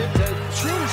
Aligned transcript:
it. 0.00 0.87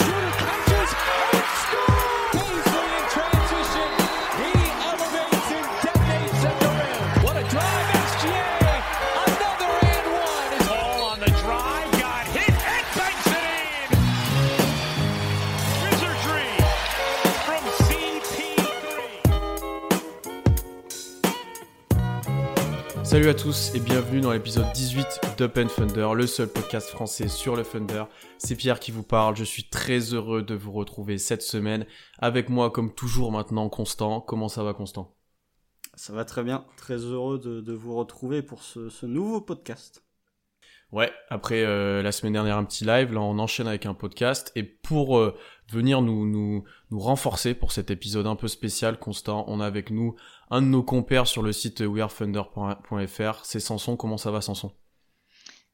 Salut 23.26 23.38
à 23.38 23.42
tous 23.42 23.73
et 23.73 23.80
bienvenue 23.80 24.21
dans 24.21 24.32
l'épisode 24.32 24.71
18 24.76 25.21
d'Up 25.39 25.54
Thunder, 25.76 26.10
le 26.14 26.28
seul 26.28 26.48
podcast 26.48 26.89
français 26.89 27.28
sur 27.28 27.55
le 27.55 27.64
Thunder. 27.64 28.04
C'est 28.38 28.55
Pierre 28.55 28.80
qui 28.80 28.91
vous 28.91 29.02
parle, 29.02 29.36
je 29.36 29.44
suis 29.44 29.68
très 29.68 29.98
heureux 30.13 30.44
de 30.44 30.54
vous 30.54 30.72
retrouver 30.72 31.18
cette 31.18 31.41
semaine. 31.41 31.88
Avec 32.20 32.49
moi 32.49 32.70
comme 32.70 32.94
toujours 32.94 33.32
maintenant 33.32 33.68
Constant. 33.68 34.22
Comment 34.22 34.48
ça 34.48 34.63
va 34.63 34.76
Constant? 34.76 35.16
Ça 35.96 36.13
va 36.13 36.23
très 36.23 36.44
bien, 36.44 36.68
très 36.77 36.98
heureux 36.98 37.40
de, 37.40 37.73
vous 37.73 37.96
retrouver 37.96 38.44
pour 38.44 38.62
ce, 38.62 39.08
nouveau 39.08 39.41
podcast. 39.41 40.04
Ouais, 40.91 41.12
après 41.32 41.63
euh, 41.66 42.04
la 42.04 42.12
semaine 42.12 42.34
dernière 42.34 42.57
un 42.57 42.63
petit 42.63 42.85
live, 42.85 43.12
là 43.12 43.21
on 43.21 43.40
enchaîne 43.40 43.68
avec 43.68 43.88
un 43.88 43.96
podcast 43.96 44.52
et 44.55 44.62
pour 44.62 45.18
euh, 45.18 45.35
venir 45.71 46.04
nous, 46.04 46.27
nous, 46.27 46.63
nous 46.91 46.99
renforcer 46.99 47.55
pour 47.55 47.71
cet 47.71 47.90
épisode 47.90 48.27
un 48.27 48.35
peu 48.35 48.48
spécial, 48.48 48.99
Constant. 48.99 49.46
On 49.48 49.62
a 49.62 49.66
avec 49.66 49.90
nous 49.90 50.16
un 50.52 50.62
de 50.62 50.67
nos 50.67 50.84
compères 50.84 51.27
sur 51.27 51.41
le 51.41 51.52
site 51.52 51.81
wearefunder.fr. 51.81 53.40
C'est 53.44 53.59
Sanson. 53.59 53.95
Comment 53.95 54.17
ça 54.17 54.31
va, 54.31 54.41
Sanson 54.41 54.71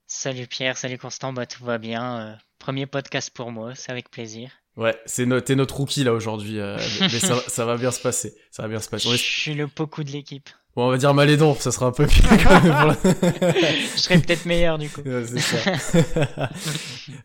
Salut 0.07 0.47
Pierre, 0.47 0.77
salut 0.77 0.97
Constant. 0.97 1.34
Bah, 1.34 1.45
tout 1.45 1.63
va 1.63 1.77
bien. 1.77 2.20
Euh, 2.20 2.34
premier 2.59 2.85
podcast 2.85 3.31
pour 3.34 3.52
moi, 3.52 3.75
c'est 3.75 3.91
avec 3.91 4.09
plaisir. 4.09 4.52
Ouais, 4.77 4.95
c'est 5.05 5.27
t'es 5.44 5.55
notre 5.55 5.75
rookie 5.75 6.05
là 6.05 6.14
aujourd'hui, 6.14 6.59
euh, 6.59 6.77
mais 7.02 7.09
ça, 7.09 7.36
ça, 7.47 7.66
va 7.66 7.75
bien 7.75 7.92
se 7.92 7.99
passer. 7.99 8.33
Ça 8.52 8.64
va 8.64 8.69
bien 8.69 8.80
se 8.80 8.89
passer. 8.89 9.09
Je 9.09 9.16
suis 9.16 9.53
le 9.53 9.67
beaucoup 9.67 10.03
de 10.03 10.11
l'équipe. 10.11 10.49
Bon, 10.75 10.88
on 10.88 10.89
va 10.89 10.97
dire 10.97 11.14
Malédon, 11.14 11.53
ça 11.55 11.72
sera 11.73 11.88
un 11.88 11.92
peu 11.92 12.03
mieux 12.03 12.44
quand 12.44 12.64
même. 12.64 12.95
Je 13.03 13.99
serais 13.99 14.19
peut-être 14.19 14.45
meilleur 14.45 14.77
du 14.77 14.89
coup. 14.89 15.02
c'est 15.03 15.39
ça. 15.39 15.58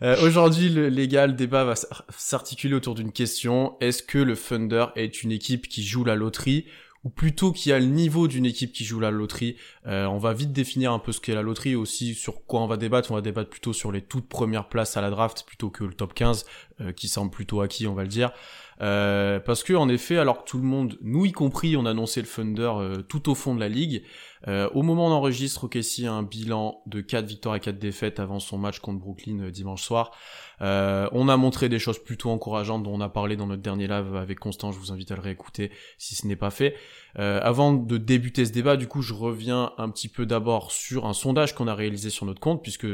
euh, 0.03 0.27
Aujourd'hui, 0.27 0.69
le 0.69 0.89
légal 0.89 1.37
débat 1.37 1.63
va 1.63 1.75
s'articuler 2.17 2.75
autour 2.75 2.97
d'une 2.97 3.13
question. 3.13 3.77
Est-ce 3.81 4.03
que 4.03 4.19
le 4.19 4.37
Thunder 4.37 4.87
est 4.97 5.23
une 5.23 5.31
équipe 5.31 5.69
qui 5.69 5.85
joue 5.85 6.03
la 6.03 6.17
loterie 6.17 6.67
ou 7.07 7.09
plutôt 7.09 7.53
qui 7.53 7.71
a 7.71 7.79
le 7.79 7.87
niveau 7.87 8.27
d'une 8.27 8.47
équipe 8.47 8.73
qui 8.73 8.85
joue 8.85 8.99
la 8.99 9.13
loterie. 9.13 9.55
Euh, 9.87 10.07
on 10.07 10.19
va 10.19 10.33
vite 10.33 10.53
définir 10.53 10.93
un 10.93 10.99
peu 10.99 11.13
ce 11.13 11.21
qu'est 11.21 11.37
la 11.37 11.43
loterie 11.43 11.77
aussi, 11.77 12.15
sur 12.15 12.45
quoi 12.47 12.61
on 12.63 12.67
va 12.67 12.77
débattre. 12.77 13.13
On 13.13 13.15
va 13.15 13.21
débattre 13.21 13.49
plutôt 13.49 13.73
sur 13.73 13.93
les 13.93 14.03
toutes 14.03 14.29
premières 14.29 14.69
places 14.69 14.97
à 14.97 15.01
la 15.01 15.11
draft 15.11 15.45
plutôt 15.47 15.71
que 15.71 15.85
le 15.85 15.95
top 15.95 16.15
15, 16.15 16.47
euh, 16.81 16.91
qui 16.91 17.07
semble 17.07 17.31
plutôt 17.31 17.61
acquis, 17.61 17.87
on 17.87 17.95
va 17.95 18.03
le 18.03 18.09
dire. 18.09 18.33
Euh, 18.81 19.39
parce 19.39 19.63
que 19.63 19.73
en 19.73 19.89
effet, 19.89 20.17
alors 20.17 20.43
que 20.43 20.51
tout 20.51 20.59
le 20.59 20.65
monde, 20.65 20.99
nous 21.01 21.25
y 21.27 21.31
compris, 21.31 21.77
on 21.77 21.87
annonçait 21.87 22.23
le 22.23 22.27
Thunder 22.27 22.73
tout 23.09 23.31
au 23.31 23.37
fond 23.37 23.55
de 23.55 23.61
la 23.61 23.69
ligue. 23.69 24.03
Au 24.49 24.83
moment 24.83 25.07
où 25.07 25.11
on 25.11 25.13
enregistre, 25.13 25.65
OKC 25.65 26.05
a 26.07 26.13
un 26.13 26.23
bilan 26.23 26.81
de 26.87 27.01
4 27.01 27.25
victoires 27.25 27.57
et 27.57 27.61
4 27.61 27.79
défaites 27.79 28.21
avant 28.21 28.39
son 28.39 28.59
match 28.59 28.79
contre 28.79 29.01
Brooklyn 29.01 29.51
dimanche 29.51 29.83
soir. 29.83 30.13
On 30.61 31.29
a 31.29 31.37
montré 31.37 31.69
des 31.69 31.79
choses 31.79 31.99
plutôt 31.99 32.31
encourageantes 32.31 32.83
dont 32.83 32.95
on 32.95 33.01
a 33.01 33.09
parlé 33.09 33.37
dans 33.37 33.47
notre 33.47 33.63
dernier 33.63 33.87
live 33.87 34.17
avec 34.17 34.39
Constant. 34.39 34.73
Je 34.73 34.79
vous 34.79 34.93
invite 34.93 35.13
à 35.13 35.17
le 35.17 35.23
réécouter 35.23 35.71
si 35.99 36.15
ce 36.15 36.27
n'est 36.27 36.37
pas 36.37 36.51
fait. 36.51 36.75
avant 37.17 37.73
de 37.73 37.97
débuter 37.97 38.45
ce 38.45 38.53
débat, 38.53 38.77
du 38.77 38.87
coup, 38.87 39.03
je 39.03 39.15
reviens 39.15 39.73
un 39.79 39.91
petit 39.91 40.09
peu 40.09 40.27
d'abord 40.27 40.73
sur 40.73 41.07
un 41.07 41.13
sondage 41.13 41.55
qu'on 41.55 41.69
a 41.69 41.75
réalisé 41.75 42.11
sur 42.11 42.27
notre 42.27 42.41
compte, 42.41 42.63
puisque 42.63 42.87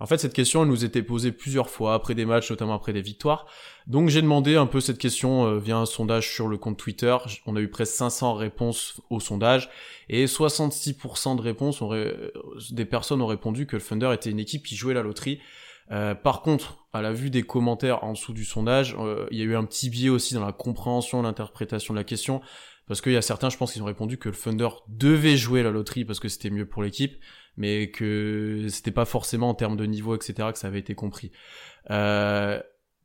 en 0.00 0.06
fait, 0.06 0.18
cette 0.18 0.32
question, 0.32 0.62
elle 0.62 0.68
nous 0.68 0.84
était 0.84 1.02
posée 1.02 1.32
plusieurs 1.32 1.70
fois 1.70 1.94
après 1.94 2.14
des 2.14 2.24
matchs, 2.24 2.50
notamment 2.50 2.74
après 2.74 2.92
des 2.92 3.02
victoires. 3.02 3.46
Donc 3.86 4.08
j'ai 4.08 4.22
demandé 4.22 4.54
un 4.56 4.66
peu 4.66 4.80
cette 4.80 4.98
question 4.98 5.46
euh, 5.46 5.58
via 5.58 5.76
un 5.76 5.86
sondage 5.86 6.32
sur 6.32 6.46
le 6.46 6.56
compte 6.56 6.78
Twitter. 6.78 7.16
On 7.46 7.56
a 7.56 7.60
eu 7.60 7.68
presque 7.68 7.94
500 7.94 8.34
réponses 8.34 9.00
au 9.10 9.18
sondage 9.18 9.70
et 10.08 10.26
66% 10.26 11.36
de 11.36 11.40
réponses 11.40 11.82
euh, 11.82 12.30
des 12.70 12.84
personnes 12.84 13.22
ont 13.22 13.26
répondu 13.26 13.66
que 13.66 13.76
le 13.76 13.82
Thunder 13.82 14.10
était 14.12 14.30
une 14.30 14.38
équipe 14.38 14.64
qui 14.64 14.76
jouait 14.76 14.94
la 14.94 15.02
loterie. 15.02 15.40
Euh, 15.90 16.14
par 16.14 16.42
contre, 16.42 16.86
à 16.92 17.02
la 17.02 17.12
vue 17.12 17.30
des 17.30 17.42
commentaires 17.42 18.04
en 18.04 18.12
dessous 18.12 18.32
du 18.32 18.44
sondage, 18.44 18.96
il 19.30 19.38
y 19.38 19.42
a 19.42 19.44
eu 19.44 19.56
un 19.56 19.64
petit 19.64 19.90
biais 19.90 20.08
aussi 20.08 20.34
dans 20.34 20.44
la 20.44 20.52
compréhension, 20.52 21.22
l'interprétation 21.22 21.94
de 21.94 21.98
la 21.98 22.04
question, 22.04 22.40
parce 22.86 23.00
qu'il 23.00 23.12
y 23.12 23.16
a 23.16 23.22
certains, 23.22 23.50
je 23.50 23.56
pense, 23.56 23.72
qui 23.72 23.80
ont 23.80 23.86
répondu 23.86 24.18
que 24.18 24.28
le 24.28 24.34
Thunder 24.34 24.68
devait 24.88 25.36
jouer 25.36 25.62
la 25.62 25.70
loterie 25.70 26.04
parce 26.04 26.20
que 26.20 26.28
c'était 26.28 26.50
mieux 26.50 26.66
pour 26.66 26.82
l'équipe 26.82 27.16
mais 27.58 27.90
que 27.90 28.66
c'était 28.68 28.92
pas 28.92 29.04
forcément 29.04 29.50
en 29.50 29.54
termes 29.54 29.76
de 29.76 29.84
niveau, 29.84 30.14
etc., 30.14 30.50
que 30.52 30.58
ça 30.58 30.68
avait 30.68 30.78
été 30.78 30.94
compris. 30.94 31.32
Euh, 31.90 32.62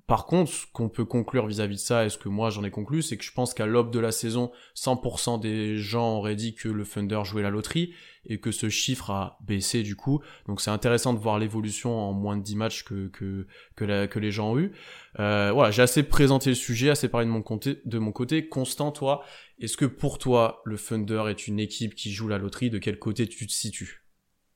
par 0.08 0.26
contre, 0.26 0.52
ce 0.52 0.66
qu'on 0.74 0.90
peut 0.90 1.06
conclure 1.06 1.48
vis-à-vis 1.48 1.76
de 1.76 1.80
ça, 1.80 2.06
et 2.06 2.10
ce 2.10 2.18
que 2.18 2.28
moi 2.28 2.50
j'en 2.50 2.64
ai 2.64 2.72
conclu, 2.72 3.02
c'est 3.02 3.18
que 3.18 3.24
je 3.24 3.32
pense 3.32 3.54
qu'à 3.54 3.66
l'aube 3.66 3.92
de 3.92 4.00
la 4.00 4.12
saison, 4.12 4.52
100% 4.76 5.40
des 5.40 5.78
gens 5.78 6.18
auraient 6.18 6.36
dit 6.36 6.56
que 6.56 6.68
le 6.68 6.86
Thunder 6.86 7.22
jouait 7.24 7.42
la 7.42 7.50
loterie, 7.50 7.94
et 8.26 8.40
que 8.40 8.52
ce 8.52 8.70
chiffre 8.70 9.10
a 9.12 9.38
baissé 9.46 9.84
du 9.84 9.96
coup. 9.96 10.22
Donc 10.48 10.62
c'est 10.62 10.72
intéressant 10.72 11.14
de 11.14 11.20
voir 11.20 11.40
l'évolution 11.40 11.98
en 11.98 12.14
moins 12.14 12.38
de 12.38 12.44
10 12.44 12.56
matchs 12.56 12.84
que, 12.84 13.08
que, 13.08 14.20
les 14.20 14.32
gens 14.32 14.52
ont 14.52 14.60
eu. 14.60 14.72
Euh, 15.20 15.52
voilà, 15.52 15.72
j'ai 15.72 15.82
assez 15.82 16.04
présenté 16.04 16.50
le 16.50 16.56
sujet, 16.56 16.90
assez 16.90 17.10
parlé 17.10 17.26
de 17.26 17.32
mon 17.32 17.42
côté. 17.42 17.82
De 17.86 18.00
mon 18.00 18.12
côté. 18.12 18.48
Constant, 18.48 18.92
toi, 18.92 19.24
est-ce 19.60 19.78
que 19.78 19.86
pour 19.86 20.18
toi, 20.18 20.62
le 20.66 20.78
Thunder 20.78 21.26
est 21.30 21.48
une 21.48 21.60
équipe 21.60 21.96
qui 21.96 22.12
joue 22.12 22.28
la 22.28 22.38
loterie? 22.38 22.70
De 22.70 22.78
quel 22.78 22.98
côté 22.98 23.28
tu 23.28 23.46
te 23.46 23.52
situes? 23.52 24.06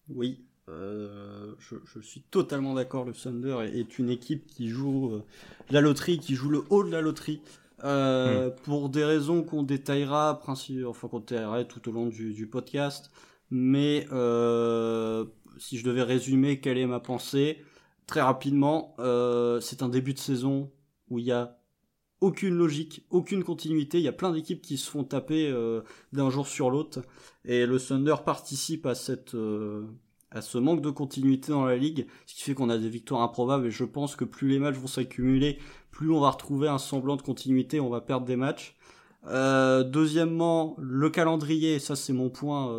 Oui, 0.10 0.47
euh, 0.70 1.54
je, 1.60 2.00
suis 2.02 2.22
totalement 2.22 2.74
d'accord. 2.74 3.06
Le 3.06 3.14
Thunder 3.14 3.58
est, 3.74 4.00
une 4.00 4.10
équipe 4.10 4.46
qui 4.48 4.70
joue 4.70 5.14
euh, 5.14 5.24
la 5.70 5.82
loterie, 5.82 6.20
qui 6.20 6.36
joue 6.36 6.50
le 6.50 6.64
haut 6.70 6.84
de 6.84 6.92
la 6.92 7.02
loterie. 7.02 7.42
Euh, 7.84 8.50
hmm. 8.50 8.56
Pour 8.64 8.90
des 8.90 9.06
raisons 9.06 9.44
qu'on 9.44 9.64
détaillera, 9.64 10.42
enfin 10.46 11.08
qu'on 11.08 11.20
détaillera 11.20 11.64
tout 11.64 11.88
au 11.90 11.92
long 11.92 12.08
du, 12.08 12.48
podcast. 12.48 13.12
Mais 13.50 14.02
si 15.60 15.78
je 15.78 15.84
devais 15.84 16.04
résumer 16.04 16.60
quelle 16.60 16.78
est 16.78 16.88
ma 16.88 17.00
pensée, 17.00 17.64
très 18.06 18.22
rapidement, 18.22 18.96
c'est 19.62 19.84
un 19.84 19.90
début 19.90 20.14
de 20.14 20.20
saison 20.20 20.72
où 21.10 21.20
il 21.20 21.26
y 21.26 21.32
a 21.32 21.58
aucune 22.22 22.56
logique, 22.56 23.06
aucune 23.10 23.44
continuité. 23.44 24.00
Il 24.00 24.04
y 24.04 24.08
a 24.08 24.14
plein 24.14 24.32
d'équipes 24.32 24.62
qui 24.62 24.78
se 24.78 24.90
font 24.90 25.04
taper 25.04 25.50
euh, 25.50 25.82
d'un 26.14 26.30
jour 26.30 26.48
sur 26.48 26.70
l'autre. 26.70 27.02
Et 27.46 27.66
le 27.66 27.80
Thunder 27.80 28.16
participe 28.26 28.86
à 28.86 28.96
cette 28.96 29.36
euh, 29.36 29.86
à 30.32 30.42
ce 30.42 30.58
manque 30.58 30.82
de 30.82 30.90
continuité 30.90 31.52
dans 31.52 31.66
la 31.66 31.78
ligue, 31.78 32.08
ce 32.26 32.36
qui 32.36 32.44
fait 32.44 32.54
qu'on 32.54 32.70
a 32.70 32.78
des 32.78 32.90
victoires 32.90 33.22
improbables. 33.22 33.68
Et 33.68 33.72
je 33.72 33.84
pense 33.84 34.16
que 34.16 34.26
plus 34.26 34.50
les 34.50 34.60
matchs 34.60 34.76
vont 34.76 34.88
s'accumuler, 34.88 35.60
plus 35.92 36.12
on 36.12 36.20
va 36.20 36.32
retrouver 36.32 36.68
un 36.68 36.78
semblant 36.78 37.16
de 37.16 37.22
continuité, 37.22 37.80
on 37.80 37.90
va 37.90 38.02
perdre 38.02 38.26
des 38.26 38.36
matchs. 38.36 38.76
Euh, 39.26 39.84
deuxièmement, 39.84 40.76
le 40.80 41.10
calendrier, 41.10 41.80
ça 41.80 41.96
c'est 41.96 42.14
mon 42.14 42.30
point 42.30 42.72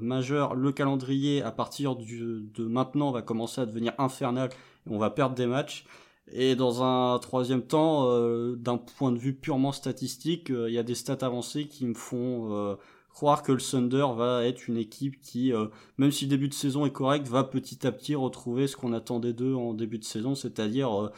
majeur. 0.00 0.54
Le 0.54 0.72
calendrier 0.72 1.42
à 1.42 1.50
partir 1.50 1.96
de 1.96 2.64
maintenant 2.64 3.10
va 3.10 3.22
commencer 3.22 3.60
à 3.60 3.66
devenir 3.66 3.94
infernal 3.98 4.50
et 4.86 4.90
on 4.90 4.98
va 4.98 5.10
perdre 5.10 5.34
des 5.34 5.46
matchs. 5.46 5.84
Et 6.32 6.56
dans 6.56 6.82
un 6.82 7.18
troisième 7.18 7.62
temps, 7.62 8.10
euh, 8.10 8.54
d'un 8.56 8.76
point 8.76 9.12
de 9.12 9.18
vue 9.18 9.34
purement 9.34 9.72
statistique, 9.72 10.50
euh, 10.50 10.68
il 10.68 10.74
y 10.74 10.78
a 10.78 10.82
des 10.82 10.94
stats 10.94 11.24
avancées 11.24 11.66
qui 11.68 11.86
me 11.86 11.94
font 11.94 12.52
euh, 12.52 12.74
croire 13.18 13.42
que 13.42 13.50
le 13.50 13.58
Thunder 13.58 14.06
va 14.16 14.44
être 14.44 14.68
une 14.68 14.76
équipe 14.76 15.20
qui, 15.20 15.52
même 15.96 16.12
si 16.12 16.26
le 16.26 16.30
début 16.30 16.46
de 16.46 16.54
saison 16.54 16.86
est 16.86 16.92
correct, 16.92 17.26
va 17.26 17.42
petit 17.42 17.84
à 17.84 17.90
petit 17.90 18.14
retrouver 18.14 18.68
ce 18.68 18.76
qu'on 18.76 18.92
attendait 18.92 19.32
d'eux 19.32 19.56
en 19.56 19.74
début 19.74 19.98
de 19.98 20.04
saison, 20.04 20.36
c'est-à-dire 20.36 21.10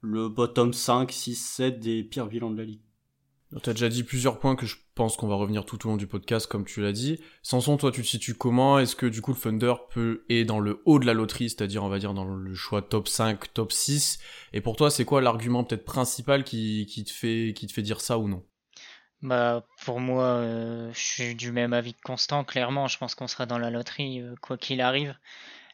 le 0.00 0.30
bottom 0.30 0.72
5, 0.72 1.12
6, 1.12 1.34
7 1.34 1.78
des 1.78 2.04
pires 2.04 2.26
bilans 2.26 2.50
de 2.50 2.56
la 2.56 2.64
ligue. 2.64 2.80
Tu 3.62 3.68
as 3.68 3.74
déjà 3.74 3.90
dit 3.90 4.02
plusieurs 4.02 4.38
points 4.38 4.56
que 4.56 4.64
je 4.64 4.76
pense 4.94 5.18
qu'on 5.18 5.28
va 5.28 5.34
revenir 5.34 5.66
tout 5.66 5.86
au 5.86 5.90
long 5.90 5.98
du 5.98 6.06
podcast, 6.06 6.46
comme 6.46 6.64
tu 6.64 6.80
l'as 6.80 6.92
dit. 6.92 7.20
Samson, 7.42 7.76
toi, 7.76 7.92
tu 7.92 8.00
te 8.00 8.06
situes 8.06 8.32
comment? 8.32 8.78
Est-ce 8.78 8.96
que 8.96 9.04
du 9.04 9.20
coup 9.20 9.34
le 9.34 9.38
Thunder 9.38 9.74
peut 9.90 10.24
est 10.30 10.46
dans 10.46 10.58
le 10.58 10.80
haut 10.86 10.98
de 10.98 11.04
la 11.04 11.12
loterie, 11.12 11.50
c'est-à-dire 11.50 11.84
on 11.84 11.90
va 11.90 11.98
dire 11.98 12.14
dans 12.14 12.24
le 12.24 12.54
choix 12.54 12.80
top 12.80 13.08
5, 13.08 13.52
top 13.52 13.72
6 13.72 14.20
Et 14.54 14.62
pour 14.62 14.76
toi, 14.76 14.90
c'est 14.90 15.04
quoi 15.04 15.20
l'argument 15.20 15.64
peut-être 15.64 15.84
principal 15.84 16.44
qui, 16.44 16.86
te 17.06 17.12
fait, 17.12 17.52
qui 17.54 17.66
te 17.66 17.74
fait 17.74 17.82
dire 17.82 18.00
ça 18.00 18.18
ou 18.18 18.26
non? 18.26 18.42
Bah, 19.22 19.64
pour 19.84 20.00
moi, 20.00 20.24
euh, 20.24 20.92
je 20.92 20.98
suis 21.00 21.34
du 21.34 21.52
même 21.52 21.72
avis 21.72 21.94
que 21.94 22.00
Constant. 22.02 22.44
Clairement, 22.44 22.88
je 22.88 22.98
pense 22.98 23.14
qu'on 23.14 23.28
sera 23.28 23.46
dans 23.46 23.58
la 23.58 23.70
loterie, 23.70 24.20
euh, 24.20 24.34
quoi 24.40 24.58
qu'il 24.58 24.80
arrive. 24.80 25.16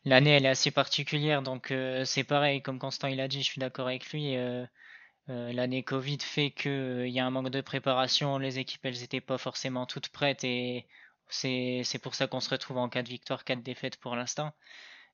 L'année, 0.04 0.30
elle 0.30 0.46
est 0.46 0.48
assez 0.50 0.70
particulière, 0.70 1.42
donc 1.42 1.70
euh, 1.70 2.04
c'est 2.04 2.24
pareil, 2.24 2.62
comme 2.62 2.78
Constant 2.78 3.08
il 3.08 3.20
a 3.20 3.28
dit, 3.28 3.40
je 3.42 3.46
suis 3.50 3.60
d'accord 3.60 3.88
avec 3.88 4.10
lui. 4.12 4.36
L'année 5.28 5.82
Covid 5.82 6.18
fait 6.20 6.50
qu'il 6.50 6.70
euh, 6.70 7.08
y 7.08 7.20
a 7.20 7.26
un 7.26 7.30
manque 7.30 7.50
de 7.50 7.60
préparation, 7.60 8.38
les 8.38 8.58
équipes 8.58 8.84
elles 8.86 9.02
étaient 9.02 9.20
pas 9.20 9.36
forcément 9.38 9.84
toutes 9.86 10.08
prêtes 10.08 10.42
et 10.44 10.86
c'est 11.28 12.00
pour 12.02 12.14
ça 12.14 12.26
qu'on 12.26 12.40
se 12.40 12.48
retrouve 12.50 12.78
en 12.78 12.88
4 12.88 13.08
victoires, 13.08 13.44
4 13.44 13.62
défaites 13.62 13.98
pour 13.98 14.16
l'instant. 14.16 14.52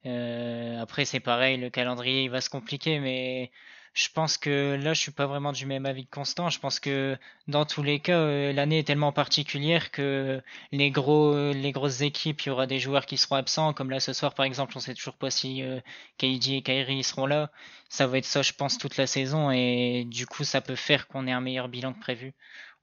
Après 0.05 1.05
c'est 1.05 1.21
pareil, 1.21 1.57
le 1.59 1.71
calendrier 1.71 2.25
il 2.25 2.31
va 2.31 2.41
se 2.41 2.51
compliquer 2.51 3.01
mais 3.01 3.51
je 3.95 4.09
pense 4.13 4.37
que 4.39 4.77
là, 4.83 4.93
je 4.93 5.01
suis 5.01 5.13
pas 5.13 5.27
vraiment 5.27 5.53
du 5.53 5.67
même 5.67 5.87
avis 5.87 6.05
que 6.05 6.11
Constant. 6.11 6.51
Je 6.51 6.59
pense 6.59 6.81
que 6.81 7.17
dans 7.47 7.65
tous 7.65 7.85
les 7.85 8.01
cas, 8.01 8.19
euh, 8.19 8.53
l'année 8.53 8.81
est 8.81 8.87
tellement 8.87 9.13
particulière 9.13 9.93
que 9.93 10.43
les 10.73 10.91
gros, 10.91 11.53
les 11.53 11.71
grosses 11.71 12.01
équipes, 12.01 12.43
il 12.43 12.49
y 12.49 12.51
aura 12.51 12.67
des 12.67 12.81
joueurs 12.81 13.07
qui 13.07 13.17
seront 13.17 13.37
absents. 13.37 13.73
Comme 13.73 13.91
là 13.91 14.01
ce 14.01 14.13
soir, 14.13 14.35
par 14.35 14.47
exemple, 14.47 14.73
on 14.77 14.81
sait 14.81 14.95
toujours 14.95 15.15
pas 15.15 15.31
si 15.31 15.63
euh, 15.63 15.81
KD 16.19 16.55
et 16.55 16.63
Kyrie 16.63 17.05
seront 17.05 17.27
là. 17.27 17.53
Ça 17.89 18.09
va 18.09 18.19
être 18.19 18.25
ça, 18.25 18.43
je 18.43 18.53
pense, 18.53 18.79
toute 18.79 18.97
la 18.97 19.07
saison 19.07 19.53
et 19.53 20.05
du 20.09 20.27
coup, 20.27 20.43
ça 20.43 20.61
peut 20.61 20.75
faire 20.75 21.07
qu'on 21.07 21.29
ait 21.29 21.33
un 21.33 21.41
meilleur 21.41 21.69
bilan 21.69 21.93
que 21.93 22.01
prévu. 22.01 22.35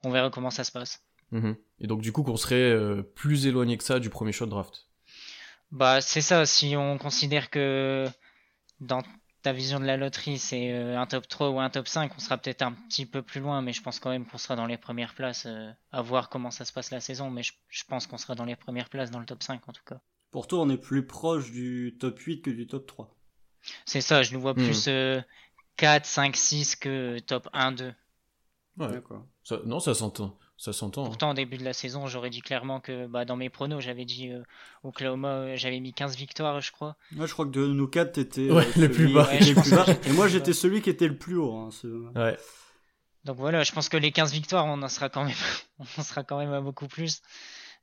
On 0.03 0.11
verra 0.11 0.29
comment 0.29 0.49
ça 0.49 0.63
se 0.63 0.71
passe. 0.71 1.03
Mhm. 1.31 1.57
Et 1.81 1.87
donc 1.87 2.01
du 2.01 2.13
coup, 2.13 2.23
qu'on 2.23 2.37
serait 2.37 2.55
euh, 2.55 3.01
plus 3.01 3.47
éloigné 3.47 3.77
que 3.77 3.83
ça 3.83 3.99
du 3.99 4.09
premier 4.09 4.31
shot 4.31 4.45
draft? 4.45 4.87
Bah, 5.71 5.99
c'est 5.99 6.21
ça. 6.21 6.45
Si 6.45 6.77
on 6.77 6.97
considère 6.97 7.49
que 7.49 8.07
dans 8.79 9.03
ta 9.41 9.53
vision 9.53 9.79
de 9.79 9.85
la 9.85 9.97
loterie, 9.97 10.37
c'est 10.37 10.71
euh, 10.71 10.99
un 10.99 11.05
top 11.05 11.27
3 11.27 11.49
ou 11.49 11.59
un 11.59 11.69
top 11.69 11.87
5, 11.87 12.11
on 12.15 12.19
sera 12.19 12.37
peut-être 12.37 12.61
un 12.61 12.73
petit 12.73 13.05
peu 13.05 13.21
plus 13.21 13.41
loin, 13.41 13.61
mais 13.61 13.73
je 13.73 13.81
pense 13.81 13.99
quand 13.99 14.09
même 14.09 14.25
qu'on 14.25 14.37
sera 14.37 14.55
dans 14.55 14.65
les 14.65 14.77
premières 14.77 15.15
places, 15.15 15.45
euh, 15.47 15.71
à 15.91 16.01
voir 16.01 16.29
comment 16.29 16.51
ça 16.51 16.65
se 16.65 16.73
passe 16.73 16.91
la 16.91 16.99
saison, 16.99 17.29
mais 17.31 17.41
je, 17.43 17.83
pense 17.87 18.07
qu'on 18.07 18.17
sera 18.17 18.35
dans 18.35 18.45
les 18.45 18.55
premières 18.55 18.89
places 18.89 19.11
dans 19.11 19.19
le 19.19 19.25
top 19.25 19.43
5 19.43 19.67
en 19.67 19.73
tout 19.73 19.83
cas. 19.85 19.99
Pour 20.31 20.47
toi, 20.47 20.61
on 20.61 20.69
est 20.69 20.77
plus 20.77 21.05
proche 21.05 21.51
du 21.51 21.97
top 21.99 22.19
8 22.19 22.41
que 22.41 22.51
du 22.51 22.67
top 22.67 22.85
3. 22.87 23.15
C'est 23.85 24.01
ça, 24.01 24.23
je 24.23 24.33
nous 24.33 24.41
vois 24.41 24.53
plus 24.53 24.89
4, 25.77 26.05
5, 26.05 26.35
6 26.35 26.75
que 26.75 27.19
top 27.19 27.49
1, 27.53 27.71
2. 27.73 27.93
Ouais. 28.77 28.87
D'accord. 28.87 29.25
non, 29.65 29.79
ça 29.79 29.93
s'entend. 29.93 30.37
Ça 30.61 30.73
s'entend. 30.73 31.05
Hein. 31.05 31.07
Pourtant, 31.07 31.31
au 31.31 31.33
début 31.33 31.57
de 31.57 31.63
la 31.63 31.73
saison, 31.73 32.05
j'aurais 32.05 32.29
dit 32.29 32.41
clairement 32.41 32.79
que 32.79 33.07
bah, 33.07 33.25
dans 33.25 33.35
mes 33.35 33.49
pronos, 33.49 33.81
j'avais 33.81 34.05
dit 34.05 34.29
euh, 34.29 34.43
Oklahoma, 34.83 35.29
euh, 35.29 35.55
j'avais 35.55 35.79
mis 35.79 35.91
15 35.91 36.15
victoires, 36.15 36.61
je 36.61 36.71
crois. 36.71 36.95
Moi, 37.13 37.25
je 37.25 37.33
crois 37.33 37.47
que 37.47 37.49
de 37.49 37.65
nous 37.65 37.87
quatre, 37.87 38.11
t'étais 38.11 38.51
ouais, 38.51 38.67
euh, 38.77 38.81
le 38.81 38.91
plus 38.91 39.11
bas. 39.11 39.27
Et 40.05 40.11
moi, 40.11 40.27
j'étais 40.27 40.53
celui 40.53 40.83
qui 40.83 40.91
était 40.91 41.07
le 41.07 41.17
plus 41.17 41.35
haut. 41.35 41.55
Hein, 41.55 41.69
ouais. 42.15 42.37
Donc 43.25 43.37
voilà, 43.37 43.63
je 43.63 43.71
pense 43.71 43.89
que 43.89 43.97
les 43.97 44.11
15 44.11 44.31
victoires, 44.33 44.67
on 44.67 44.79
en 44.83 44.87
sera 44.87 45.09
quand 45.09 45.23
même, 45.23 45.33
on 45.97 46.03
sera 46.03 46.23
quand 46.23 46.37
même 46.37 46.53
à 46.53 46.61
beaucoup 46.61 46.87
plus. 46.87 47.23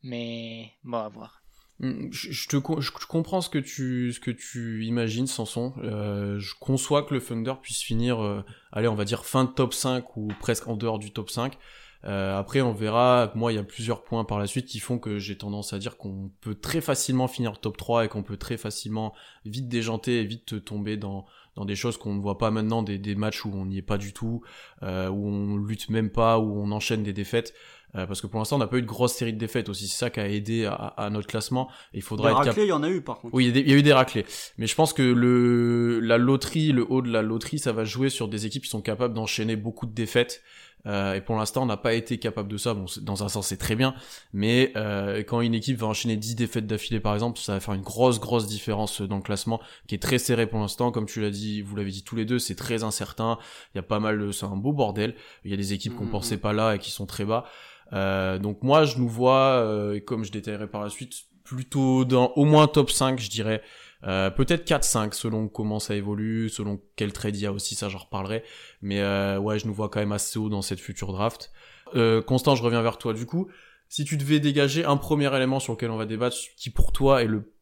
Mais 0.04 0.70
bon, 0.84 0.98
à 0.98 1.08
voir. 1.08 1.42
Mm, 1.80 2.12
je, 2.12 2.46
te, 2.46 2.56
je, 2.80 2.90
comprends 3.08 3.40
ce 3.40 3.48
que 3.48 3.58
tu, 3.58 4.12
ce 4.12 4.20
que 4.20 4.30
tu 4.30 4.84
imagines, 4.84 5.26
Sanson. 5.26 5.74
Euh, 5.78 6.38
je 6.38 6.54
conçois 6.60 7.02
que 7.02 7.12
le 7.12 7.20
Thunder 7.20 7.54
puisse 7.60 7.82
finir, 7.82 8.22
euh, 8.22 8.44
allez, 8.70 8.86
on 8.86 8.94
va 8.94 9.04
dire 9.04 9.24
fin 9.24 9.44
de 9.44 9.50
top 9.50 9.74
5 9.74 10.16
ou 10.16 10.28
presque 10.40 10.68
en 10.68 10.76
dehors 10.76 11.00
du 11.00 11.12
top 11.12 11.28
5. 11.28 11.58
Euh, 12.04 12.38
après, 12.38 12.60
on 12.60 12.72
verra. 12.72 13.32
Moi, 13.34 13.52
il 13.52 13.56
y 13.56 13.58
a 13.58 13.64
plusieurs 13.64 14.04
points 14.04 14.24
par 14.24 14.38
la 14.38 14.46
suite 14.46 14.66
qui 14.66 14.78
font 14.78 14.98
que 14.98 15.18
j'ai 15.18 15.36
tendance 15.36 15.72
à 15.72 15.78
dire 15.78 15.96
qu'on 15.96 16.30
peut 16.40 16.54
très 16.54 16.80
facilement 16.80 17.28
finir 17.28 17.60
top 17.60 17.76
3 17.76 18.04
et 18.04 18.08
qu'on 18.08 18.22
peut 18.22 18.36
très 18.36 18.56
facilement 18.56 19.14
vite 19.44 19.68
déjanter 19.68 20.20
et 20.20 20.24
vite 20.24 20.64
tomber 20.64 20.96
dans, 20.96 21.26
dans 21.56 21.64
des 21.64 21.74
choses 21.74 21.96
qu'on 21.96 22.14
ne 22.14 22.20
voit 22.20 22.38
pas 22.38 22.50
maintenant, 22.50 22.82
des, 22.82 22.98
des 22.98 23.16
matchs 23.16 23.44
où 23.44 23.50
on 23.52 23.66
n'y 23.66 23.78
est 23.78 23.82
pas 23.82 23.98
du 23.98 24.12
tout, 24.12 24.42
euh, 24.82 25.08
où 25.08 25.28
on 25.28 25.56
lutte 25.56 25.90
même 25.90 26.10
pas, 26.10 26.38
où 26.38 26.60
on 26.60 26.70
enchaîne 26.70 27.02
des 27.02 27.12
défaites. 27.12 27.52
Euh, 27.94 28.06
parce 28.06 28.20
que 28.20 28.26
pour 28.26 28.38
l'instant, 28.38 28.56
on 28.56 28.58
n'a 28.58 28.66
pas 28.66 28.76
eu 28.76 28.82
de 28.82 28.86
grosse 28.86 29.14
série 29.14 29.32
de 29.32 29.38
défaites 29.38 29.68
aussi. 29.68 29.88
C'est 29.88 29.96
ça 29.96 30.10
qui 30.10 30.20
a 30.20 30.28
aidé 30.28 30.66
à, 30.66 30.74
à, 30.74 31.10
notre 31.10 31.26
classement. 31.26 31.68
il 31.94 32.02
faudra 32.02 32.28
des 32.28 32.34
raclés, 32.34 32.64
il 32.64 32.68
y 32.68 32.72
en 32.72 32.82
a 32.82 32.90
eu 32.90 33.00
par 33.00 33.18
contre. 33.18 33.34
Oui, 33.34 33.48
il 33.48 33.68
y, 33.68 33.72
a 33.72 33.76
eu 33.76 33.82
des 33.82 33.94
raclés. 33.94 34.26
Mais 34.58 34.66
je 34.66 34.74
pense 34.74 34.92
que 34.92 35.02
le 35.02 35.98
la 36.00 36.18
loterie, 36.18 36.72
le 36.72 36.86
haut 36.88 37.00
de 37.00 37.10
la 37.10 37.22
loterie, 37.22 37.58
ça 37.58 37.72
va 37.72 37.84
jouer 37.84 38.10
sur 38.10 38.28
des 38.28 38.44
équipes 38.44 38.64
qui 38.64 38.68
sont 38.68 38.82
capables 38.82 39.14
d'enchaîner 39.14 39.56
beaucoup 39.56 39.86
de 39.86 39.94
défaites 39.94 40.42
euh, 40.86 41.14
et 41.14 41.20
pour 41.20 41.36
l'instant, 41.36 41.62
on 41.62 41.66
n'a 41.66 41.76
pas 41.76 41.94
été 41.94 42.18
capable 42.18 42.48
de 42.48 42.56
ça. 42.56 42.74
Bon, 42.74 42.86
dans 43.02 43.24
un 43.24 43.28
sens, 43.28 43.48
c'est 43.48 43.56
très 43.56 43.74
bien, 43.74 43.94
mais 44.32 44.72
euh, 44.76 45.22
quand 45.22 45.40
une 45.40 45.54
équipe 45.54 45.78
va 45.78 45.86
enchaîner 45.86 46.16
10 46.16 46.36
défaites 46.36 46.66
d'affilée, 46.66 47.00
par 47.00 47.14
exemple, 47.14 47.38
ça 47.38 47.54
va 47.54 47.60
faire 47.60 47.74
une 47.74 47.82
grosse, 47.82 48.20
grosse 48.20 48.46
différence 48.46 49.02
dans 49.02 49.16
le 49.16 49.22
classement, 49.22 49.60
qui 49.86 49.94
est 49.94 50.02
très 50.02 50.18
serré 50.18 50.46
pour 50.46 50.60
l'instant. 50.60 50.90
Comme 50.90 51.06
tu 51.06 51.20
l'as 51.20 51.30
dit, 51.30 51.62
vous 51.62 51.76
l'avez 51.76 51.90
dit 51.90 52.04
tous 52.04 52.16
les 52.16 52.24
deux, 52.24 52.38
c'est 52.38 52.54
très 52.54 52.84
incertain. 52.84 53.38
Il 53.74 53.78
y 53.78 53.80
a 53.80 53.82
pas 53.82 54.00
mal, 54.00 54.32
c'est 54.32 54.46
un 54.46 54.56
beau 54.56 54.72
bordel. 54.72 55.14
Il 55.44 55.50
y 55.50 55.54
a 55.54 55.56
des 55.56 55.72
équipes 55.72 55.94
qu'on 55.96 56.04
mmh, 56.04 56.10
pensait 56.10 56.36
mmh. 56.36 56.40
pas 56.40 56.52
là 56.52 56.74
et 56.74 56.78
qui 56.78 56.90
sont 56.90 57.06
très 57.06 57.24
bas. 57.24 57.44
Euh, 57.92 58.38
donc 58.38 58.62
moi, 58.62 58.84
je 58.84 58.98
nous 58.98 59.08
vois, 59.08 59.62
euh, 59.62 59.94
et 59.94 60.00
comme 60.00 60.24
je 60.24 60.32
détaillerai 60.32 60.68
par 60.68 60.82
la 60.82 60.90
suite, 60.90 61.14
plutôt 61.44 62.04
dans 62.04 62.32
au 62.36 62.44
moins 62.44 62.66
top 62.66 62.90
5, 62.90 63.18
je 63.18 63.30
dirais. 63.30 63.62
Euh, 64.04 64.30
peut-être 64.30 64.68
4-5 64.68 65.12
selon 65.12 65.48
comment 65.48 65.80
ça 65.80 65.94
évolue, 65.96 66.48
selon 66.48 66.80
quel 66.96 67.12
trade 67.12 67.36
il 67.36 67.42
y 67.42 67.46
a 67.46 67.52
aussi, 67.52 67.74
ça 67.74 67.88
j'en 67.88 67.98
reparlerai. 67.98 68.44
Mais 68.80 69.00
euh, 69.00 69.38
ouais, 69.38 69.58
je 69.58 69.66
nous 69.66 69.74
vois 69.74 69.88
quand 69.88 70.00
même 70.00 70.12
assez 70.12 70.38
haut 70.38 70.48
dans 70.48 70.62
cette 70.62 70.80
future 70.80 71.12
draft. 71.12 71.50
Euh, 71.94 72.22
Constant, 72.22 72.54
je 72.54 72.62
reviens 72.62 72.82
vers 72.82 72.98
toi 72.98 73.12
du 73.12 73.26
coup. 73.26 73.48
Si 73.88 74.04
tu 74.04 74.16
devais 74.16 74.38
dégager 74.38 74.84
un 74.84 74.96
premier 74.96 75.34
élément 75.34 75.60
sur 75.60 75.72
lequel 75.72 75.90
on 75.90 75.96
va 75.96 76.06
débattre, 76.06 76.36
qui 76.56 76.70
pour 76.70 76.92
toi 76.92 77.22
est 77.22 77.26
le 77.26 77.54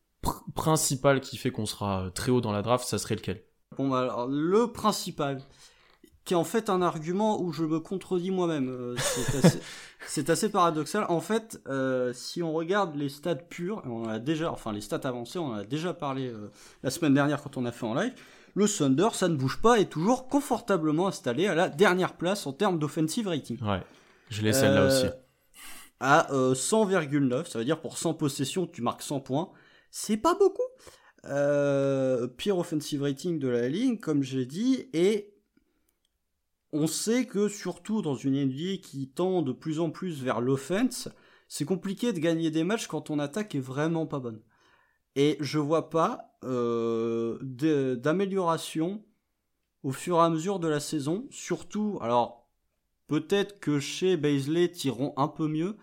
principal 0.55 1.21
qui 1.21 1.37
fait 1.37 1.51
qu'on 1.51 1.67
sera 1.67 2.11
très 2.15 2.33
haut 2.33 2.41
dans 2.41 2.53
la 2.53 2.63
draft, 2.63 2.87
ça 2.87 2.99
serait 2.99 3.15
lequel? 3.15 3.45
Bon, 3.79 3.89
bah, 3.89 4.01
alors, 4.01 4.27
le 4.27 4.73
principal, 4.73 5.41
qui 6.27 6.35
est 6.35 6.37
en 6.37 6.45
fait 6.45 6.69
un 6.69 6.83
argument 6.83 7.41
où 7.41 7.53
je 7.53 7.63
me 7.63 7.79
contredis 7.79 8.33
moi-même. 8.33 8.69
Euh, 8.69 8.97
c'est 10.09 10.29
assez, 10.29 10.49
paradoxal. 10.51 11.07
En 11.09 11.21
fait, 11.21 11.61
euh, 11.69 12.13
si 12.13 12.43
on 12.43 12.53
regarde 12.53 12.97
les 12.97 13.09
stats 13.09 13.37
purs, 13.37 13.81
on 13.87 14.09
a 14.09 14.19
déjà, 14.19 14.51
enfin 14.51 14.73
les 14.73 14.81
stats 14.81 15.01
avancées, 15.05 15.39
on 15.39 15.47
en 15.47 15.55
a 15.55 15.65
déjà 15.65 15.95
parlé 15.95 16.27
euh, 16.27 16.51
la 16.83 16.91
semaine 16.91 17.15
dernière 17.15 17.41
quand 17.43 17.57
on 17.57 17.65
a 17.65 17.71
fait 17.71 17.87
en 17.87 17.95
live. 17.95 18.13
Le 18.57 18.67
Thunder, 18.69 19.11
ça 19.13 19.29
ne 19.29 19.37
bouge 19.37 19.63
pas, 19.63 19.79
est 19.79 19.89
toujours 19.89 20.27
confortablement 20.27 21.07
installé 21.07 21.47
à 21.47 21.55
la 21.55 21.69
dernière 21.69 22.15
place 22.15 22.47
en 22.47 22.53
termes 22.53 22.81
d'offensive 22.81 23.29
rating. 23.29 23.63
Ouais, 23.63 23.83
je 24.29 24.43
l'ai 24.43 24.53
celle-là 24.53 24.87
aussi. 24.87 25.07
À 26.01 26.27
100,9, 26.33 27.49
ça 27.49 27.59
veut 27.59 27.65
dire 27.65 27.81
pour 27.81 27.99
100 27.99 28.15
possessions, 28.15 28.67
tu 28.67 28.83
marques 28.83 29.03
100 29.03 29.21
points. 29.21 29.51
C'est 29.91 30.17
pas 30.17 30.35
beaucoup. 30.35 30.63
pire 32.37 32.59
offensive 32.59 33.03
rating 33.03 33.39
de 33.39 33.49
la 33.49 33.69
ligne, 33.69 33.99
comme 33.99 34.23
j'ai 34.23 34.47
dit, 34.47 34.89
et 34.93 35.36
on 36.77 36.87
sait 36.87 37.27
que 37.27 37.49
surtout 37.49 38.03
dans 38.03 38.15
une 38.15 38.45
NBA 38.45 38.79
qui 38.83 39.09
tend 39.09 39.43
de 39.43 39.53
plus 39.53 39.81
en 39.81 39.91
plus 39.91 40.23
vers 40.23 40.41
l'offense, 40.41 41.09
c'est 41.49 41.65
compliqué 41.65 42.13
de 42.13 42.19
gagner 42.19 42.51
des 42.51 42.65
matchs 42.65 42.87
quand 42.87 43.03
ton 43.03 43.19
attaque 43.19 43.55
est 43.55 43.61
vraiment 43.61 44.07
pas 44.07 44.19
bonne. 44.19 44.43
Et 45.15 45.37
je 45.41 45.59
vois 45.59 45.89
pas 45.89 46.37
euh, 46.45 47.39
d'amélioration 47.97 49.03
au 49.83 49.93
fur 49.93 50.17
et 50.17 50.21
à 50.21 50.29
mesure 50.29 50.59
de 50.59 50.69
la 50.69 50.81
saison. 50.81 51.27
Surtout, 51.31 51.99
alors 52.03 52.49
peut-être 53.07 53.61
que 53.61 53.81
chez 53.81 54.17
Baisley 54.17 54.69
tireront 54.69 55.15
un 55.17 55.29
peu 55.29 55.49
mieux, 55.49 55.77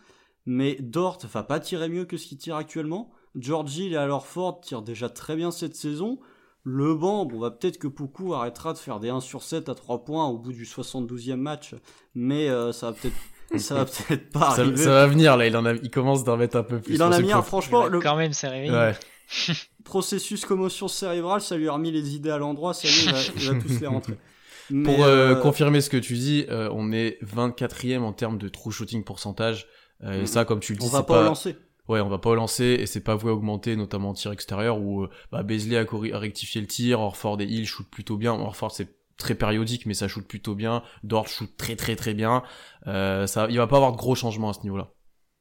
mais 0.46 0.76
Dort 0.80 1.20
va 1.26 1.44
pas 1.44 1.60
tirer 1.60 1.90
mieux 1.90 2.06
que 2.06 2.18
ce 2.18 2.28
qu'il 2.28 2.38
tire 2.38 2.56
actuellement. 2.56 3.12
Georgie 3.36 3.94
et 3.94 3.98
alors 3.98 4.28
Ford 4.28 4.62
tirent 4.62 4.84
déjà 4.84 5.10
très 5.10 5.36
bien 5.36 5.50
cette 5.50 5.76
saison. 5.76 6.20
Le 6.66 6.96
banc, 6.96 7.26
bon, 7.26 7.40
va 7.40 7.50
bah, 7.50 7.58
peut-être 7.60 7.78
que 7.78 7.88
Poukou 7.88 8.34
arrêtera 8.34 8.72
de 8.72 8.78
faire 8.78 9.00
des 9.00 9.10
1 9.10 9.20
sur 9.20 9.44
7 9.44 9.68
à 9.68 9.76
3 9.76 10.06
points 10.06 10.28
au 10.28 10.38
bout 10.38 10.54
du 10.54 10.64
72e 10.64 11.36
match, 11.36 11.76
mais 12.16 12.48
euh, 12.50 12.72
ça 12.72 12.92
va 12.92 12.94
peut-être 12.94 13.60
ça 13.60 13.76
va 13.76 13.86
peut-être 14.08 14.30
pas 14.30 14.52
arriver. 14.52 14.78
Ça 14.78 14.92
va 14.92 15.08
venir 15.08 15.36
là, 15.36 15.46
il 15.46 15.58
en 15.58 15.66
a, 15.66 15.74
il 15.74 15.92
commence 15.92 16.24
d'en 16.24 16.38
mettre 16.38 16.56
un 16.56 16.64
peu 16.64 16.80
plus. 16.80 16.96
Il 16.96 17.04
en 17.04 17.12
a 17.12 17.20
mis 17.20 17.34
un, 17.34 17.42
franchement. 17.42 17.88
Le... 17.88 18.00
Quand 18.00 18.16
même, 18.16 18.32
c'est. 18.32 18.48
Ouais. 18.70 18.96
Processus 19.84 20.46
commotion 20.46 20.88
cérébrale, 20.88 21.42
ça 21.42 21.58
lui 21.58 21.68
a 21.68 21.74
remis 21.74 21.92
les 21.92 22.16
idées 22.16 22.30
à 22.30 22.38
l'endroit, 22.38 22.74
ça 22.74 22.88
y 22.88 22.92
est, 22.92 23.32
il 23.36 23.50
va, 23.50 23.60
tous 23.60 23.80
les 23.82 23.88
rentrer. 23.88 24.14
Pour 24.86 25.04
euh, 25.04 25.32
euh, 25.32 25.36
confirmer 25.36 25.82
ce 25.82 25.90
que 25.90 25.98
tu 25.98 26.14
dis, 26.14 26.46
on 26.50 26.94
est 26.94 27.22
24e 27.24 28.00
en 28.00 28.14
termes 28.14 28.38
de 28.38 28.48
true 28.48 28.72
shooting 28.72 29.04
pourcentage. 29.04 29.68
et 30.02 30.22
mm. 30.22 30.26
ça, 30.26 30.46
comme 30.46 30.62
tu 30.62 30.72
le 30.72 30.80
dis, 30.80 30.86
on 30.86 30.90
va 30.90 31.04
pas, 31.04 31.16
pas... 31.16 31.24
lancer 31.26 31.58
ouais, 31.90 32.00
on 32.00 32.10
va 32.10 32.18
pas 32.18 32.36
lancer 32.36 32.78
et 32.80 32.86
c'est 32.86 33.04
pas 33.04 33.16
voué 33.16 33.32
à 33.32 33.34
augmenter, 33.34 33.76
notamment 33.76 34.10
en 34.10 34.14
tir 34.14 34.32
extérieur 34.32 34.80
où 34.80 35.04
euh, 35.04 35.10
bah, 35.32 35.40
a, 35.40 36.18
rectifié 36.18 36.62
le 36.62 36.68
tir, 36.68 37.00
Orford 37.00 37.42
et 37.42 37.46
Hill 37.46 37.66
shoot 37.66 37.88
plutôt 37.90 38.18
bien. 38.18 38.34
Orford 38.34 38.72
c'est 38.72 38.98
très 39.18 39.36
périodique 39.36 39.86
mais 39.86 39.94
ça 39.94 40.08
shoot 40.08 40.26
plutôt 40.26 40.56
bien. 40.56 40.84
Dort 41.04 41.28
shoot 41.28 41.50
très 41.58 41.76
très 41.76 41.96
très 41.96 42.14
bien. 42.14 42.44
Euh, 42.88 43.28
ça, 43.28 43.48
il 43.50 43.58
va 43.58 43.68
pas 43.68 43.78
avoir 43.78 43.92
de 43.92 43.98
gros 43.98 44.16
changements 44.16 44.50
à 44.50 44.54
ce 44.54 44.62
niveau-là. 44.64 44.92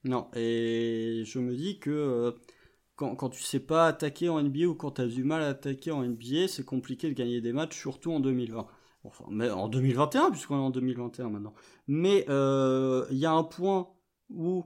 Non, 0.05 0.29
et 0.35 1.23
je 1.25 1.39
me 1.39 1.55
dis 1.55 1.79
que 1.79 1.91
euh, 1.91 2.33
quand, 2.97 3.15
quand 3.15 3.29
tu 3.29 3.43
sais 3.43 3.61
pas 3.61 3.87
attaquer 3.87 4.29
en 4.29 4.43
NBA 4.43 4.65
ou 4.67 4.75
quand 4.75 4.93
tu 4.93 5.03
as 5.03 5.07
du 5.07 5.23
mal 5.23 5.43
à 5.43 5.49
attaquer 5.49 5.93
en 5.93 6.03
NBA, 6.03 6.49
c'est 6.49 6.65
compliqué 6.65 7.09
de 7.09 7.15
gagner 7.15 7.41
des 7.41 7.53
matchs, 7.53 7.79
surtout 7.79 8.13
en 8.13 8.19
2020. 8.19 8.67
Enfin, 9.05 9.25
mais 9.31 9.51
en 9.51 9.69
2021, 9.69 10.31
puisqu'on 10.31 10.57
est 10.57 10.61
en 10.61 10.71
2021 10.71 11.29
maintenant. 11.29 11.55
Mais 11.87 12.25
il 12.29 13.17
y 13.17 13.27
a 13.27 13.33
un 13.33 13.45
point 13.45 13.91
où 14.29 14.65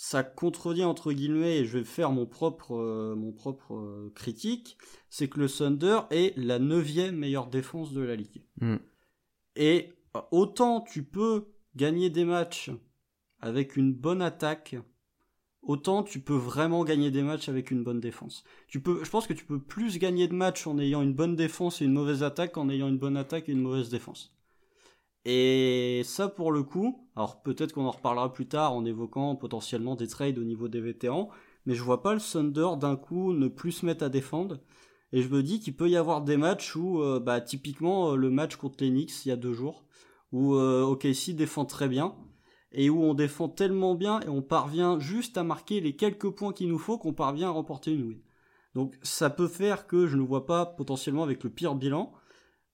ça 0.00 0.22
contredit 0.22 0.84
entre 0.84 1.12
guillemets, 1.12 1.58
et 1.58 1.64
je 1.64 1.76
vais 1.76 1.84
faire 1.84 2.12
mon 2.12 2.24
propre, 2.24 2.76
euh, 2.76 3.16
mon 3.16 3.32
propre 3.32 3.74
euh, 3.74 4.12
critique, 4.14 4.78
c'est 5.10 5.28
que 5.28 5.40
le 5.40 5.48
Thunder 5.48 6.02
est 6.12 6.38
la 6.38 6.60
neuvième 6.60 7.16
meilleure 7.16 7.48
défense 7.48 7.92
de 7.92 8.02
la 8.02 8.14
ligue. 8.14 8.44
Hmm. 8.60 8.76
Et 9.56 9.92
euh, 10.16 10.20
autant 10.30 10.82
tu 10.82 11.02
peux 11.02 11.48
gagner 11.74 12.10
des 12.10 12.24
matchs 12.24 12.70
avec 13.40 13.76
une 13.76 13.92
bonne 13.92 14.22
attaque, 14.22 14.76
autant 15.62 16.04
tu 16.04 16.20
peux 16.20 16.36
vraiment 16.36 16.84
gagner 16.84 17.10
des 17.10 17.24
matchs 17.24 17.48
avec 17.48 17.72
une 17.72 17.82
bonne 17.82 17.98
défense. 17.98 18.44
Tu 18.68 18.80
peux, 18.80 19.02
je 19.02 19.10
pense 19.10 19.26
que 19.26 19.34
tu 19.34 19.44
peux 19.44 19.60
plus 19.60 19.98
gagner 19.98 20.28
de 20.28 20.34
matchs 20.34 20.68
en 20.68 20.78
ayant 20.78 21.02
une 21.02 21.12
bonne 21.12 21.34
défense 21.34 21.82
et 21.82 21.86
une 21.86 21.92
mauvaise 21.92 22.22
attaque 22.22 22.52
qu'en 22.52 22.68
ayant 22.68 22.86
une 22.86 22.98
bonne 22.98 23.16
attaque 23.16 23.48
et 23.48 23.52
une 23.52 23.62
mauvaise 23.62 23.88
défense. 23.88 24.32
Et 25.30 26.00
ça, 26.04 26.26
pour 26.26 26.52
le 26.52 26.62
coup, 26.62 27.06
alors 27.14 27.42
peut-être 27.42 27.74
qu'on 27.74 27.84
en 27.84 27.90
reparlera 27.90 28.32
plus 28.32 28.48
tard 28.48 28.72
en 28.72 28.86
évoquant 28.86 29.36
potentiellement 29.36 29.94
des 29.94 30.08
trades 30.08 30.38
au 30.38 30.42
niveau 30.42 30.68
des 30.68 30.80
vétérans, 30.80 31.28
mais 31.66 31.74
je 31.74 31.82
vois 31.82 32.00
pas 32.00 32.14
le 32.14 32.20
Thunder 32.20 32.68
d'un 32.80 32.96
coup 32.96 33.34
ne 33.34 33.46
plus 33.46 33.72
se 33.72 33.84
mettre 33.84 34.02
à 34.02 34.08
défendre 34.08 34.58
Et 35.12 35.20
je 35.20 35.28
me 35.28 35.42
dis 35.42 35.60
qu'il 35.60 35.76
peut 35.76 35.90
y 35.90 35.98
avoir 35.98 36.22
des 36.22 36.38
matchs 36.38 36.74
où, 36.76 37.02
euh, 37.02 37.20
bah, 37.20 37.42
typiquement, 37.42 38.12
euh, 38.12 38.16
le 38.16 38.30
match 38.30 38.56
contre 38.56 38.82
les 38.82 38.88
Knicks 38.88 39.26
il 39.26 39.28
y 39.28 39.32
a 39.32 39.36
deux 39.36 39.52
jours, 39.52 39.84
où 40.32 40.54
euh, 40.54 40.80
OKC 40.84 41.34
défend 41.34 41.66
très 41.66 41.88
bien, 41.88 42.14
et 42.72 42.88
où 42.88 43.02
on 43.02 43.12
défend 43.12 43.50
tellement 43.50 43.94
bien 43.94 44.20
et 44.20 44.30
on 44.30 44.40
parvient 44.40 44.98
juste 44.98 45.36
à 45.36 45.44
marquer 45.44 45.82
les 45.82 45.94
quelques 45.94 46.30
points 46.30 46.54
qu'il 46.54 46.68
nous 46.68 46.78
faut 46.78 46.96
qu'on 46.96 47.12
parvient 47.12 47.48
à 47.48 47.52
remporter 47.52 47.92
une 47.92 48.08
win. 48.08 48.20
Donc 48.74 48.98
ça 49.02 49.28
peut 49.28 49.48
faire 49.48 49.86
que 49.86 50.06
je 50.06 50.16
ne 50.16 50.22
vois 50.22 50.46
pas 50.46 50.64
potentiellement 50.64 51.22
avec 51.22 51.44
le 51.44 51.50
pire 51.50 51.74
bilan. 51.74 52.14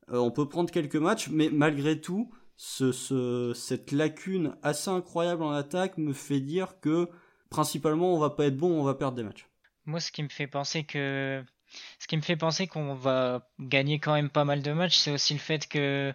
on 0.09 0.31
peut 0.31 0.49
prendre 0.49 0.71
quelques 0.71 0.95
matchs, 0.95 1.31
mais 1.31 1.51
malgré 1.51 2.01
tout, 2.01 2.31
ce, 2.57 3.53
cette 3.55 3.93
lacune 3.93 4.57
assez 4.63 4.91
incroyable 4.91 5.43
en 5.43 5.53
attaque 5.53 5.99
me 5.99 6.13
fait 6.13 6.41
dire 6.41 6.81
que 6.81 7.09
principalement 7.51 8.15
on 8.15 8.19
va 8.19 8.31
pas 8.31 8.47
être 8.47 8.57
bon, 8.57 8.81
on 8.81 8.85
va 8.85 8.95
perdre 8.95 9.17
des 9.17 9.23
matchs. 9.23 9.49
Moi, 9.87 10.01
ce 10.01 10.11
qui 10.11 10.23
me 10.23 10.29
fait 10.29 10.47
penser 10.47 10.85
que 10.85 11.45
ce 11.99 12.07
qui 12.07 12.17
me 12.17 12.23
fait 12.23 12.37
penser 12.37 12.67
qu'on 12.67 12.95
va 12.95 13.49
gagner 13.59 13.99
quand 13.99 14.15
même 14.15 14.31
pas 14.31 14.45
mal 14.45 14.63
de 14.63 14.73
matchs, 14.73 14.97
c'est 14.97 15.11
aussi 15.11 15.35
le 15.35 15.41
fait 15.41 15.67
que 15.69 16.15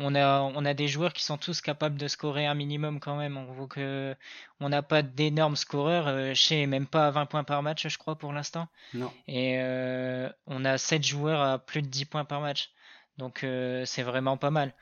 on 0.00 0.14
a, 0.14 0.40
on 0.42 0.64
a 0.64 0.74
des 0.74 0.86
joueurs 0.86 1.12
qui 1.12 1.24
sont 1.24 1.38
tous 1.38 1.60
capables 1.60 1.96
de 1.96 2.06
scorer 2.06 2.46
un 2.46 2.54
minimum 2.54 3.00
quand 3.00 3.16
même. 3.16 3.36
On 3.36 3.52
voit 3.52 3.66
que 3.66 4.14
on 4.60 4.68
n'a 4.68 4.82
pas 4.82 5.02
d'énormes 5.02 5.56
scoreurs. 5.56 6.06
Euh, 6.06 6.34
chez 6.34 6.66
même 6.66 6.86
pas 6.86 7.08
à 7.08 7.10
20 7.10 7.26
points 7.26 7.44
par 7.44 7.62
match, 7.62 7.88
je 7.88 7.98
crois, 7.98 8.16
pour 8.16 8.32
l'instant. 8.32 8.68
Non. 8.94 9.12
Et 9.26 9.56
euh, 9.58 10.30
on 10.46 10.64
a 10.64 10.78
7 10.78 11.04
joueurs 11.04 11.40
à 11.40 11.58
plus 11.58 11.82
de 11.82 11.88
10 11.88 12.04
points 12.04 12.24
par 12.24 12.40
match. 12.40 12.70
Donc 13.18 13.42
euh, 13.42 13.84
c'est 13.86 14.04
vraiment 14.04 14.36
pas 14.36 14.50
mal. 14.50 14.72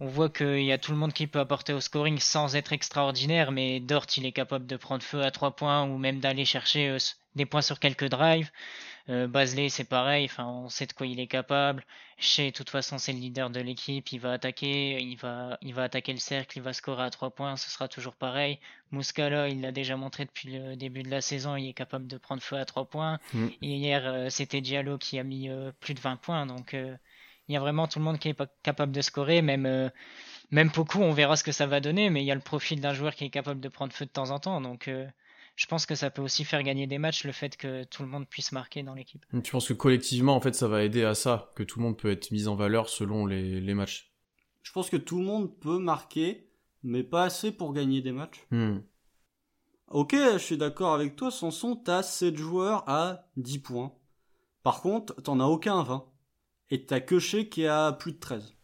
On 0.00 0.06
voit 0.06 0.28
qu'il 0.28 0.64
y 0.64 0.72
a 0.72 0.78
tout 0.78 0.90
le 0.90 0.98
monde 0.98 1.12
qui 1.12 1.26
peut 1.26 1.38
apporter 1.38 1.72
au 1.72 1.80
scoring 1.80 2.18
sans 2.18 2.56
être 2.56 2.72
extraordinaire, 2.72 3.52
mais 3.52 3.78
Dort, 3.78 4.06
il 4.16 4.26
est 4.26 4.32
capable 4.32 4.66
de 4.66 4.76
prendre 4.76 5.02
feu 5.02 5.22
à 5.22 5.30
3 5.30 5.54
points 5.54 5.84
ou 5.84 5.98
même 5.98 6.18
d'aller 6.20 6.44
chercher 6.44 6.96
des 7.36 7.46
points 7.46 7.62
sur 7.62 7.78
quelques 7.78 8.08
drives. 8.08 8.50
Euh, 9.10 9.26
Basley, 9.28 9.68
c'est 9.68 9.84
pareil, 9.84 10.24
enfin, 10.24 10.46
on 10.46 10.68
sait 10.68 10.86
de 10.86 10.92
quoi 10.94 11.06
il 11.06 11.20
est 11.20 11.26
capable. 11.26 11.84
Chez, 12.16 12.50
de 12.50 12.56
toute 12.56 12.70
façon, 12.70 12.96
c'est 12.96 13.12
le 13.12 13.18
leader 13.18 13.50
de 13.50 13.60
l'équipe, 13.60 14.10
il 14.12 14.18
va 14.18 14.32
attaquer, 14.32 15.00
il 15.00 15.16
va, 15.16 15.58
il 15.60 15.74
va 15.74 15.84
attaquer 15.84 16.12
le 16.12 16.18
cercle, 16.18 16.58
il 16.58 16.62
va 16.62 16.72
scorer 16.72 17.04
à 17.04 17.10
3 17.10 17.30
points, 17.30 17.56
ce 17.56 17.70
sera 17.70 17.86
toujours 17.86 18.14
pareil. 18.14 18.58
Muscala, 18.92 19.48
il 19.48 19.60
l'a 19.60 19.72
déjà 19.72 19.96
montré 19.96 20.24
depuis 20.24 20.48
le 20.58 20.76
début 20.76 21.02
de 21.02 21.10
la 21.10 21.20
saison, 21.20 21.54
il 21.56 21.68
est 21.68 21.74
capable 21.74 22.06
de 22.06 22.16
prendre 22.16 22.42
feu 22.42 22.56
à 22.56 22.64
3 22.64 22.86
points. 22.86 23.18
Mm. 23.34 23.48
hier, 23.60 24.06
euh, 24.06 24.30
c'était 24.30 24.60
Diallo 24.60 24.96
qui 24.98 25.18
a 25.18 25.22
mis 25.22 25.50
euh, 25.50 25.70
plus 25.80 25.94
de 25.94 26.00
20 26.00 26.16
points, 26.16 26.46
donc 26.46 26.74
il 27.48 27.54
y 27.54 27.56
a 27.56 27.60
vraiment 27.60 27.86
tout 27.86 27.98
le 27.98 28.04
monde 28.04 28.18
qui 28.18 28.28
est 28.28 28.42
capable 28.62 28.92
de 28.92 29.00
scorer, 29.00 29.42
même, 29.42 29.90
même 30.50 30.68
beaucoup, 30.68 31.00
on 31.00 31.12
verra 31.12 31.36
ce 31.36 31.44
que 31.44 31.52
ça 31.52 31.66
va 31.66 31.80
donner, 31.80 32.10
mais 32.10 32.22
il 32.22 32.26
y 32.26 32.30
a 32.30 32.34
le 32.34 32.40
profil 32.40 32.80
d'un 32.80 32.94
joueur 32.94 33.14
qui 33.14 33.24
est 33.24 33.30
capable 33.30 33.60
de 33.60 33.68
prendre 33.68 33.92
feu 33.92 34.06
de 34.06 34.10
temps 34.10 34.30
en 34.30 34.38
temps, 34.38 34.60
donc 34.60 34.88
je 35.56 35.66
pense 35.66 35.86
que 35.86 35.94
ça 35.94 36.10
peut 36.10 36.22
aussi 36.22 36.44
faire 36.44 36.62
gagner 36.62 36.86
des 36.86 36.98
matchs 36.98 37.24
le 37.24 37.32
fait 37.32 37.56
que 37.56 37.84
tout 37.84 38.02
le 38.02 38.08
monde 38.08 38.26
puisse 38.28 38.52
marquer 38.52 38.82
dans 38.82 38.94
l'équipe. 38.94 39.24
Tu 39.42 39.52
penses 39.52 39.68
que 39.68 39.72
collectivement, 39.72 40.34
en 40.34 40.40
fait, 40.40 40.54
ça 40.54 40.68
va 40.68 40.82
aider 40.82 41.04
à 41.04 41.14
ça, 41.14 41.52
que 41.54 41.62
tout 41.62 41.78
le 41.78 41.84
monde 41.84 41.96
peut 41.96 42.10
être 42.10 42.30
mis 42.32 42.48
en 42.48 42.56
valeur 42.56 42.88
selon 42.88 43.26
les, 43.26 43.60
les 43.60 43.74
matchs? 43.74 44.12
Je 44.62 44.72
pense 44.72 44.90
que 44.90 44.96
tout 44.96 45.18
le 45.18 45.24
monde 45.24 45.56
peut 45.60 45.78
marquer, 45.78 46.48
mais 46.82 47.04
pas 47.04 47.24
assez 47.24 47.52
pour 47.52 47.72
gagner 47.72 48.00
des 48.00 48.12
matchs. 48.12 48.44
Hmm. 48.50 48.78
Ok, 49.88 50.14
je 50.14 50.38
suis 50.38 50.56
d'accord 50.56 50.94
avec 50.94 51.14
toi, 51.14 51.30
Sanson, 51.30 51.76
t'as 51.76 52.02
7 52.02 52.36
joueurs 52.36 52.88
à 52.88 53.28
10 53.36 53.60
points. 53.60 53.92
Par 54.62 54.80
contre, 54.80 55.14
t'en 55.22 55.38
as 55.38 55.44
aucun 55.44 55.78
à 55.78 55.82
20. 55.84 56.04
Et 56.70 56.86
t'as 56.86 57.00
que 57.00 57.18
Shea 57.18 57.44
qui 57.44 57.66
a 57.66 57.92
plus 57.92 58.12
de 58.12 58.18
13. 58.18 58.54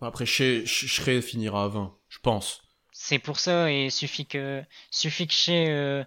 Après, 0.00 0.26
Shea, 0.26 1.20
finira 1.20 1.64
à 1.64 1.68
20, 1.68 1.96
je 2.08 2.18
pense. 2.20 2.62
C'est 2.92 3.18
pour 3.18 3.38
ça, 3.38 3.70
et 3.70 3.90
suffit 3.90 4.26
que, 4.26 4.62
suffit 4.90 5.26
que 5.26 5.34
Shea 5.34 5.68
euh, 5.68 6.04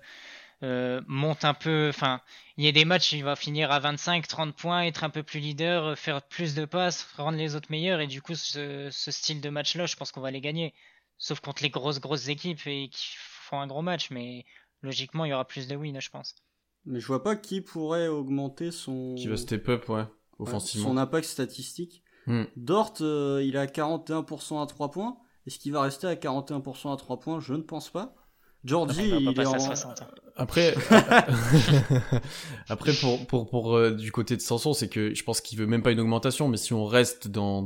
euh, 0.64 1.02
monte 1.08 1.46
un 1.46 1.54
peu. 1.54 1.90
Enfin, 1.90 2.22
il 2.58 2.66
y 2.66 2.68
a 2.68 2.72
des 2.72 2.86
matchs, 2.86 3.14
il 3.14 3.24
va 3.24 3.36
finir 3.36 3.72
à 3.72 3.80
25, 3.80 4.28
30 4.28 4.56
points, 4.56 4.84
être 4.84 5.04
un 5.04 5.10
peu 5.10 5.24
plus 5.24 5.40
leader, 5.40 5.98
faire 5.98 6.22
plus 6.22 6.56
de 6.56 6.66
passes, 6.66 7.08
rendre 7.18 7.38
les 7.38 7.56
autres 7.56 7.70
meilleurs. 7.70 8.00
Et 8.00 8.08
du 8.08 8.22
coup, 8.22 8.36
ce, 8.36 8.90
style 8.92 9.42
de 9.42 9.50
match-là, 9.50 9.86
je 9.86 9.96
pense 9.96 10.12
qu'on 10.12 10.22
va 10.22 10.32
les 10.32 10.42
gagner. 10.42 10.74
Sauf 11.18 11.40
contre 11.40 11.64
les 11.64 11.70
grosses, 11.70 12.00
grosses 12.00 12.28
équipes 12.28 12.66
et 12.66 12.90
qui 12.90 13.16
font 13.18 13.60
un 13.60 13.68
gros 13.68 13.82
match. 13.82 14.10
Mais 14.10 14.46
logiquement, 14.82 15.26
il 15.26 15.30
y 15.30 15.34
aura 15.34 15.46
plus 15.46 15.68
de 15.68 15.76
wins, 15.76 16.00
je 16.00 16.10
pense. 16.10 16.36
Mais 16.86 17.00
je 17.00 17.08
vois 17.08 17.24
pas 17.24 17.36
qui 17.36 17.62
pourrait 17.62 18.08
augmenter 18.08 18.72
son. 18.72 19.16
Qui 19.16 19.28
va 19.28 19.38
step 19.38 19.70
up, 19.70 19.90
ouais, 19.90 20.06
offensivement. 20.40 20.90
son 20.90 20.98
impact 20.98 21.28
statistique. 21.28 22.04
Hmm. 22.28 22.44
Dort, 22.56 22.94
euh, 23.02 23.44
il 23.46 23.58
a 23.58 23.68
41% 23.68 24.62
à 24.62 24.66
3 24.66 24.92
points. 24.92 25.18
Est-ce 25.46 25.60
qu'il 25.60 25.74
va 25.74 25.82
rester 25.82 26.08
à 26.08 26.16
41% 26.16 26.94
à 26.94 26.98
3 26.98 27.20
points? 27.20 27.40
Je 27.40 27.54
ne 27.54 27.62
pense 27.62 27.90
pas. 27.90 28.16
Jordi, 28.66 29.02
il, 29.04 29.40
est 29.40 29.46
en... 29.46 29.54
Après, 30.36 30.74
après 32.70 32.94
pour 32.94 33.28
pour 33.28 33.50
pour 33.50 33.76
euh, 33.76 33.92
du 33.92 34.12
côté 34.12 34.36
de 34.36 34.42
Sanson, 34.42 34.74
c'est 34.74 34.88
que 34.88 35.14
je 35.14 35.24
pense 35.24 35.42
qu'il 35.42 35.60
veut 35.60 35.68
même 35.68 35.84
pas 35.84 35.92
une 35.92 36.00
augmentation, 36.00 36.48
mais 36.48 36.58
si 36.58 36.74
on 36.74 36.86
reste 36.86 37.28
dans 37.28 37.62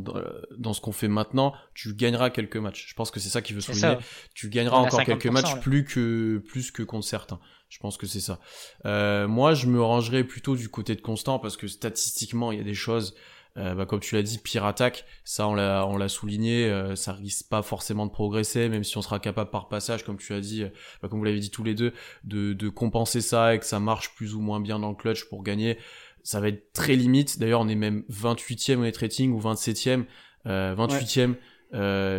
dans, 0.57 0.73
ce 0.73 0.81
qu'on 0.81 0.91
fait 0.91 1.07
maintenant, 1.07 1.53
tu 1.73 1.93
gagneras 1.93 2.29
quelques 2.29 2.57
matchs. 2.57 2.87
Je 2.89 2.93
pense 2.95 3.11
que 3.11 3.19
c'est 3.19 3.29
ça 3.29 3.41
qu'il 3.41 3.55
veut 3.55 3.61
souligner. 3.61 3.97
Tu 4.33 4.49
gagneras 4.49 4.77
encore 4.77 5.03
quelques 5.03 5.27
matchs 5.27 5.59
plus 5.61 5.85
que 5.85 6.43
plus 6.47 6.71
que 6.71 6.83
contre 6.83 7.05
certains. 7.05 7.39
Je 7.69 7.79
pense 7.79 7.97
que 7.97 8.07
c'est 8.07 8.21
ça. 8.21 8.39
Euh, 8.85 9.27
moi, 9.27 9.53
je 9.53 9.67
me 9.67 9.81
rangerais 9.81 10.23
plutôt 10.23 10.55
du 10.55 10.69
côté 10.69 10.95
de 10.95 11.01
Constant 11.01 11.37
parce 11.37 11.57
que 11.57 11.67
statistiquement, 11.67 12.53
il 12.53 12.57
y 12.57 12.61
a 12.61 12.63
des 12.63 12.73
choses 12.73 13.13
euh, 13.57 13.73
bah, 13.73 13.85
comme 13.85 13.99
tu 13.99 14.15
l'as 14.15 14.21
dit, 14.21 14.37
pire 14.37 14.65
attaque, 14.65 15.05
ça 15.23 15.47
on 15.47 15.55
l'a 15.55 15.85
on 15.87 15.97
l'a 15.97 16.09
souligné, 16.09 16.65
euh, 16.65 16.95
ça 16.95 17.13
risque 17.13 17.49
pas 17.49 17.63
forcément 17.63 18.05
de 18.05 18.11
progresser, 18.11 18.69
même 18.69 18.83
si 18.83 18.97
on 18.97 19.01
sera 19.01 19.19
capable 19.19 19.49
par 19.49 19.67
passage, 19.67 20.03
comme 20.03 20.17
tu 20.17 20.33
as 20.33 20.41
dit, 20.41 20.63
euh, 20.63 20.69
bah, 21.01 21.09
comme 21.09 21.17
vous 21.17 21.25
l'avez 21.25 21.39
dit 21.39 21.49
tous 21.49 21.63
les 21.63 21.73
deux, 21.73 21.93
de, 22.23 22.53
de 22.53 22.69
compenser 22.69 23.19
ça 23.21 23.55
et 23.55 23.59
que 23.59 23.65
ça 23.65 23.79
marche 23.79 24.13
plus 24.15 24.35
ou 24.35 24.41
moins 24.41 24.59
bien 24.59 24.77
dans 24.77 24.89
le 24.89 24.95
clutch 24.95 25.25
pour 25.25 25.41
gagner. 25.41 25.77
Ça 26.23 26.39
va 26.39 26.49
être 26.49 26.71
très 26.73 26.95
limite. 26.95 27.39
D'ailleurs, 27.39 27.61
on 27.61 27.67
est 27.67 27.75
même 27.75 28.03
28e 28.11 28.77
au 28.77 28.81
net 28.81 28.97
rating 28.97 29.31
ou 29.31 29.39
27e, 29.39 30.05
28e. 30.45 31.35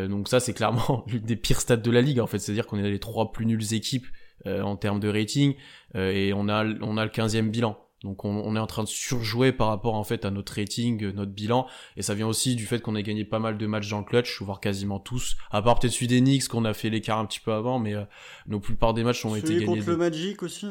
donc 0.09 0.29
ça, 0.29 0.41
c'est 0.41 0.55
clairement 0.55 1.05
l'une 1.09 1.23
des 1.23 1.37
pires 1.37 1.61
stats 1.61 1.77
de 1.77 1.91
la 1.91 2.01
ligue. 2.01 2.19
En 2.19 2.27
fait, 2.27 2.39
c'est-à-dire 2.39 2.67
qu'on 2.67 2.79
est 2.79 2.91
les 2.91 2.99
trois 2.99 3.33
plus 3.33 3.45
nulles 3.47 3.75
équipes 3.75 4.07
en 4.47 4.77
termes 4.77 4.99
de 4.99 5.09
rating 5.09 5.55
et 5.95 6.33
on 6.35 6.49
a 6.49 6.65
on 6.81 6.97
a 6.97 7.05
le 7.05 7.11
15e 7.11 7.51
bilan. 7.51 7.79
Donc 8.05 8.25
on, 8.25 8.55
est 8.55 8.61
en 8.61 8.67
train 8.67 8.85
de 8.85 8.89
surjouer 8.89 9.51
par 9.51 9.69
rapport 9.69 9.95
en 9.95 10.05
fait 10.05 10.25
à 10.25 10.31
notre 10.31 10.55
rating, 10.55 11.03
euh, 11.03 11.13
notre 11.13 11.33
bilan, 11.33 11.67
et 11.97 12.03
ça 12.03 12.15
vient 12.15 12.29
aussi 12.29 12.55
du 12.55 12.65
fait 12.65 12.81
qu'on 12.81 12.95
a 12.95 13.03
gagné 13.03 13.25
pas 13.25 13.41
mal 13.41 13.59
de 13.59 13.67
matchs 13.67 13.89
dans 13.89 13.99
le 13.99 14.05
clutch, 14.05 14.41
voire 14.41 14.61
quasiment 14.61 15.01
tous, 15.01 15.37
à 15.51 15.63
part 15.63 15.79
peut-être 15.79 15.93
celui 15.93 16.07
des 16.07 16.21
Knicks 16.21 16.47
qu'on 16.47 16.65
a 16.65 16.75
fait 16.75 16.91
l'écart 16.91 17.19
un 17.19 17.27
petit 17.27 17.41
peu 17.41 17.53
avant, 17.53 17.81
mais 17.81 17.95
euh, 17.95 18.05
nos 18.47 18.61
plupart 18.61 18.95
des 18.95 19.03
matchs 19.03 19.25
ont 19.25 19.35
été 19.35 19.55
gagnés. 19.55 19.65
contre 19.67 19.91
le 19.91 19.97
Magic 19.97 20.43
aussi? 20.45 20.69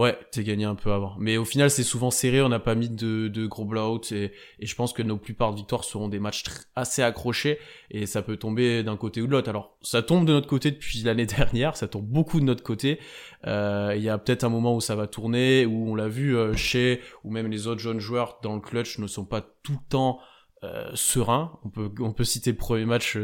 Ouais, 0.00 0.18
t'es 0.30 0.44
gagné 0.44 0.64
un 0.64 0.76
peu 0.76 0.92
avant. 0.92 1.14
Mais 1.18 1.36
au 1.36 1.44
final, 1.44 1.70
c'est 1.70 1.82
souvent 1.82 2.10
serré, 2.10 2.40
on 2.40 2.48
n'a 2.48 2.58
pas 2.58 2.74
mis 2.74 2.88
de, 2.88 3.46
gros 3.46 3.66
blowouts 3.66 4.00
et, 4.12 4.32
et 4.58 4.64
je 4.64 4.74
pense 4.74 4.94
que 4.94 5.02
nos 5.02 5.18
plupart 5.18 5.50
de 5.50 5.56
victoires 5.56 5.84
seront 5.84 6.08
des 6.08 6.18
matchs 6.18 6.44
assez 6.74 7.02
accrochés 7.02 7.58
et 7.90 8.06
ça 8.06 8.22
peut 8.22 8.38
tomber 8.38 8.82
d'un 8.82 8.96
côté 8.96 9.20
ou 9.20 9.26
de 9.26 9.32
l'autre. 9.32 9.50
Alors, 9.50 9.76
ça 9.82 10.00
tombe 10.00 10.24
de 10.24 10.32
notre 10.32 10.46
côté 10.46 10.70
depuis 10.70 11.02
l'année 11.04 11.26
dernière, 11.26 11.76
ça 11.76 11.86
tombe 11.86 12.06
beaucoup 12.06 12.40
de 12.40 12.46
notre 12.46 12.62
côté. 12.62 12.98
Euh, 13.46 13.92
il 13.94 14.02
y 14.02 14.08
a 14.08 14.16
peut-être 14.16 14.42
un 14.42 14.48
moment 14.48 14.74
où 14.74 14.80
ça 14.80 14.96
va 14.96 15.06
tourner, 15.06 15.66
où 15.66 15.90
on 15.90 15.94
l'a 15.94 16.08
vu 16.08 16.34
euh, 16.34 16.54
chez, 16.54 17.02
ou 17.22 17.30
même 17.30 17.50
les 17.50 17.66
autres 17.66 17.82
jeunes 17.82 18.00
joueurs 18.00 18.38
dans 18.42 18.54
le 18.54 18.60
clutch 18.60 18.98
ne 19.00 19.06
sont 19.06 19.26
pas 19.26 19.42
tout 19.62 19.72
le 19.72 19.88
temps 19.90 20.18
euh, 20.64 20.90
serein. 20.94 21.58
On 21.62 21.68
peut 21.68 21.90
on 22.00 22.14
peut 22.14 22.24
citer 22.24 22.52
le 22.52 22.56
premier 22.56 22.86
match 22.86 23.18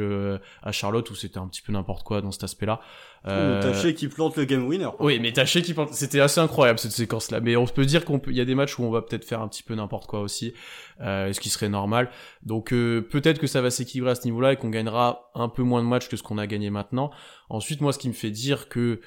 à 0.63 0.73
Charlotte 0.73 1.11
où 1.11 1.15
c'était 1.15 1.39
un 1.39 1.49
petit 1.49 1.63
peu 1.63 1.73
n'importe 1.73 2.03
quoi 2.03 2.21
dans 2.21 2.33
cet 2.33 2.45
aspect-là. 2.45 2.83
Euh... 3.27 3.61
Taché 3.61 3.95
qui 3.95 4.09
plante 4.09 4.37
le 4.37 4.45
game 4.45 4.67
winner. 4.67 4.89
Oui, 5.01 5.19
mais 5.21 5.33
Taché 5.33 5.63
qui 5.63 5.75
plante, 5.75 5.93
c'était 5.93 6.21
assez 6.21 6.41
incroyable 6.41 6.79
cette 6.79 6.93
séquence-là. 6.93 7.41
Mais 7.41 7.57
on 7.57 7.67
peut 7.67 7.85
dire 7.85 8.05
qu'on 8.05 8.19
peut, 8.19 8.31
il 8.31 8.37
y 8.37 8.41
a 8.41 8.45
des 8.45 8.55
matchs 8.55 8.79
où 8.79 8.85
on 8.85 8.91
va 8.91 9.03
peut-être 9.03 9.25
faire 9.25 9.41
un 9.41 9.49
petit 9.49 9.63
peu 9.63 9.75
n'importe 9.75 10.07
quoi 10.07 10.21
aussi, 10.21 10.55
euh, 11.01 11.33
ce 11.33 11.41
qui 11.41 11.51
serait 11.51 11.69
normal. 11.69 12.11
Donc 12.43 12.73
euh, 12.73 13.01
peut-être 13.01 13.39
que 13.39 13.47
ça 13.47 13.61
va 13.61 13.71
s'équilibrer 13.71 14.13
à 14.13 14.15
ce 14.15 14.25
niveau-là 14.25 14.53
et 14.53 14.57
qu'on 14.57 14.71
gagnera 14.71 15.31
un 15.35 15.49
peu 15.49 15.63
moins 15.63 15.83
de 15.83 15.89
matchs 15.89 16.09
que 16.09 16.17
ce 16.17 16.23
qu'on 16.23 16.39
a 16.39 16.47
gagné 16.47 16.71
maintenant. 16.71 17.11
Ensuite, 17.49 17.81
moi, 17.81 17.93
ce 17.93 17.99
qui 17.99 18.09
me 18.09 18.15
fait 18.15 18.31
dire 18.31 18.69
que 18.69 19.01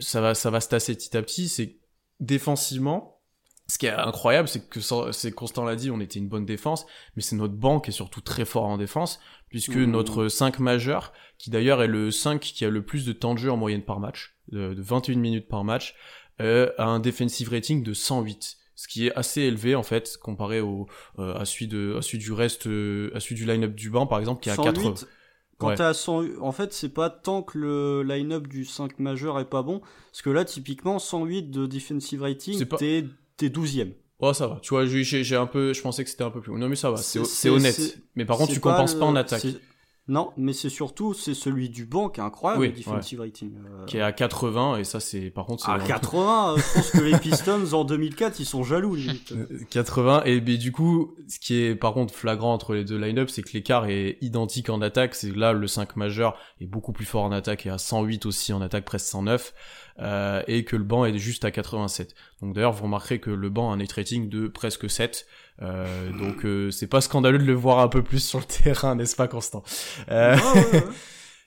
ça 0.00 0.20
va 0.20 0.34
ça 0.34 0.50
va 0.50 0.60
se 0.60 0.68
tasser 0.68 0.94
petit 0.94 1.16
à 1.16 1.22
petit, 1.22 1.48
c'est 1.48 1.76
défensivement 2.20 3.19
ce 3.70 3.78
qui 3.78 3.86
est 3.86 3.90
incroyable, 3.90 4.48
c'est 4.48 4.68
que 4.68 4.80
c'est 5.12 5.30
Constant 5.30 5.64
l'a 5.64 5.76
dit, 5.76 5.92
on 5.92 6.00
était 6.00 6.18
une 6.18 6.28
bonne 6.28 6.44
défense, 6.44 6.86
mais 7.14 7.22
c'est 7.22 7.36
notre 7.36 7.54
banque 7.54 7.84
qui 7.84 7.90
est 7.90 7.94
surtout 7.94 8.20
très 8.20 8.44
fort 8.44 8.64
en 8.64 8.76
défense, 8.76 9.20
puisque 9.48 9.76
mmh. 9.76 9.84
notre 9.84 10.26
5 10.28 10.58
majeur, 10.58 11.12
qui 11.38 11.50
d'ailleurs 11.50 11.80
est 11.80 11.86
le 11.86 12.10
5 12.10 12.40
qui 12.40 12.64
a 12.64 12.68
le 12.68 12.84
plus 12.84 13.06
de 13.06 13.12
temps 13.12 13.34
de 13.34 13.38
jeu 13.38 13.50
en 13.50 13.56
moyenne 13.56 13.82
par 13.82 14.00
match, 14.00 14.36
de, 14.50 14.74
21 14.76 15.16
minutes 15.16 15.48
par 15.48 15.62
match, 15.62 15.94
euh, 16.40 16.72
a 16.78 16.86
un 16.86 16.98
defensive 16.98 17.48
rating 17.50 17.84
de 17.84 17.94
108 17.94 18.56
ce 18.74 18.88
qui 18.88 19.06
est 19.06 19.14
assez 19.14 19.42
élevé 19.42 19.74
en 19.74 19.82
fait 19.82 20.16
comparé 20.22 20.62
au 20.62 20.86
euh, 21.18 21.34
à 21.34 21.44
celui 21.44 21.68
de 21.68 21.96
à 21.98 22.02
celui 22.02 22.16
du 22.16 22.32
reste 22.32 22.66
euh, 22.66 23.10
à 23.14 23.20
celui 23.20 23.34
du 23.34 23.44
line-up 23.44 23.74
du 23.74 23.90
banc 23.90 24.06
par 24.06 24.18
exemple 24.18 24.40
qui 24.40 24.48
a 24.48 24.56
4 24.56 25.06
quand 25.58 25.74
t'as 25.74 25.92
100 25.92 26.40
en 26.40 26.52
fait 26.52 26.72
c'est 26.72 26.88
pas 26.88 27.10
tant 27.10 27.42
que 27.42 27.58
le 27.58 28.02
line-up 28.02 28.46
du 28.46 28.64
5 28.64 28.98
majeur 28.98 29.38
est 29.38 29.50
pas 29.50 29.62
bon 29.62 29.80
parce 29.80 30.22
que 30.22 30.30
là 30.30 30.46
typiquement 30.46 30.98
108 30.98 31.50
de 31.50 31.66
defensive 31.66 32.22
rating 32.22 32.64
t'es 32.78 33.04
t'es 33.40 33.48
12ème. 33.48 33.92
Oh, 34.20 34.34
ça 34.34 34.46
va. 34.46 34.58
Tu 34.62 34.74
vois, 34.74 34.84
j'ai 34.84 35.36
un 35.36 35.46
peu, 35.46 35.72
je 35.72 35.80
pensais 35.80 36.04
que 36.04 36.10
c'était 36.10 36.24
un 36.24 36.30
peu 36.30 36.40
plus. 36.40 36.52
Non, 36.52 36.68
mais 36.68 36.76
ça 36.76 36.90
va. 36.90 36.98
C'est 36.98 37.48
honnête. 37.48 37.98
Mais 38.14 38.24
par 38.24 38.36
contre, 38.36 38.52
tu 38.52 38.60
compenses 38.60 38.94
pas 38.94 39.06
en 39.06 39.16
attaque. 39.16 39.46
Non, 40.10 40.32
mais 40.36 40.52
c'est 40.52 40.70
surtout 40.70 41.14
c'est 41.14 41.34
celui 41.34 41.68
du 41.68 41.86
banc 41.86 42.08
qui 42.08 42.18
est 42.18 42.24
incroyable, 42.24 42.64
le 42.64 42.72
defensive 42.72 43.20
rating. 43.20 43.52
Euh. 43.54 43.84
Qui 43.84 43.98
est 43.98 44.00
à 44.00 44.10
80 44.10 44.78
et 44.78 44.84
ça 44.84 44.98
c'est 44.98 45.30
par 45.30 45.46
contre. 45.46 45.68
À 45.70 45.78
80, 45.78 46.56
je 46.56 46.74
pense 46.74 46.90
que 46.90 46.98
les 46.98 47.16
Pistons 47.16 47.72
en 47.74 47.84
2004 47.84 48.40
ils 48.40 48.44
sont 48.44 48.64
jaloux. 48.64 48.96
80 49.70 50.24
et 50.24 50.40
mais 50.40 50.56
du 50.56 50.72
coup 50.72 51.14
ce 51.28 51.38
qui 51.38 51.62
est 51.62 51.76
par 51.76 51.94
contre 51.94 52.12
flagrant 52.12 52.52
entre 52.52 52.74
les 52.74 52.82
deux 52.82 52.98
line-up 52.98 53.30
c'est 53.30 53.42
que 53.42 53.52
l'écart 53.52 53.86
est 53.86 54.18
identique 54.20 54.68
en 54.68 54.80
attaque. 54.82 55.14
C'est 55.14 55.32
là 55.32 55.52
le 55.52 55.68
5 55.68 55.94
majeur 55.94 56.36
est 56.60 56.66
beaucoup 56.66 56.92
plus 56.92 57.04
fort 57.04 57.22
en 57.22 57.30
attaque 57.30 57.66
et 57.66 57.70
à 57.70 57.78
108 57.78 58.26
aussi 58.26 58.52
en 58.52 58.60
attaque 58.62 58.84
presque 58.84 59.06
109 59.06 59.54
euh, 60.00 60.42
et 60.46 60.64
que 60.64 60.76
le 60.76 60.84
banc 60.84 61.04
est 61.04 61.18
juste 61.18 61.44
à 61.44 61.50
87. 61.50 62.14
Donc 62.42 62.54
d'ailleurs 62.54 62.72
vous 62.72 62.84
remarquerez 62.84 63.20
que 63.20 63.30
le 63.30 63.50
banc 63.50 63.70
a 63.70 63.74
un 63.74 63.76
net 63.78 63.92
rating 63.92 64.28
de 64.28 64.48
presque 64.48 64.88
7 64.88 65.26
euh, 65.62 66.10
donc 66.12 66.44
euh, 66.46 66.70
c'est 66.70 66.86
pas 66.86 67.02
scandaleux 67.02 67.38
de 67.38 67.44
le 67.44 67.52
voir 67.52 67.80
un 67.80 67.88
peu 67.88 68.02
plus 68.02 68.20
sur 68.20 68.38
le 68.38 68.44
terrain, 68.62 68.94
n'est-ce 68.94 69.16
pas 69.16 69.28
Constant? 69.28 69.62
Euh... 70.10 70.36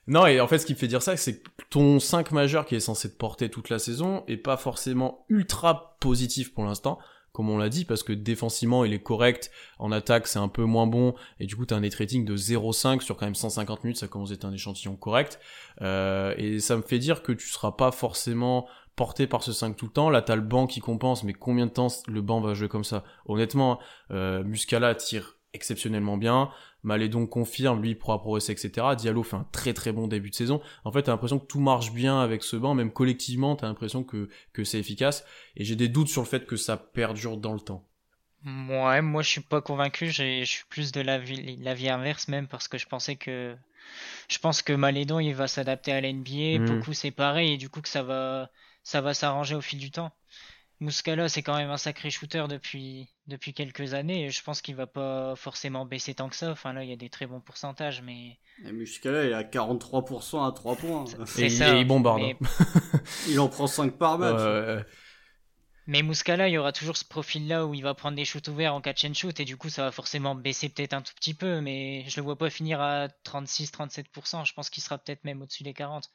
Non, 0.06 0.26
et 0.26 0.38
en 0.38 0.46
fait 0.46 0.58
ce 0.58 0.66
qui 0.66 0.74
me 0.74 0.78
fait 0.78 0.86
dire 0.86 1.00
ça, 1.00 1.16
c'est 1.16 1.38
que 1.38 1.48
ton 1.70 1.98
5 1.98 2.32
majeur 2.32 2.66
qui 2.66 2.74
est 2.74 2.80
censé 2.80 3.10
te 3.10 3.16
porter 3.16 3.48
toute 3.48 3.70
la 3.70 3.78
saison 3.78 4.22
est 4.28 4.36
pas 4.36 4.58
forcément 4.58 5.24
ultra 5.30 5.96
positif 5.98 6.52
pour 6.52 6.64
l'instant, 6.64 6.98
comme 7.34 7.50
on 7.50 7.58
l'a 7.58 7.68
dit, 7.68 7.84
parce 7.84 8.02
que 8.02 8.14
défensivement 8.14 8.86
il 8.86 8.94
est 8.94 9.02
correct, 9.02 9.50
en 9.78 9.92
attaque 9.92 10.26
c'est 10.26 10.38
un 10.38 10.48
peu 10.48 10.64
moins 10.64 10.86
bon, 10.86 11.14
et 11.40 11.46
du 11.46 11.56
coup 11.56 11.66
t'as 11.66 11.76
un 11.76 11.80
net 11.80 11.94
rating 11.94 12.24
de 12.24 12.36
0,5 12.36 13.02
sur 13.02 13.16
quand 13.16 13.26
même 13.26 13.34
150 13.34 13.84
minutes, 13.84 13.98
ça 13.98 14.08
commence 14.08 14.30
à 14.30 14.34
être 14.34 14.46
un 14.46 14.52
échantillon 14.52 14.96
correct, 14.96 15.40
euh, 15.82 16.32
et 16.38 16.60
ça 16.60 16.76
me 16.76 16.82
fait 16.82 16.98
dire 16.98 17.22
que 17.22 17.32
tu 17.32 17.48
seras 17.48 17.72
pas 17.72 17.90
forcément 17.90 18.66
porté 18.96 19.26
par 19.26 19.42
ce 19.42 19.52
5 19.52 19.76
tout 19.76 19.86
le 19.86 19.90
temps. 19.90 20.08
Là, 20.08 20.22
t'as 20.22 20.36
le 20.36 20.42
banc 20.42 20.68
qui 20.68 20.78
compense, 20.78 21.24
mais 21.24 21.32
combien 21.32 21.66
de 21.66 21.72
temps 21.72 21.88
le 22.06 22.22
banc 22.22 22.40
va 22.40 22.54
jouer 22.54 22.68
comme 22.68 22.84
ça? 22.84 23.02
Honnêtement, 23.26 23.80
euh, 24.12 24.44
Muscala 24.44 24.94
tire 24.94 25.36
exceptionnellement 25.52 26.16
bien. 26.16 26.50
Malédon 26.84 27.26
confirme, 27.26 27.82
lui 27.82 27.94
pourra 27.94 28.20
progresser, 28.20 28.52
etc. 28.52 28.88
Diallo 28.96 29.22
fait 29.22 29.36
un 29.36 29.46
très 29.50 29.72
très 29.72 29.90
bon 29.90 30.06
début 30.06 30.30
de 30.30 30.34
saison. 30.34 30.60
En 30.84 30.92
fait, 30.92 31.02
t'as 31.02 31.12
l'impression 31.12 31.38
que 31.38 31.46
tout 31.46 31.60
marche 31.60 31.92
bien 31.92 32.20
avec 32.20 32.42
ce 32.44 32.56
banc, 32.56 32.74
même 32.74 32.92
collectivement, 32.92 33.56
t'as 33.56 33.66
l'impression 33.66 34.04
que, 34.04 34.28
que 34.52 34.64
c'est 34.64 34.78
efficace. 34.78 35.24
Et 35.56 35.64
j'ai 35.64 35.76
des 35.76 35.88
doutes 35.88 36.08
sur 36.08 36.22
le 36.22 36.28
fait 36.28 36.46
que 36.46 36.56
ça 36.56 36.76
perdure 36.76 37.38
dans 37.38 37.54
le 37.54 37.60
temps. 37.60 37.88
Ouais, 38.44 39.00
moi 39.00 39.22
je 39.22 39.30
suis 39.30 39.40
pas 39.40 39.62
convaincu, 39.62 40.10
je 40.10 40.44
suis 40.44 40.64
plus 40.68 40.92
de 40.92 41.00
l'avis 41.00 41.56
vie 41.56 41.88
inverse 41.88 42.28
même 42.28 42.46
parce 42.46 42.68
que 42.68 42.76
je 42.76 42.86
pensais 42.86 43.16
que 43.16 43.56
je 44.28 44.38
pense 44.38 44.60
que 44.60 44.74
Malédon 44.74 45.18
il 45.18 45.34
va 45.34 45.48
s'adapter 45.48 45.92
à 45.92 46.00
l'NBA, 46.02 46.58
mmh. 46.58 46.66
beaucoup 46.66 46.92
c'est 46.92 47.10
pareil 47.10 47.54
et 47.54 47.56
du 47.56 47.70
coup 47.70 47.80
que 47.80 47.88
ça 47.88 48.02
va 48.02 48.50
ça 48.82 49.00
va 49.00 49.14
s'arranger 49.14 49.54
au 49.54 49.62
fil 49.62 49.78
du 49.78 49.90
temps. 49.90 50.12
Muscala, 50.84 51.28
c'est 51.28 51.42
quand 51.42 51.56
même 51.56 51.70
un 51.70 51.76
sacré 51.76 52.10
shooter 52.10 52.44
depuis, 52.48 53.08
depuis 53.26 53.54
quelques 53.54 53.94
années 53.94 54.26
et 54.26 54.30
je 54.30 54.42
pense 54.42 54.62
qu'il 54.62 54.76
va 54.76 54.86
pas 54.86 55.34
forcément 55.36 55.86
baisser 55.86 56.14
tant 56.14 56.28
que 56.28 56.36
ça. 56.36 56.50
Enfin 56.50 56.72
là, 56.72 56.84
il 56.84 56.90
y 56.90 56.92
a 56.92 56.96
des 56.96 57.10
très 57.10 57.26
bons 57.26 57.40
pourcentages, 57.40 58.02
mais. 58.02 58.38
Et 58.64 58.72
Muscala, 58.72 59.24
il 59.24 59.30
est 59.30 59.34
à 59.34 59.42
43% 59.42 60.46
à 60.46 60.52
3 60.52 60.76
points. 60.76 61.04
C'est 61.26 61.48
ça. 61.48 61.74
Et 61.74 61.80
il 61.80 61.86
bombarde. 61.86 62.22
il 63.28 63.40
en 63.40 63.48
prend 63.48 63.66
5 63.66 63.98
par 63.98 64.18
match. 64.18 64.84
Mais 65.86 66.02
Muscala, 66.02 66.48
il 66.48 66.52
y 66.52 66.58
aura 66.58 66.72
toujours 66.72 66.96
ce 66.96 67.04
profil-là 67.04 67.66
où 67.66 67.74
il 67.74 67.82
va 67.82 67.92
prendre 67.94 68.16
des 68.16 68.24
shoots 68.24 68.48
ouverts 68.48 68.74
en 68.74 68.80
catch 68.80 69.04
and 69.04 69.12
shoot 69.12 69.38
et 69.38 69.44
du 69.44 69.58
coup, 69.58 69.68
ça 69.68 69.82
va 69.82 69.92
forcément 69.92 70.34
baisser 70.34 70.70
peut-être 70.70 70.94
un 70.94 71.02
tout 71.02 71.12
petit 71.14 71.34
peu, 71.34 71.60
mais 71.60 72.04
je 72.08 72.16
le 72.16 72.24
vois 72.24 72.38
pas 72.38 72.48
finir 72.48 72.80
à 72.80 73.08
36-37%. 73.26 74.46
Je 74.46 74.52
pense 74.54 74.70
qu'il 74.70 74.82
sera 74.82 74.96
peut-être 74.96 75.24
même 75.24 75.42
au-dessus 75.42 75.62
des 75.62 75.74
40. 75.74 76.08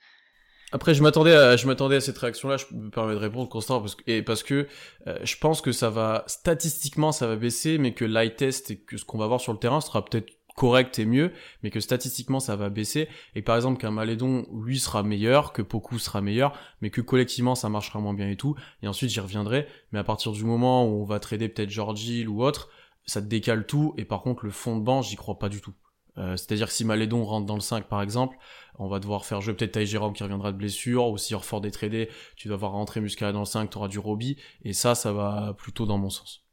Après, 0.71 0.93
je 0.93 1.01
m'attendais 1.01 1.33
à, 1.33 1.99
cette 1.99 2.17
réaction-là. 2.17 2.57
Je 2.57 2.65
me 2.75 2.89
permets 2.89 3.13
de 3.13 3.19
répondre, 3.19 3.49
Constant, 3.49 3.79
parce 3.79 3.95
que, 3.95 4.03
et 4.07 4.21
parce 4.21 4.43
que 4.43 4.67
euh, 5.07 5.17
je 5.23 5.35
pense 5.38 5.61
que 5.61 5.71
ça 5.71 5.89
va 5.89 6.23
statistiquement, 6.27 7.11
ça 7.11 7.27
va 7.27 7.35
baisser, 7.35 7.77
mais 7.77 7.93
que 7.93 8.05
l'eye 8.05 8.35
test 8.35 8.71
et 8.71 8.77
que 8.77 8.97
ce 8.97 9.05
qu'on 9.05 9.17
va 9.17 9.27
voir 9.27 9.41
sur 9.41 9.51
le 9.53 9.59
terrain 9.59 9.81
sera 9.81 10.05
peut-être 10.05 10.31
correct 10.59 10.99
et 10.99 11.05
mieux, 11.05 11.31
mais 11.63 11.69
que 11.69 11.79
statistiquement 11.79 12.41
ça 12.41 12.57
va 12.57 12.69
baisser. 12.69 13.07
Et 13.33 13.41
par 13.41 13.55
exemple 13.55 13.79
qu'un 13.79 13.91
Malédon, 13.91 14.45
lui, 14.53 14.77
sera 14.77 15.03
meilleur, 15.03 15.53
que 15.53 15.61
Poku 15.61 15.97
sera 15.99 16.19
meilleur, 16.19 16.53
mais 16.81 16.89
que 16.89 16.99
collectivement 16.99 17.55
ça 17.55 17.69
marchera 17.69 17.99
moins 17.99 18.13
bien 18.13 18.29
et 18.29 18.35
tout. 18.35 18.55
Et 18.83 18.88
ensuite 18.89 19.09
j'y 19.09 19.21
reviendrai. 19.21 19.67
Mais 19.93 19.99
à 19.99 20.03
partir 20.03 20.33
du 20.33 20.43
moment 20.43 20.85
où 20.85 21.01
on 21.01 21.05
va 21.05 21.19
trader 21.19 21.47
peut-être 21.47 21.69
George 21.69 22.25
ou 22.27 22.43
autre, 22.43 22.69
ça 23.05 23.21
décale 23.21 23.65
tout. 23.65 23.93
Et 23.97 24.03
par 24.03 24.21
contre 24.21 24.43
le 24.43 24.51
fond 24.51 24.77
de 24.77 24.83
banc, 24.83 25.01
j'y 25.01 25.15
crois 25.15 25.39
pas 25.39 25.47
du 25.47 25.61
tout. 25.61 25.73
Euh, 26.17 26.35
c'est-à-dire 26.35 26.67
que 26.67 26.73
si 26.73 26.85
Malédon 26.85 27.23
rentre 27.23 27.45
dans 27.45 27.55
le 27.55 27.61
5 27.61 27.87
par 27.87 28.01
exemple, 28.01 28.37
on 28.77 28.87
va 28.87 28.99
devoir 28.99 29.25
faire 29.25 29.41
jouer 29.41 29.53
peut-être 29.53 29.73
Ty 29.73 29.85
Jérôme 29.85 30.13
qui 30.13 30.23
reviendra 30.23 30.51
de 30.51 30.57
blessure, 30.57 31.07
ou 31.07 31.17
si 31.17 31.33
Orford 31.33 31.65
est 31.65 31.71
tradé, 31.71 32.09
tu 32.35 32.47
dois 32.47 32.55
avoir 32.55 32.71
rentrer 32.71 33.01
Muscala 33.01 33.31
dans 33.31 33.39
le 33.39 33.45
5, 33.45 33.69
tu 33.69 33.77
auras 33.77 33.87
du 33.87 33.99
Roby, 33.99 34.37
et 34.63 34.73
ça, 34.73 34.95
ça 34.95 35.13
va 35.13 35.53
plutôt 35.57 35.85
dans 35.85 35.97
mon 35.97 36.09
sens. 36.09 36.45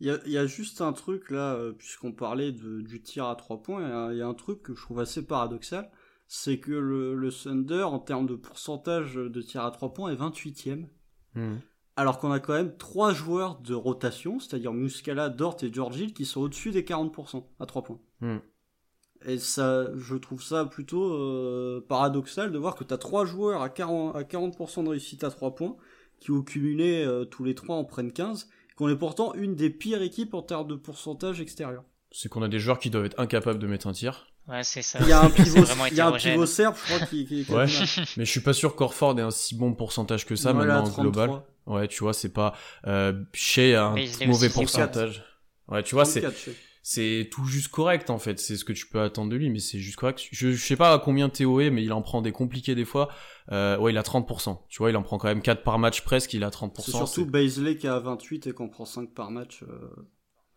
Il 0.00 0.20
y 0.26 0.36
a, 0.36 0.46
juste 0.46 0.80
un 0.80 0.92
truc 0.92 1.30
là, 1.30 1.54
euh, 1.54 1.70
puisqu'on 1.70 2.10
parlait 2.10 2.50
du 2.50 3.02
tir 3.02 3.26
à 3.26 3.36
3 3.36 3.62
points, 3.62 4.10
il 4.10 4.18
y, 4.18 4.20
a 4.20 4.26
un 4.26 4.34
truc 4.34 4.60
que 4.60 4.74
je 4.74 4.82
trouve 4.82 4.98
assez 4.98 5.24
paradoxal, 5.24 5.92
c'est 6.26 6.58
que 6.58 6.72
le, 6.72 7.30
Thunder, 7.30 7.84
en 7.84 8.00
termes 8.00 8.26
de 8.26 8.34
pourcentage 8.34 9.14
de 9.14 9.42
tir 9.42 9.64
à 9.64 9.70
3 9.70 9.94
points, 9.94 10.10
est 10.10 10.16
28ème. 10.16 10.88
Hmm. 11.36 11.58
Alors 11.94 12.18
qu'on 12.18 12.32
a 12.32 12.40
quand 12.40 12.54
même 12.54 12.76
3 12.76 13.12
joueurs 13.12 13.60
de 13.60 13.74
rotation, 13.74 14.40
c'est-à-dire 14.40 14.72
Muscala, 14.72 15.28
Dort 15.28 15.58
et 15.62 15.72
George 15.72 16.00
Hill, 16.00 16.14
qui 16.14 16.24
sont 16.24 16.40
au-dessus 16.40 16.72
des 16.72 16.82
40% 16.82 17.46
à 17.60 17.66
3 17.66 17.84
points. 17.84 18.00
Hmm. 18.20 18.38
Et 19.26 19.38
ça, 19.38 19.86
je 19.96 20.16
trouve 20.16 20.42
ça 20.42 20.64
plutôt 20.64 21.12
euh, 21.14 21.84
paradoxal 21.88 22.52
de 22.52 22.58
voir 22.58 22.74
que 22.74 22.84
tu 22.84 22.92
as 22.92 22.98
trois 22.98 23.24
joueurs 23.24 23.62
à 23.62 23.68
40%, 23.68 24.16
à 24.16 24.24
40 24.24 24.84
de 24.84 24.88
réussite 24.88 25.24
à 25.24 25.30
3 25.30 25.54
points, 25.54 25.76
qui 26.20 26.30
au 26.30 26.42
cumulé 26.42 27.04
euh, 27.04 27.24
tous 27.24 27.44
les 27.44 27.54
trois 27.54 27.76
en 27.76 27.84
prennent 27.84 28.12
15, 28.12 28.48
qu'on 28.76 28.88
est 28.88 28.96
pourtant 28.96 29.34
une 29.34 29.54
des 29.54 29.70
pires 29.70 30.02
équipes 30.02 30.34
en 30.34 30.42
termes 30.42 30.68
de 30.68 30.74
pourcentage 30.74 31.40
extérieur. 31.40 31.84
C'est 32.10 32.28
qu'on 32.28 32.42
a 32.42 32.48
des 32.48 32.58
joueurs 32.58 32.78
qui 32.78 32.90
doivent 32.90 33.06
être 33.06 33.18
incapables 33.18 33.58
de 33.58 33.66
mettre 33.66 33.86
un 33.86 33.92
tir. 33.92 34.26
Ouais, 34.48 34.64
c'est 34.64 34.82
ça. 34.82 34.98
Il 35.02 35.08
y 35.08 35.12
a 35.12 35.22
un 35.22 35.30
pivot, 35.30 35.64
il 35.90 35.96
y 35.96 36.00
a 36.00 36.08
un 36.08 36.12
pivot 36.12 36.46
serbe, 36.46 36.74
je 36.76 36.94
crois, 36.94 37.06
qui, 37.06 37.26
qui, 37.26 37.46
Ouais, 37.52 37.66
mais 38.16 38.24
je 38.24 38.30
suis 38.30 38.40
pas 38.40 38.52
sûr 38.52 38.74
qu'Orford 38.74 39.18
ait 39.18 39.22
un 39.22 39.30
si 39.30 39.54
bon 39.54 39.72
pourcentage 39.74 40.26
que 40.26 40.36
ça 40.36 40.52
maintenant 40.52 40.84
en 40.84 40.88
global. 40.88 41.42
Ouais, 41.66 41.86
tu 41.86 42.02
vois, 42.02 42.12
c'est 42.12 42.32
pas 42.32 42.54
euh, 42.88 43.12
Shea 43.32 43.76
a 43.76 43.94
un 43.94 44.26
mauvais 44.26 44.48
pourcentage. 44.48 45.24
Ouais, 45.68 45.82
tu 45.82 45.94
vois, 45.94 46.04
c'est 46.04 46.24
c'est 46.82 47.28
tout 47.30 47.44
juste 47.44 47.68
correct 47.68 48.10
en 48.10 48.18
fait. 48.18 48.40
C'est 48.40 48.56
ce 48.56 48.64
que 48.64 48.72
tu 48.72 48.86
peux 48.86 49.00
attendre 49.00 49.30
de 49.30 49.36
lui, 49.36 49.50
mais 49.50 49.60
c'est 49.60 49.78
juste 49.78 49.96
correct. 49.96 50.20
Je, 50.32 50.50
je 50.50 50.64
sais 50.64 50.76
pas 50.76 50.92
à 50.92 50.98
combien 50.98 51.28
Théo 51.28 51.60
est, 51.60 51.70
mais 51.70 51.84
il 51.84 51.92
en 51.92 52.02
prend 52.02 52.22
des 52.22 52.32
compliqués 52.32 52.74
des 52.74 52.84
fois. 52.84 53.08
Euh, 53.52 53.78
ouais, 53.78 53.92
il 53.92 53.98
a 53.98 54.02
30%. 54.02 54.58
Tu 54.68 54.78
vois, 54.78 54.90
il 54.90 54.96
en 54.96 55.02
prend 55.02 55.18
quand 55.18 55.28
même 55.28 55.42
4 55.42 55.62
par 55.62 55.78
match 55.78 56.02
presque, 56.02 56.34
il 56.34 56.42
a 56.42 56.50
30%. 56.50 56.80
C'est 56.80 56.90
surtout 56.90 57.24
Baisley 57.24 57.76
qui 57.76 57.86
a 57.86 58.00
28 58.00 58.48
et 58.48 58.52
qu'on 58.52 58.68
prend 58.68 58.84
5 58.84 59.14
par 59.14 59.30
match. 59.30 59.62
Euh... 59.62 59.90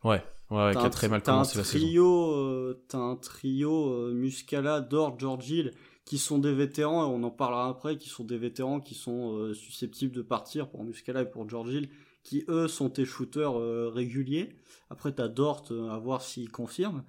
Ouais, 0.03 0.23
ouais, 0.49 0.71
qui 0.71 0.85
a 0.85 0.89
très 0.89 1.09
mal 1.09 1.21
commencé 1.21 1.59
la 1.59 1.63
saison. 1.63 2.33
Euh, 2.33 2.83
t'as 2.87 2.97
un 2.97 3.15
trio 3.15 3.93
euh, 3.93 4.13
Muscala, 4.13 4.81
Dort, 4.81 5.19
George 5.19 5.49
Hill 5.49 5.71
qui 6.05 6.19
sont 6.19 6.37
des 6.37 6.53
vétérans, 6.53 7.03
et 7.03 7.07
on 7.07 7.23
en 7.23 7.31
parlera 7.31 7.67
après, 7.67 7.97
qui 7.97 8.09
sont 8.09 8.23
des 8.23 8.37
vétérans 8.37 8.79
qui 8.79 8.93
sont 8.93 9.51
susceptibles 9.55 10.15
de 10.15 10.21
partir 10.21 10.69
pour 10.69 10.83
Muscala 10.83 11.23
et 11.23 11.25
pour 11.29 11.49
George 11.49 11.73
Hill 11.73 11.89
qui 12.25 12.43
eux 12.49 12.67
sont 12.67 12.89
tes 12.89 13.05
shooters 13.05 13.57
euh, 13.57 13.87
réguliers. 13.87 14.49
Après, 14.89 15.13
tu 15.13 15.21
as 15.21 15.29
Dort 15.29 15.65
euh, 15.71 15.89
à 15.89 15.99
voir 15.99 16.21
s'il 16.21 16.51
confirme. 16.51 17.03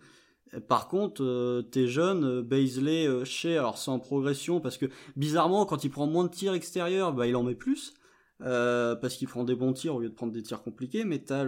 Par 0.68 0.86
contre, 0.88 1.24
euh, 1.24 1.62
tes 1.62 1.88
jeunes, 1.88 2.42
Baisley, 2.42 3.24
Shea, 3.24 3.58
alors 3.58 3.78
c'est 3.78 3.90
en 3.90 3.98
progression 3.98 4.60
parce 4.60 4.78
que 4.78 4.86
bizarrement, 5.16 5.66
quand 5.66 5.82
il 5.82 5.90
prend 5.90 6.06
moins 6.06 6.24
de 6.24 6.30
tirs 6.30 6.54
extérieurs, 6.54 7.12
bah, 7.12 7.26
il 7.26 7.34
en 7.34 7.42
met 7.42 7.56
plus. 7.56 7.94
parce 8.38 9.16
qu'il 9.16 9.26
prend 9.26 9.42
des 9.42 9.56
bons 9.56 9.72
tirs 9.72 9.96
au 9.96 10.00
lieu 10.00 10.10
de 10.10 10.14
prendre 10.14 10.32
des 10.32 10.42
tirs 10.42 10.62
compliqués. 10.62 11.04
Mais 11.04 11.18
t'as. 11.18 11.44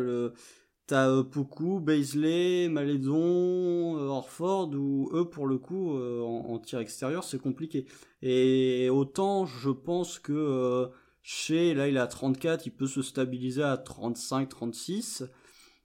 T'as 0.87 1.23
Poku, 1.23 1.81
Baisley, 1.81 2.71
Malédon, 2.71 3.99
Orford, 3.99 4.71
où 4.73 5.11
eux, 5.13 5.29
pour 5.29 5.47
le 5.47 5.59
coup, 5.59 5.93
en 5.93 6.59
tir 6.61 6.79
extérieur, 6.79 7.25
c'est 7.25 7.39
compliqué. 7.39 7.85
Et 8.23 8.89
autant, 8.89 9.45
je 9.45 9.69
pense 9.69 10.19
que 10.19 10.91
chez, 11.31 11.75
là, 11.75 11.89
il 11.89 11.97
est 11.99 12.01
à 12.01 12.07
34, 12.07 12.65
il 12.65 12.71
peut 12.71 12.87
se 12.87 13.03
stabiliser 13.03 13.63
à 13.63 13.77
35, 13.77 14.49
36. 14.49 15.25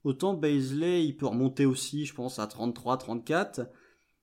Autant 0.05 0.35
Baisley, 0.35 1.03
il 1.03 1.17
peut 1.17 1.25
remonter 1.25 1.65
aussi, 1.65 2.05
je 2.05 2.13
pense, 2.13 2.39
à 2.39 2.47
33, 2.47 2.97
34. 2.97 3.69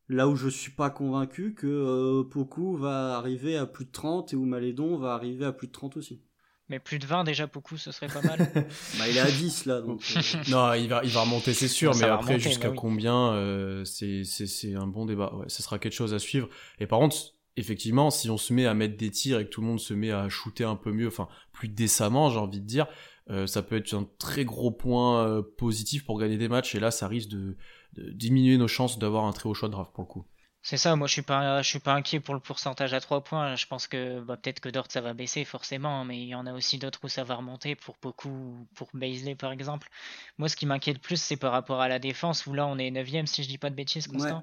Là 0.08 0.28
où 0.28 0.34
je 0.34 0.48
suis 0.48 0.70
pas 0.70 0.88
convaincu 0.88 1.52
que 1.52 1.66
euh, 1.66 2.24
Poku 2.24 2.74
va 2.74 3.18
arriver 3.18 3.58
à 3.58 3.66
plus 3.66 3.84
de 3.84 3.90
30 3.90 4.32
et 4.32 4.36
où 4.36 4.46
Malédon 4.46 4.96
va 4.96 5.12
arriver 5.12 5.44
à 5.44 5.52
plus 5.52 5.66
de 5.66 5.72
30 5.72 5.98
aussi. 5.98 6.22
Mais 6.70 6.78
plus 6.78 6.98
de 6.98 7.04
20 7.04 7.24
déjà, 7.24 7.46
Poku, 7.46 7.76
ce 7.76 7.92
serait 7.92 8.08
pas 8.08 8.22
mal. 8.22 8.38
bah, 8.98 9.06
il 9.06 9.14
est 9.14 9.20
à 9.20 9.30
10 9.30 9.66
là. 9.66 9.82
Donc, 9.82 10.02
euh. 10.16 10.20
non, 10.48 10.72
il 10.72 10.88
va, 10.88 11.04
il 11.04 11.10
va 11.10 11.20
remonter, 11.20 11.52
c'est 11.52 11.68
sûr, 11.68 11.94
mais 11.96 12.04
après, 12.04 12.38
jusqu'à 12.38 12.70
combien, 12.70 13.34
euh, 13.34 13.84
c'est, 13.84 14.24
c'est, 14.24 14.74
un 14.74 14.86
bon 14.86 15.04
débat. 15.04 15.34
Ouais, 15.34 15.44
ce 15.48 15.62
sera 15.62 15.78
quelque 15.78 15.92
chose 15.92 16.14
à 16.14 16.18
suivre. 16.18 16.48
Et 16.78 16.86
par 16.86 16.98
contre, 16.98 17.34
effectivement, 17.56 18.10
si 18.10 18.30
on 18.30 18.38
se 18.38 18.52
met 18.52 18.66
à 18.66 18.74
mettre 18.74 18.96
des 18.96 19.10
tirs 19.10 19.38
et 19.38 19.44
que 19.44 19.50
tout 19.50 19.60
le 19.60 19.66
monde 19.66 19.80
se 19.80 19.94
met 19.94 20.10
à 20.10 20.28
shooter 20.28 20.64
un 20.64 20.76
peu 20.76 20.92
mieux, 20.92 21.08
enfin 21.08 21.28
plus 21.52 21.68
décemment, 21.68 22.30
j'ai 22.30 22.38
envie 22.38 22.60
de 22.60 22.66
dire, 22.66 22.86
euh, 23.30 23.46
ça 23.46 23.62
peut 23.62 23.76
être 23.76 23.94
un 23.94 24.08
très 24.18 24.44
gros 24.44 24.70
point 24.70 25.24
euh, 25.26 25.42
positif 25.42 26.04
pour 26.04 26.18
gagner 26.18 26.36
des 26.36 26.48
matchs. 26.48 26.74
Et 26.74 26.80
là, 26.80 26.90
ça 26.90 27.06
risque 27.06 27.28
de, 27.28 27.56
diminuer 27.96 28.56
nos 28.56 28.68
chances 28.68 28.98
d'avoir 28.98 29.24
un 29.24 29.32
très 29.32 29.48
haut 29.48 29.54
choix 29.54 29.68
de 29.68 29.72
draft 29.72 29.92
pour 29.92 30.04
le 30.04 30.08
coup. 30.08 30.24
C'est 30.62 30.76
ça, 30.76 30.94
moi 30.94 31.06
je 31.06 31.14
suis 31.14 31.22
pas 31.22 31.62
je 31.62 31.68
suis 31.68 31.78
pas 31.78 31.94
inquiet 31.94 32.20
pour 32.20 32.34
le 32.34 32.40
pourcentage 32.40 32.92
à 32.92 33.00
3 33.00 33.24
points. 33.24 33.56
Je 33.56 33.66
pense 33.66 33.86
que 33.86 34.20
bah, 34.20 34.36
peut-être 34.36 34.60
que 34.60 34.68
Dort 34.68 34.86
ça 34.90 35.00
va 35.00 35.14
baisser 35.14 35.46
forcément, 35.46 36.04
mais 36.04 36.20
il 36.20 36.28
y 36.28 36.34
en 36.34 36.44
a 36.44 36.52
aussi 36.52 36.76
d'autres 36.76 37.00
où 37.02 37.08
ça 37.08 37.24
va 37.24 37.36
remonter 37.36 37.74
pour 37.74 37.96
beaucoup 38.02 38.68
pour 38.74 38.90
Baisley 38.92 39.34
par 39.34 39.52
exemple. 39.52 39.88
Moi 40.36 40.50
ce 40.50 40.56
qui 40.56 40.66
m'inquiète 40.66 41.00
plus 41.00 41.20
c'est 41.20 41.38
par 41.38 41.52
rapport 41.52 41.80
à 41.80 41.88
la 41.88 41.98
défense 41.98 42.44
où 42.46 42.52
là 42.52 42.66
on 42.66 42.76
est 42.76 42.90
9ème 42.90 43.24
si 43.24 43.42
je 43.42 43.48
dis 43.48 43.56
pas 43.56 43.70
de 43.70 43.74
bêtises 43.74 44.06
Constant. 44.06 44.42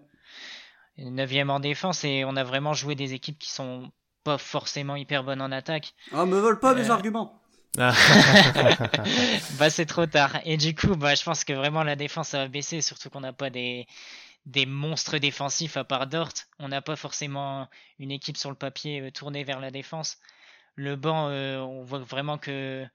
Neuvième 0.98 1.50
en 1.50 1.60
défense 1.60 2.04
et 2.04 2.24
on 2.26 2.36
a 2.36 2.44
vraiment 2.44 2.74
joué 2.74 2.96
des 2.96 3.14
équipes 3.14 3.38
qui 3.38 3.52
sont 3.52 3.92
pas 4.24 4.38
forcément 4.38 4.96
hyper 4.96 5.24
bonnes 5.24 5.42
en 5.42 5.52
attaque. 5.52 5.94
Ah, 6.12 6.26
me 6.26 6.40
vole 6.40 6.60
pas 6.60 6.74
mes 6.74 6.90
arguments. 6.90 7.42
bah 7.78 7.92
c'est 9.70 9.86
trop 9.86 10.08
tard. 10.08 10.40
Et 10.46 10.58
du 10.58 10.74
coup, 10.74 10.96
bah 10.96 11.14
je 11.14 11.24
pense 11.24 11.44
que 11.44 11.54
vraiment 11.54 11.84
la 11.84 11.96
défense 11.96 12.30
ça 12.30 12.40
va 12.40 12.48
baisser, 12.48 12.82
surtout 12.82 13.12
qu'on 13.12 13.20
n'a 13.20 13.34
pas 13.34 13.52
des 13.52 13.86
des 14.48 14.66
monstres 14.66 15.18
défensifs 15.20 15.78
à 15.78 15.84
part 15.84 16.08
Dort. 16.08 16.34
On 16.58 16.70
n'a 16.70 16.82
pas 16.82 16.96
forcément 16.96 17.70
une 18.00 18.12
équipe 18.12 18.38
sur 18.38 18.50
le 18.50 18.56
papier 18.56 19.12
tournée 19.12 19.44
vers 19.44 19.60
la 19.60 19.70
défense. 19.70 20.18
Le 20.76 20.96
banc, 20.96 21.30
on 21.30 21.84
voit 21.84 22.00
vraiment 22.00 22.38
que 22.38 22.86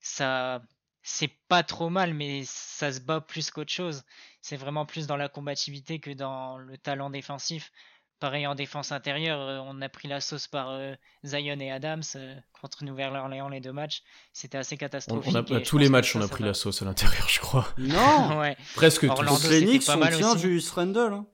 ça 0.00 0.62
c'est 1.04 1.30
pas 1.48 1.62
trop 1.62 1.90
mal, 1.90 2.14
mais 2.14 2.42
ça 2.44 2.90
se 2.90 3.00
bat 3.00 3.20
plus 3.20 3.50
qu'autre 3.50 3.72
chose. 3.72 4.02
C'est 4.44 4.58
vraiment 4.58 4.84
plus 4.84 5.06
dans 5.06 5.16
la 5.16 5.30
combativité 5.30 6.00
que 6.00 6.10
dans 6.10 6.58
le 6.58 6.76
talent 6.76 7.08
défensif. 7.08 7.72
Pareil 8.20 8.46
en 8.46 8.54
défense 8.54 8.92
intérieure, 8.92 9.40
euh, 9.40 9.58
on 9.64 9.80
a 9.80 9.88
pris 9.88 10.06
la 10.06 10.20
sauce 10.20 10.48
par 10.48 10.68
euh, 10.68 10.92
Zion 11.24 11.58
et 11.60 11.70
Adams 11.70 12.02
euh, 12.16 12.34
contre 12.60 12.84
Nouvelle-Orléans 12.84 13.48
les 13.48 13.60
deux 13.60 13.72
matchs. 13.72 14.02
C'était 14.34 14.58
assez 14.58 14.76
catastrophique. 14.76 15.34
On, 15.34 15.54
a, 15.54 15.60
tous 15.62 15.78
les 15.78 15.88
matchs, 15.88 16.14
on 16.14 16.20
a 16.20 16.28
pris 16.28 16.44
la 16.44 16.52
sauce 16.52 16.82
à 16.82 16.84
l'intérieur, 16.84 17.26
je 17.26 17.40
crois. 17.40 17.66
Non 17.78 18.38
ouais. 18.38 18.54
Presque 18.74 19.04
Orlando, 19.04 19.34
tous. 19.40 19.48
Phoenix, 19.48 19.88
on 19.88 19.98
tient 19.98 20.32
aussi. 20.32 20.40
Julius 20.42 20.70
Randle. 20.72 20.98
Hein. 21.14 21.26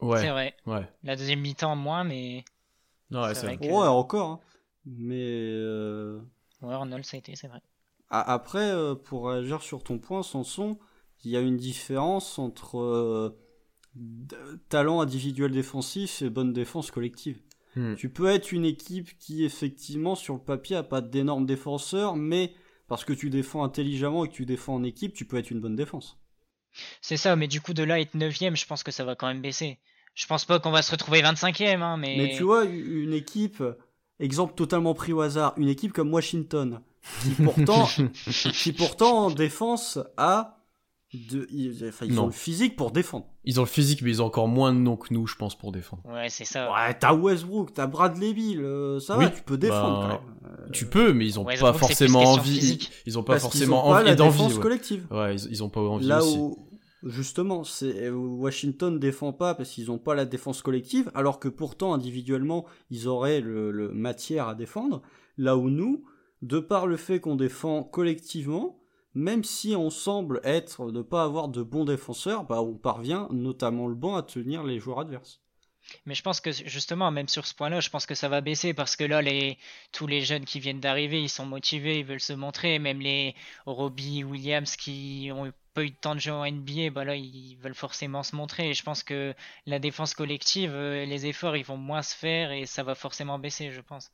Ouais. 0.00 0.20
C'est 0.20 0.30
vrai. 0.30 0.56
Ouais. 0.66 0.90
La 1.04 1.14
deuxième 1.14 1.38
mi-temps 1.40 1.76
moins, 1.76 2.02
mais 2.02 2.44
Non, 3.12 3.22
ouais, 3.22 3.36
C'est 3.36 3.46
vrai 3.46 3.56
vrai. 3.56 3.68
que- 3.68 3.72
Ouais, 3.72 3.86
encore. 3.86 4.30
hein. 4.30 4.40
Mais 4.84 5.14
euh, 5.14 6.18
ouais, 6.60 6.74
Arnold 6.74 7.04
ça 7.04 7.16
a 7.16 7.18
été, 7.18 7.36
c'est 7.36 7.46
vrai. 7.46 7.60
après, 8.10 8.68
euh, 8.68 8.96
pour 8.96 9.28
réagir 9.28 9.62
sur 9.62 9.84
ton 9.84 9.98
point, 9.98 10.24
Sanson, 10.24 10.76
il 11.26 11.30
y 11.32 11.36
a 11.36 11.40
une 11.40 11.56
différence 11.56 12.38
entre 12.38 12.78
euh, 12.78 13.36
talent 14.68 15.00
individuel 15.00 15.50
défensif 15.50 16.22
et 16.22 16.30
bonne 16.30 16.52
défense 16.52 16.92
collective. 16.92 17.40
Hmm. 17.74 17.96
Tu 17.96 18.10
peux 18.10 18.28
être 18.28 18.52
une 18.52 18.64
équipe 18.64 19.18
qui, 19.18 19.44
effectivement, 19.44 20.14
sur 20.14 20.34
le 20.34 20.40
papier, 20.40 20.76
a 20.76 20.84
pas 20.84 21.00
d'énormes 21.00 21.44
défenseurs, 21.44 22.14
mais 22.14 22.54
parce 22.86 23.04
que 23.04 23.12
tu 23.12 23.28
défends 23.28 23.64
intelligemment 23.64 24.24
et 24.24 24.28
que 24.28 24.34
tu 24.34 24.46
défends 24.46 24.76
en 24.76 24.84
équipe, 24.84 25.14
tu 25.14 25.24
peux 25.24 25.36
être 25.36 25.50
une 25.50 25.60
bonne 25.60 25.74
défense. 25.74 26.16
C'est 27.00 27.16
ça, 27.16 27.34
mais 27.34 27.48
du 27.48 27.60
coup 27.60 27.74
de 27.74 27.82
là 27.82 27.98
être 27.98 28.14
neuvième, 28.14 28.54
je 28.54 28.64
pense 28.64 28.84
que 28.84 28.92
ça 28.92 29.04
va 29.04 29.16
quand 29.16 29.26
même 29.26 29.42
baisser. 29.42 29.80
Je 30.14 30.26
pense 30.26 30.44
pas 30.44 30.60
qu'on 30.60 30.70
va 30.70 30.82
se 30.82 30.92
retrouver 30.92 31.22
25ème, 31.22 31.82
hein, 31.82 31.96
mais... 31.96 32.16
Mais 32.16 32.36
tu 32.36 32.44
vois, 32.44 32.66
une 32.66 33.14
équipe, 33.14 33.64
exemple 34.20 34.54
totalement 34.54 34.94
pris 34.94 35.12
au 35.12 35.22
hasard, 35.22 35.54
une 35.56 35.68
équipe 35.68 35.92
comme 35.92 36.14
Washington, 36.14 36.82
qui 37.22 37.30
pourtant, 37.42 37.88
qui 38.52 38.72
pourtant 38.72 39.26
en 39.26 39.30
défense 39.32 39.98
a 40.16 40.56
de, 41.14 41.46
ils, 41.50 41.84
enfin, 41.88 42.04
ils 42.06 42.14
Non. 42.14 42.24
ont 42.24 42.26
le 42.26 42.32
physique 42.32 42.76
pour 42.76 42.90
défendre. 42.90 43.26
Ils 43.44 43.58
ont 43.60 43.62
le 43.62 43.68
physique, 43.68 44.02
mais 44.02 44.10
ils 44.10 44.22
ont 44.22 44.26
encore 44.26 44.48
moins 44.48 44.72
de 44.74 44.78
noms 44.78 44.96
que 44.96 45.14
nous, 45.14 45.26
je 45.26 45.36
pense, 45.36 45.56
pour 45.56 45.70
défendre. 45.72 46.02
Ouais, 46.06 46.28
c'est 46.28 46.44
ça. 46.44 46.70
Ouais, 46.72 46.94
t'as 46.98 47.14
Westbrook, 47.14 47.72
t'as 47.72 47.86
Bradley 47.86 48.34
Bill, 48.34 48.60
euh, 48.60 48.98
ça 48.98 49.16
va, 49.16 49.24
Oui, 49.26 49.30
tu 49.34 49.42
peux 49.42 49.56
défendre 49.56 50.00
bah, 50.08 50.20
quand 50.42 50.48
même. 50.48 50.58
Euh, 50.66 50.70
Tu 50.72 50.86
peux, 50.86 51.12
mais 51.12 51.24
ils 51.26 51.38
ont 51.38 51.44
Westbrook, 51.44 51.72
pas 51.72 51.78
forcément 51.78 52.20
envie. 52.20 52.50
Ils, 52.56 52.60
physique. 52.60 52.92
ils 53.06 53.18
ont 53.18 53.22
pas 53.22 53.34
parce 53.34 53.44
forcément 53.44 53.88
ont 53.88 53.92
pas 53.92 54.00
envie 54.02 54.16
d'envie. 54.16 54.36
défense 54.38 54.54
Ouais. 54.56 54.62
collective. 54.62 55.06
Ouais, 55.12 55.36
ils, 55.36 55.50
ils 55.52 55.62
ont 55.64 55.68
pas 55.70 55.80
envie 55.80 56.06
Là 56.06 56.22
aussi. 56.22 56.38
où, 56.38 56.68
justement, 57.04 57.62
c'est 57.62 58.06
euh, 58.08 58.10
Washington 58.12 58.98
défend 58.98 59.32
pas 59.32 59.54
parce 59.54 59.70
qu'ils 59.70 59.90
ont 59.92 59.98
pas 59.98 60.14
la 60.16 60.24
défense 60.24 60.60
collective, 60.60 61.10
alors 61.14 61.38
que 61.38 61.48
pourtant 61.48 61.94
individuellement 61.94 62.66
ils 62.90 63.06
auraient 63.06 63.40
le, 63.40 63.70
le 63.70 63.92
matière 63.92 64.48
à 64.48 64.54
défendre. 64.56 65.02
Là 65.38 65.56
où 65.56 65.70
nous, 65.70 66.04
de 66.42 66.58
par 66.58 66.86
le 66.88 66.96
fait 66.96 67.20
qu'on 67.20 67.36
défend 67.36 67.84
collectivement, 67.84 68.80
même 69.16 69.44
si 69.44 69.74
on 69.74 69.88
semble 69.88 70.42
être 70.44 70.92
ne 70.92 71.00
pas 71.00 71.24
avoir 71.24 71.48
de 71.48 71.62
bons 71.62 71.86
défenseurs, 71.86 72.44
bah 72.44 72.60
on 72.60 72.74
parvient, 72.74 73.28
notamment 73.32 73.88
le 73.88 73.94
banc, 73.94 74.14
à 74.14 74.22
tenir 74.22 74.62
les 74.62 74.78
joueurs 74.78 75.00
adverses. 75.00 75.40
Mais 76.04 76.14
je 76.14 76.22
pense 76.22 76.40
que 76.40 76.52
justement, 76.52 77.10
même 77.10 77.28
sur 77.28 77.46
ce 77.46 77.54
point-là, 77.54 77.80
je 77.80 77.88
pense 77.88 78.04
que 78.04 78.14
ça 78.14 78.28
va 78.28 78.42
baisser 78.42 78.74
parce 78.74 78.94
que 78.94 79.04
là, 79.04 79.22
les, 79.22 79.56
tous 79.92 80.06
les 80.06 80.20
jeunes 80.20 80.44
qui 80.44 80.60
viennent 80.60 80.80
d'arriver, 80.80 81.22
ils 81.22 81.30
sont 81.30 81.46
motivés, 81.46 82.00
ils 82.00 82.04
veulent 82.04 82.20
se 82.20 82.34
montrer. 82.34 82.78
Même 82.78 83.00
les 83.00 83.34
Robbie 83.64 84.22
Williams 84.22 84.76
qui 84.76 85.30
ont 85.32 85.50
pas 85.72 85.84
eu 85.84 85.90
de 85.90 85.96
temps 85.96 86.14
de 86.14 86.20
jeu 86.20 86.32
en 86.32 86.44
NBA, 86.44 86.90
bah 86.90 87.04
là, 87.04 87.16
ils 87.16 87.56
veulent 87.56 87.74
forcément 87.74 88.22
se 88.22 88.36
montrer. 88.36 88.70
Et 88.70 88.74
je 88.74 88.82
pense 88.82 89.02
que 89.02 89.34
la 89.64 89.78
défense 89.78 90.12
collective, 90.12 90.72
euh, 90.74 91.06
les 91.06 91.24
efforts, 91.26 91.56
ils 91.56 91.64
vont 91.64 91.78
moins 91.78 92.02
se 92.02 92.14
faire 92.14 92.52
et 92.52 92.66
ça 92.66 92.82
va 92.82 92.94
forcément 92.94 93.38
baisser, 93.38 93.70
je 93.70 93.80
pense. 93.80 94.10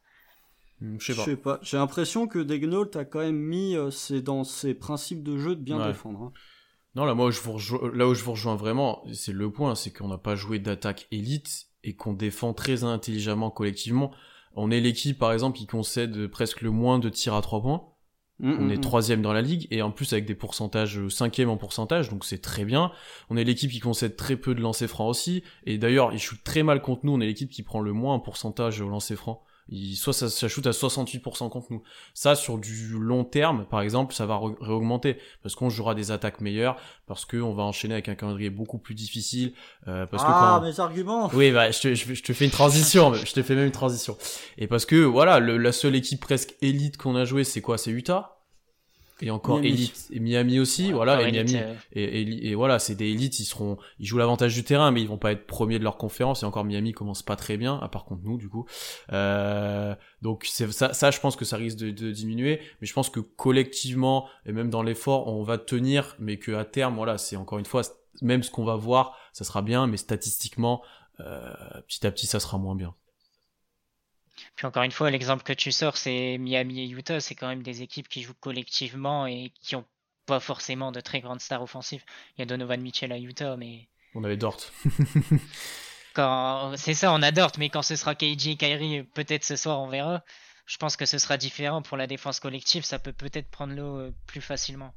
Hmm, 0.83 0.97
Je 0.99 1.13
sais 1.13 1.37
pas. 1.37 1.61
J'ai 1.63 1.77
l'impression 1.77 2.27
que 2.27 2.41
Degnault 2.41 2.91
a 2.97 3.05
quand 3.05 3.21
même 3.21 3.39
mis 3.39 3.77
euh, 3.77 3.91
c'est 3.91 4.21
dans 4.21 4.43
ses 4.43 4.75
principes 4.75 5.23
de 5.23 5.39
jeu 5.39 5.55
de 5.55 5.61
bien 5.63 5.79
Ouais. 5.79 5.87
défendre. 5.89 6.21
hein. 6.23 6.33
Non, 6.97 7.05
là, 7.05 7.15
moi, 7.15 7.27
où 7.27 7.31
je 7.31 7.41
vous 7.41 7.53
rejoins, 7.53 7.91
là 7.95 8.07
où 8.09 8.15
je 8.15 8.23
vous 8.23 8.33
rejoins 8.33 8.57
vraiment, 8.57 9.03
c'est 9.15 9.33
le 9.33 9.51
point, 9.51 9.75
c'est 9.77 9.93
qu'on 9.93 10.09
n'a 10.09 10.19
pas 10.19 10.35
joué 10.35 10.59
d'attaque 10.59 11.07
élite 11.11 11.69
et 11.85 11.95
qu'on 11.95 12.13
défend 12.13 12.53
très 12.53 12.85
intelligemment 12.85 13.51
collectivement. 13.51 14.11
On 14.55 14.71
est 14.71 14.81
l'équipe, 14.81 15.19
par 15.19 15.33
exemple, 15.33 15.57
qui 15.57 15.67
concède 15.67 16.27
presque 16.27 16.61
le 16.61 16.71
moins 16.71 16.99
de 16.99 17.09
tirs 17.09 17.35
à 17.35 17.41
trois 17.41 17.63
points. 17.63 17.83
Mm, 18.41 18.57
On 18.59 18.65
mm, 18.65 18.71
est 18.73 18.77
mm. 18.77 18.81
troisième 18.81 19.23
dans 19.23 19.33
la 19.33 19.41
ligue 19.41 19.69
et 19.71 19.81
en 19.83 19.91
plus 19.93 20.13
avec 20.13 20.27
des 20.27 20.35
pourcentages 20.35 20.99
euh, 20.99 21.09
cinquième 21.09 21.49
en 21.49 21.57
pourcentage, 21.57 22.11
donc 22.11 22.25
c'est 22.25 22.43
très 22.43 22.65
bien. 22.65 22.91
On 23.31 23.37
est 23.37 23.45
l'équipe 23.45 23.71
qui 23.71 23.81
concède 23.81 24.17
très 24.17 24.37
peu 24.37 24.55
de 24.55 24.61
lancers 24.61 24.89
francs 24.91 25.09
aussi. 25.09 25.45
Et 25.65 25.79
d'ailleurs, 25.79 26.13
ils 26.13 26.19
shootent 26.19 26.45
très 26.45 26.63
mal 26.65 26.83
contre 26.83 27.07
nous. 27.07 27.13
On 27.13 27.21
est 27.21 27.27
l'équipe 27.27 27.51
qui 27.51 27.63
prend 27.63 27.81
le 27.81 27.93
moins 27.93 28.15
en 28.17 28.21
pourcentage 28.21 28.81
au 28.83 28.89
lancer 28.89 29.17
franc. 29.17 29.45
Il, 29.69 29.97
soit 29.97 30.13
ça, 30.13 30.29
ça 30.29 30.49
shoot 30.49 30.67
à 30.67 30.71
68% 30.71 31.49
contre 31.49 31.69
nous. 31.71 31.83
Ça, 32.15 32.35
sur 32.35 32.59
du 32.59 32.89
long 32.99 33.25
terme, 33.25 33.65
par 33.65 33.81
exemple, 33.81 34.15
ça 34.15 34.27
va 34.27 34.39
réaugmenter 34.61 35.19
parce 35.43 35.55
qu'on 35.55 35.71
jouera 35.71 35.95
des 35.95 36.11
attaques 36.11 36.41
meilleures, 36.41 36.77
parce 37.07 37.25
qu'on 37.25 37.55
va 37.55 37.63
enchaîner 37.63 37.95
avec 37.95 38.09
un 38.09 38.15
calendrier 38.15 38.51
beaucoup 38.51 38.79
plus 38.79 38.95
difficile, 38.95 39.53
euh, 39.89 40.07
parce 40.07 40.25
que 40.25 40.31
ah, 40.31 40.59
quand... 40.61 40.67
mes 40.67 40.81
arguments 40.81 41.31
Oui, 41.33 41.53
bah, 41.53 41.71
je 41.71 41.81
te, 41.81 41.95
je, 41.95 42.13
je 42.15 42.23
te 42.23 42.33
fais 42.33 42.45
une 42.45 42.51
transition, 42.51 43.15
je 43.25 43.33
te 43.33 43.43
fais 43.43 43.55
même 43.55 43.67
une 43.67 43.73
transition. 43.73 44.17
Et 44.59 44.67
parce 44.67 44.85
que, 44.85 44.97
voilà, 44.97 45.39
le- 45.39 45.57
la 45.59 45.73
seule 45.73 45.95
équipe 45.95 46.21
presque 46.21 46.55
élite 46.61 46.97
qu'on 46.97 47.17
a 47.17 47.25
joué, 47.25 47.45
c'est 47.45 47.61
quoi? 47.61 47.79
C'est 47.79 47.91
Utah? 47.93 48.32
Et 49.21 49.31
encore 49.31 49.61
Miami. 49.61 49.69
élite. 49.75 50.09
Et 50.11 50.19
Miami 50.21 50.59
aussi, 50.59 50.87
Ouais, 50.89 50.93
voilà, 50.95 51.23
et 51.23 51.31
Miami. 51.31 51.57
euh, 51.57 51.75
Et, 51.93 52.23
et, 52.23 52.49
et 52.51 52.55
voilà, 52.55 52.79
c'est 52.79 52.95
des 52.95 53.11
élites, 53.11 53.39
ils 53.39 53.45
seront, 53.45 53.77
ils 54.01 54.07
jouent 54.07 54.19
l'avantage 54.19 54.55
du 54.55 54.65
terrain, 54.65 54.91
mais 54.91 55.01
ils 55.01 55.07
vont 55.09 55.19
pas 55.19 55.33
être 55.33 55.47
premiers 55.47 55.79
de 55.79 55.85
leur 55.85 55.97
conférence. 55.97 56.43
Et 56.43 56.47
encore 56.47 56.65
Miami 56.65 56.93
commence 56.93 57.23
pas 57.23 57.37
très 57.37 57.57
bien, 57.57 57.79
à 57.81 57.89
part 57.89 58.05
contre 58.05 58.23
nous, 58.25 58.39
du 58.39 58.49
coup. 58.49 58.67
Euh, 59.13 59.95
donc 60.23 60.47
c'est 60.51 60.71
ça, 60.73 60.93
ça, 60.93 61.11
je 61.11 61.21
pense 61.21 61.37
que 61.37 61.45
ça 61.45 61.57
risque 61.57 61.79
de, 61.79 61.91
de 61.91 62.11
diminuer. 62.11 62.61
Mais 62.81 62.87
je 62.87 62.93
pense 62.93 63.11
que 63.11 63.21
collectivement 63.21 64.29
et 64.47 64.53
même 64.53 64.71
dans 64.71 64.83
l'effort, 64.83 65.29
on 65.29 65.43
va 65.43 65.59
tenir, 65.59 66.17
mais 66.19 66.39
que 66.39 66.53
à 66.53 66.65
terme, 66.65 66.97
voilà, 66.97 67.19
c'est 67.19 67.37
encore 67.37 67.59
une 67.59 67.65
fois, 67.67 67.83
même 68.23 68.43
ce 68.43 68.51
qu'on 68.51 68.65
va 68.65 68.77
voir, 68.77 69.17
ça 69.33 69.45
sera 69.45 69.63
bien, 69.63 69.87
mais 69.87 69.97
statistiquement, 69.97 70.83
euh, 71.21 71.53
petit 71.87 72.07
à 72.07 72.11
petit, 72.11 72.27
ça 72.27 72.41
sera 72.41 72.59
moins 72.59 72.75
bien. 72.75 72.95
Puis 74.57 74.67
encore 74.67 74.83
une 74.83 74.93
fois, 74.93 75.11
l'exemple 75.11 75.43
que 75.43 75.53
tu 75.53 75.73
sors, 75.73 75.97
c'est 75.97 76.37
Miami 76.39 76.81
et 76.81 76.89
Utah, 76.89 77.21
c'est 77.21 77.35
quand 77.35 77.49
même 77.49 77.63
des 77.63 77.83
équipes 77.83 78.09
qui 78.09 78.23
jouent 78.23 78.35
collectivement 78.39 79.27
et 79.27 79.53
qui 79.61 79.77
ont 79.77 79.87
pas 80.27 80.41
forcément 80.41 80.93
de 80.93 81.01
très 81.01 81.21
grandes 81.21 81.41
stars 81.41 81.63
offensives. 81.63 82.05
Il 82.37 82.41
y 82.41 82.43
a 82.43 82.47
Donovan 82.47 82.81
Mitchell 82.81 83.13
à 83.13 83.19
Utah, 83.19 83.57
mais 83.57 83.89
On 84.15 84.25
avait 84.25 84.37
Dort. 84.37 84.59
quand 86.15 86.75
c'est 86.77 86.95
ça, 86.95 87.13
on 87.13 87.23
adore, 87.23 87.53
mais 87.59 87.71
quand 87.71 87.83
ce 87.83 87.97
sera 87.97 88.15
KJ 88.15 88.49
et 88.49 88.57
Kyrie, 88.57 89.03
peut-être 89.03 89.45
ce 89.45 89.57
soir, 89.57 89.81
on 89.81 89.89
verra. 89.89 90.23
Je 90.67 90.77
pense 90.77 90.97
que 90.97 91.07
ce 91.07 91.19
sera 91.19 91.37
différent 91.37 91.83
pour 91.83 91.97
la 91.97 92.07
défense 92.07 92.39
collective, 92.39 92.85
ça 92.85 92.99
peut 92.99 93.13
peut-être 93.13 93.51
prendre 93.51 93.75
l'eau 93.75 93.99
euh, 93.99 94.15
plus 94.27 94.41
facilement. 94.41 94.95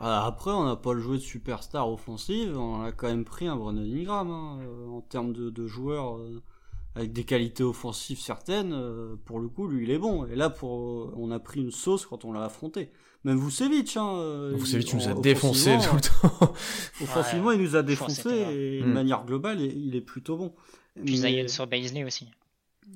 Ah, 0.00 0.26
Après, 0.26 0.50
on 0.50 0.64
n'a 0.64 0.76
pas 0.76 0.92
le 0.92 1.00
jouet 1.00 1.18
de 1.18 1.22
superstar 1.22 1.88
offensive, 1.88 2.58
on 2.58 2.82
a 2.82 2.92
quand 2.92 3.06
même 3.06 3.24
pris 3.24 3.46
un 3.46 3.56
Brandon 3.56 3.82
Ingram 3.82 4.30
hein, 4.30 4.58
euh, 4.62 4.88
en 4.88 5.02
termes 5.02 5.32
de, 5.32 5.50
de 5.50 5.66
joueurs 5.66 6.16
euh, 6.18 6.42
avec 6.94 7.12
des 7.12 7.24
qualités 7.24 7.62
offensives 7.64 8.20
certaines. 8.20 8.72
euh, 8.72 9.16
pour 9.24 9.40
le 9.40 9.48
coup, 9.48 9.66
lui, 9.68 9.84
il 9.84 9.90
est 9.90 9.98
bon. 9.98 10.26
Et 10.26 10.36
là, 10.36 10.50
pour, 10.50 11.12
on 11.16 11.30
a 11.30 11.38
pris 11.40 11.60
une 11.60 11.70
sauce 11.70 12.06
quand 12.06 12.24
on 12.24 12.32
l'a 12.32 12.44
affronté. 12.44 12.90
Même 13.24 13.38
Vucevic, 13.38 13.96
hein, 13.96 14.16
euh, 14.16 14.52
Vucevic 14.54 14.90
il- 14.92 14.96
nous 14.96 15.08
a 15.08 15.14
défoncé 15.14 15.76
tout 15.82 15.94
le 15.96 16.00
temps. 16.02 16.52
Offensivement, 17.02 17.52
il 17.52 17.60
nous 17.62 17.74
a 17.76 17.82
défoncé 17.82 18.28
et 18.30 18.80
de 18.80 18.86
Mm. 18.86 18.92
manière 18.92 19.24
globale, 19.24 19.60
il 19.62 19.96
est 19.96 20.00
plutôt 20.02 20.36
bon. 20.36 20.52
Puis 21.04 21.18
Mais- 21.20 21.30
Zion 21.42 21.48
sur 21.48 21.66
Baisley 21.66 22.04
aussi. 22.04 22.26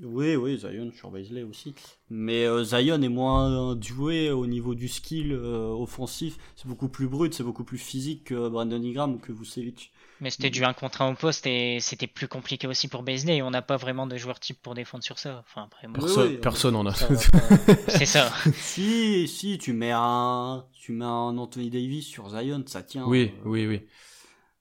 Oui, 0.05 0.37
oui, 0.37 0.59
Zion 0.59 0.93
sur 0.95 1.11
Baisley 1.11 1.43
aussi. 1.45 1.75
Mais 2.11 2.45
euh, 2.45 2.63
Zion 2.63 3.01
est 3.01 3.09
moins 3.09 3.75
doué 3.75 4.31
au 4.31 4.47
niveau 4.47 4.75
du 4.75 4.87
skill 4.87 5.33
euh, 5.33 5.71
offensif. 5.71 6.37
C'est 6.57 6.69
beaucoup 6.69 6.89
plus 6.91 7.09
brut, 7.09 7.33
c'est 7.33 7.43
beaucoup 7.43 7.65
plus 7.65 7.79
physique 7.79 8.25
que 8.25 8.49
Brandon 8.51 8.77
Ingram 8.85 9.15
ou 9.15 9.19
que 9.19 9.33
Vucevic. 9.33 9.91
Mais 10.21 10.31
c'était 10.31 10.51
du 10.51 10.65
1 10.65 10.73
contre 10.73 11.03
1 11.03 11.13
au 11.13 11.15
poste 11.15 11.47
et 11.47 11.79
c'était 11.81 12.07
plus 12.09 12.27
compliqué 12.29 12.67
aussi 12.67 12.89
pour 12.89 13.03
Baisley 13.03 13.37
et 13.37 13.43
on 13.43 13.51
n'a 13.51 13.63
pas 13.63 13.77
vraiment 13.77 14.07
de 14.07 14.17
joueur 14.17 14.41
type 14.41 14.61
pour 14.61 14.75
défendre 14.75 15.05
sur 15.05 15.19
ça. 15.19 15.45
Enfin, 15.47 15.65
après, 15.67 15.87
moi, 15.87 15.99
Oui, 15.99 16.05
Personne, 16.07 16.29
oui, 16.33 16.39
personne 16.39 16.77
en 16.77 16.87
a. 16.87 16.95
c'est 17.89 18.07
ça. 18.07 18.33
si, 18.55 19.29
si, 19.29 19.59
tu 19.59 19.73
mets 19.73 19.93
un, 19.95 20.65
tu 20.73 20.93
mets 20.93 21.05
un 21.05 21.39
Anthony 21.39 21.71
Davis 21.71 22.07
sur 22.07 22.29
Zion, 22.31 22.65
ça 22.67 22.83
tient. 22.83 23.05
oui, 23.07 23.33
Euh, 23.45 23.49
oui, 23.49 23.67
oui. 23.67 23.87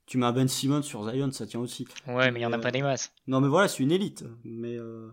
Tu 0.06 0.17
mets 0.17 0.26
un 0.26 0.32
Ben 0.32 0.48
Simmons 0.48 0.84
sur 0.84 1.10
Zion, 1.10 1.32
ça 1.32 1.46
tient 1.46 1.60
aussi. 1.60 1.86
Ouais, 2.08 2.32
mais 2.32 2.39
il 2.39 2.43
y 2.43 2.46
en 2.46 2.54
a 2.54 2.58
Euh, 2.58 2.62
pas 2.62 2.72
des 2.72 2.82
masses. 2.82 3.12
Non, 3.28 3.41
mais 3.41 3.48
voilà, 3.50 3.67
c'est 3.67 3.84
une 3.84 3.91
élite. 3.91 4.24
Mais 4.46 4.78
euh, 4.78 5.10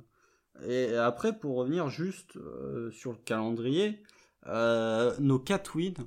et 0.68 0.94
après, 0.94 1.36
pour 1.36 1.56
revenir 1.56 1.88
juste 1.88 2.36
euh, 2.36 2.92
sur 2.92 3.10
le 3.10 3.18
calendrier, 3.18 4.02
euh, 4.46 5.12
nos 5.18 5.38
4 5.40 5.74
wins, 5.76 6.06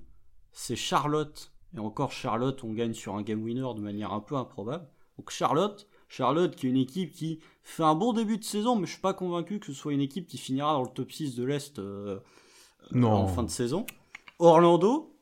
c'est 0.53 0.75
Charlotte. 0.77 1.51
Et 1.75 1.79
encore 1.79 2.11
Charlotte, 2.11 2.63
on 2.63 2.73
gagne 2.73 2.93
sur 2.93 3.15
un 3.15 3.21
game 3.21 3.43
winner 3.43 3.67
de 3.75 3.81
manière 3.81 4.13
un 4.13 4.19
peu 4.19 4.35
improbable. 4.35 4.87
Donc 5.17 5.31
Charlotte, 5.31 5.87
Charlotte 6.07 6.55
qui 6.55 6.67
est 6.67 6.69
une 6.69 6.77
équipe 6.77 7.11
qui 7.11 7.39
fait 7.63 7.83
un 7.83 7.95
bon 7.95 8.13
début 8.13 8.37
de 8.37 8.43
saison, 8.43 8.75
mais 8.75 8.85
je 8.85 8.93
suis 8.93 9.01
pas 9.01 9.13
convaincu 9.13 9.59
que 9.59 9.67
ce 9.67 9.73
soit 9.73 9.93
une 9.93 10.01
équipe 10.01 10.27
qui 10.27 10.37
finira 10.37 10.73
dans 10.73 10.83
le 10.83 10.89
top 10.89 11.11
6 11.11 11.35
de 11.35 11.43
l'Est 11.43 11.79
euh, 11.79 12.19
en 12.93 13.27
fin 13.27 13.43
de 13.43 13.49
saison. 13.49 13.85
Orlando, 14.39 15.13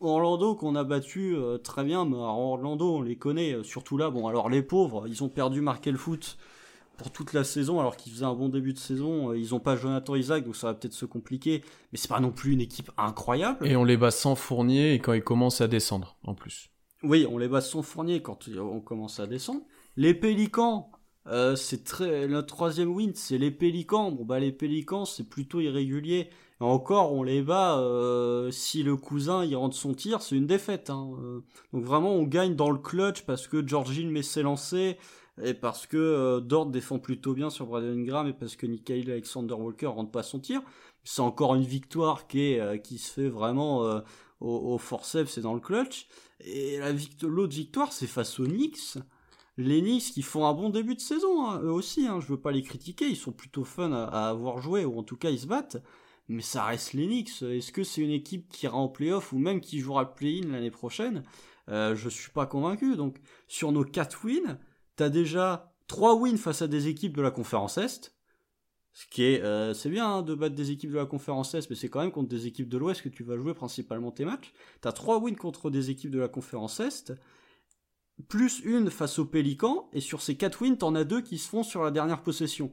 Orlando 0.00 0.54
qu'on 0.54 0.74
a 0.74 0.84
battu 0.84 1.34
euh, 1.36 1.58
très 1.58 1.84
bien, 1.84 2.04
mais 2.04 2.16
Orlando 2.16 2.96
on 2.96 3.02
les 3.02 3.16
connaît, 3.16 3.54
euh, 3.54 3.62
surtout 3.62 3.96
là, 3.96 4.10
bon 4.10 4.26
alors 4.26 4.48
les 4.48 4.62
pauvres, 4.62 5.06
ils 5.06 5.22
ont 5.22 5.28
perdu 5.28 5.60
Markel 5.60 5.96
Foot 5.96 6.36
pour 6.96 7.10
toute 7.10 7.32
la 7.32 7.44
saison 7.44 7.80
alors 7.80 7.96
qu'ils 7.96 8.12
faisaient 8.12 8.24
un 8.24 8.34
bon 8.34 8.48
début 8.48 8.72
de 8.72 8.78
saison, 8.78 9.30
euh, 9.30 9.38
ils 9.38 9.54
ont 9.54 9.60
pas 9.60 9.76
Jonathan 9.76 10.14
Isaac 10.14 10.44
donc 10.44 10.56
ça 10.56 10.68
va 10.68 10.74
peut-être 10.74 10.92
se 10.92 11.04
compliquer, 11.04 11.62
mais 11.92 11.98
c'est 11.98 12.08
pas 12.08 12.20
non 12.20 12.30
plus 12.30 12.52
une 12.52 12.60
équipe 12.60 12.90
incroyable. 12.96 13.66
Et 13.66 13.76
on 13.76 13.84
les 13.84 13.96
bat 13.96 14.10
sans 14.10 14.34
Fournier 14.34 14.94
et 14.94 14.98
quand 14.98 15.12
ils 15.12 15.24
commencent 15.24 15.60
à 15.60 15.68
descendre 15.68 16.16
en 16.24 16.34
plus. 16.34 16.70
Oui, 17.02 17.26
on 17.28 17.38
les 17.38 17.48
bat 17.48 17.60
sans 17.60 17.82
Fournier 17.82 18.22
quand 18.22 18.48
on 18.58 18.80
commence 18.80 19.18
à 19.18 19.26
descendre. 19.26 19.62
Les 19.96 20.14
Pélicans, 20.14 20.92
c'est 21.56 21.84
très 21.84 22.26
le 22.28 22.46
troisième 22.46 22.94
win, 22.94 23.12
c'est 23.14 23.38
les 23.38 23.50
Pélicans. 23.50 24.12
Bon 24.12 24.24
bah 24.24 24.38
les 24.38 24.52
Pélicans 24.52 25.04
c'est 25.04 25.28
plutôt 25.28 25.60
irrégulier 25.60 26.30
encore, 26.62 27.12
on 27.12 27.22
les 27.22 27.42
bat. 27.42 27.78
Euh, 27.78 28.50
si 28.50 28.82
le 28.82 28.96
cousin 28.96 29.44
il 29.44 29.56
rentre 29.56 29.76
son 29.76 29.94
tir, 29.94 30.22
c'est 30.22 30.36
une 30.36 30.46
défaite. 30.46 30.90
Hein. 30.90 31.10
Euh, 31.20 31.40
donc 31.72 31.84
vraiment, 31.84 32.12
on 32.14 32.22
gagne 32.22 32.54
dans 32.54 32.70
le 32.70 32.78
clutch 32.78 33.22
parce 33.22 33.48
que 33.48 33.66
Georgine 33.66 34.10
met 34.10 34.22
ses 34.22 34.42
lancers 34.42 34.96
et 35.40 35.54
parce 35.54 35.86
que 35.86 35.96
euh, 35.96 36.40
Dort 36.40 36.66
défend 36.66 36.98
plutôt 36.98 37.34
bien 37.34 37.48
sur 37.50 37.66
Brandon 37.66 37.92
Ingram 37.92 38.26
et 38.26 38.32
parce 38.32 38.56
que 38.56 38.66
Nikhil 38.66 39.10
Alexander 39.10 39.54
Walker 39.54 39.86
rentre 39.86 40.10
pas 40.10 40.22
son 40.22 40.40
tir. 40.40 40.62
C'est 41.04 41.22
encore 41.22 41.54
une 41.54 41.64
victoire 41.64 42.26
qui 42.26 42.58
qui 42.84 42.98
se 42.98 43.12
fait 43.12 43.28
vraiment 43.28 44.02
au, 44.40 44.74
au 44.74 44.78
forceps, 44.78 45.32
c'est 45.32 45.40
dans 45.40 45.54
le 45.54 45.60
clutch. 45.60 46.06
Et 46.40 46.78
la 46.78 46.92
l'autre 47.22 47.54
victoire, 47.54 47.92
c'est 47.92 48.06
face 48.06 48.38
aux 48.40 48.46
Knicks. 48.46 48.98
Les 49.56 49.80
Knicks 49.80 50.12
qui 50.12 50.22
font 50.22 50.46
un 50.46 50.54
bon 50.54 50.70
début 50.70 50.94
de 50.94 51.00
saison, 51.00 51.46
hein, 51.46 51.60
eux 51.62 51.70
aussi. 51.70 52.06
Hein, 52.06 52.20
je 52.20 52.26
veux 52.28 52.40
pas 52.40 52.52
les 52.52 52.62
critiquer, 52.62 53.06
ils 53.08 53.16
sont 53.16 53.32
plutôt 53.32 53.64
fun 53.64 53.92
à, 53.92 54.28
avoir 54.28 54.60
joué 54.60 54.84
ou 54.84 54.98
en 54.98 55.02
tout 55.02 55.16
cas 55.16 55.30
ils 55.30 55.40
se 55.40 55.46
battent 55.46 55.82
mais 56.28 56.42
ça 56.42 56.64
reste 56.64 56.94
l'Enix. 56.94 57.42
Est-ce 57.42 57.72
que 57.72 57.84
c'est 57.84 58.00
une 58.00 58.10
équipe 58.10 58.48
qui 58.48 58.66
ira 58.66 58.76
en 58.76 58.88
playoff 58.88 59.32
ou 59.32 59.38
même 59.38 59.60
qui 59.60 59.80
jouera 59.80 60.02
le 60.02 60.12
play-in 60.14 60.48
l'année 60.48 60.70
prochaine? 60.70 61.24
Euh, 61.68 61.94
Je 61.94 62.08
suis 62.08 62.30
pas 62.30 62.46
convaincu. 62.46 62.96
Donc 62.96 63.18
sur 63.48 63.72
nos 63.72 63.84
4 63.84 64.24
wins, 64.24 64.58
t'as 64.96 65.08
déjà 65.08 65.74
3 65.86 66.14
wins 66.16 66.38
face 66.38 66.62
à 66.62 66.68
des 66.68 66.88
équipes 66.88 67.16
de 67.16 67.22
la 67.22 67.30
conférence 67.30 67.78
Est. 67.78 68.14
Ce 68.94 69.06
qui 69.06 69.24
est, 69.24 69.42
euh, 69.42 69.72
c'est 69.72 69.88
bien 69.88 70.06
hein, 70.06 70.22
de 70.22 70.34
battre 70.34 70.54
des 70.54 70.70
équipes 70.70 70.90
de 70.90 70.96
la 70.96 71.06
conférence 71.06 71.54
Est, 71.54 71.68
mais 71.70 71.76
c'est 71.76 71.88
quand 71.88 72.00
même 72.00 72.12
contre 72.12 72.28
des 72.28 72.46
équipes 72.46 72.68
de 72.68 72.76
l'Ouest 72.76 73.02
que 73.02 73.08
tu 73.08 73.24
vas 73.24 73.36
jouer 73.36 73.54
principalement 73.54 74.10
tes 74.10 74.24
matchs. 74.24 74.52
T'as 74.80 74.92
3 74.92 75.18
wins 75.18 75.36
contre 75.36 75.70
des 75.70 75.90
équipes 75.90 76.10
de 76.10 76.20
la 76.20 76.28
conférence 76.28 76.80
Est, 76.80 77.12
plus 78.28 78.60
une 78.64 78.90
face 78.90 79.18
aux 79.18 79.24
Pélicans, 79.24 79.88
et 79.92 80.00
sur 80.00 80.20
ces 80.20 80.36
4 80.36 80.62
wins, 80.62 80.76
t'en 80.76 80.94
as 80.94 81.04
deux 81.04 81.22
qui 81.22 81.38
se 81.38 81.48
font 81.48 81.62
sur 81.62 81.82
la 81.82 81.90
dernière 81.90 82.22
possession. 82.22 82.70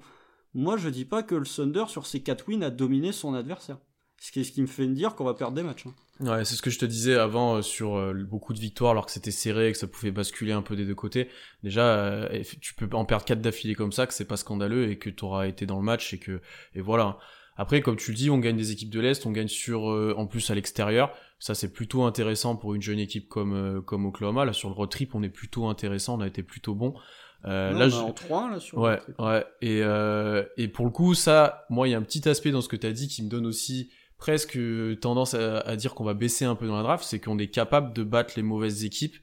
Moi, 0.53 0.77
je 0.77 0.89
dis 0.89 1.05
pas 1.05 1.23
que 1.23 1.35
le 1.35 1.45
Thunder, 1.45 1.85
sur 1.87 2.05
ses 2.05 2.21
4 2.21 2.49
wins, 2.49 2.63
a 2.63 2.69
dominé 2.69 3.11
son 3.11 3.33
adversaire. 3.33 3.79
Ce 4.19 4.31
qui, 4.31 4.43
ce 4.43 4.51
qui 4.51 4.61
me 4.61 4.67
fait 4.67 4.85
me 4.85 4.93
dire 4.93 5.15
qu'on 5.15 5.23
va 5.23 5.33
perdre 5.33 5.55
des 5.55 5.63
matchs. 5.63 5.85
Hein. 5.87 5.93
Ouais, 6.19 6.43
c'est 6.43 6.55
ce 6.55 6.61
que 6.61 6.69
je 6.69 6.79
te 6.79 6.85
disais 6.85 7.15
avant 7.15 7.55
euh, 7.55 7.61
sur 7.61 7.95
euh, 7.95 8.13
beaucoup 8.13 8.53
de 8.53 8.59
victoires 8.59 8.91
alors 8.91 9.05
que 9.05 9.11
c'était 9.11 9.31
serré 9.31 9.69
et 9.69 9.71
que 9.71 9.77
ça 9.77 9.87
pouvait 9.87 10.11
basculer 10.11 10.51
un 10.51 10.61
peu 10.61 10.75
des 10.75 10.85
deux 10.85 10.95
côtés. 10.95 11.29
Déjà, 11.63 11.83
euh, 11.83 12.43
tu 12.59 12.73
peux 12.73 12.89
en 12.93 13.05
perdre 13.05 13.23
4 13.23 13.39
d'affilée 13.41 13.75
comme 13.75 13.93
ça, 13.93 14.05
que 14.05 14.13
c'est 14.13 14.25
pas 14.25 14.37
scandaleux 14.37 14.89
et 14.89 14.97
que 14.97 15.09
tu 15.09 15.23
auras 15.23 15.47
été 15.47 15.65
dans 15.65 15.77
le 15.77 15.83
match 15.83 16.13
et 16.13 16.19
que 16.19 16.41
et 16.75 16.81
voilà. 16.81 17.17
Après, 17.55 17.81
comme 17.81 17.97
tu 17.97 18.11
le 18.11 18.17
dis, 18.17 18.29
on 18.29 18.37
gagne 18.37 18.55
des 18.55 18.71
équipes 18.71 18.89
de 18.89 19.01
l'Est, 19.01 19.25
on 19.25 19.31
gagne 19.31 19.49
sur 19.49 19.83
en 19.83 20.27
plus 20.27 20.49
à 20.49 20.55
l'extérieur. 20.55 21.11
Ça, 21.39 21.55
c'est 21.55 21.73
plutôt 21.73 22.03
intéressant 22.03 22.55
pour 22.55 22.73
une 22.73 22.81
jeune 22.81 22.99
équipe 22.99 23.27
comme 23.27 23.81
comme 23.85 24.05
Oklahoma. 24.05 24.45
Là, 24.45 24.53
sur 24.53 24.69
le 24.69 24.75
road 24.75 24.89
trip, 24.89 25.13
on 25.13 25.23
est 25.23 25.29
plutôt 25.29 25.67
intéressant, 25.67 26.17
on 26.17 26.21
a 26.21 26.27
été 26.27 26.41
plutôt 26.41 26.73
bon. 26.73 26.93
Euh, 27.45 27.71
là, 27.71 27.95
en 27.95 28.11
3 28.11 28.51
là 28.51 28.59
sur 28.59 28.77
Ouais, 28.79 28.99
ouais. 29.17 29.45
Et, 29.61 29.81
euh, 29.81 30.43
et 30.57 30.67
pour 30.67 30.85
le 30.85 30.91
coup, 30.91 31.13
ça, 31.13 31.65
moi, 31.69 31.87
il 31.87 31.91
y 31.91 31.93
a 31.93 31.97
un 31.97 32.03
petit 32.03 32.27
aspect 32.27 32.51
dans 32.51 32.61
ce 32.61 32.67
que 32.67 32.75
tu 32.75 32.85
as 32.85 32.91
dit 32.91 33.07
qui 33.07 33.23
me 33.23 33.29
donne 33.29 33.45
aussi 33.45 33.89
presque 34.19 34.59
tendance 34.99 35.33
à, 35.33 35.75
dire 35.75 35.95
qu'on 35.95 36.03
va 36.03 36.13
baisser 36.13 36.45
un 36.45 36.55
peu 36.55 36.67
dans 36.67 36.75
la 36.75 36.83
draft, 36.83 37.03
c'est 37.03 37.19
qu'on 37.19 37.39
est 37.39 37.47
capable 37.47 37.93
de 37.93 38.03
battre 38.03 38.33
les 38.35 38.43
mauvaises 38.43 38.83
équipes 38.83 39.15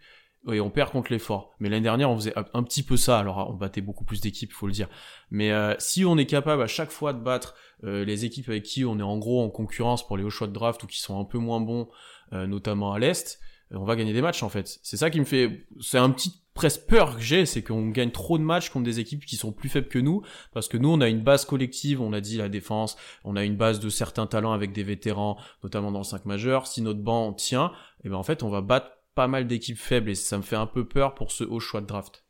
et 0.53 0.61
on 0.61 0.71
perd 0.71 0.91
contre 0.91 1.13
les 1.13 1.19
forts. 1.19 1.55
Mais 1.61 1.69
l'année 1.69 1.83
dernière, 1.83 2.11
on 2.11 2.17
faisait 2.17 2.35
un 2.37 2.63
petit 2.63 2.83
peu 2.83 2.97
ça. 2.97 3.19
Alors, 3.19 3.51
on 3.51 3.55
battait 3.55 3.81
beaucoup 3.81 4.05
plus 4.05 4.21
d'équipes, 4.21 4.53
faut 4.53 4.67
le 4.67 4.73
dire. 4.73 4.89
Mais 5.31 5.51
euh, 5.51 5.75
si 5.79 6.05
on 6.05 6.17
est 6.17 6.27
capable 6.27 6.63
à 6.63 6.67
chaque 6.67 6.91
fois 6.91 7.13
de 7.13 7.21
battre 7.21 7.55
euh, 7.85 8.05
les 8.05 8.25
équipes 8.25 8.49
avec 8.49 8.63
qui 8.63 8.85
on 8.85 8.99
est 8.99 9.03
en 9.03 9.19
gros 9.19 9.43
en 9.43 9.51
concurrence 9.51 10.07
pour 10.07 10.17
les 10.17 10.23
hauts 10.23 10.31
choix 10.31 10.47
de 10.47 10.53
draft 10.53 10.83
ou 10.83 10.87
qui 10.87 11.01
sont 11.01 11.21
un 11.21 11.25
peu 11.25 11.39
moins 11.39 11.61
bons, 11.61 11.89
euh, 12.33 12.47
notamment 12.47 12.93
à 12.93 12.99
l'est, 12.99 13.41
on 13.73 13.85
va 13.85 13.97
gagner 13.97 14.13
des 14.13 14.23
matchs 14.23 14.43
en 14.43 14.49
fait. 14.49 14.79
C'est 14.83 14.97
ça 14.97 15.11
qui 15.11 15.19
me 15.19 15.25
fait, 15.25 15.67
c'est 15.81 15.99
un 15.99 16.11
petit 16.11 16.41
presque 16.57 16.87
peur 16.87 17.15
que 17.15 17.23
j'ai, 17.23 17.47
c'est 17.47 17.63
qu'on 17.63 17.91
gagne 17.91 18.11
trop 18.11 18.39
de 18.39 18.43
matchs 18.43 18.71
contre 18.71 18.85
des 18.85 18.99
équipes 18.99 19.25
qui 19.25 19.37
sont 19.37 19.53
plus 19.53 19.69
faibles 19.69 19.87
que 19.87 20.01
nous, 20.01 20.23
parce 20.53 20.67
que 20.67 20.77
nous 20.77 20.89
on 20.89 21.01
a 21.01 21.09
une 21.09 21.21
base 21.21 21.45
collective, 21.45 22.01
on 22.01 22.13
a 22.13 22.21
dit 22.21 22.39
la 22.39 22.49
défense, 22.49 22.97
on 23.25 23.37
a 23.37 23.45
une 23.45 23.57
base 23.57 23.79
de 23.79 23.89
certains 23.89 24.27
talents 24.27 24.53
avec 24.53 24.73
des 24.73 24.83
vétérans, 24.83 25.37
notamment 25.63 25.93
dans 25.93 26.01
le 26.01 26.05
5 26.05 26.25
majeur. 26.25 26.67
Si 26.67 26.83
notre 26.83 27.01
banc 27.01 27.33
tient, 27.33 27.67
et 28.03 28.07
eh 28.07 28.09
ben 28.09 28.17
en 28.17 28.25
fait 28.25 28.43
on 28.43 28.49
va 28.49 28.63
battre 28.63 28.91
pas 29.15 29.29
mal 29.29 29.47
d'équipes 29.47 29.79
faibles 29.79 30.11
et 30.11 30.15
ça 30.15 30.37
me 30.37 30.43
fait 30.43 30.57
un 30.57 30.67
peu 30.67 30.87
peur 30.87 31.15
pour 31.15 31.31
ce 31.31 31.45
haut 31.45 31.61
choix 31.61 31.81
de 31.81 31.87
draft. 31.87 32.26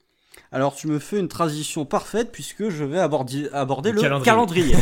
Alors 0.57 0.75
tu 0.75 0.87
me 0.87 0.99
fais 0.99 1.21
une 1.21 1.29
transition 1.29 1.85
parfaite 1.85 2.33
puisque 2.33 2.71
je 2.71 2.83
vais 2.83 2.99
aborder, 2.99 3.51
aborder 3.53 3.93
le, 3.93 4.01
calendrier. 4.23 4.75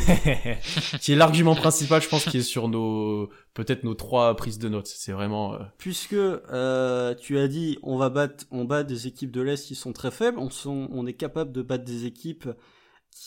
qui 1.00 1.12
est 1.12 1.16
l'argument 1.16 1.56
principal, 1.56 2.00
je 2.00 2.08
pense, 2.08 2.26
qui 2.26 2.38
est 2.38 2.42
sur 2.42 2.68
nos 2.68 3.28
peut-être 3.54 3.82
nos 3.82 3.94
trois 3.94 4.36
prises 4.36 4.60
de 4.60 4.68
notes. 4.68 4.86
C'est 4.86 5.10
vraiment. 5.10 5.54
Euh, 5.54 5.58
puisque 5.76 6.12
euh, 6.12 7.16
tu 7.16 7.40
as 7.40 7.48
dit 7.48 7.80
on 7.82 7.96
va 7.96 8.08
battre, 8.08 8.44
on 8.52 8.64
bat 8.64 8.84
des 8.84 9.08
équipes 9.08 9.32
de 9.32 9.40
l'est 9.40 9.66
qui 9.66 9.74
sont 9.74 9.92
très 9.92 10.12
faibles. 10.12 10.38
On, 10.38 10.48
sont, 10.48 10.88
on 10.92 11.08
est 11.08 11.14
capable 11.14 11.50
de 11.50 11.62
battre 11.62 11.84
des 11.84 12.06
équipes 12.06 12.48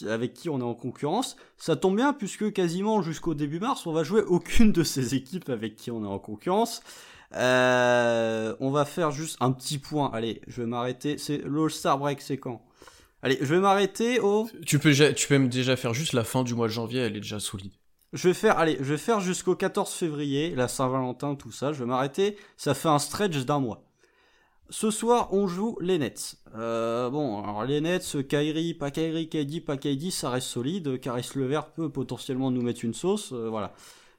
avec 0.07 0.33
qui 0.33 0.49
on 0.49 0.61
est 0.61 0.63
en 0.63 0.73
concurrence. 0.73 1.35
Ça 1.57 1.75
tombe 1.75 1.97
bien 1.97 2.13
puisque 2.13 2.53
quasiment 2.53 3.01
jusqu'au 3.01 3.33
début 3.33 3.59
mars, 3.59 3.85
on 3.87 3.91
va 3.91 4.03
jouer 4.03 4.21
aucune 4.21 4.71
de 4.71 4.83
ces 4.83 5.15
équipes 5.15 5.49
avec 5.49 5.75
qui 5.75 5.91
on 5.91 6.05
est 6.05 6.07
en 6.07 6.19
concurrence. 6.19 6.81
Euh, 7.35 8.55
on 8.59 8.71
va 8.71 8.85
faire 8.85 9.11
juste 9.11 9.37
un 9.39 9.51
petit 9.51 9.77
point. 9.77 10.09
Allez, 10.13 10.41
je 10.47 10.61
vais 10.61 10.67
m'arrêter. 10.67 11.17
C'est 11.17 11.39
l'All-Star 11.45 11.97
Break, 11.97 12.21
c'est 12.21 12.37
quand? 12.37 12.63
Allez, 13.21 13.37
je 13.41 13.53
vais 13.53 13.59
m'arrêter 13.59 14.19
au. 14.19 14.47
Tu 14.65 14.79
peux, 14.79 14.93
tu 14.93 15.27
peux 15.27 15.39
déjà 15.47 15.75
faire 15.75 15.93
juste 15.93 16.13
la 16.13 16.23
fin 16.23 16.43
du 16.43 16.53
mois 16.53 16.67
de 16.67 16.73
janvier, 16.73 17.01
elle 17.01 17.17
est 17.17 17.21
déjà 17.21 17.39
solide. 17.39 17.73
Je 18.13 18.29
vais 18.29 18.33
faire, 18.33 18.57
allez, 18.57 18.77
je 18.79 18.85
vais 18.85 18.97
faire 18.97 19.19
jusqu'au 19.19 19.55
14 19.55 19.91
février, 19.91 20.55
la 20.55 20.67
Saint-Valentin, 20.67 21.35
tout 21.35 21.51
ça. 21.51 21.73
Je 21.73 21.79
vais 21.79 21.85
m'arrêter. 21.85 22.37
Ça 22.55 22.73
fait 22.73 22.87
un 22.87 22.99
stretch 22.99 23.37
d'un 23.39 23.59
mois. 23.59 23.83
Ce 24.69 24.91
soir, 24.91 25.33
on 25.33 25.47
joue 25.47 25.77
les 25.81 25.97
Nets. 25.97 26.35
Euh, 26.55 27.09
bon, 27.09 27.43
alors 27.43 27.63
les 27.63 27.81
Nets, 27.81 28.27
Kyrie, 28.27 28.73
pas 28.73 28.91
Kyrie, 28.91 29.29
KD, 29.29 29.63
pas 29.63 29.77
KD, 29.77 30.11
ça 30.11 30.29
reste 30.29 30.47
solide. 30.47 30.99
Caris 30.99 31.29
Levert 31.35 31.71
peut 31.71 31.89
potentiellement 31.89 32.51
nous 32.51 32.61
mettre 32.61 32.83
une 32.83 32.93
sauce. 32.93 33.31
Euh, 33.31 33.49
voilà. 33.49 33.73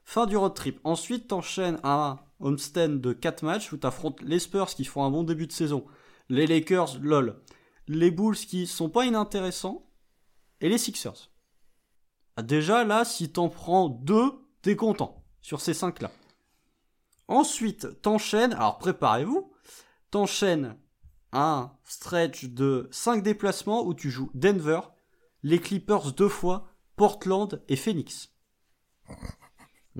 Fin 0.05 0.25
du 0.25 0.37
road 0.37 0.53
trip. 0.55 0.79
Ensuite, 0.83 1.27
t'enchaînes 1.27 1.79
un 1.83 2.17
homestand 2.39 3.01
de 3.01 3.13
4 3.13 3.43
matchs 3.43 3.71
où 3.71 3.77
t'affrontes 3.77 4.21
les 4.21 4.39
Spurs 4.39 4.67
qui 4.67 4.85
font 4.85 5.03
un 5.03 5.11
bon 5.11 5.23
début 5.23 5.47
de 5.47 5.51
saison, 5.51 5.85
les 6.29 6.47
Lakers, 6.47 6.99
lol, 7.01 7.41
les 7.87 8.11
Bulls 8.11 8.35
qui 8.35 8.67
sont 8.67 8.89
pas 8.89 9.05
inintéressants, 9.05 9.89
et 10.61 10.69
les 10.69 10.77
Sixers. 10.77 11.31
Ah, 12.35 12.41
déjà 12.41 12.83
là, 12.83 13.05
si 13.05 13.31
t'en 13.31 13.49
prends 13.49 13.89
deux, 13.89 14.31
t'es 14.61 14.75
content 14.75 15.23
sur 15.41 15.61
ces 15.61 15.73
5 15.73 16.01
là. 16.01 16.11
Ensuite, 17.27 18.01
t'enchaînes, 18.01 18.53
alors 18.53 18.77
préparez-vous, 18.77 19.51
t'enchaînes 20.11 20.77
un 21.31 21.71
stretch 21.83 22.45
de 22.45 22.87
5 22.91 23.23
déplacements 23.23 23.85
où 23.85 23.93
tu 23.93 24.09
joues 24.09 24.31
Denver, 24.33 24.81
les 25.43 25.59
Clippers 25.59 26.11
deux 26.13 26.29
fois, 26.29 26.67
Portland 26.95 27.63
et 27.67 27.75
Phoenix. 27.75 28.33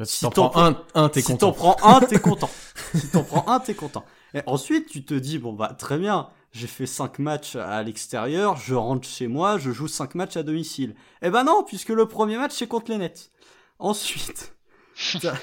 Si, 0.04 0.21
t'en 0.21 0.30
prends 0.30 0.63
un, 0.63 0.82
un 0.93 1.10
t'es 1.10 1.21
content. 1.21 1.34
Si 1.34 1.38
t'en 1.39 1.52
prends 1.52 1.75
un, 1.84 1.99
t'es 2.02 2.19
content. 2.21 2.49
si 2.93 3.08
t'en 3.10 3.23
prends 3.23 3.47
un, 3.47 3.60
t'es 3.60 3.73
content. 3.73 4.06
Et 4.34 4.41
ensuite, 4.45 4.88
tu 4.88 5.04
te 5.04 5.13
dis, 5.13 5.39
bon 5.39 5.54
bah 5.54 5.75
très 5.78 5.97
bien, 5.97 6.30
j'ai 6.52 6.67
fait 6.67 6.86
5 6.86 7.19
matchs 7.19 7.56
à 7.56 7.82
l'extérieur, 7.84 8.58
je 8.58 8.75
rentre 8.75 9.08
chez 9.08 9.28
moi, 9.28 9.58
je 9.58 9.71
joue 9.71 9.88
5 9.88 10.15
matchs 10.15 10.38
à 10.38 10.43
domicile. 10.43 10.95
Eh 11.21 11.30
ben 11.30 11.43
non, 11.43 11.63
puisque 11.63 11.89
le 11.89 12.08
premier 12.08 12.38
match 12.38 12.54
c'est 12.56 12.67
contre 12.67 12.91
les 12.91 12.97
Nets. 12.97 13.32
Ensuite, 13.80 14.56
t'as, 15.21 15.36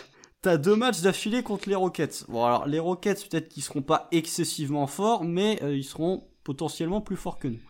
t'as 0.42 0.56
deux 0.56 0.76
matchs 0.76 1.00
d'affilée 1.00 1.42
contre 1.42 1.68
les 1.68 1.74
Rockets. 1.74 2.24
Bon 2.28 2.44
alors 2.44 2.66
les 2.66 2.78
Rockets 2.78 3.28
peut-être 3.28 3.48
qu'ils 3.48 3.62
seront 3.62 3.82
pas 3.82 4.08
excessivement 4.12 4.86
forts, 4.86 5.24
mais 5.24 5.58
euh, 5.62 5.76
ils 5.76 5.84
seront 5.84 6.28
potentiellement 6.44 7.00
plus 7.00 7.16
forts 7.16 7.38
que 7.38 7.48
nous. 7.48 7.60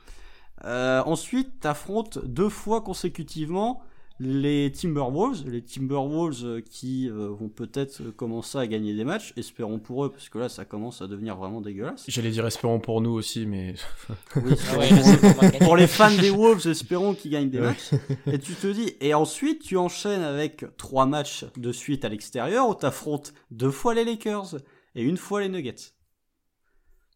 Euh, 0.64 1.02
ensuite, 1.04 1.60
t'affrontes 1.60 2.18
deux 2.24 2.48
fois 2.48 2.80
consécutivement 2.80 3.82
les 4.18 4.72
Timberwolves, 4.72 5.46
les 5.46 5.62
Timberwolves 5.62 6.44
euh, 6.44 6.60
qui 6.60 7.10
euh, 7.10 7.28
vont 7.28 7.48
peut-être 7.48 8.02
commencer 8.10 8.56
à 8.56 8.66
gagner 8.66 8.94
des 8.94 9.04
matchs, 9.04 9.34
espérons 9.36 9.78
pour 9.78 10.04
eux, 10.04 10.10
parce 10.10 10.28
que 10.28 10.38
là 10.38 10.48
ça 10.48 10.64
commence 10.64 11.02
à 11.02 11.06
devenir 11.06 11.36
vraiment 11.36 11.60
dégueulasse. 11.60 12.04
J'allais 12.08 12.30
dire 12.30 12.46
espérons 12.46 12.80
pour 12.80 13.00
nous 13.00 13.10
aussi, 13.10 13.46
mais... 13.46 13.74
Oui, 14.36 14.52
ah 14.70 15.50
pour, 15.64 15.76
les 15.76 15.86
fans 15.86 16.14
des 16.14 16.30
Wolves, 16.30 16.66
espérons 16.66 17.14
qu'ils 17.14 17.30
gagnent 17.30 17.50
des 17.50 17.60
matchs. 17.60 17.90
Et 18.26 18.38
tu 18.38 18.54
te 18.54 18.66
dis, 18.66 18.94
et 19.00 19.14
ensuite 19.14 19.62
tu 19.62 19.76
enchaînes 19.76 20.22
avec 20.22 20.64
trois 20.76 21.06
matchs 21.06 21.44
de 21.56 21.72
suite 21.72 22.04
à 22.04 22.08
l'extérieur 22.08 22.68
où 22.68 22.74
tu 22.74 22.86
affrontes 22.86 23.34
deux 23.50 23.70
fois 23.70 23.94
les 23.94 24.04
Lakers 24.04 24.56
et 24.94 25.02
une 25.02 25.16
fois 25.16 25.40
les 25.40 25.48
Nuggets. 25.48 25.92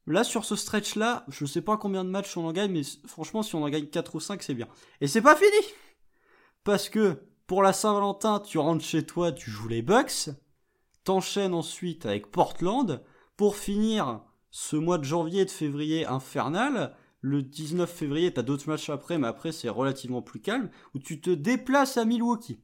Là, 0.06 0.24
sur 0.24 0.44
ce 0.44 0.56
stretch-là, 0.56 1.24
je 1.28 1.44
sais 1.44 1.60
pas 1.60 1.76
combien 1.76 2.04
de 2.04 2.10
matchs 2.10 2.36
on 2.36 2.44
en 2.44 2.52
gagne, 2.52 2.72
mais 2.72 2.82
franchement, 3.06 3.42
si 3.42 3.54
on 3.54 3.62
en 3.62 3.68
gagne 3.68 3.86
4 3.86 4.14
ou 4.14 4.20
5, 4.20 4.42
c'est 4.42 4.54
bien. 4.54 4.66
Et 5.00 5.06
c'est 5.06 5.22
pas 5.22 5.36
fini 5.36 5.66
Parce 6.64 6.88
que 6.88 7.22
pour 7.46 7.62
la 7.62 7.72
Saint-Valentin, 7.72 8.40
tu 8.40 8.58
rentres 8.58 8.84
chez 8.84 9.04
toi, 9.04 9.32
tu 9.32 9.50
joues 9.50 9.68
les 9.68 9.82
Bucks, 9.82 10.30
t'enchaînes 11.04 11.54
ensuite 11.54 12.06
avec 12.06 12.30
Portland, 12.30 13.02
pour 13.36 13.56
finir 13.56 14.22
ce 14.50 14.76
mois 14.76 14.98
de 14.98 15.04
janvier 15.04 15.42
et 15.42 15.44
de 15.46 15.50
février 15.50 16.06
infernal. 16.06 16.94
Le 17.22 17.42
19 17.42 17.90
février, 17.90 18.32
t'as 18.32 18.42
d'autres 18.42 18.68
matchs 18.68 18.90
après, 18.90 19.18
mais 19.18 19.26
après 19.26 19.52
c'est 19.52 19.68
relativement 19.68 20.22
plus 20.22 20.40
calme, 20.40 20.70
où 20.94 20.98
tu 20.98 21.20
te 21.20 21.30
déplaces 21.30 21.96
à 21.96 22.04
Milwaukee. 22.04 22.60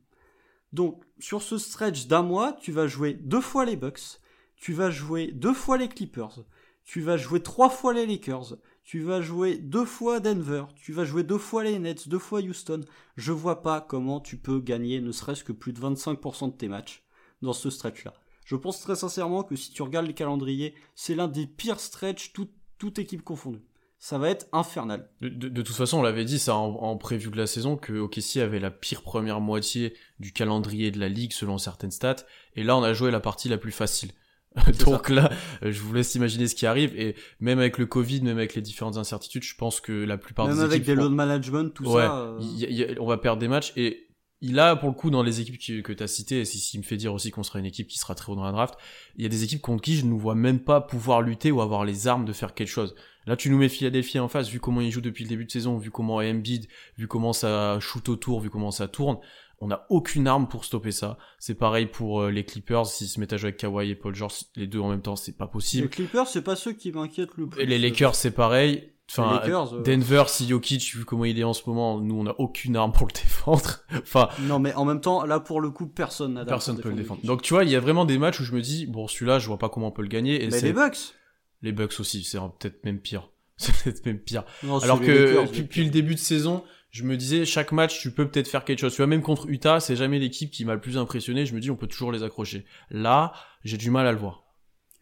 Donc, 0.72 1.02
sur 1.18 1.42
ce 1.42 1.58
stretch 1.58 2.06
d'un 2.06 2.22
mois, 2.22 2.52
tu 2.52 2.72
vas 2.72 2.86
jouer 2.86 3.14
deux 3.14 3.40
fois 3.40 3.64
les 3.64 3.76
Bucks, 3.76 4.20
tu 4.56 4.72
vas 4.72 4.90
jouer 4.90 5.32
deux 5.32 5.54
fois 5.54 5.78
les 5.78 5.88
Clippers, 5.88 6.44
tu 6.84 7.00
vas 7.00 7.16
jouer 7.16 7.42
trois 7.42 7.70
fois 7.70 7.94
les 7.94 8.06
Lakers, 8.06 8.56
tu 8.86 9.02
vas 9.02 9.20
jouer 9.20 9.58
deux 9.58 9.84
fois 9.84 10.20
Denver, 10.20 10.64
tu 10.76 10.92
vas 10.92 11.04
jouer 11.04 11.24
deux 11.24 11.38
fois 11.38 11.64
les 11.64 11.80
Nets, 11.80 12.08
deux 12.08 12.20
fois 12.20 12.40
Houston. 12.40 12.82
Je 13.16 13.32
vois 13.32 13.60
pas 13.60 13.80
comment 13.80 14.20
tu 14.20 14.36
peux 14.36 14.60
gagner 14.60 15.00
ne 15.00 15.10
serait-ce 15.10 15.42
que 15.42 15.52
plus 15.52 15.72
de 15.72 15.80
25% 15.80 16.52
de 16.52 16.56
tes 16.56 16.68
matchs 16.68 17.04
dans 17.42 17.52
ce 17.52 17.68
stretch-là. 17.68 18.14
Je 18.44 18.54
pense 18.54 18.80
très 18.80 18.94
sincèrement 18.94 19.42
que 19.42 19.56
si 19.56 19.72
tu 19.72 19.82
regardes 19.82 20.06
les 20.06 20.14
calendriers, 20.14 20.72
c'est 20.94 21.16
l'un 21.16 21.26
des 21.26 21.48
pires 21.48 21.80
stretch, 21.80 22.32
toute 22.32 22.98
équipe 23.00 23.24
confondue. 23.24 23.64
Ça 23.98 24.18
va 24.18 24.28
être 24.28 24.46
infernal. 24.52 25.10
De, 25.20 25.62
toute 25.62 25.74
façon, 25.74 25.98
on 25.98 26.02
l'avait 26.02 26.24
dit 26.24 26.38
ça 26.38 26.54
en, 26.54 26.76
en, 26.76 26.96
préview 26.96 27.32
de 27.32 27.38
la 27.38 27.48
saison 27.48 27.76
que 27.76 27.92
OKC 27.92 28.36
avait 28.36 28.60
la 28.60 28.70
pire 28.70 29.02
première 29.02 29.40
moitié 29.40 29.94
du 30.20 30.32
calendrier 30.32 30.92
de 30.92 31.00
la 31.00 31.08
ligue 31.08 31.32
selon 31.32 31.58
certaines 31.58 31.90
stats, 31.90 32.24
et 32.54 32.62
là 32.62 32.76
on 32.76 32.84
a 32.84 32.92
joué 32.92 33.10
la 33.10 33.20
partie 33.20 33.48
la 33.48 33.58
plus 33.58 33.72
facile. 33.72 34.12
Donc 34.84 35.08
là, 35.08 35.30
euh, 35.62 35.72
je 35.72 35.80
vous 35.80 35.92
laisse 35.94 36.14
imaginer 36.14 36.48
ce 36.48 36.54
qui 36.54 36.66
arrive. 36.66 36.98
Et 36.98 37.14
même 37.40 37.58
avec 37.58 37.78
le 37.78 37.86
Covid, 37.86 38.22
même 38.22 38.38
avec 38.38 38.54
les 38.54 38.62
différentes 38.62 38.96
incertitudes, 38.96 39.42
je 39.42 39.54
pense 39.54 39.80
que 39.80 39.92
la 39.92 40.18
plupart 40.18 40.46
même 40.46 40.56
des 40.56 40.62
avec 40.62 40.84
des 40.84 40.94
load 40.94 41.12
management, 41.12 41.72
tout 41.74 41.84
ça. 41.84 42.36
Euh... 42.40 42.94
on 43.00 43.06
va 43.06 43.18
perdre 43.18 43.40
des 43.40 43.48
matchs. 43.48 43.72
Et 43.76 44.06
il 44.42 44.58
a, 44.58 44.76
pour 44.76 44.88
le 44.88 44.94
coup, 44.94 45.10
dans 45.10 45.22
les 45.22 45.40
équipes 45.40 45.82
que 45.82 45.92
tu 45.92 46.02
as 46.02 46.06
citées, 46.06 46.40
et 46.40 46.44
ce 46.44 46.70
qui 46.70 46.78
me 46.78 46.82
fait 46.82 46.96
dire 46.96 47.14
aussi 47.14 47.30
qu'on 47.30 47.42
sera 47.42 47.58
une 47.58 47.64
équipe 47.64 47.88
qui 47.88 47.98
sera 47.98 48.14
très 48.14 48.30
haut 48.30 48.36
dans 48.36 48.44
la 48.44 48.52
draft, 48.52 48.74
il 49.16 49.22
y 49.22 49.26
a 49.26 49.28
des 49.30 49.44
équipes 49.44 49.62
contre 49.62 49.82
qui 49.82 49.96
je 49.96 50.04
ne 50.04 50.12
vois 50.12 50.34
même 50.34 50.60
pas 50.60 50.80
pouvoir 50.80 51.22
lutter 51.22 51.50
ou 51.50 51.60
avoir 51.62 51.84
les 51.84 52.06
armes 52.06 52.24
de 52.24 52.32
faire 52.32 52.52
quelque 52.52 52.68
chose. 52.68 52.94
Là, 53.26 53.36
tu 53.36 53.50
nous 53.50 53.58
mets 53.58 53.68
Philadelphie 53.68 54.18
en 54.18 54.28
face, 54.28 54.48
vu 54.48 54.60
comment 54.60 54.80
ils 54.80 54.92
jouent 54.92 55.00
depuis 55.00 55.24
le 55.24 55.30
début 55.30 55.46
de 55.46 55.50
saison, 55.50 55.78
vu 55.78 55.90
comment 55.90 56.16
Embiid, 56.16 56.68
vu 56.96 57.08
comment 57.08 57.32
ça 57.32 57.80
shoot 57.80 58.08
autour, 58.08 58.40
vu 58.40 58.50
comment 58.50 58.70
ça 58.70 58.88
tourne. 58.88 59.18
On 59.60 59.68
n'a 59.68 59.86
aucune 59.88 60.26
arme 60.28 60.48
pour 60.48 60.64
stopper 60.64 60.92
ça. 60.92 61.16
C'est 61.38 61.54
pareil 61.54 61.86
pour 61.86 62.20
euh, 62.20 62.30
les 62.30 62.44
Clippers. 62.44 62.86
S'ils 62.86 63.08
se 63.08 63.18
mettent 63.18 63.32
à 63.32 63.36
jouer 63.38 63.48
avec 63.48 63.60
Kawhi 63.60 63.90
et 63.90 63.94
Paul 63.94 64.14
George, 64.14 64.34
les 64.54 64.66
deux 64.66 64.80
en 64.80 64.90
même 64.90 65.00
temps, 65.00 65.16
c'est 65.16 65.36
pas 65.36 65.46
possible. 65.46 65.84
Les 65.84 65.88
Clippers, 65.88 66.26
c'est 66.26 66.42
pas 66.42 66.56
ceux 66.56 66.72
qui 66.72 66.92
m'inquiètent 66.92 67.36
le 67.36 67.48
plus. 67.48 67.62
Et 67.62 67.66
les 67.66 67.78
Lakers, 67.78 68.14
c'est 68.14 68.32
pareil. 68.32 68.92
Enfin, 69.08 69.40
euh, 69.46 69.82
Denver, 69.82 70.24
si 70.26 70.48
Jokic, 70.48 70.94
vu 70.96 71.04
comment 71.04 71.24
il 71.24 71.38
est 71.38 71.44
en 71.44 71.52
ce 71.52 71.62
moment, 71.66 72.00
nous 72.00 72.16
on 72.16 72.24
n'a 72.24 72.34
aucune 72.40 72.76
arme 72.76 72.90
pour 72.90 73.06
le 73.06 73.12
défendre. 73.14 73.78
enfin. 73.92 74.28
Non, 74.40 74.58
mais 74.58 74.74
en 74.74 74.84
même 74.84 75.00
temps, 75.00 75.24
là 75.24 75.38
pour 75.38 75.60
le 75.60 75.70
coup, 75.70 75.86
personne 75.86 76.34
n'a 76.34 76.44
Personne 76.44 76.78
peut 76.80 76.88
le 76.88 76.96
défendre. 76.96 77.20
Donc 77.24 77.42
tu 77.42 77.54
vois, 77.54 77.64
il 77.64 77.70
y 77.70 77.76
a 77.76 77.80
vraiment 77.80 78.04
des 78.04 78.18
matchs 78.18 78.40
où 78.40 78.44
je 78.44 78.52
me 78.52 78.60
dis, 78.60 78.86
bon, 78.86 79.06
celui-là, 79.06 79.38
je 79.38 79.46
vois 79.46 79.58
pas 79.58 79.68
comment 79.68 79.88
on 79.88 79.92
peut 79.92 80.02
le 80.02 80.08
gagner. 80.08 80.42
Et 80.42 80.48
mais 80.48 80.60
les 80.60 80.72
Bucks. 80.72 81.14
Les 81.62 81.72
Bucks 81.72 82.00
aussi, 82.00 82.24
c'est 82.24 82.38
peut-être 82.38 82.84
même 82.84 82.98
pire. 82.98 83.30
C'est 83.58 83.74
peut-être 83.74 84.04
même 84.04 84.18
pire. 84.18 84.44
Alors 84.82 85.00
que 85.00 85.50
depuis 85.56 85.84
le 85.84 85.90
début 85.90 86.14
de 86.14 86.20
saison, 86.20 86.62
je 86.96 87.04
me 87.04 87.18
disais 87.18 87.44
chaque 87.44 87.72
match 87.72 88.00
tu 88.00 88.10
peux 88.10 88.26
peut-être 88.26 88.48
faire 88.48 88.64
quelque 88.64 88.78
chose. 88.78 88.92
Tu 88.92 88.98
vois 88.98 89.06
même 89.06 89.20
contre 89.20 89.48
Utah, 89.48 89.80
c'est 89.80 89.96
jamais 89.96 90.18
l'équipe 90.18 90.50
qui 90.50 90.64
m'a 90.64 90.72
le 90.72 90.80
plus 90.80 90.96
impressionné. 90.96 91.44
Je 91.44 91.54
me 91.54 91.60
dis 91.60 91.70
on 91.70 91.76
peut 91.76 91.86
toujours 91.86 92.10
les 92.10 92.22
accrocher. 92.22 92.64
Là, 92.88 93.34
j'ai 93.64 93.76
du 93.76 93.90
mal 93.90 94.06
à 94.06 94.12
le 94.12 94.18
voir. 94.18 94.44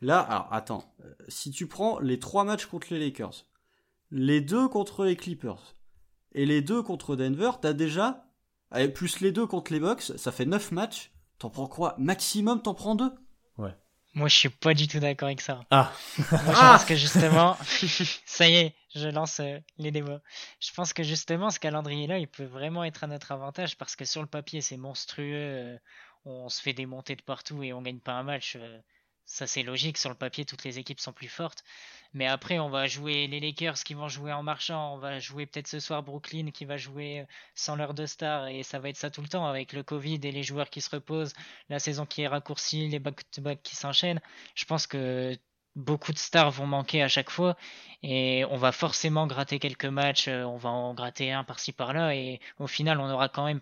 Là, 0.01 0.19
alors 0.19 0.49
attends, 0.51 0.93
euh, 1.05 1.15
si 1.29 1.53
tu 1.53 1.69
prends 1.69 2.01
les 2.01 2.19
trois 2.19 2.43
matchs 2.43 2.67
contre 2.67 2.89
les 2.91 2.99
Lakers, 2.99 3.47
les 4.11 4.41
deux 4.41 4.67
contre 4.69 5.05
les 5.05 5.15
Clippers 5.15 5.77
et 6.33 6.47
les 6.47 6.63
deux 6.63 6.83
contre 6.83 7.15
Denver, 7.15 7.53
t'as 7.63 7.73
déjà 7.73 8.27
plus 8.93 9.21
les 9.21 9.31
deux 9.31 9.47
contre 9.47 9.73
les 9.73 9.79
Bucks, 9.79 10.03
ça 10.17 10.33
fait 10.33 10.47
neuf 10.47 10.73
matchs. 10.73 11.13
T'en 11.39 11.49
prends 11.49 11.69
quoi? 11.69 11.95
Maximum, 11.99 12.61
t'en 12.61 12.75
prends 12.75 12.97
deux? 12.97 13.13
Moi, 14.15 14.29
je 14.29 14.37
suis 14.37 14.49
pas 14.49 14.75
du 14.75 14.87
tout 14.87 15.01
d'accord 15.01 15.27
avec 15.27 15.41
ça. 15.41 15.61
Ah. 15.71 15.93
Moi, 16.19 16.29
je 16.31 16.61
pense 16.61 16.85
que 16.85 16.95
justement, 16.95 17.57
ça 18.27 18.49
y 18.49 18.55
est, 18.55 18.75
je 18.95 19.09
lance 19.09 19.41
euh, 19.41 19.59
les 19.77 19.91
débats. 19.91 20.21
Je 20.61 20.73
pense 20.73 20.93
que 20.93 21.03
justement, 21.03 21.51
ce 21.51 21.59
calendrier-là, 21.59 22.19
il 22.19 22.29
peut 22.29 22.45
vraiment 22.45 22.85
être 22.85 23.03
à 23.03 23.07
notre 23.09 23.33
avantage 23.33 23.77
parce 23.77 23.97
que 23.97 24.05
sur 24.05 24.23
le 24.23 24.29
papier, 24.29 24.61
c'est 24.61 24.77
monstrueux. 24.77 25.35
Euh, 25.35 25.79
on 26.25 26.49
se 26.49 26.63
fait 26.63 26.73
démonter 26.73 27.17
de 27.17 27.23
partout 27.23 27.63
et 27.63 27.73
on 27.73 27.83
gagne 27.83 27.99
pas 27.99 28.13
un 28.13 28.23
match. 28.23 28.57
Euh, 28.57 28.79
ça, 29.27 29.47
c'est 29.47 29.63
logique. 29.63 29.99
Sur 29.99 30.11
le 30.11 30.17
papier, 30.17 30.45
toutes 30.45 30.65
les 30.65 30.79
équipes 30.79 31.01
sont 31.01 31.13
plus 31.13 31.29
fortes. 31.29 31.65
Mais 32.13 32.27
après, 32.27 32.59
on 32.59 32.69
va 32.69 32.87
jouer 32.87 33.27
les 33.27 33.41
Lakers 33.41 33.83
qui 33.83 33.95
vont 33.95 34.09
jouer 34.09 34.33
en 34.33 34.43
marchant. 34.43 34.95
On 34.95 34.99
va 34.99 35.19
jouer 35.19 35.47
peut-être 35.47 35.67
ce 35.67 35.81
soir 35.81 36.03
Brooklyn 36.03 36.51
qui 36.53 36.65
va 36.65 36.77
jouer 36.77 37.27
sans 37.55 37.77
leur 37.77 37.95
deux 37.95 38.07
stars. 38.07 38.49
Et 38.49 38.63
ça 38.63 38.79
va 38.79 38.91
être 38.91 38.97
ça 38.97 39.11
tout 39.11 39.23
le 39.23 39.29
temps 39.29 39.47
avec 39.47 39.73
le 39.73 39.83
Covid 39.83 40.21
et 40.23 40.33
les 40.33 40.43
joueurs 40.43 40.71
qui 40.71 40.81
se 40.81 40.91
reposent, 40.91 41.33
la 41.69 41.79
saison 41.79 42.07
qui 42.07 42.23
est 42.23 42.29
raccourcie, 42.29 42.89
les 42.89 42.99
back-to-back 42.99 43.63
qui 43.63 43.77
s'enchaînent. 43.77 44.21
Je 44.55 44.65
pense 44.67 44.87
que 44.87 45.37
beaucoup 45.77 46.13
de 46.13 46.19
stars 46.19 46.51
vont 46.51 46.67
manquer 46.67 47.03
à 47.03 47.09
chaque 47.09 47.31
fois 47.31 47.57
et 48.03 48.45
on 48.51 48.57
va 48.57 48.73
forcément 48.73 49.27
gratter 49.27 49.59
quelques 49.59 49.85
matchs, 49.87 50.29
euh, 50.29 50.45
on 50.45 50.57
va 50.57 50.71
en 50.71 50.95
gratter 50.95 51.33
un 51.33 51.45
par-ci 51.45 51.73
par-là 51.73 52.15
et 52.15 52.41
au 52.59 52.67
final 52.67 53.01
on 53.01 53.11
aura 53.11 53.29
quand 53.29 53.45
même 53.45 53.61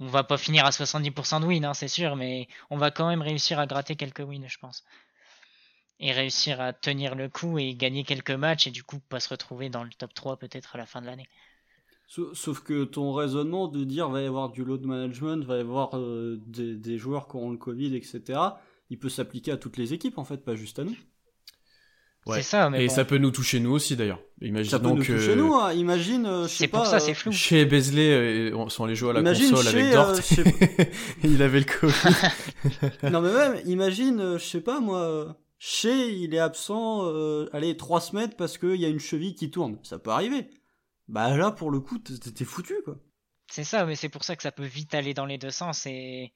on 0.00 0.06
va 0.06 0.24
pas 0.24 0.38
finir 0.38 0.64
à 0.64 0.70
70% 0.70 1.40
de 1.40 1.46
win, 1.46 1.64
hein, 1.64 1.74
c'est 1.74 1.88
sûr, 1.88 2.16
mais 2.16 2.48
on 2.70 2.76
va 2.76 2.90
quand 2.90 3.08
même 3.08 3.22
réussir 3.22 3.58
à 3.58 3.66
gratter 3.66 3.96
quelques 3.96 4.20
wins, 4.20 4.48
je 4.48 4.58
pense. 4.58 4.84
Et 6.00 6.12
réussir 6.12 6.60
à 6.60 6.72
tenir 6.72 7.14
le 7.14 7.28
coup 7.28 7.58
et 7.58 7.74
gagner 7.74 8.04
quelques 8.04 8.30
matchs 8.30 8.66
et 8.66 8.70
du 8.70 8.82
coup 8.82 8.98
pas 8.98 9.20
se 9.20 9.28
retrouver 9.28 9.68
dans 9.68 9.84
le 9.84 9.90
top 9.90 10.12
3 10.12 10.36
peut-être 10.38 10.74
à 10.74 10.78
la 10.78 10.86
fin 10.86 11.00
de 11.00 11.06
l'année. 11.06 11.28
Sauf 12.06 12.60
que 12.60 12.84
ton 12.84 13.12
raisonnement 13.12 13.66
de 13.66 13.82
dire 13.82 14.08
va 14.08 14.20
y 14.20 14.26
avoir 14.26 14.50
du 14.50 14.64
load 14.64 14.84
management, 14.84 15.44
va 15.44 15.56
y 15.56 15.60
avoir 15.60 15.96
euh, 15.96 16.38
des, 16.46 16.76
des, 16.76 16.98
joueurs 16.98 17.28
qui 17.28 17.36
auront 17.36 17.50
le 17.50 17.56
Covid, 17.56 17.96
etc., 17.96 18.38
il 18.90 18.98
peut 18.98 19.08
s'appliquer 19.08 19.52
à 19.52 19.56
toutes 19.56 19.78
les 19.78 19.94
équipes 19.94 20.18
en 20.18 20.24
fait, 20.24 20.44
pas 20.44 20.54
juste 20.54 20.78
à 20.78 20.84
nous. 20.84 20.96
C'est 22.32 22.42
ça, 22.42 22.70
mais 22.70 22.84
Et 22.84 22.88
ça 22.88 23.04
peut 23.04 23.18
nous 23.18 23.30
toucher 23.30 23.60
nous 23.60 23.72
aussi 23.72 23.96
d'ailleurs. 23.96 24.20
Imagine 24.40 24.70
ça 24.70 24.78
peut 24.78 24.88
nous 24.88 25.02
toucher 25.02 25.36
nous, 25.36 25.54
hein. 25.54 25.72
imagine, 25.72 26.26
euh, 26.26 26.48
C'est 26.48 26.68
pour 26.68 26.86
ça, 26.86 26.98
c'est 26.98 27.14
flou. 27.14 27.32
Chez 27.32 27.64
Beasley, 27.64 28.50
euh, 28.50 28.56
on 28.56 28.68
sont 28.68 28.84
allés 28.84 28.94
jouer 28.94 29.10
à 29.10 29.12
la 29.14 29.22
console 29.22 29.68
avec 29.68 29.92
Dort. 29.92 30.10
Euh, 30.10 30.84
il 31.24 31.42
avait 31.42 31.60
le 31.60 31.66
Covid. 31.66 31.92
non 33.10 33.20
mais 33.20 33.32
même, 33.32 33.60
imagine, 33.66 34.38
je 34.38 34.44
sais 34.44 34.60
pas 34.60 34.80
moi, 34.80 35.36
chez 35.58 36.10
il 36.12 36.34
est 36.34 36.38
absent, 36.38 37.06
allez, 37.52 37.76
trois 37.76 38.00
semaines 38.00 38.32
parce 38.36 38.58
qu'il 38.58 38.76
y 38.76 38.84
a 38.84 38.88
une 38.88 39.00
cheville 39.00 39.34
qui 39.34 39.50
tourne. 39.50 39.78
Ça 39.82 39.98
peut 39.98 40.10
arriver. 40.10 40.48
Bah 41.08 41.36
là, 41.36 41.50
pour 41.50 41.70
le 41.70 41.80
coup, 41.80 41.98
t'es 41.98 42.44
foutu 42.44 42.74
quoi. 42.84 42.96
C'est 43.50 43.64
ça, 43.64 43.84
mais 43.84 43.94
c'est 43.94 44.08
pour 44.08 44.24
ça 44.24 44.36
que 44.36 44.42
ça 44.42 44.52
peut 44.52 44.64
vite 44.64 44.94
aller 44.94 45.12
dans 45.12 45.26
les 45.26 45.36
deux 45.36 45.50
sens 45.50 45.84
et 45.86 46.32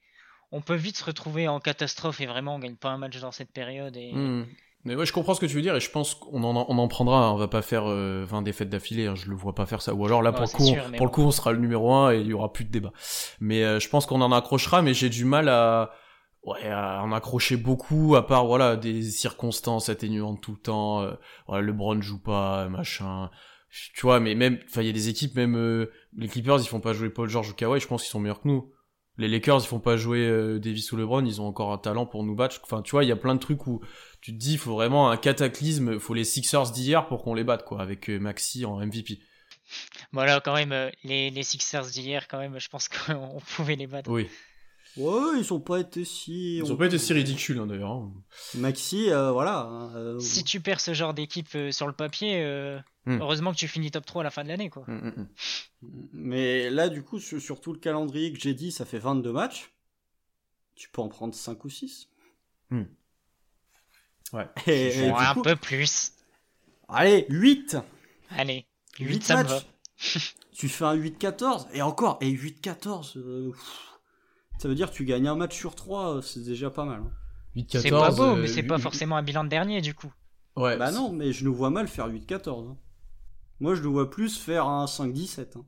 on 0.52 0.60
peut 0.60 0.74
vite 0.74 0.98
se 0.98 1.04
retrouver 1.04 1.48
en 1.48 1.58
catastrophe 1.58 2.20
et 2.20 2.26
vraiment 2.26 2.56
on 2.56 2.58
gagne 2.58 2.76
pas 2.76 2.90
un 2.90 2.98
match 2.98 3.18
dans 3.20 3.32
cette 3.32 3.52
période 3.52 3.96
et... 3.96 4.12
Hmm. 4.12 4.46
Mais 4.88 4.94
ouais, 4.94 5.04
je 5.04 5.12
comprends 5.12 5.34
ce 5.34 5.40
que 5.40 5.44
tu 5.44 5.54
veux 5.54 5.60
dire 5.60 5.76
et 5.76 5.80
je 5.80 5.90
pense 5.90 6.14
qu'on 6.14 6.42
en, 6.42 6.64
on 6.66 6.78
en 6.78 6.88
prendra. 6.88 7.26
Hein. 7.26 7.32
On 7.32 7.36
va 7.36 7.46
pas 7.46 7.60
faire 7.60 7.84
20 7.84 7.90
euh, 7.90 8.42
défaites 8.42 8.70
d'affilée. 8.70 9.06
Hein. 9.06 9.14
Je 9.14 9.28
le 9.28 9.36
vois 9.36 9.54
pas 9.54 9.66
faire 9.66 9.82
ça. 9.82 9.92
Ou 9.92 10.06
alors 10.06 10.22
là, 10.22 10.32
pour, 10.32 10.46
le, 10.46 10.48
coup, 10.48 10.96
pour 10.96 11.06
le 11.06 11.12
coup, 11.12 11.22
on 11.22 11.30
sera 11.30 11.52
le 11.52 11.58
numéro 11.58 11.92
1 11.92 12.14
et 12.14 12.20
il 12.20 12.26
y 12.26 12.32
aura 12.32 12.50
plus 12.54 12.64
de 12.64 12.70
débat. 12.70 12.92
Mais 13.38 13.62
euh, 13.62 13.80
je 13.80 13.88
pense 13.90 14.06
qu'on 14.06 14.22
en 14.22 14.32
accrochera. 14.32 14.80
Mais 14.80 14.94
j'ai 14.94 15.10
du 15.10 15.26
mal 15.26 15.50
à, 15.50 15.90
ouais, 16.44 16.70
à 16.70 17.02
en 17.02 17.12
accrocher 17.12 17.58
beaucoup. 17.58 18.16
À 18.16 18.26
part 18.26 18.46
voilà 18.46 18.76
des 18.76 19.02
circonstances 19.02 19.90
atténuantes 19.90 20.40
tout 20.40 20.52
le 20.52 20.58
temps. 20.62 21.02
Euh, 21.02 21.12
voilà, 21.46 21.66
LeBron 21.66 22.00
joue 22.00 22.22
pas, 22.22 22.66
machin. 22.70 23.28
Tu 23.94 24.00
vois, 24.00 24.20
mais 24.20 24.34
même, 24.34 24.58
enfin, 24.70 24.80
il 24.80 24.86
y 24.86 24.90
a 24.90 24.94
des 24.94 25.10
équipes, 25.10 25.36
même 25.36 25.54
euh, 25.54 25.92
les 26.16 26.28
Clippers, 26.28 26.60
ils 26.60 26.68
font 26.68 26.80
pas 26.80 26.94
jouer 26.94 27.10
Paul 27.10 27.28
George 27.28 27.50
ou 27.50 27.54
Kawhi. 27.54 27.78
Je 27.78 27.86
pense 27.86 28.02
qu'ils 28.02 28.10
sont 28.10 28.20
meilleurs 28.20 28.40
que 28.40 28.48
nous 28.48 28.72
les 29.18 29.28
Lakers 29.28 29.64
ils 29.64 29.66
font 29.66 29.80
pas 29.80 29.96
jouer 29.96 30.58
Davis 30.58 30.90
ou 30.92 30.96
LeBron, 30.96 31.24
ils 31.24 31.40
ont 31.40 31.46
encore 31.46 31.72
un 31.72 31.78
talent 31.78 32.06
pour 32.06 32.24
nous 32.24 32.34
battre. 32.34 32.60
Enfin, 32.62 32.82
tu 32.82 32.92
vois, 32.92 33.04
il 33.04 33.08
y 33.08 33.12
a 33.12 33.16
plein 33.16 33.34
de 33.34 33.40
trucs 33.40 33.66
où 33.66 33.80
tu 34.20 34.32
te 34.32 34.38
dis, 34.38 34.52
il 34.54 34.58
faut 34.58 34.74
vraiment 34.74 35.10
un 35.10 35.16
cataclysme, 35.16 35.92
il 35.94 36.00
faut 36.00 36.14
les 36.14 36.24
Sixers 36.24 36.70
d'hier 36.70 37.06
pour 37.06 37.22
qu'on 37.22 37.34
les 37.34 37.44
batte, 37.44 37.64
quoi, 37.64 37.80
avec 37.80 38.10
euh, 38.10 38.18
Maxi 38.18 38.64
en 38.64 38.78
MVP. 38.84 39.20
Voilà, 40.12 40.40
quand 40.40 40.54
même, 40.54 40.72
euh, 40.72 40.90
les, 41.04 41.30
les 41.30 41.42
Sixers 41.42 41.86
d'hier, 41.86 42.26
quand 42.26 42.38
même, 42.38 42.58
je 42.58 42.68
pense 42.68 42.88
qu'on 43.06 43.40
pouvait 43.56 43.76
les 43.76 43.86
battre. 43.86 44.10
Oui. 44.10 44.28
Ouais, 44.96 45.38
ils 45.38 45.52
ont 45.52 45.60
pas 45.60 45.78
été 45.78 46.04
si. 46.04 46.56
Ils 46.56 46.72
ont 46.72 46.76
pas 46.76 46.86
été 46.86 46.98
si 46.98 47.12
ridicules, 47.12 47.58
hein, 47.58 47.66
d'ailleurs. 47.66 47.92
Hein. 47.92 48.12
Maxi, 48.54 49.10
euh, 49.10 49.30
voilà. 49.30 49.60
Hein, 49.60 50.18
si 50.18 50.42
tu 50.44 50.60
perds 50.60 50.80
ce 50.80 50.94
genre 50.94 51.14
d'équipe 51.14 51.56
sur 51.70 51.86
le 51.86 51.92
papier, 51.92 52.42
hmm. 53.06 53.20
heureusement 53.20 53.52
que 53.52 53.58
tu 53.58 53.68
finis 53.68 53.90
top 53.90 54.06
3 54.06 54.22
à 54.22 54.24
la 54.24 54.30
fin 54.30 54.42
de 54.42 54.48
l'année, 54.48 54.70
quoi. 54.70 54.84
Hmm, 54.86 55.08
hmm, 55.08 56.08
Mais 56.12 56.70
là, 56.70 56.88
du 56.88 57.02
coup, 57.02 57.20
sur, 57.20 57.60
tout 57.60 57.72
le 57.72 57.78
calendrier 57.78 58.32
que 58.32 58.40
j'ai 58.40 58.54
dit, 58.54 58.72
ça 58.72 58.84
fait 58.84 58.98
22 58.98 59.32
matchs. 59.32 59.70
Tu 60.74 60.88
peux 60.88 61.02
en 61.02 61.08
prendre 61.08 61.34
5 61.34 61.64
ou 61.64 61.70
6. 61.70 62.08
Ouais. 64.32 64.46
Et, 64.66 65.08
un 65.08 65.34
peu 65.34 65.56
plus. 65.56 66.12
Allez, 66.88 67.26
8 67.28 67.76
Allez, 68.30 68.66
8, 68.98 69.22
ça 69.22 69.42
matchs. 69.42 69.66
tu 70.52 70.68
fais 70.68 70.84
un 70.84 70.96
8-14, 70.96 71.68
et 71.72 71.82
encore, 71.82 72.18
et 72.20 72.30
8-14, 72.30 73.18
euh, 73.18 73.52
ça 74.58 74.68
veut 74.68 74.74
dire 74.74 74.90
que 74.90 74.96
tu 74.96 75.04
gagnes 75.04 75.28
un 75.28 75.36
match 75.36 75.56
sur 75.56 75.74
3, 75.74 76.20
c'est 76.22 76.44
déjà 76.44 76.70
pas 76.70 76.84
mal. 76.84 77.00
Hein. 77.00 77.12
C'est 77.68 77.90
pas 77.90 78.10
beau, 78.10 78.36
mais 78.36 78.48
euh, 78.48 78.52
c'est 78.52 78.62
pas 78.62 78.78
forcément 78.78 79.16
un 79.16 79.22
bilan 79.22 79.44
de 79.44 79.48
dernier 79.48 79.80
du 79.80 79.94
coup. 79.94 80.12
Ouais. 80.56 80.76
Bah 80.76 80.90
non, 80.90 81.12
mais 81.12 81.32
je 81.32 81.44
nous 81.44 81.54
vois 81.54 81.70
mal 81.70 81.88
faire 81.88 82.08
8-14. 82.08 82.70
Hein. 82.70 82.76
Moi, 83.60 83.74
je 83.74 83.82
nous 83.82 83.92
vois 83.92 84.10
plus 84.10 84.38
faire 84.38 84.66
un 84.66 84.84
5-17. 84.86 85.58
Hein. 85.58 85.64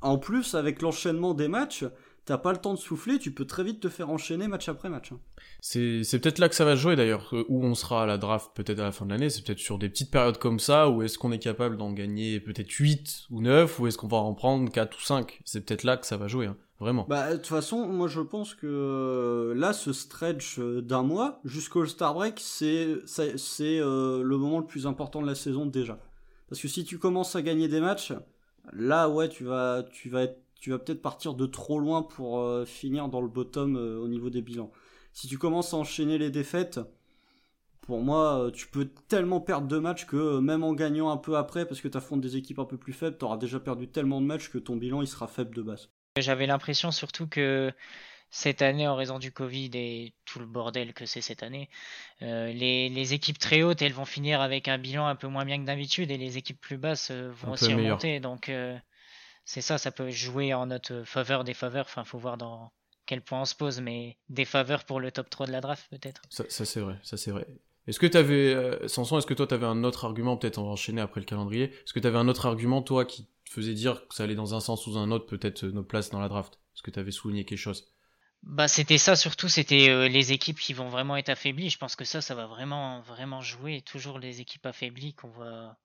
En 0.00 0.18
plus, 0.18 0.54
avec 0.54 0.80
l'enchaînement 0.82 1.34
des 1.34 1.48
matchs, 1.48 1.84
t'as 2.24 2.38
pas 2.38 2.52
le 2.52 2.58
temps 2.58 2.74
de 2.74 2.78
souffler, 2.78 3.18
tu 3.18 3.32
peux 3.32 3.44
très 3.44 3.64
vite 3.64 3.80
te 3.80 3.88
faire 3.88 4.10
enchaîner 4.10 4.48
match 4.48 4.68
après 4.68 4.88
match. 4.88 5.12
C'est, 5.60 6.02
peut-être 6.12 6.38
là 6.38 6.48
que 6.48 6.54
ça 6.54 6.64
va 6.64 6.76
jouer 6.76 6.96
d'ailleurs, 6.96 7.28
euh, 7.34 7.44
où 7.48 7.64
on 7.64 7.74
sera 7.74 8.04
à 8.04 8.06
la 8.06 8.16
draft 8.16 8.50
peut-être 8.54 8.78
à 8.78 8.84
la 8.84 8.92
fin 8.92 9.04
de 9.04 9.10
l'année, 9.10 9.30
c'est 9.30 9.44
peut-être 9.44 9.58
sur 9.58 9.78
des 9.78 9.88
petites 9.88 10.10
périodes 10.10 10.38
comme 10.38 10.60
ça, 10.60 10.88
où 10.88 11.02
est-ce 11.02 11.18
qu'on 11.18 11.32
est 11.32 11.38
capable 11.38 11.76
d'en 11.76 11.92
gagner 11.92 12.40
peut-être 12.40 12.70
8 12.70 13.26
ou 13.30 13.42
9, 13.42 13.78
ou 13.80 13.86
est-ce 13.86 13.98
qu'on 13.98 14.08
va 14.08 14.18
en 14.18 14.34
prendre 14.34 14.70
4 14.70 14.96
ou 14.96 15.00
5 15.00 15.40
C'est 15.44 15.64
peut-être 15.64 15.84
là 15.84 15.96
que 15.96 16.06
ça 16.06 16.16
va 16.16 16.28
jouer, 16.28 16.46
hein. 16.46 16.56
Vraiment. 16.80 17.06
Bah, 17.08 17.30
de 17.30 17.36
toute 17.36 17.46
façon, 17.46 17.86
moi 17.86 18.08
je 18.08 18.20
pense 18.20 18.54
que 18.54 18.66
euh, 18.66 19.54
là, 19.54 19.72
ce 19.72 19.92
stretch 19.92 20.58
euh, 20.58 20.80
d'un 20.80 21.02
mois 21.02 21.40
jusqu'au 21.44 21.86
Star 21.86 22.14
Break, 22.14 22.40
c'est, 22.40 22.96
c'est, 23.06 23.78
le 23.78 24.36
moment 24.36 24.58
le 24.58 24.66
plus 24.66 24.86
important 24.86 25.22
de 25.22 25.26
la 25.26 25.34
saison 25.34 25.66
déjà. 25.66 25.98
Parce 26.48 26.60
que 26.60 26.68
si 26.68 26.84
tu 26.84 26.98
commences 26.98 27.36
à 27.36 27.42
gagner 27.42 27.68
des 27.68 27.80
matchs, 27.80 28.12
là 28.72 29.08
ouais, 29.08 29.28
tu 29.28 29.44
vas, 29.44 29.84
tu 29.92 30.08
vas 30.08 30.26
vas 30.68 30.78
peut-être 30.78 31.00
partir 31.00 31.34
de 31.34 31.46
trop 31.46 31.78
loin 31.78 32.02
pour 32.02 32.40
euh, 32.40 32.66
finir 32.66 33.08
dans 33.08 33.22
le 33.22 33.28
bottom 33.28 33.76
euh, 33.76 33.98
au 33.98 34.08
niveau 34.08 34.28
des 34.28 34.42
bilans. 34.42 34.70
Si 35.14 35.26
tu 35.26 35.38
commences 35.38 35.72
à 35.72 35.78
enchaîner 35.78 36.18
les 36.18 36.30
défaites, 36.30 36.80
pour 37.80 38.02
moi, 38.02 38.44
euh, 38.44 38.50
tu 38.50 38.66
peux 38.68 38.90
tellement 39.08 39.40
perdre 39.40 39.66
de 39.66 39.78
matchs 39.78 40.06
que 40.06 40.38
même 40.38 40.62
en 40.62 40.74
gagnant 40.74 41.10
un 41.10 41.16
peu 41.16 41.36
après, 41.36 41.66
parce 41.66 41.80
que 41.80 41.88
tu 41.88 41.96
affrontes 41.96 42.20
des 42.20 42.36
équipes 42.36 42.58
un 42.58 42.66
peu 42.66 42.76
plus 42.76 42.92
faibles, 42.92 43.16
tu 43.18 43.24
auras 43.24 43.38
déjà 43.38 43.58
perdu 43.58 43.88
tellement 43.88 44.20
de 44.20 44.26
matchs 44.26 44.50
que 44.50 44.58
ton 44.58 44.76
bilan 44.76 45.00
il 45.00 45.08
sera 45.08 45.26
faible 45.26 45.54
de 45.54 45.62
base. 45.62 45.88
J'avais 46.20 46.46
l'impression 46.46 46.90
surtout 46.90 47.26
que 47.26 47.72
cette 48.30 48.62
année, 48.62 48.86
en 48.86 48.94
raison 48.94 49.18
du 49.18 49.32
Covid 49.32 49.70
et 49.74 50.14
tout 50.24 50.38
le 50.38 50.46
bordel 50.46 50.92
que 50.92 51.04
c'est 51.04 51.20
cette 51.20 51.42
année, 51.42 51.68
les, 52.20 53.14
équipes 53.14 53.38
très 53.38 53.62
hautes, 53.62 53.82
elles 53.82 53.92
vont 53.92 54.04
finir 54.04 54.40
avec 54.40 54.68
un 54.68 54.78
bilan 54.78 55.06
un 55.06 55.16
peu 55.16 55.26
moins 55.26 55.44
bien 55.44 55.58
que 55.58 55.66
d'habitude 55.66 56.10
et 56.10 56.16
les 56.16 56.38
équipes 56.38 56.60
plus 56.60 56.78
basses 56.78 57.10
vont 57.10 57.52
aussi 57.52 57.74
remonter. 57.74 58.20
Donc, 58.20 58.50
c'est 59.44 59.60
ça, 59.60 59.78
ça 59.78 59.90
peut 59.90 60.10
jouer 60.10 60.54
en 60.54 60.66
notre 60.66 61.02
faveur, 61.02 61.42
des 61.42 61.54
faveurs. 61.54 61.86
Enfin, 61.86 62.04
faut 62.04 62.18
voir 62.18 62.36
dans 62.36 62.70
quel 63.06 63.20
point 63.20 63.40
on 63.40 63.44
se 63.44 63.56
pose, 63.56 63.80
mais 63.80 64.16
des 64.28 64.44
faveurs 64.44 64.84
pour 64.84 65.00
le 65.00 65.10
top 65.10 65.28
3 65.28 65.46
de 65.46 65.52
la 65.52 65.60
draft, 65.60 65.88
peut-être. 65.90 66.22
Ça, 66.30 66.44
c'est 66.48 66.78
vrai, 66.78 66.96
ça 67.02 67.16
c'est 67.16 67.32
vrai. 67.32 67.44
Est-ce 67.86 67.98
que 67.98 68.06
tu 68.06 68.16
avais, 68.16 68.54
euh, 68.54 68.88
Sanson, 68.88 69.18
est-ce 69.18 69.26
que 69.26 69.34
toi 69.34 69.46
tu 69.46 69.54
avais 69.54 69.66
un 69.66 69.84
autre 69.84 70.04
argument, 70.04 70.36
peut-être 70.36 70.58
on 70.58 70.64
va 70.64 70.70
enchaîner 70.70 71.00
après 71.00 71.20
le 71.20 71.26
calendrier, 71.26 71.64
est-ce 71.64 71.92
que 71.92 72.00
tu 72.00 72.06
avais 72.06 72.18
un 72.18 72.28
autre 72.28 72.46
argument, 72.46 72.82
toi, 72.82 73.04
qui 73.04 73.26
te 73.44 73.50
faisait 73.50 73.74
dire 73.74 74.06
que 74.08 74.14
ça 74.14 74.24
allait 74.24 74.34
dans 74.34 74.54
un 74.54 74.60
sens 74.60 74.86
ou 74.86 74.96
un 74.98 75.10
autre, 75.10 75.26
peut-être 75.26 75.64
euh, 75.64 75.72
nos 75.72 75.82
places 75.82 76.10
dans 76.10 76.20
la 76.20 76.28
draft? 76.28 76.60
Est-ce 76.74 76.82
que 76.82 76.90
tu 76.90 76.98
avais 76.98 77.10
souligné 77.10 77.44
quelque 77.44 77.58
chose? 77.58 77.92
Bah 78.42 78.68
c'était 78.68 78.96
ça 78.96 79.16
surtout, 79.16 79.48
c'était 79.48 79.90
euh, 79.90 80.08
les 80.08 80.32
équipes 80.32 80.58
qui 80.58 80.72
vont 80.72 80.88
vraiment 80.88 81.16
être 81.16 81.28
affaiblies. 81.28 81.68
Je 81.68 81.76
pense 81.76 81.94
que 81.94 82.04
ça, 82.04 82.22
ça 82.22 82.34
va 82.34 82.46
vraiment 82.46 83.02
vraiment 83.02 83.42
jouer. 83.42 83.82
Toujours 83.82 84.18
les 84.18 84.40
équipes 84.40 84.64
affaiblies 84.64 85.12
qu'on 85.12 85.28
va 85.28 85.76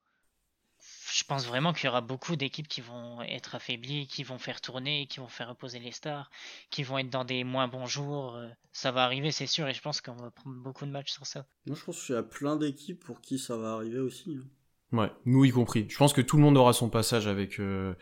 je 1.11 1.23
pense 1.23 1.45
vraiment 1.45 1.73
qu'il 1.73 1.85
y 1.85 1.89
aura 1.89 2.01
beaucoup 2.01 2.35
d'équipes 2.35 2.67
qui 2.67 2.81
vont 2.81 3.21
être 3.21 3.55
affaiblies, 3.55 4.07
qui 4.07 4.23
vont 4.23 4.37
faire 4.37 4.61
tourner, 4.61 5.07
qui 5.07 5.19
vont 5.19 5.27
faire 5.27 5.49
reposer 5.49 5.79
les 5.79 5.91
stars, 5.91 6.29
qui 6.69 6.83
vont 6.83 6.97
être 6.97 7.09
dans 7.09 7.25
des 7.25 7.43
moins 7.43 7.67
bons 7.67 7.85
jours. 7.85 8.35
Euh, 8.35 8.47
ça 8.71 8.91
va 8.91 9.03
arriver, 9.03 9.31
c'est 9.31 9.47
sûr, 9.47 9.67
et 9.67 9.73
je 9.73 9.81
pense 9.81 10.01
qu'on 10.01 10.15
va 10.15 10.31
prendre 10.31 10.57
beaucoup 10.57 10.85
de 10.85 10.91
matchs 10.91 11.11
sur 11.11 11.25
ça. 11.25 11.45
Moi, 11.65 11.75
je 11.79 11.83
pense 11.83 12.03
qu'il 12.03 12.15
y 12.15 12.17
a 12.17 12.23
plein 12.23 12.55
d'équipes 12.55 13.03
pour 13.03 13.21
qui 13.21 13.37
ça 13.37 13.57
va 13.57 13.73
arriver 13.73 13.99
aussi. 13.99 14.37
Hein. 14.39 14.97
Ouais, 14.97 15.11
nous 15.25 15.43
y 15.43 15.51
compris. 15.51 15.85
Je 15.89 15.97
pense 15.97 16.13
que 16.13 16.21
tout 16.21 16.37
le 16.37 16.43
monde 16.43 16.57
aura 16.57 16.73
son 16.73 16.89
passage 16.89 17.27
avec, 17.27 17.59
euh, 17.59 17.93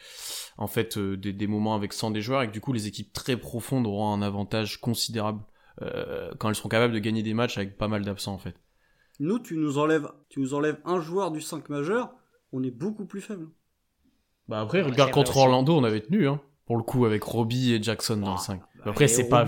en 0.57 0.67
fait, 0.67 0.97
euh, 0.97 1.17
des, 1.17 1.47
moments 1.47 1.75
avec 1.75 1.93
100 1.93 2.11
des 2.11 2.21
joueurs, 2.21 2.43
et 2.43 2.47
que 2.47 2.53
du 2.53 2.61
coup, 2.61 2.73
les 2.73 2.87
équipes 2.87 3.11
très 3.11 3.37
profondes 3.37 3.87
auront 3.87 4.13
un 4.13 4.21
avantage 4.21 4.79
considérable 4.79 5.43
quand 6.37 6.49
elles 6.49 6.55
seront 6.55 6.69
capables 6.69 6.93
de 6.93 6.99
gagner 6.99 7.23
des 7.23 7.33
matchs 7.33 7.57
avec 7.57 7.79
pas 7.79 7.87
mal 7.87 8.05
d'absents, 8.05 8.33
en 8.33 8.37
fait. 8.37 8.55
Nous, 9.19 9.39
tu 9.39 9.57
nous 9.57 9.79
enlèves, 9.79 10.07
tu 10.29 10.39
nous 10.39 10.53
enlèves 10.53 10.79
un 10.85 11.01
joueur 11.01 11.31
du 11.31 11.41
5 11.41 11.69
majeur, 11.69 12.13
on 12.53 12.63
est 12.63 12.71
beaucoup 12.71 13.05
plus 13.05 13.21
faible. 13.21 13.47
Bah 14.47 14.61
après, 14.61 14.81
regarde 14.81 15.11
contre 15.11 15.35
Orlando, 15.37 15.75
on 15.75 15.83
avait 15.83 16.01
tenu, 16.01 16.27
hein, 16.27 16.39
pour 16.65 16.77
le 16.77 16.83
coup, 16.83 17.05
avec 17.05 17.23
Robbie 17.23 17.73
et 17.73 17.81
Jackson 17.81 18.17
dans 18.17 18.33
le 18.33 18.37
5. 18.37 18.59
Bah, 18.59 18.91
après, 18.91 19.07
c'est 19.07 19.27
pas, 19.27 19.45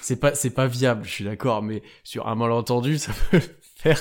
c'est 0.00 0.18
pas, 0.18 0.34
c'est 0.34 0.50
pas 0.50 0.66
viable, 0.66 1.04
je 1.04 1.10
suis 1.10 1.24
d'accord, 1.24 1.62
mais 1.62 1.82
sur 2.04 2.28
un 2.28 2.34
malentendu, 2.34 2.98
ça 2.98 3.12
peut 3.30 3.40
faire. 3.76 3.98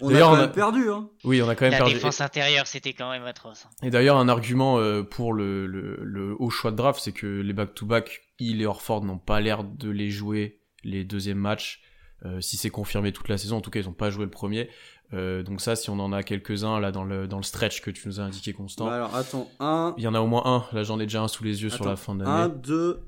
On 0.00 0.14
a 0.14 0.20
quand 0.20 0.36
même 0.36 0.52
perdu, 0.52 0.90
hein. 0.90 1.08
Oui, 1.24 1.42
on 1.42 1.48
a 1.48 1.56
quand 1.56 1.64
même 1.64 1.76
perdu. 1.76 1.92
La 1.92 1.98
défense 1.98 2.20
intérieure, 2.20 2.66
c'était 2.68 2.92
quand 2.92 3.10
même 3.10 3.24
atroce. 3.24 3.66
Et 3.82 3.90
d'ailleurs, 3.90 4.16
un 4.16 4.28
argument 4.28 4.78
euh, 4.78 5.02
pour 5.02 5.32
le, 5.32 5.66
le, 5.66 6.36
haut 6.38 6.50
choix 6.50 6.70
de 6.70 6.76
draft, 6.76 7.00
c'est 7.02 7.12
que 7.12 7.26
les 7.26 7.52
back-to-back, 7.52 8.20
il 8.38 8.62
et 8.62 8.66
Orford 8.66 9.04
n'ont 9.04 9.18
pas 9.18 9.40
l'air 9.40 9.64
de 9.64 9.90
les 9.90 10.10
jouer 10.10 10.60
les 10.84 11.04
deuxièmes 11.04 11.38
matchs. 11.38 11.82
Euh, 12.24 12.40
si 12.40 12.56
c'est 12.56 12.70
confirmé 12.70 13.12
toute 13.12 13.28
la 13.28 13.38
saison, 13.38 13.56
en 13.56 13.60
tout 13.60 13.70
cas, 13.70 13.80
ils 13.80 13.86
n'ont 13.86 13.92
pas 13.92 14.10
joué 14.10 14.24
le 14.24 14.30
premier. 14.30 14.68
Euh, 15.14 15.42
donc 15.42 15.60
ça, 15.60 15.74
si 15.74 15.88
on 15.88 15.98
en 16.00 16.12
a 16.12 16.22
quelques-uns 16.22 16.80
là 16.80 16.92
dans 16.92 17.04
le 17.04 17.26
dans 17.26 17.38
le 17.38 17.42
stretch 17.42 17.80
que 17.80 17.90
tu 17.90 18.06
nous 18.08 18.20
as 18.20 18.24
indiqué 18.24 18.52
constant. 18.52 18.86
Bah 18.86 18.96
alors 18.96 19.16
attends, 19.16 19.50
un. 19.58 19.94
Il 19.96 20.04
y 20.04 20.06
en 20.06 20.14
a 20.14 20.20
au 20.20 20.26
moins 20.26 20.42
un. 20.44 20.64
Là, 20.76 20.82
j'en 20.82 21.00
ai 21.00 21.04
déjà 21.04 21.22
un 21.22 21.28
sous 21.28 21.44
les 21.44 21.62
yeux 21.62 21.70
sur 21.70 21.86
la 21.86 21.96
fin 21.96 22.14
d'année. 22.14 22.30
Un, 22.30 22.48
deux, 22.48 23.00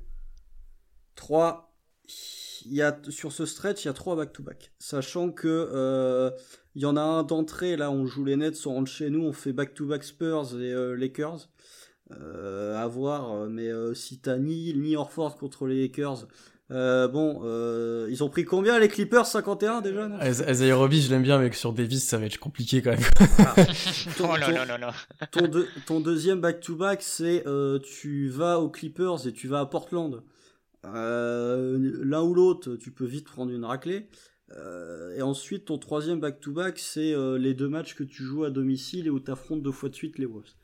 trois. 1.14 1.74
Il 2.66 2.74
y 2.74 2.82
a 2.82 2.98
sur 3.08 3.32
ce 3.32 3.46
stretch, 3.46 3.84
il 3.84 3.88
y 3.88 3.90
a 3.90 3.94
trois 3.94 4.16
back-to-back. 4.16 4.72
Sachant 4.78 5.30
que 5.30 5.48
euh, 5.48 6.30
il 6.74 6.82
y 6.82 6.86
en 6.86 6.96
a 6.96 7.00
un 7.00 7.22
d'entrée. 7.22 7.76
Là, 7.76 7.90
on 7.90 8.06
joue 8.06 8.24
les 8.24 8.36
Nets, 8.36 8.66
on 8.66 8.74
rentre 8.74 8.90
chez 8.90 9.08
nous, 9.10 9.24
on 9.24 9.32
fait 9.32 9.52
back-to-back 9.52 10.04
Spurs 10.04 10.58
et 10.58 10.72
euh, 10.72 10.94
Lakers. 10.94 11.48
à 12.10 12.86
voir, 12.86 13.46
mais 13.48 13.70
si 13.94 14.20
t'as 14.20 14.38
ni 14.38 14.74
ni 14.74 14.96
Orford 14.96 15.36
contre 15.36 15.66
les 15.66 15.82
Lakers, 15.82 16.26
euh, 16.72 17.08
bon, 17.08 17.40
euh, 17.44 18.06
ils 18.10 18.22
ont 18.22 18.28
pris 18.28 18.44
combien 18.44 18.78
les 18.78 18.86
Clippers 18.86 19.26
51 19.26 19.80
déjà 19.80 20.08
Isaiah 20.24 20.76
Robbie, 20.76 21.02
je 21.02 21.10
l'aime 21.10 21.22
bien, 21.22 21.38
mais 21.38 21.50
sur 21.52 21.72
Davis, 21.72 22.04
ça 22.04 22.16
va 22.16 22.26
être 22.26 22.38
compliqué 22.38 22.80
quand 22.80 22.90
même. 22.90 23.00
Ah. 23.38 23.54
ton, 24.16 24.30
oh 25.42 25.60
ton, 25.86 26.00
deuxième 26.00 26.40
back-to-back, 26.40 27.02
c'est 27.02 27.44
euh, 27.46 27.80
tu 27.80 28.28
vas 28.28 28.60
aux 28.60 28.68
Clippers 28.68 29.26
et 29.26 29.32
tu 29.32 29.48
vas 29.48 29.60
à 29.60 29.66
Portland. 29.66 30.22
L'un 30.84 32.22
ou 32.22 32.34
l'autre, 32.34 32.76
tu 32.76 32.92
peux 32.92 33.04
vite 33.04 33.26
prendre 33.26 33.52
une 33.52 33.64
raclée. 33.64 34.08
et 35.16 35.22
ensuite, 35.22 35.66
ton 35.66 35.78
troisième 35.78 36.20
back-to-back, 36.20 36.78
c'est 36.78 37.14
les 37.38 37.54
deux 37.54 37.68
matchs 37.68 37.96
que 37.96 38.04
tu 38.04 38.22
joues 38.22 38.44
à 38.44 38.50
domicile 38.50 39.08
et 39.08 39.10
où 39.10 39.18
tu 39.18 39.30
affrontes 39.30 39.62
deux 39.62 39.72
fois 39.72 39.88
de 39.88 39.94
suite 39.94 40.18
les 40.18 40.26
Wolves. 40.26 40.54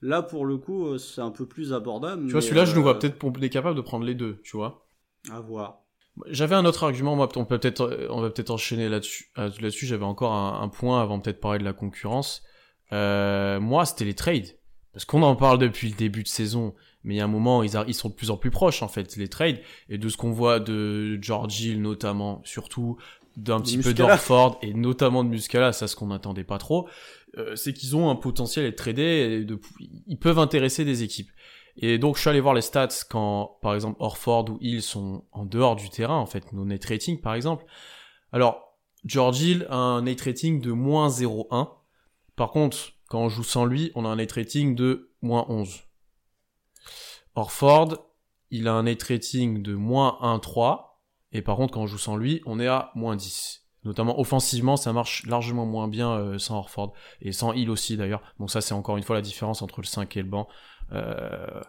Là, 0.00 0.22
pour 0.22 0.46
le 0.46 0.58
coup, 0.58 0.96
c'est 0.98 1.22
un 1.22 1.32
peu 1.32 1.46
plus 1.46 1.72
abordable. 1.72 2.26
Tu 2.26 2.32
vois, 2.32 2.42
celui-là, 2.42 2.66
je 2.66 2.74
nous 2.76 2.82
vois 2.82 2.98
peut-être 2.98 3.18
capable 3.48 3.76
de 3.76 3.80
prendre 3.80 4.04
les 4.04 4.14
deux, 4.14 4.36
tu 4.44 4.56
vois. 4.56 4.87
À 5.32 5.40
voir. 5.40 5.82
J'avais 6.26 6.54
un 6.54 6.64
autre 6.64 6.84
argument, 6.84 7.16
moi, 7.16 7.28
on 7.36 7.44
peut 7.44 7.58
peut-être, 7.58 7.82
euh, 7.82 8.08
on 8.10 8.20
va 8.20 8.30
peut-être 8.30 8.50
enchaîner 8.50 8.88
là-dessus. 8.88 9.30
Euh, 9.38 9.50
là-dessus, 9.60 9.86
j'avais 9.86 10.04
encore 10.04 10.32
un, 10.32 10.68
point 10.68 11.00
avant 11.00 11.20
peut-être 11.20 11.40
parler 11.40 11.58
de 11.58 11.64
la 11.64 11.72
concurrence. 11.72 12.42
Euh, 12.92 13.60
moi, 13.60 13.84
c'était 13.84 14.04
les 14.04 14.14
trades, 14.14 14.56
parce 14.92 15.04
qu'on 15.04 15.22
en 15.22 15.36
parle 15.36 15.58
depuis 15.58 15.88
le 15.90 15.94
début 15.94 16.22
de 16.22 16.28
saison, 16.28 16.74
mais 17.04 17.14
il 17.14 17.16
y 17.18 17.20
a 17.20 17.24
un 17.24 17.28
moment, 17.28 17.62
ils, 17.62 17.72
ils 17.86 17.94
sont 17.94 18.08
de 18.08 18.14
plus 18.14 18.30
en 18.30 18.36
plus 18.36 18.50
proches 18.50 18.82
en 18.82 18.88
fait, 18.88 19.16
les 19.16 19.28
trades, 19.28 19.60
et 19.88 19.98
de 19.98 20.08
ce 20.08 20.16
qu'on 20.16 20.32
voit 20.32 20.60
de 20.60 21.18
George 21.20 21.60
Hill 21.60 21.82
notamment, 21.82 22.40
surtout 22.44 22.96
d'un 23.36 23.60
petit 23.60 23.78
peu 23.78 23.94
d'Orford 23.94 24.58
et 24.62 24.74
notamment 24.74 25.22
de 25.22 25.28
Muscala, 25.28 25.72
ça 25.72 25.86
ce 25.86 25.94
qu'on 25.94 26.08
n'attendait 26.08 26.44
pas 26.44 26.58
trop, 26.58 26.88
c'est 27.54 27.72
qu'ils 27.72 27.94
ont 27.94 28.10
un 28.10 28.16
potentiel 28.16 28.64
à 28.64 28.68
être 28.68 28.76
tradés, 28.76 29.38
et 29.40 29.44
de, 29.44 29.60
ils 30.06 30.18
peuvent 30.18 30.40
intéresser 30.40 30.84
des 30.84 31.02
équipes. 31.04 31.30
Et 31.78 31.98
donc 31.98 32.16
je 32.16 32.20
suis 32.20 32.30
allé 32.30 32.40
voir 32.40 32.54
les 32.54 32.60
stats 32.60 32.88
quand, 33.08 33.58
par 33.62 33.74
exemple, 33.74 33.96
Orford 34.00 34.50
ou 34.50 34.58
Hill 34.60 34.82
sont 34.82 35.24
en 35.32 35.46
dehors 35.46 35.76
du 35.76 35.88
terrain, 35.90 36.16
en 36.16 36.26
fait, 36.26 36.52
nos 36.52 36.64
net 36.64 36.84
rating 36.84 37.20
par 37.20 37.34
exemple. 37.34 37.64
Alors, 38.32 38.76
George 39.04 39.40
Hill 39.40 39.66
a 39.70 39.76
un 39.76 40.02
net 40.02 40.20
rating 40.20 40.60
de 40.60 40.72
moins 40.72 41.08
0,1. 41.08 41.68
Par 42.34 42.50
contre, 42.50 42.76
quand 43.08 43.20
on 43.20 43.28
joue 43.28 43.44
sans 43.44 43.64
lui, 43.64 43.92
on 43.94 44.04
a 44.04 44.08
un 44.08 44.16
net 44.16 44.32
rating 44.32 44.74
de 44.74 45.12
moins 45.22 45.46
11. 45.48 45.82
Orford, 47.36 48.06
il 48.50 48.66
a 48.66 48.74
un 48.74 48.82
net 48.82 49.02
rating 49.02 49.62
de 49.62 49.74
moins 49.74 50.18
1,3. 50.20 50.84
Et 51.32 51.42
par 51.42 51.56
contre, 51.56 51.74
quand 51.74 51.82
on 51.82 51.86
joue 51.86 51.98
sans 51.98 52.16
lui, 52.16 52.42
on 52.44 52.58
est 52.58 52.66
à 52.66 52.90
moins 52.94 53.14
10. 53.14 53.64
Notamment 53.84 54.18
offensivement, 54.18 54.76
ça 54.76 54.92
marche 54.92 55.24
largement 55.26 55.64
moins 55.64 55.88
bien 55.88 56.12
euh, 56.12 56.38
sans 56.38 56.58
Orford. 56.58 56.92
Et 57.20 57.32
sans 57.32 57.52
Hill 57.52 57.70
aussi 57.70 57.96
d'ailleurs. 57.96 58.22
Donc 58.40 58.50
ça, 58.50 58.60
c'est 58.60 58.74
encore 58.74 58.96
une 58.96 59.04
fois 59.04 59.16
la 59.16 59.22
différence 59.22 59.62
entre 59.62 59.80
le 59.80 59.86
5 59.86 60.16
et 60.16 60.22
le 60.22 60.28
banc. 60.28 60.48
Euh, 60.92 61.60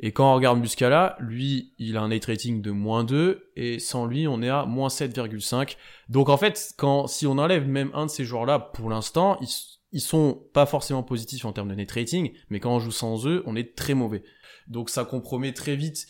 et 0.00 0.12
quand 0.12 0.32
on 0.32 0.34
regarde 0.34 0.58
Muscala, 0.58 1.16
lui, 1.20 1.74
il 1.78 1.96
a 1.96 2.02
un 2.02 2.08
net 2.08 2.24
rating 2.24 2.62
de 2.62 2.70
moins 2.70 3.04
2, 3.04 3.52
et 3.56 3.78
sans 3.78 4.06
lui, 4.06 4.26
on 4.26 4.42
est 4.42 4.48
à 4.48 4.64
moins 4.64 4.88
7,5. 4.88 5.76
Donc 6.08 6.28
en 6.28 6.36
fait, 6.36 6.72
quand, 6.76 7.06
si 7.06 7.26
on 7.26 7.38
enlève 7.38 7.66
même 7.66 7.90
un 7.94 8.06
de 8.06 8.10
ces 8.10 8.24
joueurs-là, 8.24 8.58
pour 8.58 8.88
l'instant, 8.90 9.38
ils, 9.40 9.48
ils 9.92 10.00
sont 10.00 10.42
pas 10.52 10.66
forcément 10.66 11.02
positifs 11.02 11.44
en 11.44 11.52
termes 11.52 11.68
de 11.68 11.74
net 11.74 11.90
rating, 11.92 12.32
mais 12.48 12.60
quand 12.60 12.74
on 12.74 12.80
joue 12.80 12.90
sans 12.90 13.26
eux, 13.26 13.42
on 13.46 13.56
est 13.56 13.76
très 13.76 13.94
mauvais. 13.94 14.22
Donc 14.66 14.90
ça 14.90 15.04
compromet 15.04 15.52
très 15.52 15.76
vite 15.76 16.06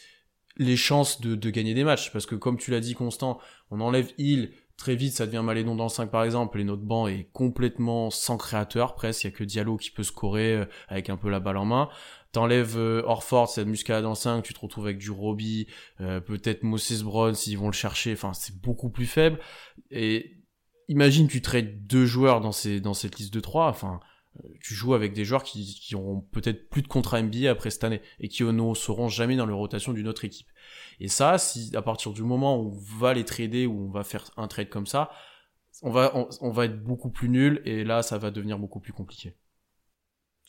les 0.56 0.76
chances 0.76 1.20
de, 1.20 1.34
de 1.34 1.50
gagner 1.50 1.74
des 1.74 1.84
matchs, 1.84 2.12
parce 2.12 2.26
que 2.26 2.34
comme 2.34 2.58
tu 2.58 2.70
l'as 2.70 2.80
dit 2.80 2.94
Constant, 2.94 3.38
on 3.70 3.80
enlève 3.80 4.12
Hill, 4.18 4.52
très 4.76 4.94
vite 4.94 5.14
ça 5.14 5.26
devient 5.26 5.42
Malédon 5.42 5.74
dans 5.74 5.84
le 5.84 5.90
5 5.90 6.10
par 6.10 6.24
exemple, 6.24 6.60
et 6.60 6.64
notre 6.64 6.82
banc 6.82 7.08
est 7.08 7.28
complètement 7.32 8.10
sans 8.10 8.36
créateur 8.36 8.94
presque, 8.94 9.24
il 9.24 9.28
y 9.28 9.32
a 9.32 9.32
que 9.32 9.44
Diallo 9.44 9.76
qui 9.76 9.90
peut 9.90 10.02
scorer 10.02 10.56
euh, 10.56 10.64
avec 10.88 11.10
un 11.10 11.16
peu 11.16 11.30
la 11.30 11.40
balle 11.40 11.56
en 11.56 11.64
main. 11.64 11.88
T'enlèves 12.32 12.78
euh, 12.78 13.02
Orford, 13.04 13.48
cette 13.50 13.66
muscade 13.66 14.06
en 14.06 14.14
5, 14.14 14.42
tu 14.42 14.54
te 14.54 14.60
retrouves 14.60 14.86
avec 14.86 14.98
du 14.98 15.10
Robbie, 15.10 15.66
euh, 16.00 16.20
peut-être 16.20 16.62
Moses 16.62 17.02
Brown 17.02 17.34
s'ils 17.34 17.58
vont 17.58 17.66
le 17.66 17.74
chercher, 17.74 18.14
enfin 18.14 18.32
c'est 18.32 18.58
beaucoup 18.60 18.88
plus 18.88 19.06
faible. 19.06 19.38
Et 19.90 20.38
imagine 20.88 21.28
tu 21.28 21.42
trades 21.42 21.86
deux 21.86 22.06
joueurs 22.06 22.40
dans, 22.40 22.52
ces, 22.52 22.80
dans 22.80 22.94
cette 22.94 23.18
liste 23.18 23.34
de 23.34 23.40
trois, 23.40 23.68
enfin, 23.68 24.00
euh, 24.42 24.48
tu 24.62 24.72
joues 24.72 24.94
avec 24.94 25.12
des 25.12 25.26
joueurs 25.26 25.42
qui, 25.42 25.78
qui 25.78 25.94
auront 25.94 26.22
peut-être 26.32 26.70
plus 26.70 26.80
de 26.80 26.88
contrat 26.88 27.20
NBA 27.20 27.50
après 27.50 27.68
cette 27.68 27.84
année 27.84 28.00
et 28.18 28.28
qui 28.28 28.44
ne 28.44 28.74
seront 28.74 29.08
jamais 29.08 29.36
dans 29.36 29.46
la 29.46 29.54
rotation 29.54 29.92
d'une 29.92 30.08
autre 30.08 30.24
équipe. 30.24 30.48
Et 31.00 31.08
ça, 31.08 31.36
si 31.36 31.70
à 31.76 31.82
partir 31.82 32.12
du 32.12 32.22
moment 32.22 32.56
où 32.58 32.68
on 32.68 32.98
va 32.98 33.12
les 33.12 33.24
trader, 33.24 33.66
où 33.66 33.88
on 33.88 33.90
va 33.90 34.04
faire 34.04 34.30
un 34.38 34.48
trade 34.48 34.70
comme 34.70 34.86
ça, 34.86 35.10
on 35.82 35.90
va, 35.90 36.12
on, 36.40 36.50
va 36.50 36.64
être 36.66 36.82
beaucoup 36.82 37.10
plus 37.10 37.28
nul 37.28 37.60
et 37.64 37.84
là, 37.84 38.02
ça 38.02 38.16
va 38.16 38.30
devenir 38.30 38.58
beaucoup 38.58 38.80
plus 38.80 38.92
compliqué. 38.92 39.36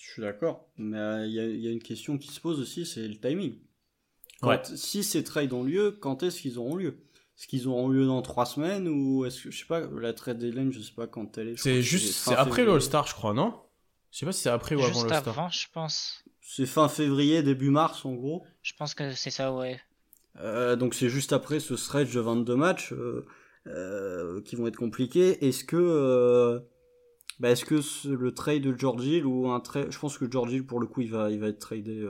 Je 0.04 0.12
suis 0.12 0.22
d'accord, 0.22 0.68
mais 0.78 0.98
euh, 0.98 1.26
il 1.26 1.34
y, 1.34 1.68
a, 1.68 1.72
une 1.72 1.82
question 1.82 2.18
qui 2.18 2.28
se 2.28 2.42
pose 2.42 2.60
aussi, 2.60 2.86
c'est 2.86 3.08
le 3.08 3.16
timing. 3.16 3.56
Si 4.76 5.02
ces 5.02 5.24
trades 5.24 5.54
ont 5.54 5.64
lieu, 5.64 5.92
quand 5.92 6.24
est-ce 6.24 6.42
qu'ils 6.42 6.60
auront 6.60 6.76
lieu? 6.76 6.98
Est-ce 7.38 7.48
qu'ils 7.48 7.70
auront 7.70 7.88
lieu 7.88 8.06
dans 8.06 8.22
trois 8.22 8.46
semaines 8.46 8.90
ou 8.90 9.24
est-ce 9.26 9.44
que 9.44 9.52
je 9.52 9.58
sais 9.58 9.66
pas 9.66 9.80
la 9.80 10.14
trade 10.14 10.40
deadline, 10.40 10.74
je 10.74 10.82
sais 10.82 10.92
pas 10.94 11.08
quand 11.08 11.38
elle 11.38 11.50
est. 11.50 11.58
C'est 11.58 11.82
juste, 11.82 12.14
c'est 12.14 12.36
après 12.36 12.66
l'All-Star, 12.66 13.08
je 13.08 13.14
crois, 13.14 13.34
non? 13.34 13.58
Je 14.12 14.20
sais 14.20 14.26
pas 14.26 14.34
si 14.34 14.42
c'est 14.42 14.50
après 14.50 14.76
ou 14.76 14.84
avant 14.84 15.04
l'All-Star. 15.04 15.28
avant, 15.30 15.50
je 15.50 15.68
pense. 15.72 16.24
C'est 16.42 16.66
fin 16.66 16.90
février, 16.90 17.42
début 17.42 17.70
mars, 17.70 18.04
en 18.04 18.14
gros. 18.14 18.44
Je 18.62 18.74
pense 18.78 18.94
que 18.94 19.14
c'est 19.14 19.32
ça, 19.32 19.54
ouais. 19.54 19.80
Euh, 20.42 20.76
donc 20.76 20.96
c'est 20.96 21.10
juste 21.10 21.32
après 21.32 21.62
ce 21.62 21.78
stretch 21.78 22.12
de 22.12 22.20
22 22.20 22.56
matchs 22.56 22.92
euh, 22.92 23.26
euh, 23.68 24.42
qui 24.42 24.58
vont 24.58 24.68
être 24.68 24.76
compliqués. 24.76 25.48
Est-ce 25.48 25.64
que 25.64 26.62
bah, 27.40 27.52
est-ce 27.52 27.66
que 27.66 27.80
le 28.08 28.34
trade 28.34 28.62
de 28.62 28.78
George 28.78 29.06
Hill 29.06 29.26
ou 29.26 29.50
un 29.50 29.60
trade, 29.60 29.92
je 29.92 30.00
pense 30.00 30.18
que 30.18 30.30
George 30.30 30.54
Hill 30.54 30.66
pour 30.66 30.80
le 30.80 30.88
coup 30.88 31.02
il 31.02 31.10
va 31.10 31.32
il 31.32 31.40
va 31.40 31.48
être 31.48 31.60
tradé 31.60 32.06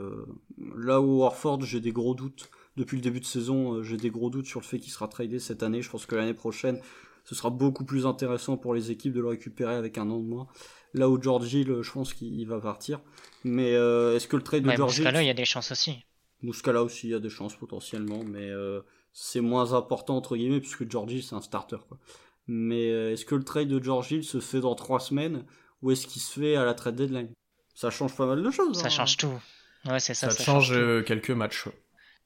là 0.76 1.00
où 1.00 1.22
Orford 1.22 1.62
j'ai 1.62 1.80
des 1.80 1.92
gros 1.92 2.14
doutes 2.14 2.50
depuis 2.76 2.96
le 2.96 3.02
début 3.02 3.20
de 3.20 3.24
saison 3.24 3.82
j'ai 3.82 3.96
des 3.96 4.10
gros 4.10 4.30
doutes 4.30 4.46
sur 4.46 4.60
le 4.60 4.64
fait 4.64 4.78
qu'il 4.78 4.92
sera 4.92 5.08
tradé 5.08 5.38
cette 5.38 5.62
année. 5.62 5.82
Je 5.82 5.90
pense 5.90 6.06
que 6.06 6.14
l'année 6.14 6.34
prochaine 6.34 6.80
ce 7.24 7.34
sera 7.34 7.50
beaucoup 7.50 7.84
plus 7.84 8.06
intéressant 8.06 8.56
pour 8.58 8.74
les 8.74 8.90
équipes 8.90 9.14
de 9.14 9.20
le 9.20 9.28
récupérer 9.28 9.74
avec 9.74 9.96
un 9.96 10.10
an 10.10 10.18
de 10.18 10.26
moins. 10.26 10.46
Là 10.92 11.08
où 11.08 11.20
George 11.20 11.52
Hill, 11.52 11.78
je 11.80 11.90
pense 11.90 12.12
qu'il 12.12 12.46
va 12.46 12.60
partir. 12.60 13.00
Mais 13.44 13.70
est-ce 13.70 14.28
que 14.28 14.36
le 14.36 14.42
trade 14.42 14.62
de 14.62 14.70
George 14.70 14.98
Hill... 14.98 15.04
là 15.04 15.22
il 15.22 15.26
y 15.26 15.30
a 15.30 15.34
des 15.34 15.46
chances 15.46 15.72
aussi. 15.72 16.04
Muscala 16.44 16.82
aussi, 16.82 17.08
il 17.08 17.10
y 17.10 17.14
a 17.14 17.20
des 17.20 17.30
chances 17.30 17.56
potentiellement, 17.56 18.22
mais 18.22 18.50
euh, 18.50 18.82
c'est 19.12 19.40
moins 19.40 19.72
important 19.72 20.16
entre 20.16 20.36
guillemets 20.36 20.60
puisque 20.60 20.88
Georgie 20.90 21.22
c'est 21.22 21.34
un 21.34 21.40
starter. 21.40 21.78
Quoi. 21.88 21.98
Mais 22.46 22.90
euh, 22.90 23.12
est-ce 23.12 23.24
que 23.24 23.34
le 23.34 23.44
trade 23.44 23.68
de 23.68 23.82
Georgie 23.82 24.22
se 24.22 24.40
fait 24.40 24.60
dans 24.60 24.74
trois 24.74 25.00
semaines 25.00 25.44
ou 25.82 25.90
est-ce 25.90 26.06
qu'il 26.06 26.20
se 26.20 26.40
fait 26.40 26.56
à 26.56 26.64
la 26.64 26.74
trade 26.74 26.96
deadline? 26.96 27.32
Ça 27.74 27.90
change 27.90 28.14
pas 28.16 28.26
mal 28.26 28.42
de 28.42 28.50
choses. 28.50 28.78
Ça 28.78 28.86
hein. 28.86 28.90
change 28.90 29.16
tout. 29.16 29.40
Ouais, 29.86 30.00
c'est 30.00 30.14
ça. 30.14 30.30
Ça, 30.30 30.44
change, 30.44 30.72
euh, 30.72 31.02
quelques 31.02 31.30
matchs. 31.30 31.68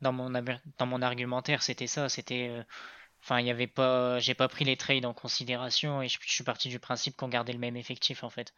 Dans 0.00 0.12
mon 0.12 0.30
dans 0.30 0.86
mon 0.86 1.02
argumentaire, 1.02 1.62
c'était 1.62 1.86
ça. 1.88 2.08
C'était 2.08 2.64
Enfin, 3.22 3.40
il 3.40 3.46
y 3.46 3.50
avait 3.50 3.66
pas, 3.66 4.18
j'ai 4.20 4.34
pas 4.34 4.48
pris 4.48 4.64
les 4.64 4.76
trades 4.76 5.04
en 5.04 5.12
considération 5.12 6.02
et 6.02 6.08
je, 6.08 6.18
je 6.24 6.32
suis 6.32 6.44
parti 6.44 6.68
du 6.68 6.78
principe 6.78 7.16
qu'on 7.16 7.28
gardait 7.28 7.52
le 7.52 7.58
même 7.58 7.76
effectif 7.76 8.22
en 8.24 8.30
fait. 8.30 8.54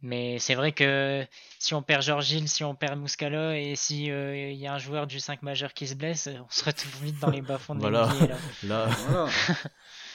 Mais 0.00 0.38
c'est 0.38 0.54
vrai 0.54 0.70
que 0.70 1.26
si 1.58 1.74
on 1.74 1.82
perd 1.82 2.02
George 2.02 2.30
Hill, 2.30 2.48
si 2.48 2.62
on 2.62 2.76
perd 2.76 3.00
Muscala 3.00 3.58
et 3.58 3.74
si 3.74 4.12
euh, 4.12 4.50
il 4.52 4.56
y 4.56 4.68
a 4.68 4.74
un 4.74 4.78
joueur 4.78 5.08
du 5.08 5.18
5 5.18 5.42
majeur 5.42 5.74
qui 5.74 5.88
se 5.88 5.96
blesse, 5.96 6.28
on 6.28 6.50
se 6.50 6.64
retrouve 6.64 7.02
vite 7.02 7.18
dans 7.18 7.30
les 7.30 7.42
bas-fonds 7.42 7.74
de 7.74 7.80
voilà. 7.80 8.08
là. 8.62 8.86
voilà. 8.86 9.28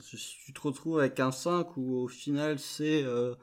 si 0.00 0.36
tu 0.44 0.52
te 0.52 0.60
retrouves 0.60 0.98
avec 0.98 1.20
un 1.20 1.32
5 1.32 1.76
où 1.76 1.96
au 1.96 2.08
final 2.08 2.58
c'est 2.58 3.02
euh, 3.04 3.34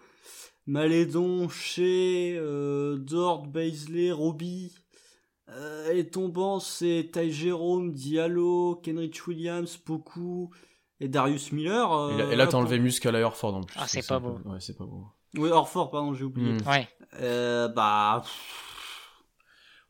Malédon, 0.68 1.50
Shea, 1.50 1.82
euh, 2.38 2.98
Dort, 2.98 3.48
Baisley, 3.48 4.12
Roby, 4.12 4.74
euh, 5.50 5.92
et 5.92 6.08
ton 6.08 6.30
banc 6.30 6.60
c'est 6.60 7.10
Ty 7.12 7.32
Jérôme, 7.32 7.94
Diallo, 7.94 8.80
Kenrich 8.84 9.28
Williams, 9.28 9.78
Poku 9.78 10.50
et 11.00 11.08
Darius 11.08 11.52
Miller. 11.52 12.12
et 12.32 12.36
là, 12.36 12.48
t'as 12.48 12.58
enlevé 12.58 12.80
Muscala 12.80 13.20
et 13.20 13.24
Orford 13.24 13.56
en 13.56 13.64
plus. 13.64 13.78
Ah, 13.80 13.88
c'est 13.88 14.06
pas 14.06 14.20
beau. 14.20 14.40
Ouais, 14.46 14.60
c'est 14.60 14.78
pas 14.78 14.86
beau. 14.86 15.08
Oui, 15.36 15.50
Orford, 15.50 15.92
pardon, 15.92 16.14
j'ai 16.14 16.24
oublié. 16.24 16.54
Hmm. 16.54 16.68
Ouais. 16.68 16.88
Euh, 17.22 17.68
bah. 17.68 18.24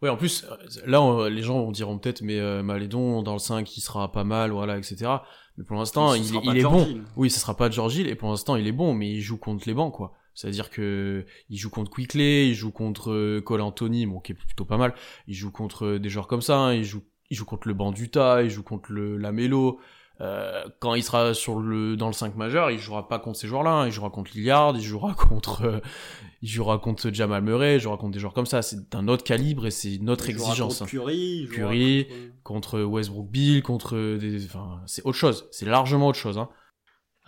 Oui, 0.02 0.10
en 0.10 0.16
plus, 0.16 0.46
là, 0.86 1.30
les 1.30 1.42
gens 1.42 1.72
diront 1.72 1.98
peut-être, 1.98 2.22
mais 2.22 2.40
euh, 2.40 2.64
Malédon, 2.64 3.22
dans 3.22 3.34
le 3.34 3.40
5, 3.40 3.76
il 3.76 3.82
sera 3.82 4.12
pas 4.12 4.24
mal, 4.24 4.52
voilà, 4.52 4.78
etc. 4.78 5.12
Mais 5.58 5.66
pour 5.66 5.76
l'instant, 5.76 6.14
il, 6.14 6.24
il 6.44 6.58
est 6.58 6.64
bon. 6.64 7.02
Oui, 7.18 7.30
ce 7.30 7.40
sera 7.40 7.56
pas 7.56 7.70
George 7.70 7.98
Hill, 7.98 8.08
et 8.08 8.16
pour 8.16 8.30
l'instant, 8.30 8.56
il 8.56 8.66
est 8.66 8.72
bon, 8.72 8.94
mais 8.94 9.10
il 9.12 9.22
joue 9.22 9.38
contre 9.38 9.68
les 9.68 9.74
bancs, 9.74 9.94
quoi. 9.94 10.14
C'est-à-dire 10.34 10.70
que 10.70 11.26
il 11.50 11.58
joue 11.58 11.70
contre 11.70 11.92
Quickley, 11.92 12.48
il 12.48 12.54
joue 12.54 12.72
contre 12.72 13.12
euh, 13.12 13.42
Cole 13.42 13.60
Anthony, 13.60 14.06
bon, 14.06 14.22
qui 14.22 14.32
est 14.32 14.36
plutôt 14.36 14.64
pas 14.64 14.78
mal. 14.78 14.94
Il 15.28 15.34
joue 15.34 15.52
contre 15.52 15.86
euh, 15.86 16.00
des 16.00 16.08
joueurs 16.08 16.28
comme 16.28 16.42
ça, 16.42 16.58
hein. 16.58 16.74
il 16.74 16.86
joue, 16.86 17.04
il 17.30 17.36
joue 17.36 17.44
contre 17.44 17.68
le 17.68 17.74
banc 17.74 17.92
d'Utah, 17.92 18.42
il 18.44 18.50
joue 18.50 18.64
contre 18.64 18.94
le 18.94 19.18
Lamelo. 19.18 19.82
Euh, 20.22 20.66
quand 20.80 20.96
il 20.96 21.04
sera 21.04 21.34
sur 21.34 21.60
le 21.60 21.96
dans 21.96 22.08
le 22.08 22.14
5 22.14 22.36
majeur, 22.36 22.72
il 22.72 22.80
jouera 22.80 23.08
pas 23.08 23.20
contre 23.20 23.40
ces 23.40 23.48
joueurs-là, 23.48 23.72
hein. 23.72 23.88
il 23.88 23.92
jouera 23.92 24.10
contre 24.10 24.32
Lillard, 24.34 24.76
il 24.76 24.82
jouera 24.82 25.14
contre 25.18 25.64
euh, 25.64 25.80
il 26.42 26.50
jouera 26.50 26.78
contre 26.78 27.10
Jamal 27.12 27.42
Murray, 27.42 27.76
il 27.76 27.80
jouera 27.80 27.98
contre 27.98 28.12
des 28.12 28.20
joueurs 28.20 28.34
comme 28.34 28.46
ça, 28.46 28.62
c'est 28.62 28.90
d'un 28.90 29.08
autre 29.08 29.24
calibre 29.24 29.66
et 29.66 29.72
c'est 29.72 29.96
une 29.96 30.10
autre 30.10 30.26
il 30.30 30.32
exigence. 30.32 30.80
Contre 30.80 30.92
Curry, 30.92 31.48
Curry 31.52 32.08
contre... 32.44 32.82
Westbrook 32.82 33.30
Bill, 33.30 33.64
contre 33.64 34.18
des 34.18 34.46
enfin, 34.46 34.82
c'est 34.88 35.06
autre 35.06 35.18
chose, 35.18 35.48
c'est 35.52 35.66
largement 35.66 36.08
autre 36.08 36.20
chose 36.20 36.38
hein. 36.38 36.50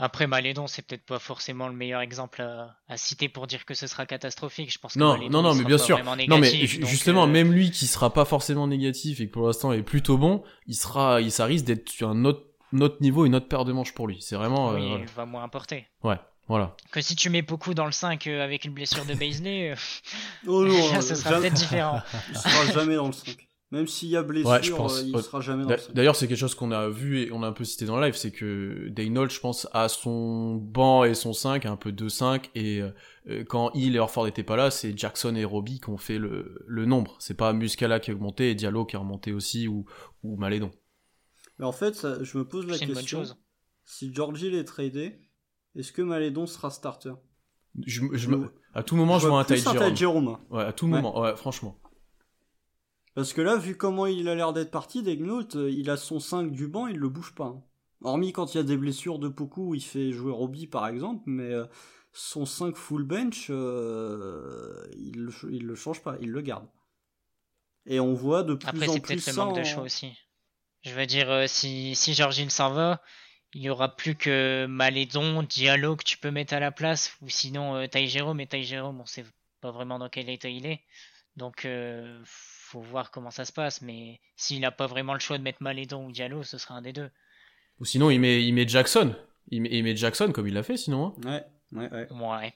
Après 0.04 0.26
Malédon, 0.26 0.66
c'est 0.66 0.82
peut-être 0.82 1.06
pas 1.06 1.20
forcément 1.20 1.68
le 1.68 1.76
meilleur 1.76 2.02
exemple 2.02 2.42
à, 2.42 2.98
citer 2.98 3.30
pour 3.30 3.46
dire 3.46 3.66
que 3.66 3.76
ce 3.76 3.86
sera 3.86 4.08
catastrophique. 4.08 4.74
Je 4.74 4.80
pense 4.80 4.96
que 4.96 5.00
non, 5.00 5.16
non, 5.30 5.44
non, 5.44 5.54
mais 5.54 5.64
bien 5.64 5.78
sûr. 5.78 6.04
non, 6.28 6.40
mais 6.40 6.66
justement, 6.66 7.26
euh, 7.26 7.28
même 7.28 7.54
lui 7.54 7.70
qui 7.70 7.86
sera 7.86 8.12
pas 8.12 8.26
forcément 8.26 8.66
négatif 8.66 9.22
et 9.22 9.28
que 9.28 9.32
pour 9.32 9.46
l'instant 9.46 9.74
est 9.74 9.84
plutôt 9.84 10.18
bon, 10.18 10.42
il 10.66 10.74
sera, 10.74 11.22
il 11.22 11.32
ça 11.32 11.46
risque 11.46 11.66
d'être 11.66 12.02
un 12.02 12.26
autre 12.26 12.51
notre 12.74 13.02
niveau, 13.02 13.26
une 13.26 13.36
autre 13.36 13.48
paire 13.48 13.66
de 13.66 13.74
manches 13.74 13.94
pour 13.94 14.08
lui. 14.08 14.18
C'est 14.22 14.36
vraiment. 14.36 14.72
Oui, 14.72 14.92
euh, 14.92 14.98
il 15.00 15.08
va 15.08 15.26
moins 15.26 15.44
importer. 15.44 15.88
Ouais, 16.04 16.18
voilà. 16.48 16.76
Que 16.92 17.02
si 17.02 17.16
tu 17.16 17.30
mets 17.30 17.42
beaucoup 17.42 17.74
dans 17.74 17.86
le 17.86 17.92
5 17.92 18.28
euh, 18.28 18.44
avec 18.44 18.66
une 18.66 18.74
blessure 18.74 19.06
de 19.06 19.14
Baisley, 19.14 19.72
euh, 19.72 19.76
oh 20.48 20.66
non, 20.66 21.02
ça 21.02 21.16
sera 21.16 21.40
peut-être 21.40 21.54
différent. 21.54 22.02
il 22.30 22.38
sera 22.38 22.74
jamais 22.74 22.96
dans 22.96 23.08
le 23.08 23.14
5. 23.14 23.48
Même 23.72 23.88
s'il 23.88 24.10
y 24.10 24.18
a 24.18 24.22
blessure, 24.22 24.62
je 24.62 24.74
pense. 24.74 25.02
il 25.02 25.18
sera 25.22 25.40
jamais 25.40 25.64
dans 25.64 25.70
le 25.70 25.78
5. 25.78 25.94
D'ailleurs, 25.94 26.18
c'est 26.18 26.28
quelque 26.28 26.38
chose 26.38 26.56
qu'on 26.56 26.74
a 26.74 26.90
vu 26.90 27.22
et 27.22 27.32
on 27.32 27.42
a 27.42 27.48
un 27.48 27.54
peu 27.54 27.64
cité 27.64 27.86
dans 27.86 27.98
le 27.98 28.06
live, 28.06 28.16
c'est 28.16 28.32
que 28.32 28.90
Daynold, 28.90 29.32
je 29.32 29.40
pense, 29.40 29.66
a 29.72 29.88
son 29.88 30.56
banc 30.56 31.06
et 31.06 31.14
son 31.14 31.32
5, 31.32 31.66
un 31.66 31.78
peu 31.78 31.92
2-5, 31.92 32.50
et 32.56 32.82
quand 33.48 33.72
il 33.74 33.96
et 33.96 34.00
Orford 34.00 34.26
n'étaient 34.26 34.44
pas 34.44 34.58
là, 34.58 34.72
c'est 34.72 34.98
Jackson 34.98 35.38
et 35.38 35.46
Robbie 35.46 35.80
qui 35.80 35.90
ont 35.90 35.98
fait 35.98 36.18
le, 36.18 36.62
le 36.68 36.86
nombre. 36.86 37.16
C'est 37.20 37.38
pas 37.38 37.54
Muscala 37.54 38.02
qui 38.02 38.12
a 38.12 38.14
augmenté 38.14 38.52
et 38.52 38.56
Diallo 38.56 38.84
qui 38.84 38.98
a 38.98 39.00
remonté 39.00 39.32
aussi, 39.32 39.70
ou, 39.70 39.86
ou 40.24 40.36
Malédon. 40.36 40.72
Mais 41.62 41.68
en 41.68 41.72
fait, 41.72 42.24
je 42.24 42.38
me 42.40 42.44
pose 42.44 42.66
la 42.66 42.78
question. 42.78 43.24
Si 43.86 44.12
Georgie 44.14 44.48
est 44.48 44.64
tradé, 44.64 45.22
est-ce 45.76 45.92
que 45.92 46.02
Malédon 46.02 46.48
sera 46.48 46.72
starter? 46.72 47.14
Je, 47.86 48.02
À 48.74 48.82
tout 48.82 48.96
moment, 48.96 49.20
je, 49.20 49.28
vois 49.28 49.40
un 49.40 49.44
Ty 49.44 49.96
Jerome. 49.96 50.40
Ouais, 50.50 50.64
à 50.64 50.74
tout 50.74 50.88
moment, 50.88 51.22
ouais, 51.22 51.36
franchement. 51.36 51.78
Parce 53.14 53.34
que 53.34 53.42
là, 53.42 53.58
vu 53.58 53.78
comment 53.78 54.08
il 54.08 54.28
a 54.28 54.34
l'air 54.34 54.54
d'être 54.54 54.72
parti, 54.72 55.04
Degnaut, 55.04 55.56
euh, 55.56 55.70
il 55.70 55.90
a 55.92 55.98
son 55.98 56.20
5 56.20 56.52
du 56.52 56.68
banc, 56.68 56.88
il 56.88 56.98
le 56.98 57.10
bouge 57.10 57.36
pas. 57.36 57.46
Hein. 57.46 57.64
Hormis 58.02 58.34
quand 58.34 58.56
il 58.56 58.58
y 58.58 58.60
a 58.60 58.64
des 58.64 58.78
blessures 58.78 59.20
de 59.20 59.28
beaucoup, 59.28 59.76
il 59.76 59.84
fait 59.84 60.12
jouer 60.12 60.32
Robbie 60.32 60.66
par 60.66 60.88
exemple, 60.88 61.22
mais 61.28 61.52
euh, 61.52 61.66
son 62.12 62.46
5 62.46 62.76
full 62.76 63.04
bench, 63.04 63.48
euh, 63.52 64.82
il, 64.98 65.26
le, 65.26 65.32
il 65.52 65.68
le 65.68 65.76
change 65.76 66.02
pas, 66.02 66.18
il 66.22 66.32
le 66.32 66.42
garde. 66.42 66.68
Et 67.86 68.00
on 68.00 68.14
voit 68.14 68.44
de 68.44 68.56
plus 68.56 68.68
Après, 68.68 68.88
en 68.88 68.94
plus 68.94 68.98
Après, 68.98 69.18
c'est 69.18 69.32
peut-être 69.32 69.38
le 69.38 69.44
manque 69.44 69.58
de 69.58 69.64
choix 69.64 69.84
aussi. 69.84 70.14
Je 70.84 70.94
veux 70.94 71.06
dire, 71.06 71.30
euh, 71.30 71.48
si, 71.48 71.96
si 71.96 72.14
Georgine 72.14 72.50
s'en 72.50 72.72
va, 72.72 73.02
il 73.54 73.62
y 73.62 73.70
aura 73.70 73.96
plus 73.96 74.16
que 74.16 74.66
Malédon, 74.68 75.44
Diallo 75.44 75.96
que 75.96 76.04
tu 76.04 76.18
peux 76.18 76.32
mettre 76.32 76.54
à 76.54 76.60
la 76.60 76.72
place, 76.72 77.16
ou 77.22 77.30
sinon 77.30 77.76
euh, 77.76 77.88
Tai 77.88 78.08
Jérôme, 78.08 78.40
et 78.40 78.48
Tai 78.48 78.64
Jérôme, 78.64 79.02
on 79.02 79.06
sait 79.06 79.26
pas 79.60 79.72
vraiment 79.72 80.00
dans 80.00 80.10
quel 80.10 80.30
état 80.30 80.50
il 80.50 80.66
est. 80.66 80.82
Donc, 81.38 81.66
euh, 81.66 82.20
faut 82.26 82.82
voir 82.82 83.12
comment 83.12 83.32
ça 83.32 83.46
se 83.46 83.54
passe, 83.54 83.82
mais 83.82 84.20
s'il 84.36 84.62
n'a 84.62 84.72
pas 84.72 84.88
vraiment 84.88 85.14
le 85.14 85.20
choix 85.20 85.38
de 85.38 85.44
mettre 85.44 85.62
Malédon 85.62 86.08
ou 86.08 86.12
Diallo, 86.12 86.44
ce 86.44 86.58
sera 86.58 86.76
un 86.76 86.82
des 86.82 86.94
deux. 86.94 87.10
Ou 87.80 87.86
sinon, 87.86 88.10
il 88.10 88.20
met, 88.20 88.44
il 88.44 88.54
met 88.54 88.68
Jackson. 88.68 89.16
Il 89.50 89.62
met, 89.62 89.70
il 89.72 89.84
met 89.84 89.96
Jackson 89.96 90.32
comme 90.32 90.48
il 90.48 90.54
l'a 90.54 90.64
fait, 90.64 90.78
sinon. 90.78 91.16
Hein. 91.26 91.44
Ouais, 91.74 91.80
ouais, 91.80 91.92
ouais. 91.92 92.12
Ouais, 92.12 92.54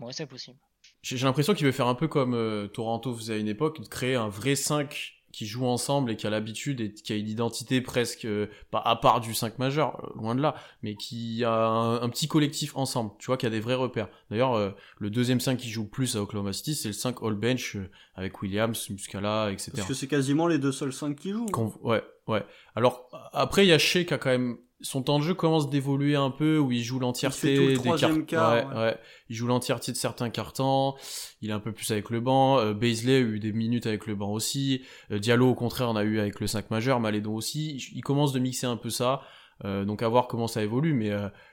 ouais 0.00 0.12
c'est 0.12 0.26
possible. 0.26 0.58
J'ai 1.02 1.16
l'impression 1.18 1.54
qu'il 1.54 1.66
veut 1.66 1.72
faire 1.72 1.86
un 1.86 1.94
peu 1.94 2.08
comme 2.08 2.34
euh, 2.34 2.66
Toronto 2.68 3.14
faisait 3.14 3.34
à 3.34 3.36
une 3.38 3.48
époque, 3.48 3.80
de 3.80 3.88
créer 3.88 4.16
un 4.16 4.28
vrai 4.28 4.54
5 4.54 5.19
qui 5.32 5.46
jouent 5.46 5.66
ensemble 5.66 6.10
et 6.10 6.16
qui 6.16 6.26
a 6.26 6.30
l'habitude 6.30 6.80
et 6.80 6.92
qui 6.92 7.12
a 7.12 7.16
une 7.16 7.28
identité 7.28 7.80
presque 7.80 8.24
euh, 8.24 8.46
pas 8.70 8.80
à 8.80 8.96
part 8.96 9.20
du 9.20 9.34
5 9.34 9.58
majeur 9.58 10.02
euh, 10.02 10.18
loin 10.18 10.34
de 10.34 10.40
là 10.40 10.54
mais 10.82 10.96
qui 10.96 11.44
a 11.44 11.52
un, 11.52 12.08
petit 12.08 12.28
collectif 12.28 12.76
ensemble 12.76 13.12
tu 13.18 13.26
vois 13.26 13.36
qui 13.36 13.46
a 13.46 13.50
des 13.50 13.60
vrais 13.60 13.74
repères. 13.74 14.08
D'ailleurs 14.30 14.54
euh, 14.54 14.70
le 14.98 15.10
deuxième 15.10 15.40
5 15.40 15.56
qui 15.56 15.70
joue 15.70 15.86
plus 15.86 16.16
à 16.16 16.22
Oklahoma 16.22 16.52
City 16.52 16.74
c'est 16.74 16.88
le 16.88 16.94
5 16.94 17.22
all 17.22 17.34
bench 17.34 17.76
avec 18.14 18.42
Williams 18.42 18.90
Muscala 18.90 19.50
etc 19.52 19.72
parce 19.76 19.88
que 19.88 19.94
c'est 19.94 20.08
quasiment 20.08 20.46
les 20.46 20.58
deux 20.58 20.72
seuls 20.72 20.92
5 20.92 21.16
qui 21.16 21.30
jouent. 21.30 21.46
Ouais 21.82 22.02
ouais. 22.26 22.44
Alors 22.74 23.08
après 23.32 23.64
il 23.64 23.68
y 23.68 23.72
a 23.72 23.78
Shea 23.78 24.04
qui 24.04 24.14
a 24.14 24.18
quand 24.18 24.30
même 24.30 24.58
son 24.82 25.02
temps 25.02 25.18
de 25.18 25.24
jeu 25.24 25.34
commence 25.34 25.68
d'évoluer 25.68 26.16
un 26.16 26.30
peu 26.30 26.58
où 26.58 26.72
il 26.72 26.82
joue 26.82 26.98
l'entièreté 26.98 27.76
des 27.76 27.94
cartes 27.96 28.72
ouais, 28.74 28.98
il 29.28 29.36
joue 29.36 29.46
l'entièreté 29.46 29.92
de 29.92 29.96
certains 29.96 30.30
cartons. 30.30 30.94
Il 31.42 31.50
est 31.50 31.52
un 31.52 31.60
peu 31.60 31.72
plus 31.72 31.90
avec 31.90 32.10
le 32.10 32.20
banc. 32.20 32.58
Euh, 32.58 32.72
Baisley 32.72 33.16
a 33.16 33.20
eu 33.20 33.38
des 33.38 33.52
minutes 33.52 33.86
avec 33.86 34.06
le 34.06 34.14
banc 34.14 34.32
aussi. 34.32 34.82
Euh, 35.10 35.18
Diallo 35.18 35.50
au 35.50 35.54
contraire 35.54 35.90
on 35.90 35.96
a 35.96 36.04
eu 36.04 36.18
avec 36.18 36.40
le 36.40 36.46
5 36.46 36.70
majeur. 36.70 37.00
Malédon 37.00 37.34
aussi. 37.34 37.76
Il 37.94 38.02
commence 38.02 38.32
de 38.32 38.38
mixer 38.38 38.66
un 38.66 38.76
peu 38.76 38.90
ça. 38.90 39.22
Donc 39.62 40.02
à 40.02 40.08
voir 40.08 40.26
comment 40.26 40.46
ça 40.46 40.62
évolue, 40.62 40.94
mais 40.94 41.12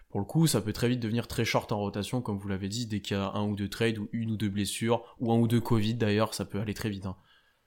pour 0.09 0.21
le 0.21 0.25
coup, 0.25 0.47
ça 0.47 0.61
peut 0.61 0.71
très 0.71 0.87
vite 0.87 1.01
devenir 1.01 1.27
très 1.27 1.43
short 1.43 1.71
en 1.71 1.79
rotation, 1.79 2.21
comme 2.21 2.37
vous 2.37 2.47
l'avez 2.47 2.69
dit, 2.69 2.85
dès 2.85 3.01
qu'il 3.01 3.17
y 3.17 3.19
a 3.19 3.31
un 3.33 3.43
ou 3.43 3.55
deux 3.55 3.67
trades, 3.67 3.97
ou 3.97 4.07
une 4.13 4.31
ou 4.31 4.37
deux 4.37 4.49
blessures, 4.49 5.03
ou 5.19 5.31
un 5.33 5.37
ou 5.37 5.47
deux 5.47 5.59
Covid 5.59 5.95
d'ailleurs, 5.95 6.33
ça 6.33 6.45
peut 6.45 6.59
aller 6.59 6.73
très 6.73 6.89
vite. 6.89 7.05
Hein. 7.05 7.17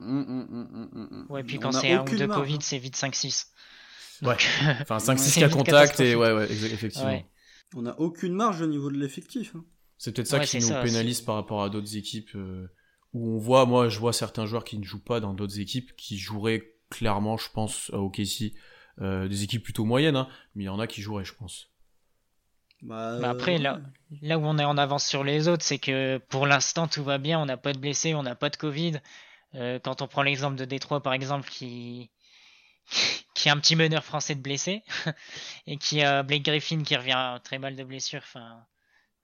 Hum, 0.01 0.49
hum, 0.51 0.89
hum, 0.93 1.27
ouais, 1.29 1.45
puis 1.45 1.59
quand 1.59 1.73
c'est 1.73 1.93
un 1.93 2.03
ou 2.03 2.17
deux 2.17 2.27
Covid, 2.27 2.55
hein. 2.55 2.59
c'est 2.63 2.79
vite 2.79 2.97
5-6. 2.97 3.49
Ouais, 4.23 4.37
enfin 4.81 4.99
5-6 4.99 5.41
cas 5.41 5.49
contact, 5.49 6.01
et 6.01 6.15
ouais, 6.15 6.33
ouais, 6.33 6.45
effectivement. 6.51 7.23
On 7.77 7.83
n'a 7.83 7.99
aucune 8.01 8.35
marge 8.35 8.61
au 8.61 8.67
niveau 8.67 8.91
de 8.91 8.97
l'effectif. 8.97 9.55
Hein. 9.55 9.65
C'est 9.97 10.13
peut-être 10.13 10.29
ça 10.29 10.41
qui 10.41 10.59
nous 10.59 10.83
pénalise 10.83 11.21
par 11.21 11.37
rapport 11.37 11.63
à 11.63 11.71
d'autres 11.71 11.97
équipes 11.97 12.31
euh, 12.35 12.67
où 13.13 13.37
on 13.37 13.39
voit, 13.39 13.67
moi 13.67 13.89
je 13.89 13.99
vois 13.99 14.13
certains 14.13 14.47
joueurs 14.47 14.65
qui 14.65 14.79
ne 14.79 14.85
jouent 14.85 15.05
pas 15.05 15.21
dans 15.21 15.35
d'autres 15.35 15.61
équipes 15.61 15.95
qui 15.97 16.19
joueraient 16.19 16.75
clairement, 16.89 17.37
je 17.37 17.49
pense, 17.53 17.91
à 17.93 17.99
OKC, 17.99 18.55
euh, 19.01 19.29
des 19.29 19.45
équipes 19.45 19.63
plutôt 19.63 19.85
moyennes, 19.85 20.17
hein, 20.17 20.29
mais 20.55 20.65
il 20.65 20.67
y 20.67 20.71
en 20.71 20.81
a 20.81 20.87
qui 20.87 21.03
joueraient, 21.03 21.25
je 21.25 21.35
pense. 21.35 21.69
Bah, 22.83 23.19
après, 23.29 23.59
là, 23.59 23.81
là 24.23 24.39
où 24.39 24.43
on 24.43 24.59
est 24.59 24.65
en 24.65 24.79
avance 24.79 25.07
sur 25.07 25.23
les 25.23 25.49
autres, 25.49 25.65
c'est 25.65 25.79
que 25.79 26.19
pour 26.29 26.47
l'instant 26.47 26.89
tout 26.89 27.05
va 27.05 27.19
bien, 27.19 27.39
on 27.39 27.47
n'a 27.47 27.59
pas 27.59 27.73
de 27.73 27.79
blessés, 27.79 28.15
on 28.15 28.23
n'a 28.23 28.35
pas 28.35 28.49
de 28.49 28.57
Covid. 28.57 29.01
Euh, 29.55 29.79
quand 29.79 30.01
on 30.01 30.09
prend 30.09 30.23
l'exemple 30.23 30.57
de 30.57 30.65
Détroit 30.65 31.03
par 31.03 31.13
exemple, 31.13 31.49
qui, 31.51 32.11
qui 33.41 33.49
a 33.49 33.53
un 33.53 33.57
petit 33.57 33.75
meneur 33.75 34.05
français 34.05 34.35
de 34.35 34.41
blessé, 34.41 34.83
et 35.67 35.79
qui 35.79 36.03
a 36.03 36.23
Blake 36.23 36.45
Griffin 36.45 36.83
qui 36.83 36.95
revient 36.95 37.39
très 37.43 37.59
mal 37.59 37.75
de 37.75 37.85
blessure, 37.85 38.21
enfin, 38.23 38.59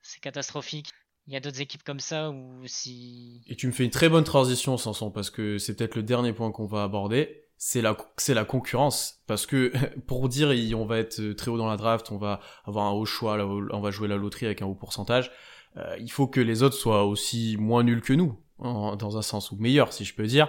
c'est 0.01 0.21
catastrophique. 0.21 0.91
Il 1.27 1.35
y 1.35 1.37
a 1.37 1.41
d'autres 1.41 1.61
équipes 1.61 1.83
comme 1.83 2.01
ça 2.01 2.31
où 2.31 2.63
si. 2.67 3.43
Et 3.47 3.57
tu 3.57 3.67
me 3.67 3.73
fais 3.73 3.85
une 3.85 3.91
très 3.91 4.09
bonne 4.09 4.25
transition, 4.25 4.79
Sanson, 4.79 5.11
parce 5.11 5.29
que 5.29 5.59
c'est 5.59 5.77
peut-être 5.77 5.97
le 5.97 6.03
dernier 6.03 6.33
point 6.33 6.51
qu'on 6.51 6.67
va 6.67 6.85
aborder. 6.85 7.43
C'est 7.59 7.83
la, 7.83 7.97
c'est 8.17 8.33
la 8.33 8.45
concurrence. 8.45 9.23
Parce 9.27 9.45
que, 9.45 9.73
pour 10.07 10.29
dire, 10.29 10.51
on 10.79 10.87
va 10.87 10.99
être 10.99 11.33
très 11.33 11.51
haut 11.51 11.59
dans 11.59 11.69
la 11.69 11.77
draft, 11.77 12.11
on 12.11 12.17
va 12.17 12.41
avoir 12.65 12.87
un 12.87 12.93
haut 12.93 13.05
choix, 13.05 13.37
on 13.45 13.81
va 13.81 13.91
jouer 13.91 14.09
la 14.09 14.17
loterie 14.17 14.47
avec 14.47 14.63
un 14.63 14.67
haut 14.67 14.75
pourcentage. 14.75 15.31
Euh, 15.77 15.97
il 16.01 16.11
faut 16.11 16.27
que 16.27 16.41
les 16.41 16.63
autres 16.63 16.77
soient 16.77 17.05
aussi 17.05 17.57
moins 17.59 17.83
nuls 17.83 18.03
que 18.03 18.15
nous, 18.15 18.39
dans 18.61 19.19
un 19.19 19.23
sens, 19.23 19.51
ou 19.51 19.57
meilleurs, 19.57 19.93
si 19.93 20.05
je 20.05 20.15
peux 20.15 20.27
dire. 20.27 20.49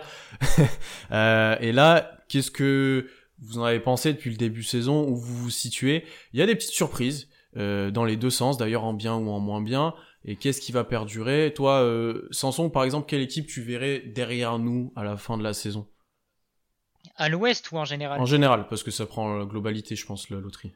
euh, 1.11 1.57
et 1.59 1.71
là, 1.71 2.17
qu'est-ce 2.29 2.51
que 2.51 3.09
vous 3.39 3.59
en 3.59 3.63
avez 3.63 3.79
pensé 3.79 4.13
depuis 4.13 4.31
le 4.31 4.37
début 4.37 4.61
de 4.61 4.65
saison, 4.65 5.07
où 5.07 5.15
vous 5.15 5.37
vous 5.37 5.49
situez 5.49 6.05
Il 6.33 6.39
y 6.39 6.41
a 6.41 6.45
des 6.45 6.55
petites 6.55 6.71
surprises. 6.71 7.29
Euh, 7.55 7.89
dans 7.89 8.05
les 8.05 8.17
deux 8.17 8.29
sens, 8.29 8.57
d'ailleurs 8.57 8.83
en 8.83 8.93
bien 8.93 9.15
ou 9.15 9.29
en 9.29 9.39
moins 9.39 9.61
bien. 9.61 9.95
Et 10.25 10.35
qu'est-ce 10.35 10.61
qui 10.61 10.71
va 10.71 10.83
perdurer? 10.83 11.53
Toi, 11.55 11.81
euh, 11.81 12.27
Samson, 12.29 12.69
par 12.69 12.83
exemple, 12.83 13.07
quelle 13.07 13.21
équipe 13.21 13.47
tu 13.47 13.61
verrais 13.61 13.99
derrière 13.99 14.59
nous 14.59 14.91
à 14.95 15.03
la 15.03 15.17
fin 15.17 15.37
de 15.37 15.43
la 15.43 15.53
saison? 15.53 15.87
À 17.15 17.29
l'ouest 17.29 17.71
ou 17.71 17.77
en 17.77 17.85
général? 17.85 18.19
En 18.19 18.25
général, 18.25 18.67
parce 18.67 18.83
que 18.83 18.91
ça 18.91 19.05
prend 19.05 19.37
la 19.37 19.45
globalité, 19.45 19.95
je 19.95 20.05
pense, 20.05 20.29
la 20.29 20.39
loterie. 20.39 20.73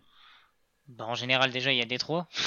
Bah, 0.88 1.06
en 1.06 1.14
général, 1.14 1.52
déjà, 1.52 1.72
il 1.72 1.78
y 1.78 1.82
a 1.82 1.86
Détroit. 1.86 2.28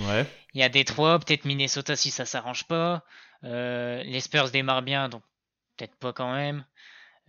Ouais. 0.00 0.24
Il 0.54 0.60
y 0.60 0.62
a 0.62 0.68
Détroit, 0.68 1.18
peut-être 1.18 1.44
Minnesota 1.44 1.96
si 1.96 2.12
ça 2.12 2.24
s'arrange 2.24 2.68
pas. 2.68 3.02
Euh, 3.42 4.00
les 4.04 4.20
Spurs 4.20 4.52
démarrent 4.52 4.82
bien, 4.82 5.08
donc 5.08 5.24
peut-être 5.76 5.96
pas 5.96 6.12
quand 6.12 6.32
même. 6.32 6.64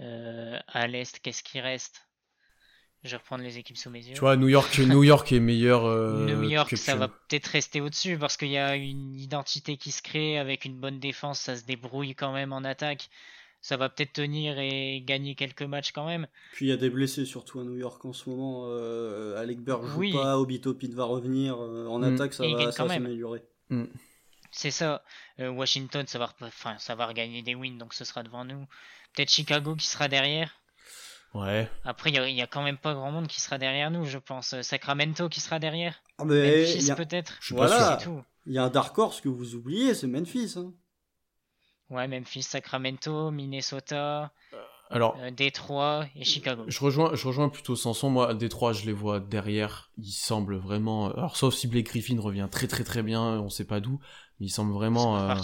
Euh, 0.01 0.59
à 0.67 0.85
l'est, 0.85 1.19
qu'est-ce 1.19 1.41
qui 1.41 1.59
reste? 1.59 2.07
Je 3.03 3.11
vais 3.11 3.17
reprendre 3.17 3.43
les 3.43 3.57
équipes 3.57 3.77
sous 3.77 3.89
mes 3.89 4.05
yeux. 4.05 4.13
Tu 4.13 4.19
vois, 4.19 4.35
New 4.35 4.49
York, 4.49 4.77
New 4.79 5.03
York 5.03 5.31
est 5.31 5.39
meilleur. 5.39 5.85
Euh, 5.85 6.25
New 6.35 6.49
York, 6.49 6.75
ça 6.75 6.95
va 6.95 7.07
peut-être 7.07 7.47
rester 7.47 7.79
au-dessus 7.81 8.17
parce 8.17 8.35
qu'il 8.35 8.49
y 8.49 8.57
a 8.57 8.75
une 8.75 9.15
identité 9.15 9.77
qui 9.77 9.91
se 9.91 10.01
crée 10.01 10.37
avec 10.37 10.65
une 10.65 10.77
bonne 10.77 10.99
défense, 10.99 11.39
ça 11.39 11.55
se 11.55 11.63
débrouille 11.63 12.15
quand 12.15 12.33
même 12.33 12.51
en 12.51 12.63
attaque. 12.63 13.09
Ça 13.61 13.75
va 13.75 13.89
peut-être 13.89 14.13
tenir 14.13 14.57
et 14.57 15.01
gagner 15.05 15.35
quelques 15.35 15.63
matchs 15.63 15.91
quand 15.91 16.05
même. 16.05 16.27
Puis 16.53 16.67
il 16.67 16.69
y 16.69 16.71
a 16.71 16.77
des 16.77 16.89
blessés 16.89 17.25
surtout 17.25 17.59
à 17.59 17.63
New 17.63 17.75
York 17.75 18.03
en 18.05 18.13
ce 18.13 18.29
moment. 18.29 18.63
Euh, 18.67 19.37
Alec 19.37 19.59
Burke 19.59 19.85
joue 19.85 20.13
pas, 20.13 20.37
Obi 20.37 20.61
Topin 20.61 20.87
va 20.93 21.03
revenir. 21.03 21.57
Euh, 21.61 21.85
en 21.87 21.99
mm. 21.99 22.15
attaque, 22.15 22.33
ça 22.33 22.47
va, 22.47 22.71
s'améliorer. 22.71 23.43
Mm. 23.69 23.85
C'est 24.51 24.71
ça. 24.71 25.03
Euh, 25.39 25.49
Washington, 25.49 26.07
ça 26.07 26.19
va, 26.19 26.33
enfin, 26.41 26.77
ça 26.79 26.95
va 26.95 27.05
regagner 27.05 27.41
des 27.41 27.53
wins, 27.53 27.77
donc 27.77 27.93
ce 27.93 28.05
sera 28.05 28.23
devant 28.23 28.45
nous. 28.45 28.65
Peut-être 29.13 29.29
Chicago 29.29 29.75
qui 29.75 29.87
sera 29.87 30.07
derrière. 30.07 30.59
Ouais. 31.33 31.69
Après, 31.85 32.09
il 32.09 32.35
y, 32.35 32.41
a 32.41 32.47
quand 32.47 32.63
même 32.63 32.77
pas 32.77 32.93
grand 32.93 33.11
monde 33.11 33.27
qui 33.27 33.39
sera 33.39 33.57
derrière 33.57 33.91
nous, 33.91 34.05
je 34.05 34.17
pense. 34.17 34.59
Sacramento 34.61 35.29
qui 35.29 35.39
sera 35.39 35.59
derrière. 35.59 36.01
Ah 36.17 36.25
mais 36.25 36.65
Memphis 36.65 36.91
peut-être. 36.95 37.39
Voilà. 37.51 37.99
Il 38.47 38.53
y 38.53 38.57
a 38.57 38.63
un 38.63 38.69
dark 38.69 38.97
horse 38.97 39.21
que 39.21 39.29
vous 39.29 39.53
oubliez, 39.53 39.93
c'est 39.93 40.07
Memphis. 40.07 40.55
Hein. 40.57 40.73
Ouais, 41.91 42.07
Memphis, 42.07 42.43
Sacramento, 42.43 43.29
Minnesota. 43.29 44.31
Euh, 44.53 44.57
alors, 44.89 45.17
euh, 45.19 45.29
Détroit 45.29 46.05
et 46.15 46.23
Chicago. 46.23 46.63
Je 46.67 46.79
rejoins, 46.79 47.13
je 47.13 47.27
rejoins 47.27 47.49
plutôt 47.49 47.75
Sanson. 47.75 48.09
Moi, 48.09 48.33
Détroit, 48.33 48.73
je 48.73 48.85
les 48.85 48.93
vois 48.93 49.19
derrière. 49.19 49.91
Ils 49.97 50.11
semblent 50.11 50.57
vraiment. 50.57 51.11
Alors, 51.11 51.37
sauf 51.37 51.53
si 51.53 51.67
Blake 51.67 51.87
Griffin 51.87 52.19
revient 52.19 52.47
très 52.49 52.67
très 52.67 52.83
très 52.83 53.03
bien, 53.03 53.21
on 53.21 53.49
sait 53.49 53.65
pas 53.65 53.79
d'où, 53.79 53.99
mais 54.39 54.47
ils 54.47 54.51
semblent 54.51 54.73
vraiment. 54.73 55.35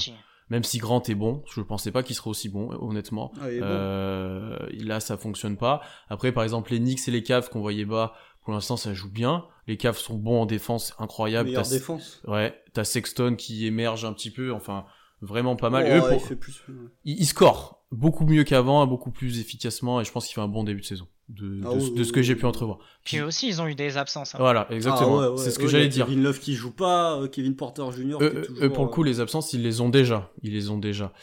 Même 0.50 0.64
si 0.64 0.78
Grant 0.78 1.02
est 1.08 1.16
bon, 1.16 1.44
je 1.52 1.62
pensais 1.62 1.92
pas 1.92 2.04
qu'il 2.04 2.16
serait 2.16 2.30
aussi 2.30 2.50
bon, 2.50 2.70
honnêtement. 2.80 3.32
Ah, 3.42 3.46
euh, 3.46 4.60
Là, 4.72 5.00
ça 5.00 5.18
fonctionne 5.18 5.58
pas. 5.58 5.82
Après, 6.10 6.32
par 6.32 6.44
exemple, 6.44 6.72
les 6.72 6.80
Knicks 6.80 7.08
et 7.08 7.12
les 7.12 7.24
Cavs 7.24 7.50
qu'on 7.50 7.62
voyait 7.62 7.86
bas, 7.86 8.14
pour 8.44 8.54
l'instant, 8.54 8.78
ça 8.78 8.94
joue 8.94 9.10
bien. 9.10 9.46
Les 9.68 9.78
Cavs 9.78 9.98
sont 9.98 10.16
bons 10.16 10.42
en 10.42 10.46
défense, 10.46 10.94
incroyable. 11.00 11.50
Meilleure 11.50 11.68
défense. 11.68 12.22
Ouais, 12.28 12.54
t'as 12.74 12.84
Sexton 12.84 13.36
qui 13.36 13.66
émerge 13.66 14.06
un 14.06 14.14
petit 14.14 14.30
peu, 14.30 14.54
enfin, 14.54 14.86
vraiment 15.22 15.56
pas 15.56 15.72
mal. 15.72 16.04
Oh, 16.04 16.16
il, 16.30 16.36
plus... 16.36 16.64
il, 17.06 17.26
score 17.26 17.84
beaucoup 17.92 18.26
mieux 18.26 18.44
qu'avant, 18.44 18.86
beaucoup 18.86 19.12
plus 19.12 19.40
efficacement, 19.40 20.00
et 20.00 20.06
je 20.06 20.12
pense 20.12 20.28
qu'il 20.28 20.36
fait 20.36 20.42
un 20.42 20.48
bon 20.48 20.64
début 20.64 20.82
de 20.82 20.86
saison, 20.86 21.08
de, 21.30 21.62
ah 21.66 21.74
de, 21.74 22.04
ce 22.04 22.12
que 22.12 22.22
j'ai 22.22 22.36
pu 22.36 22.46
entrevoir. 22.46 22.78
Puis 23.04 23.22
aussi, 23.22 23.48
ils 23.48 23.62
ont 23.62 23.68
eu 23.68 23.74
des 23.74 23.98
absences. 23.98 24.36
Hein. 24.36 24.40
Voilà, 24.40 24.68
exactement. 24.70 25.20
Ah 25.20 25.34
c'est 25.38 25.50
ce 25.50 25.58
que 25.58 25.68
j'allais 25.68 25.88
dire. 25.88 26.06
Kevin 26.06 26.24
Love 26.24 26.40
qui 26.40 26.54
joue 26.54 26.72
pas, 26.72 27.20
euh, 27.20 27.28
Kevin 27.28 27.56
Porter 27.56 27.84
Jr. 27.92 28.18
Eux, 28.22 28.70
pour 28.70 28.86
le 28.86 28.90
coup, 28.90 29.02
euh, 29.02 29.08
les 29.08 29.20
absences, 29.20 29.54
ils 29.54 29.64
les 29.64 29.82
ont 29.82 29.90
déjà. 29.90 30.32
Ils 30.44 30.54
les 30.54 30.70
ont 30.70 30.78
déjà. 30.78 31.14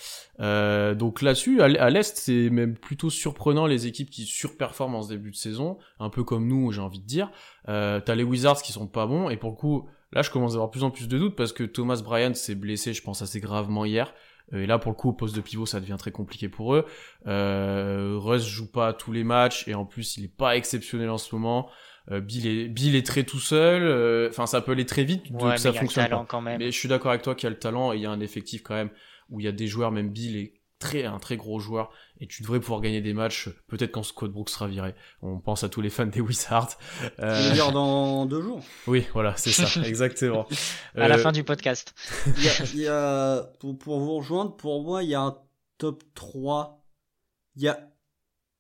Euh, 0.41 0.95
donc 0.95 1.23
là-dessus, 1.23 1.63
à 1.63 1.91
l'Est, 1.91 2.17
c'est 2.17 2.51
même 2.51 2.77
plutôt 2.77 3.11
surprenant 3.11 3.67
les 3.67 3.87
équipes 3.87 4.11
qui 4.11 4.25
surperforment 4.25 4.97
en 4.97 5.03
ce 5.03 5.11
début 5.11 5.31
de 5.31 5.37
saison, 5.37 5.79
un 6.01 6.11
peu 6.11 6.25
comme 6.25 6.49
nous, 6.49 6.73
j'ai 6.73 6.81
envie 6.81 7.01
de 7.01 7.07
dire. 7.07 7.31
Euh, 7.69 8.01
T'as 8.05 8.15
les 8.15 8.25
Wizards 8.25 8.63
qui 8.63 8.73
sont 8.73 8.89
pas 8.89 9.07
bons, 9.07 9.31
et 9.31 9.37
pour 9.37 9.51
le 9.51 9.57
coup, 9.57 9.89
là, 10.13 10.23
je 10.23 10.31
commence 10.31 10.53
à 10.53 10.55
avoir 10.55 10.71
plus 10.71 10.83
en 10.83 10.91
plus 10.91 11.07
de 11.07 11.19
doutes 11.19 11.37
parce 11.37 11.53
que 11.53 11.63
Thomas 11.63 12.01
Bryant 12.03 12.35
s'est 12.35 12.57
blessé, 12.57 12.93
je 12.93 13.03
pense, 13.03 13.23
assez 13.23 13.41
gravement 13.41 13.85
hier. 13.85 14.13
Euh, 14.53 14.63
et 14.63 14.67
là, 14.67 14.79
pour 14.79 14.91
le 14.93 14.97
coup, 14.97 15.11
au 15.11 15.13
poste 15.13 15.35
de 15.35 15.41
pivot, 15.41 15.67
ça 15.67 15.81
devient 15.81 15.97
très 15.99 16.13
compliqué 16.13 16.49
pour 16.49 16.75
eux. 16.75 16.85
Euh, 17.27 18.17
Russ 18.19 18.45
joue 18.47 18.71
pas 18.71 18.93
tous 18.93 19.13
les 19.13 19.25
matchs 19.25 19.67
et 19.69 19.75
en 19.75 19.85
plus, 19.85 20.17
il 20.17 20.25
est 20.25 20.37
pas 20.37 20.57
exceptionnel 20.57 21.11
en 21.11 21.19
ce 21.19 21.35
moment. 21.35 21.69
Euh, 22.11 22.21
Bill, 22.21 22.47
est, 22.47 22.69
Bill 22.69 22.97
est 22.97 23.07
très 23.07 23.25
tout 23.25 23.39
seul. 23.39 23.83
Euh, 23.83 24.29
enfin, 24.29 24.47
ça 24.47 24.61
peut 24.61 24.73
aller 24.73 24.87
très 24.87 25.05
vite, 25.05 25.33
donc 25.33 25.59
ça 25.59 25.73
fonctionne 25.73 26.09
pas. 26.09 26.27
Quand 26.29 26.41
même. 26.41 26.59
Mais 26.59 26.71
je 26.71 26.79
suis 26.79 26.89
d'accord 26.89 27.11
avec 27.11 27.23
toi 27.23 27.35
qu'il 27.35 27.45
y 27.45 27.47
a 27.49 27.51
le 27.51 27.59
talent 27.59 27.93
et 27.93 27.97
il 27.97 28.03
y 28.03 28.07
a 28.07 28.11
un 28.11 28.21
effectif 28.21 28.63
quand 28.63 28.75
même 28.75 28.91
où 29.31 29.41
il 29.41 29.45
y 29.45 29.49
a 29.49 29.53
des 29.53 29.67
joueurs, 29.67 29.93
même 29.93 30.11
Bill 30.11 30.37
est 30.37 30.62
très, 30.83 31.05
un 31.05 31.19
très 31.19 31.37
gros 31.37 31.61
joueur 31.61 31.91
et 32.21 32.27
tu 32.27 32.43
devrais 32.43 32.61
pouvoir 32.61 32.81
gagner 32.81 33.01
des 33.01 33.15
matchs 33.15 33.49
peut-être 33.69 33.93
quand 33.93 34.03
Scott 34.03 34.33
Brooks 34.33 34.51
sera 34.51 34.67
viré. 34.67 34.95
On 35.23 35.39
pense 35.39 35.63
à 35.65 35.69
tous 35.69 35.81
les 35.81 35.91
fans 35.91 36.07
des 36.07 36.21
Wizards. 36.21 36.77
Euh... 37.21 37.57
Dans 37.73 38.27
deux 38.27 38.43
jours. 38.43 38.63
Oui, 38.87 39.07
voilà, 39.13 39.37
c'est 39.37 39.53
ça, 39.53 39.81
exactement. 39.87 40.47
à 40.97 41.09
la 41.09 41.15
euh, 41.15 41.19
fin 41.19 41.33
du 41.33 41.45
podcast. 41.45 41.95
Il 42.75 42.81
y 42.81 42.89
a, 42.89 43.43
pour, 43.61 43.79
pour, 43.79 44.01
vous 44.01 44.17
rejoindre, 44.17 44.57
pour 44.57 44.83
moi, 44.83 45.03
il 45.03 45.11
y 45.11 45.15
a 45.15 45.21
un 45.21 45.39
top 45.79 46.03
3. 46.15 46.85
Il 47.57 47.63
y 47.63 47.69
a 47.69 47.89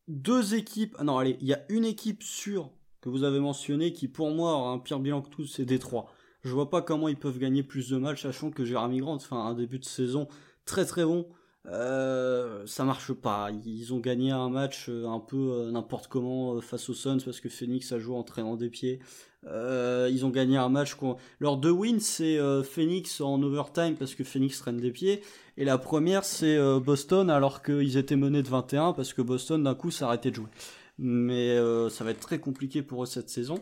deux 0.09 0.55
équipes. 0.55 0.95
Ah 0.99 1.05
non, 1.05 1.18
allez, 1.18 1.37
il 1.41 1.49
y 1.49 1.55
a 1.55 1.61
une 1.68 1.85
équipe 1.85 2.23
sûre 2.23 2.70
que 3.01 3.09
vous 3.09 3.25
avez 3.25 3.41
mentionnée 3.41 3.93
qui, 3.93 4.07
pour 4.07 4.31
moi, 4.31 4.53
aura 4.53 4.70
un 4.70 4.79
pire 4.79 5.01
bilan 5.01 5.23
que 5.23 5.29
tous, 5.29 5.47
c'est 5.47 5.64
Détroit. 5.64 6.07
Je 6.43 6.51
vois 6.51 6.70
pas 6.70 6.83
comment 6.83 7.09
ils 7.09 7.18
peuvent 7.18 7.39
gagner 7.39 7.62
plus 7.62 7.91
de 7.91 7.99
matchs, 7.99 8.23
sachant 8.23 8.51
que 8.51 8.64
Jérémy 8.64 9.01
Grant, 9.01 9.16
enfin, 9.16 9.45
un 9.45 9.55
début 9.55 9.79
de 9.79 9.85
saison 9.85 10.29
très 10.64 10.85
très 10.85 11.05
bon. 11.05 11.27
Euh, 11.67 12.67
ça 12.67 12.85
marche 12.85 13.13
pas. 13.13 13.51
Ils 13.65 13.95
ont 13.95 14.01
gagné 14.01 14.31
un 14.33 14.49
match 14.49 14.87
euh, 14.89 15.07
un 15.07 15.21
peu 15.21 15.37
euh, 15.37 15.71
n'importe 15.71 16.09
comment 16.09 16.61
face 16.61 16.89
aux 16.89 16.95
Suns 16.95 17.19
parce 17.25 17.41
que 17.41 17.49
Phoenix 17.49 17.93
a 17.93 17.99
joué 17.99 18.17
en 18.17 18.25
traînant 18.25 18.57
des 18.57 18.69
pieds. 18.69 18.99
ils 19.45 20.25
ont 20.25 20.31
gagné 20.31 20.57
un 20.57 20.69
match. 20.69 20.97
Leur 21.39 21.57
deux 21.57 21.71
wins, 21.71 22.01
c'est 22.01 22.39
Phoenix 22.65 23.21
en 23.21 23.43
overtime 23.43 23.97
parce 23.97 24.15
que 24.15 24.25
Phoenix 24.25 24.59
traîne 24.59 24.79
des 24.79 24.91
pieds. 24.91 25.23
Et 25.57 25.65
la 25.65 25.79
première, 25.79 26.25
c'est 26.25 26.59
Boston 26.81 27.31
alors 27.31 27.63
qu'ils 27.63 27.97
étaient 27.97 28.17
menés 28.17 28.43
de 28.43 28.49
21 28.49 28.93
parce 28.93 29.13
que 29.13 29.23
Boston 29.23 29.63
d'un 29.65 29.75
coup 29.75 29.91
s'arrêtait 29.91 30.31
de 30.31 30.37
jouer. 30.37 30.51
Mais 30.99 31.57
ça 31.91 32.05
va 32.05 32.11
être 32.13 32.21
très 32.21 32.39
compliqué 32.39 32.83
pour 32.83 33.03
eux 33.03 33.07
cette 33.07 33.31
saison. 33.31 33.59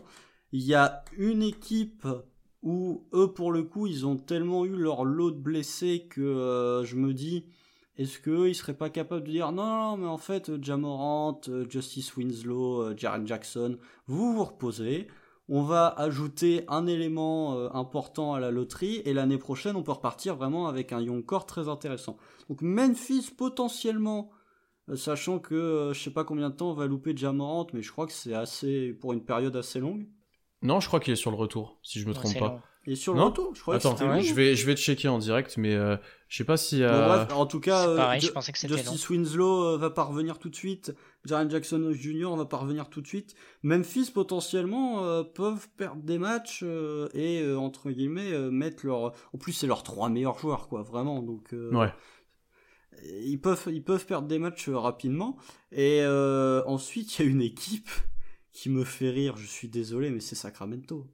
Il 0.52 0.62
y 0.62 0.74
a 0.74 1.04
une 1.16 1.42
équipe 1.42 2.06
où 2.62 3.06
eux, 3.14 3.32
pour 3.32 3.50
le 3.50 3.62
coup, 3.62 3.86
ils 3.86 4.04
ont 4.04 4.16
tellement 4.16 4.66
eu 4.66 4.76
leur 4.76 5.04
lot 5.04 5.30
de 5.30 5.38
blessés 5.40 6.06
que 6.10 6.82
je 6.84 6.96
me 6.96 7.14
dis 7.14 7.46
est-ce 8.00 8.18
qu'ils 8.20 8.54
seraient 8.54 8.74
pas 8.76 8.90
capables 8.90 9.24
de 9.24 9.30
dire 9.30 9.52
non, 9.52 9.64
non, 9.66 9.96
mais 9.96 10.06
en 10.06 10.18
fait, 10.18 10.62
Jamorant, 10.62 11.40
euh, 11.48 11.66
Justice 11.68 12.16
Winslow, 12.16 12.82
euh, 12.82 12.94
Jaren 12.96 13.26
Jackson, 13.26 13.78
vous 14.06 14.32
vous 14.34 14.44
reposez. 14.44 15.08
On 15.48 15.62
va 15.62 15.88
ajouter 15.88 16.64
un 16.68 16.86
élément 16.86 17.56
euh, 17.56 17.68
important 17.72 18.34
à 18.34 18.40
la 18.40 18.50
loterie 18.50 19.02
et 19.04 19.12
l'année 19.12 19.38
prochaine, 19.38 19.76
on 19.76 19.82
peut 19.82 19.92
repartir 19.92 20.36
vraiment 20.36 20.66
avec 20.68 20.92
un 20.92 21.00
young 21.00 21.24
core 21.24 21.46
très 21.46 21.68
intéressant. 21.68 22.16
Donc 22.48 22.62
Memphis 22.62 23.30
potentiellement, 23.36 24.30
sachant 24.94 25.38
que 25.38 25.90
je 25.94 26.00
sais 26.00 26.12
pas 26.12 26.24
combien 26.24 26.50
de 26.50 26.54
temps 26.56 26.70
on 26.70 26.74
va 26.74 26.86
louper 26.86 27.16
Jamorant, 27.16 27.66
mais 27.72 27.82
je 27.82 27.90
crois 27.92 28.06
que 28.06 28.12
c'est 28.12 28.34
assez 28.34 28.92
pour 28.92 29.12
une 29.12 29.24
période 29.24 29.56
assez 29.56 29.80
longue. 29.80 30.08
Non, 30.62 30.80
je 30.80 30.86
crois 30.88 31.00
qu'il 31.00 31.12
est 31.12 31.16
sur 31.16 31.30
le 31.30 31.36
retour, 31.36 31.78
si 31.82 32.00
je 32.00 32.06
me 32.06 32.12
Ouais, 32.12 32.14
trompe 32.14 32.38
pas. 32.38 32.48
long. 32.48 32.62
Et 32.86 32.96
sur 32.96 33.12
le 33.12 33.20
Non 33.20 33.26
retour, 33.26 33.54
je 33.54 33.60
crois 33.60 33.74
Attends, 33.76 33.94
que 33.94 34.04
ouais 34.04 34.22
je 34.22 34.32
vais, 34.32 34.54
je 34.56 34.64
vais 34.64 34.74
te 34.74 34.80
checker 34.80 35.06
en 35.08 35.18
direct, 35.18 35.58
mais 35.58 35.74
euh, 35.74 35.96
je 36.28 36.36
sais 36.38 36.44
pas 36.44 36.56
si. 36.56 36.78
Bon, 36.78 36.84
euh, 36.84 37.06
bref, 37.26 37.32
en 37.34 37.44
tout 37.44 37.60
cas, 37.60 37.82
C'est 37.82 37.88
euh, 37.90 37.96
pareil, 37.96 38.20
je 38.22 38.32
pensais 38.32 38.52
que 38.52 38.58
c'était 38.58 38.72
long. 38.74 38.80
Justice 38.82 39.10
Winslow 39.10 39.64
euh, 39.64 39.76
va 39.76 39.90
pas 39.90 40.04
revenir 40.04 40.38
tout 40.38 40.48
de 40.48 40.56
suite. 40.56 40.94
Jaren 41.26 41.50
Jackson 41.50 41.92
Jr. 41.92 42.34
va 42.36 42.46
pas 42.46 42.56
revenir 42.56 42.88
tout 42.88 43.02
de 43.02 43.06
suite. 43.06 43.34
Memphis 43.62 44.10
potentiellement 44.10 45.04
euh, 45.04 45.22
peuvent 45.22 45.68
perdre 45.76 46.02
des 46.02 46.16
matchs 46.18 46.60
euh, 46.62 47.08
et 47.12 47.42
euh, 47.42 47.58
entre 47.58 47.90
guillemets 47.90 48.32
euh, 48.32 48.50
mettre 48.50 48.86
leur. 48.86 49.12
En 49.34 49.38
plus, 49.38 49.52
c'est 49.52 49.66
leurs 49.66 49.82
trois 49.82 50.08
meilleurs 50.08 50.38
joueurs, 50.38 50.66
quoi, 50.66 50.80
vraiment. 50.82 51.20
Donc, 51.22 51.52
euh, 51.52 51.70
Ouais. 51.74 51.92
ils 53.22 53.38
peuvent, 53.38 53.62
ils 53.70 53.84
peuvent 53.84 54.06
perdre 54.06 54.26
des 54.26 54.38
matchs 54.38 54.68
euh, 54.70 54.78
rapidement. 54.78 55.36
Et 55.70 56.00
euh, 56.00 56.62
ensuite, 56.64 57.18
il 57.18 57.26
y 57.26 57.28
a 57.28 57.30
une 57.30 57.42
équipe 57.42 57.90
qui 58.52 58.70
me 58.70 58.84
fait 58.84 59.10
rire. 59.10 59.36
Je 59.36 59.46
suis 59.46 59.68
désolé, 59.68 60.08
mais 60.10 60.20
c'est 60.20 60.34
Sacramento. 60.34 61.06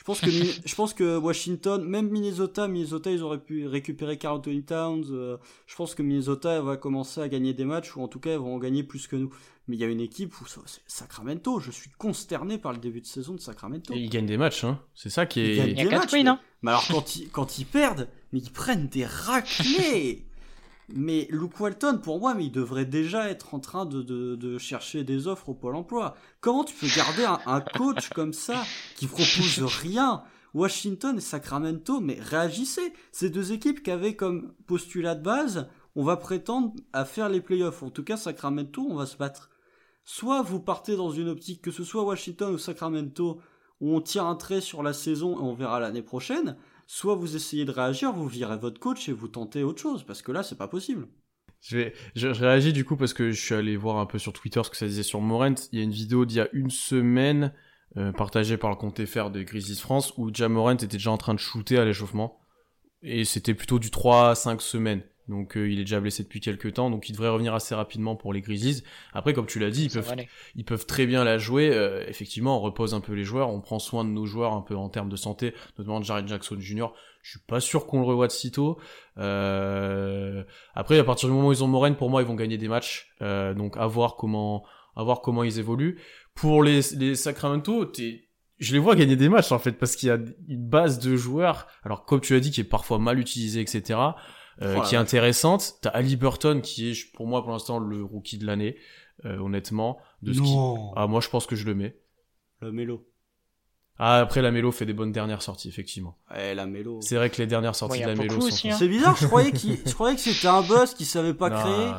Je 0.00 0.04
pense 0.04 0.20
que 0.22 0.30
je 0.64 0.74
pense 0.74 0.94
que 0.94 1.18
Washington, 1.18 1.84
même 1.84 2.08
Minnesota, 2.08 2.66
Minnesota, 2.68 3.10
ils 3.10 3.22
auraient 3.22 3.42
pu 3.44 3.66
récupérer 3.66 4.16
Carl 4.16 4.38
Anthony 4.38 4.62
Towns. 4.62 5.04
euh, 5.10 5.36
je 5.66 5.76
pense 5.76 5.94
que 5.94 6.02
Minnesota 6.02 6.62
va 6.62 6.78
commencer 6.78 7.20
à 7.20 7.28
gagner 7.28 7.52
des 7.52 7.66
matchs 7.66 7.94
ou 7.96 8.02
en 8.02 8.08
tout 8.08 8.18
cas 8.18 8.32
ils 8.32 8.38
vont 8.38 8.54
en 8.54 8.58
gagner 8.58 8.82
plus 8.82 9.06
que 9.06 9.16
nous. 9.16 9.30
Mais 9.68 9.76
il 9.76 9.80
y 9.80 9.84
a 9.84 9.88
une 9.88 10.00
équipe 10.00 10.40
où 10.40 10.46
ça- 10.46 10.62
c'est 10.64 10.80
Sacramento. 10.86 11.60
Je 11.60 11.70
suis 11.70 11.90
consterné 11.98 12.56
par 12.58 12.72
le 12.72 12.78
début 12.78 13.02
de 13.02 13.06
saison 13.06 13.34
de 13.34 13.40
Sacramento. 13.40 13.92
Et 13.94 13.98
ils 13.98 14.08
gagnent 14.10 14.26
des 14.26 14.38
matchs, 14.38 14.64
hein. 14.64 14.80
C'est 14.94 15.10
ça 15.10 15.26
qui 15.26 15.40
Ils 15.40 15.50
est. 15.50 15.56
gagnent 15.56 15.68
Il 15.72 15.76
y 15.76 15.80
a 15.82 15.84
des 15.84 15.90
4 15.90 16.00
matchs, 16.00 16.12
wins, 16.14 16.22
mais- 16.24 16.28
hein. 16.30 16.40
Mais 16.62 16.70
alors 16.70 16.86
quand 16.90 17.16
ils, 17.16 17.28
quand 17.28 17.58
ils 17.58 17.66
perdent, 17.66 18.08
mais 18.32 18.40
ils 18.40 18.50
prennent 18.50 18.88
des 18.88 19.04
raclés. 19.04 20.24
mais 20.94 21.26
Luke 21.30 21.58
Walton, 21.58 21.98
pour 22.02 22.20
moi, 22.20 22.34
mais 22.34 22.46
il 22.46 22.52
devrait 22.52 22.84
déjà 22.84 23.28
être 23.28 23.54
en 23.54 23.60
train 23.60 23.86
de, 23.86 24.02
de, 24.02 24.36
de 24.36 24.58
chercher 24.58 25.04
des 25.04 25.26
offres 25.26 25.50
au 25.50 25.54
Pôle 25.54 25.76
Emploi. 25.76 26.14
Comment 26.40 26.64
tu 26.64 26.74
peux 26.74 26.86
garder 26.94 27.24
un, 27.24 27.60
coach 27.60 28.08
comme 28.10 28.32
ça 28.32 28.62
qui 28.96 29.06
propose 29.06 29.62
rien? 29.80 30.22
Washington 30.52 31.16
et 31.16 31.20
Sacramento, 31.20 32.00
mais 32.00 32.18
réagissez. 32.20 32.92
Ces 33.12 33.30
deux 33.30 33.52
équipes 33.52 33.82
qui 33.82 33.90
avaient 33.90 34.16
comme 34.16 34.52
postulat 34.66 35.14
de 35.14 35.22
base, 35.22 35.68
on 35.94 36.02
va 36.02 36.16
prétendre 36.16 36.74
à 36.92 37.04
faire 37.04 37.28
les 37.28 37.40
playoffs. 37.40 37.82
En 37.82 37.90
tout 37.90 38.02
cas, 38.02 38.16
Sacramento, 38.16 38.86
on 38.88 38.96
va 38.96 39.06
se 39.06 39.16
battre. 39.16 39.50
Soit 40.04 40.42
vous 40.42 40.60
partez 40.60 40.96
dans 40.96 41.10
une 41.10 41.28
optique, 41.28 41.62
que 41.62 41.70
ce 41.70 41.84
soit 41.84 42.02
Washington 42.02 42.54
ou 42.54 42.58
Sacramento, 42.58 43.40
où 43.80 43.94
on 43.94 44.00
tire 44.00 44.26
un 44.26 44.34
trait 44.34 44.60
sur 44.60 44.82
la 44.82 44.92
saison 44.92 45.38
et 45.38 45.42
on 45.42 45.54
verra 45.54 45.78
l'année 45.80 46.02
prochaine, 46.02 46.56
soit 46.92 47.14
vous 47.14 47.36
essayez 47.36 47.64
de 47.64 47.70
réagir, 47.70 48.12
vous 48.12 48.26
virez 48.26 48.56
votre 48.56 48.80
coach 48.80 49.08
et 49.08 49.12
vous 49.12 49.28
tentez 49.28 49.62
autre 49.62 49.80
chose, 49.80 50.02
parce 50.02 50.22
que 50.22 50.32
là, 50.32 50.42
c'est 50.42 50.58
pas 50.58 50.66
possible. 50.66 51.06
Je, 51.60 51.92
réagis 52.26 52.72
du 52.72 52.84
coup 52.84 52.96
parce 52.96 53.14
que 53.14 53.30
je 53.30 53.40
suis 53.40 53.54
allé 53.54 53.76
voir 53.76 53.98
un 53.98 54.06
peu 54.06 54.18
sur 54.18 54.32
Twitter 54.32 54.60
ce 54.64 54.70
que 54.70 54.76
ça 54.76 54.86
disait 54.86 55.04
sur 55.04 55.20
Morent. 55.20 55.54
Il 55.70 55.78
y 55.78 55.82
a 55.82 55.84
une 55.84 55.92
vidéo 55.92 56.24
d'il 56.24 56.38
y 56.38 56.40
a 56.40 56.48
une 56.52 56.70
semaine 56.70 57.52
euh, 57.96 58.10
partagée 58.10 58.56
par 58.56 58.70
le 58.70 58.76
compte 58.76 59.04
FR 59.04 59.30
de 59.30 59.42
Grizzlies 59.42 59.78
France 59.78 60.14
où 60.16 60.34
Jamorant 60.34 60.72
était 60.72 60.88
déjà 60.88 61.12
en 61.12 61.16
train 61.16 61.34
de 61.34 61.38
shooter 61.38 61.78
à 61.78 61.84
l'échauffement. 61.84 62.40
Et 63.02 63.24
c'était 63.24 63.54
plutôt 63.54 63.78
du 63.78 63.92
3 63.92 64.30
à 64.30 64.34
5 64.34 64.60
semaines. 64.60 65.02
Donc 65.30 65.56
euh, 65.56 65.70
il 65.70 65.78
est 65.78 65.84
déjà 65.84 66.00
blessé 66.00 66.24
depuis 66.24 66.40
quelques 66.40 66.74
temps, 66.74 66.90
donc 66.90 67.08
il 67.08 67.12
devrait 67.12 67.28
revenir 67.28 67.54
assez 67.54 67.74
rapidement 67.74 68.16
pour 68.16 68.32
les 68.32 68.40
Grizzlies. 68.40 68.82
Après, 69.14 69.32
comme 69.32 69.46
tu 69.46 69.60
l'as 69.60 69.70
dit, 69.70 69.84
ils 69.84 69.90
peuvent, 69.90 70.14
ils 70.56 70.64
très 70.64 71.06
bien 71.06 71.22
la 71.22 71.38
jouer. 71.38 71.70
Euh, 71.72 72.04
effectivement, 72.08 72.58
on 72.58 72.60
repose 72.60 72.94
un 72.94 73.00
peu 73.00 73.12
les 73.12 73.22
joueurs, 73.22 73.48
on 73.48 73.60
prend 73.60 73.78
soin 73.78 74.04
de 74.04 74.10
nos 74.10 74.26
joueurs 74.26 74.52
un 74.52 74.60
peu 74.60 74.74
en 74.74 74.88
termes 74.88 75.08
de 75.08 75.16
santé, 75.16 75.54
notamment 75.78 76.00
de 76.00 76.04
Jared 76.04 76.26
Jackson 76.26 76.56
Jr. 76.58 76.88
Je 77.22 77.30
suis 77.30 77.40
pas 77.46 77.60
sûr 77.60 77.86
qu'on 77.86 78.00
le 78.00 78.06
revoie 78.06 78.26
de 78.26 78.32
sitôt. 78.32 78.78
Euh... 79.18 80.42
Après, 80.74 80.98
à 80.98 81.04
partir 81.04 81.28
du 81.28 81.34
moment 81.34 81.48
où 81.48 81.52
ils 81.52 81.62
ont 81.62 81.68
Moren, 81.68 81.94
pour 81.94 82.10
moi, 82.10 82.22
ils 82.22 82.28
vont 82.28 82.34
gagner 82.34 82.58
des 82.58 82.68
matchs. 82.68 83.14
Euh, 83.22 83.54
donc 83.54 83.76
à 83.76 83.86
voir 83.86 84.16
comment, 84.16 84.64
à 84.96 85.04
voir 85.04 85.20
comment 85.20 85.44
ils 85.44 85.60
évoluent. 85.60 86.00
Pour 86.34 86.64
les, 86.64 86.80
les 86.96 87.14
Sacramento, 87.14 87.84
t'es 87.84 88.26
je 88.58 88.74
les 88.74 88.78
vois 88.78 88.94
gagner 88.94 89.16
des 89.16 89.30
matchs 89.30 89.52
en 89.52 89.58
fait 89.58 89.72
parce 89.72 89.96
qu'il 89.96 90.10
y 90.10 90.12
a 90.12 90.18
une 90.48 90.68
base 90.68 90.98
de 90.98 91.16
joueurs 91.16 91.66
alors 91.82 92.04
comme 92.04 92.20
tu 92.20 92.34
as 92.34 92.40
dit 92.40 92.50
qui 92.50 92.60
est 92.60 92.64
parfois 92.64 92.98
mal 92.98 93.18
utilisée 93.18 93.62
etc 93.62 93.98
euh, 94.62 94.74
Oh 94.76 94.80
la 94.80 94.84
qui 94.86 94.94
est 94.94 94.98
intéressante 94.98 95.74
t'as 95.82 95.90
Ali 95.90 96.16
Burton 96.16 96.60
qui 96.62 96.90
est 96.90 97.12
pour 97.12 97.26
moi 97.26 97.42
pour 97.42 97.50
l'instant 97.52 97.78
le 97.78 98.02
rookie 98.04 98.38
de 98.38 98.46
l'année 98.46 98.76
euh, 99.24 99.38
honnêtement 99.38 99.98
de 100.22 100.32
ce 100.32 100.40
qui 100.40 100.54
non, 100.54 100.92
ah 100.96 101.06
moi 101.06 101.20
je 101.20 101.28
pense 101.28 101.46
que 101.46 101.56
je 101.56 101.64
le 101.66 101.74
mets 101.74 101.96
la 102.62 102.70
mélo. 102.70 103.06
ah 103.98 104.18
après 104.20 104.42
la 104.42 104.50
Mélo 104.50 104.70
fait 104.72 104.86
des 104.86 104.92
bonnes 104.92 105.12
dernières 105.12 105.42
sorties 105.42 105.68
effectivement 105.68 106.16
Eh, 106.38 106.54
la 106.54 106.66
mélo. 106.66 107.00
c'est 107.02 107.16
vrai 107.16 107.30
que 107.30 107.36
les 107.38 107.46
dernières 107.46 107.74
sorties 107.74 107.98
Ouais, 108.00 108.04
de 108.04 108.10
la 108.10 108.14
Mélo 108.16 108.40
sont 108.40 108.68
hein. 108.68 108.76
C'est 108.78 108.88
bizarre, 108.88 109.16
je 109.16 109.26
croyais, 109.26 109.52
qu'il- 109.52 109.78
je 109.86 109.92
croyais 109.94 110.14
que 110.16 110.20
c'était 110.22 110.46
un 110.48 110.62
boss 110.62 110.94
qui 110.94 111.04
savait 111.04 111.34
pas 111.34 111.50
Non, 111.50 111.56
créer. 111.60 111.90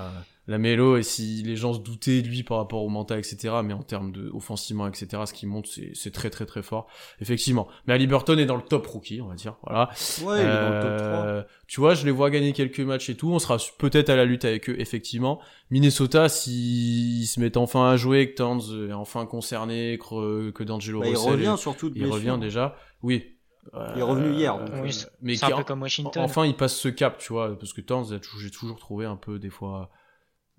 La 0.51 0.57
Mélo, 0.59 0.97
et 0.97 1.03
si 1.03 1.41
les 1.43 1.55
gens 1.55 1.73
se 1.73 1.79
doutaient 1.79 2.21
de 2.21 2.27
lui 2.27 2.43
par 2.43 2.57
rapport 2.57 2.83
au 2.83 2.89
mental, 2.89 3.17
etc., 3.19 3.55
mais 3.63 3.73
en 3.73 3.81
termes 3.83 4.11
de 4.11 4.29
offensivement, 4.33 4.85
etc., 4.87 5.07
ce 5.25 5.33
qui 5.33 5.47
monte, 5.47 5.65
c'est 5.67 5.91
c'est 5.95 6.11
très 6.11 6.29
très 6.29 6.45
très 6.45 6.61
fort. 6.61 6.87
Effectivement. 7.19 7.67
Mais 7.87 7.93
Ali 7.93 8.05
Burton 8.07 8.37
est 8.37 8.45
dans 8.45 8.55
le 8.57 8.61
top 8.61 8.85
rookie, 8.87 9.21
on 9.21 9.27
va 9.27 9.35
dire. 9.35 9.55
Voilà. 9.63 9.89
Ouais, 10.23 10.41
il 10.41 10.45
est 10.45 10.61
dans 10.61 10.69
le 10.69 10.81
top 10.81 10.97
3. 10.97 11.25
Euh, 11.25 11.43
tu 11.67 11.79
vois, 11.79 11.93
je 11.95 12.05
les 12.05 12.11
vois 12.11 12.29
gagner 12.29 12.53
quelques 12.53 12.79
matchs 12.81 13.09
et 13.09 13.15
tout. 13.15 13.31
On 13.31 13.39
sera 13.39 13.57
peut-être 13.77 14.09
à 14.09 14.15
la 14.15 14.25
lutte 14.25 14.45
avec 14.45 14.69
eux, 14.69 14.75
effectivement. 14.79 15.39
Minnesota, 15.71 16.27
s'ils 16.29 17.25
se 17.27 17.39
mettent 17.39 17.57
enfin 17.57 17.89
à 17.89 17.97
jouer, 17.97 18.29
que 18.31 18.35
Towns 18.35 18.61
est 18.89 18.93
enfin 18.93 19.25
concerné, 19.25 19.97
que, 19.97 20.51
que 20.51 20.63
D'Angelo 20.63 20.99
Bah, 21.01 21.07
il 21.09 21.17
revient 21.17 21.55
surtout 21.57 21.89
de 21.89 21.95
il 21.95 22.01
blessure. 22.03 22.15
revient 22.15 22.37
déjà. 22.39 22.75
Oui. 23.03 23.37
Il 23.95 23.99
est 23.99 24.03
revenu 24.03 24.33
hier, 24.33 24.57
donc, 24.57 24.69
Euh, 24.69 24.81
Oui, 24.81 24.91
c'est- 24.91 25.07
mais 25.21 25.41
un 25.43 25.47
qui- 25.47 25.53
peu 25.55 25.63
comme 25.63 25.81
Washington. 25.83 26.23
Enfin, 26.23 26.45
il 26.45 26.55
passe 26.55 26.75
ce 26.75 26.87
cap, 26.89 27.19
tu 27.19 27.31
vois, 27.31 27.57
parce 27.57 27.73
que 27.73 27.81
Towns, 27.81 28.05
j'ai 28.41 28.49
toujours 28.49 28.79
trouvé 28.79 29.05
un 29.05 29.15
peu, 29.15 29.37
des 29.39 29.51
fois, 29.51 29.91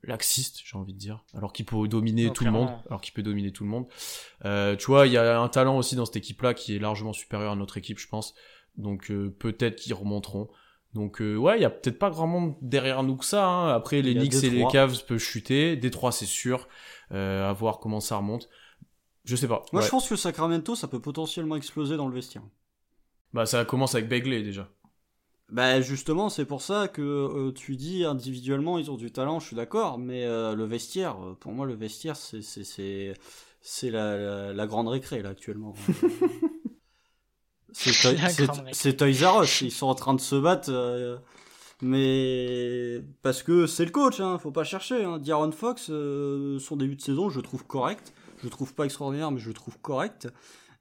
laxiste, 0.05 0.61
j'ai 0.65 0.77
envie 0.77 0.93
de 0.95 0.99
dire, 0.99 1.25
alors 1.35 1.53
qu'il 1.53 1.65
peut 1.65 1.87
dominer 1.89 2.27
Non, 2.27 2.33
tout 2.33 2.45
le 2.45 2.51
monde, 2.51 2.71
alors 2.89 3.01
qu'il 3.01 3.15
peut 3.15 3.23
dominer 3.23 3.53
tout 3.53 3.65
le 3.65 3.71
monde. 3.71 3.87
Euh, 4.45 4.75
tu 4.77 4.87
vois, 4.87 5.07
il 5.07 5.13
y 5.13 5.17
a 5.17 5.41
un 5.41 5.49
talent 5.49 5.77
aussi 5.79 5.95
dans 5.97 6.05
cette 6.05 6.17
équipe-là 6.17 6.55
qui 6.55 6.75
est 6.75 6.79
largement 6.79 7.13
supérieur 7.13 7.53
à 7.53 7.57
notre 7.57 7.77
équipe, 7.79 7.99
je 7.99 8.09
pense. 8.09 8.35
Donc 8.77 9.11
euh, 9.11 9.35
peut-être 9.39 9.77
qu'ils 9.77 9.95
remonteront. 9.95 10.49
Donc 10.95 11.21
euh, 11.23 11.37
ouais, 11.37 11.59
il 11.59 11.63
y 11.63 11.65
a 11.65 11.71
peut-être 11.71 11.99
pas 11.99 12.11
grand 12.11 12.27
monde 12.27 12.55
derrière 12.61 13.03
nous 13.03 13.17
que 13.17 13.25
ça. 13.25 13.47
hein. 13.47 13.69
Après, 13.75 14.03
les 14.03 14.15
Knicks 14.15 14.43
et 14.45 14.51
les. 14.51 14.67
Cavs 14.71 15.05
peuvent 15.07 15.19
chuter. 15.19 15.77
Détroit, 15.77 16.13
c'est 16.13 16.27
sûr. 16.27 16.69
Euh, 17.13 17.49
à 17.49 17.53
voir 17.53 17.79
comment 17.79 18.01
ça 18.01 18.17
remonte. 18.17 18.49
Je 19.25 19.37
sais 19.37 19.47
pas. 19.49 19.65
Moi, 19.73 19.81
Ouais. 19.81 19.87
je 19.87 19.91
pense 19.91 20.09
que 20.09 20.17
Sacramento, 20.17 20.75
ça 20.75 20.89
peut 20.89 21.01
potentiellement 21.01 21.57
exploser 21.57 21.97
dans 21.97 22.09
le 22.09 22.15
vestiaire. 22.15 22.43
Bah 23.33 23.47
ça 23.47 23.65
commence 23.65 23.95
avec 23.95 24.09
Begley 24.09 24.43
déjà. 24.43 24.69
Bah 25.53 25.83
justement, 25.83 26.31
c'est 26.31 26.47
pour 26.47 26.63
ça 26.63 26.89
que 26.89 27.03
euh, 27.03 27.53
tu 27.53 27.77
dis 27.77 28.07
individuellement 28.07 28.79
ils 28.79 28.91
ont 28.91 28.97
du 28.97 29.13
talent, 29.13 29.39
je 29.39 29.49
suis 29.49 29.57
d'accord, 29.57 29.99
mais 29.99 30.25
euh, 30.25 30.55
le 30.55 30.65
vestiaire, 30.65 31.23
euh, 31.23 31.35
pour 31.39 31.53
moi 31.53 31.67
le 31.67 31.75
vestiaire 31.75 32.17
c'est 32.17 32.41
c'est 32.41 33.13
c'est 33.61 33.91
la, 33.91 34.17
la, 34.17 34.53
la 34.55 34.67
grande 34.67 34.89
récré 34.89 35.21
là 35.21 35.29
actuellement. 35.29 35.75
c'est 37.73 38.97
Toys 38.97 39.29
R 39.31 39.43
Us, 39.43 39.61
ils 39.61 39.71
sont 39.71 39.89
en 39.89 39.95
train 39.95 40.15
de 40.15 40.23
se 40.23 40.37
battre, 40.37 40.71
euh, 40.73 41.19
mais 41.83 43.05
parce 43.21 43.43
que 43.43 43.67
c'est 43.67 43.85
le 43.85 43.91
coach, 43.91 44.21
hein, 44.21 44.39
faut 44.39 44.53
pas 44.53 44.65
chercher. 44.65 45.05
Hein. 45.05 45.19
D'Aaron 45.19 45.53
Fox, 45.53 45.89
son 45.89 46.77
début 46.77 46.97
de 46.97 47.03
saison, 47.03 47.29
je 47.29 47.37
le 47.37 47.43
trouve 47.43 47.67
correct, 47.67 48.15
je 48.39 48.45
le 48.45 48.51
trouve 48.51 48.73
pas 48.73 48.87
extraordinaire, 48.87 49.31
mais 49.31 49.39
je 49.39 49.49
le 49.49 49.55
trouve 49.55 49.79
correct. 49.83 50.29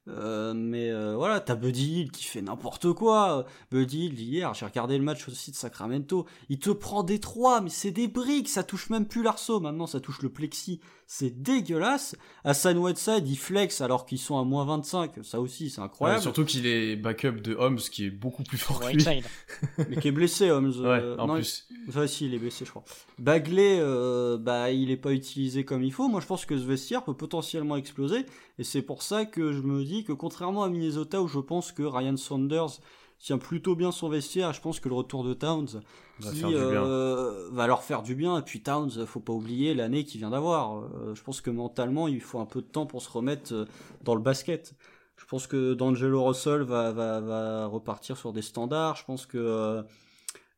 Euh, 0.08 0.52
mais 0.52 0.90
euh, 0.90 1.14
voilà, 1.16 1.38
t'as 1.40 1.54
Buddy 1.54 2.00
Hill 2.00 2.10
qui 2.10 2.24
fait 2.24 2.42
n'importe 2.42 2.92
quoi. 2.92 3.46
Buddy 3.70 4.06
Hill, 4.06 4.20
hier, 4.20 4.52
j'ai 4.54 4.66
regardé 4.66 4.98
le 4.98 5.04
match 5.04 5.28
aussi 5.28 5.50
de 5.52 5.56
Sacramento. 5.56 6.26
Il 6.48 6.58
te 6.58 6.70
prend 6.70 7.02
des 7.04 7.20
trois, 7.20 7.60
mais 7.60 7.70
c'est 7.70 7.92
des 7.92 8.08
briques. 8.08 8.48
Ça 8.48 8.64
touche 8.64 8.90
même 8.90 9.06
plus 9.06 9.22
l'arceau. 9.22 9.60
Maintenant, 9.60 9.86
ça 9.86 10.00
touche 10.00 10.20
le 10.22 10.28
plexi. 10.28 10.80
C'est 11.06 11.42
dégueulasse. 11.42 12.16
Hassan 12.42 12.78
Whiteside, 12.78 13.28
il 13.28 13.36
flex 13.36 13.80
alors 13.82 14.06
qu'ils 14.06 14.18
sont 14.18 14.38
à 14.40 14.44
moins 14.44 14.64
25. 14.64 15.12
Ça 15.22 15.40
aussi, 15.40 15.68
c'est 15.70 15.78
Ouais, 15.80 15.84
incroyable. 15.86 16.22
surtout 16.22 16.44
qu'il 16.46 16.66
est 16.66 16.96
backup 16.96 17.40
de 17.40 17.54
Holmes, 17.54 17.76
qui 17.78 18.06
est 18.06 18.10
beaucoup 18.10 18.42
plus 18.42 18.56
fort 18.58 18.80
que 18.80 18.96
lui. 18.96 19.04
Mais 19.90 19.96
qui 20.00 20.08
est 20.08 20.12
blessé, 20.12 20.50
Holmes. 20.50 20.72
Ouais, 20.80 20.86
Euh, 21.02 21.16
en 21.18 21.26
non, 21.28 21.34
plus. 21.34 21.68
Enfin, 21.88 22.06
si, 22.06 22.26
il 22.26 22.34
est 22.34 22.38
blessé, 22.38 22.64
je 22.64 22.70
crois. 22.70 22.84
Bagley, 23.18 23.78
euh, 23.80 24.38
bah, 24.38 24.70
il 24.70 24.90
est 24.90 24.96
pas 24.96 25.12
utilisé 25.12 25.64
comme 25.64 25.82
il 25.84 25.92
faut. 25.92 26.08
Moi, 26.08 26.20
je 26.20 26.26
pense 26.26 26.46
que 26.46 26.56
ce 26.58 26.64
vestiaire 26.64 27.04
peut 27.04 27.14
potentiellement 27.14 27.76
exploser. 27.76 28.24
Et 28.58 28.64
c'est 28.64 28.82
pour 28.82 29.02
ça 29.02 29.26
que 29.26 29.52
je 29.52 29.60
me 29.60 29.84
dis 29.84 29.91
que 30.00 30.12
contrairement 30.12 30.64
à 30.64 30.68
Minnesota, 30.68 31.20
où 31.22 31.28
je 31.28 31.38
pense 31.38 31.72
que 31.72 31.82
Ryan 31.82 32.16
Saunders 32.16 32.80
tient 33.18 33.38
plutôt 33.38 33.76
bien 33.76 33.92
son 33.92 34.08
vestiaire, 34.08 34.52
je 34.52 34.60
pense 34.60 34.80
que 34.80 34.88
le 34.88 34.94
retour 34.96 35.22
de 35.22 35.34
Towns 35.34 35.80
Va 36.18 36.30
qui, 36.30 36.42
euh, 36.44 37.48
va 37.50 37.66
leur 37.66 37.82
faire 37.82 38.02
du 38.02 38.14
bien. 38.14 38.38
Et 38.38 38.42
puis 38.42 38.62
Towns, 38.62 39.06
faut 39.06 39.20
pas 39.20 39.32
oublier 39.32 39.74
l'année 39.74 40.04
qu'il 40.04 40.20
vient 40.20 40.30
d'avoir. 40.30 40.78
Euh, 40.78 41.14
je 41.14 41.22
pense 41.22 41.40
que 41.40 41.50
mentalement, 41.50 42.08
il 42.08 42.20
faut 42.20 42.38
un 42.38 42.46
peu 42.46 42.60
de 42.60 42.66
temps 42.66 42.86
pour 42.86 43.02
se 43.02 43.10
remettre 43.10 43.52
euh, 43.52 43.64
dans 44.02 44.14
le 44.14 44.20
basket. 44.20 44.74
Je 45.16 45.24
pense 45.24 45.46
que 45.46 45.74
D'Angelo 45.74 46.24
Russell 46.24 46.62
va, 46.62 46.92
va, 46.92 47.20
va 47.20 47.66
repartir 47.66 48.16
sur 48.16 48.32
des 48.32 48.42
standards. 48.42 48.96
Je 48.96 49.04
pense 49.04 49.26
que 49.26 49.84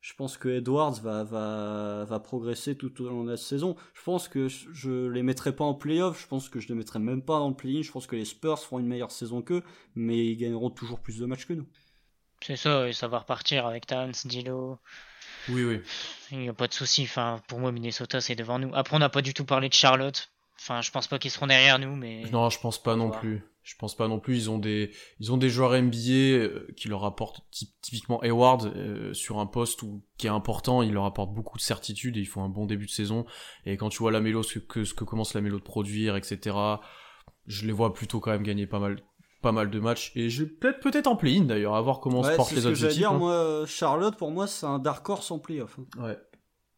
je 0.04 0.12
pense 0.12 0.36
que 0.36 0.50
Edwards 0.50 1.00
va, 1.00 1.24
va, 1.24 2.04
va 2.04 2.20
progresser 2.20 2.76
tout 2.76 3.02
au 3.02 3.08
long 3.08 3.24
de 3.24 3.30
la 3.30 3.38
saison. 3.38 3.74
Je 3.94 4.02
pense 4.02 4.28
que 4.28 4.48
je, 4.48 5.08
les 5.08 5.22
mettrai 5.22 5.56
pas 5.56 5.64
en 5.64 5.72
playoff. 5.72 6.20
Je 6.20 6.26
pense 6.26 6.50
que 6.50 6.60
je 6.60 6.68
les 6.68 6.74
mettrai 6.74 6.98
même 6.98 7.22
pas 7.22 7.38
dans 7.38 7.48
le 7.48 7.54
play-in. 7.54 7.80
Je 7.80 7.90
pense 7.90 8.06
que 8.06 8.14
les 8.14 8.26
Spurs 8.26 8.58
feront 8.58 8.80
une 8.80 8.86
meilleure 8.86 9.10
saison 9.10 9.40
qu'eux, 9.40 9.62
mais 9.94 10.26
ils 10.26 10.36
gagneront 10.36 10.68
toujours 10.68 11.00
plus 11.00 11.20
de 11.20 11.24
matchs 11.24 11.46
que 11.46 11.54
nous. 11.54 11.66
C'est 12.42 12.56
ça, 12.56 12.86
et 12.86 12.92
ça 12.92 13.08
va 13.08 13.20
repartir 13.20 13.64
avec 13.64 13.86
Towns, 13.86 14.12
Dilo. 14.26 14.78
Oui, 15.48 15.64
oui. 15.64 15.80
Il 16.32 16.40
n'y 16.40 16.50
a 16.50 16.54
pas 16.54 16.68
de 16.68 16.74
souci. 16.74 17.04
Enfin, 17.04 17.40
pour 17.48 17.58
moi, 17.58 17.72
Minnesota, 17.72 18.20
c'est 18.20 18.34
devant 18.34 18.58
nous. 18.58 18.74
Après, 18.74 18.94
on 18.94 19.00
n'a 19.00 19.08
pas 19.08 19.22
du 19.22 19.32
tout 19.32 19.46
parlé 19.46 19.70
de 19.70 19.74
Charlotte. 19.74 20.33
Enfin, 20.64 20.80
je 20.80 20.90
pense 20.90 21.08
pas 21.08 21.18
qu'ils 21.18 21.30
seront 21.30 21.46
derrière 21.46 21.78
nous, 21.78 21.94
mais. 21.94 22.22
Non, 22.32 22.48
je 22.48 22.58
pense 22.58 22.82
pas 22.82 22.96
non 22.96 23.10
plus. 23.10 23.44
Je 23.62 23.74
pense 23.76 23.94
pas 23.94 24.08
non 24.08 24.18
plus. 24.18 24.36
Ils 24.36 24.50
ont 24.50 24.58
des, 24.58 24.92
ils 25.20 25.30
ont 25.30 25.36
des 25.36 25.50
joueurs 25.50 25.72
NBA 25.72 25.98
euh, 25.98 26.66
qui 26.74 26.88
leur 26.88 27.04
apportent 27.04 27.42
typiquement 27.82 28.22
Hayward 28.22 28.72
euh, 28.74 29.12
sur 29.12 29.40
un 29.40 29.46
poste 29.46 29.82
où, 29.82 30.02
qui 30.16 30.26
est 30.26 30.30
important. 30.30 30.80
Il 30.80 30.94
leur 30.94 31.04
apporte 31.04 31.34
beaucoup 31.34 31.58
de 31.58 31.62
certitude 31.62 32.16
et 32.16 32.20
ils 32.20 32.26
font 32.26 32.42
un 32.42 32.48
bon 32.48 32.64
début 32.64 32.86
de 32.86 32.90
saison. 32.90 33.26
Et 33.66 33.76
quand 33.76 33.90
tu 33.90 33.98
vois 33.98 34.10
la 34.10 34.22
mélo, 34.22 34.42
ce 34.42 34.58
que, 34.58 34.84
ce 34.84 34.94
que 34.94 35.04
commence 35.04 35.34
la 35.34 35.42
mélo 35.42 35.58
de 35.58 35.64
produire, 35.64 36.16
etc. 36.16 36.56
Je 37.46 37.66
les 37.66 37.72
vois 37.72 37.92
plutôt 37.92 38.20
quand 38.20 38.30
même 38.30 38.42
gagner 38.42 38.66
pas 38.66 38.78
mal, 38.78 39.02
pas 39.42 39.52
mal 39.52 39.68
de 39.68 39.80
matchs. 39.80 40.12
Et 40.14 40.30
je 40.30 40.44
peut-être 40.44 40.80
peut-être 40.80 41.08
en 41.08 41.16
play-in 41.16 41.44
d'ailleurs, 41.44 41.74
à 41.74 41.82
voir 41.82 42.00
comment 42.00 42.22
se 42.22 42.34
portent 42.36 42.52
les 42.52 42.64
autres 42.64 42.82
équipes. 42.86 42.98
dire, 42.98 43.12
hein. 43.12 43.18
moi, 43.18 43.64
Charlotte 43.66 44.16
pour 44.16 44.30
moi 44.30 44.46
c'est 44.46 44.64
un 44.64 44.78
dark 44.78 45.06
horse 45.06 45.30
en 45.30 45.38
playoff. 45.38 45.78
Hein. 45.78 46.02
Ouais. 46.02 46.18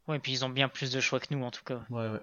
Ouais, 0.09 0.17
et 0.17 0.21
puis 0.21 0.33
ils 0.33 0.45
ont 0.45 0.49
bien 0.49 0.69
plus 0.69 0.91
de 0.91 1.01
choix 1.01 1.21
que 1.21 1.33
nous 1.33 1.45
en 1.45 1.53
tout 1.53 1.65
cas. 1.65 1.85
Ouais, 1.91 2.09
ouais. 2.09 2.21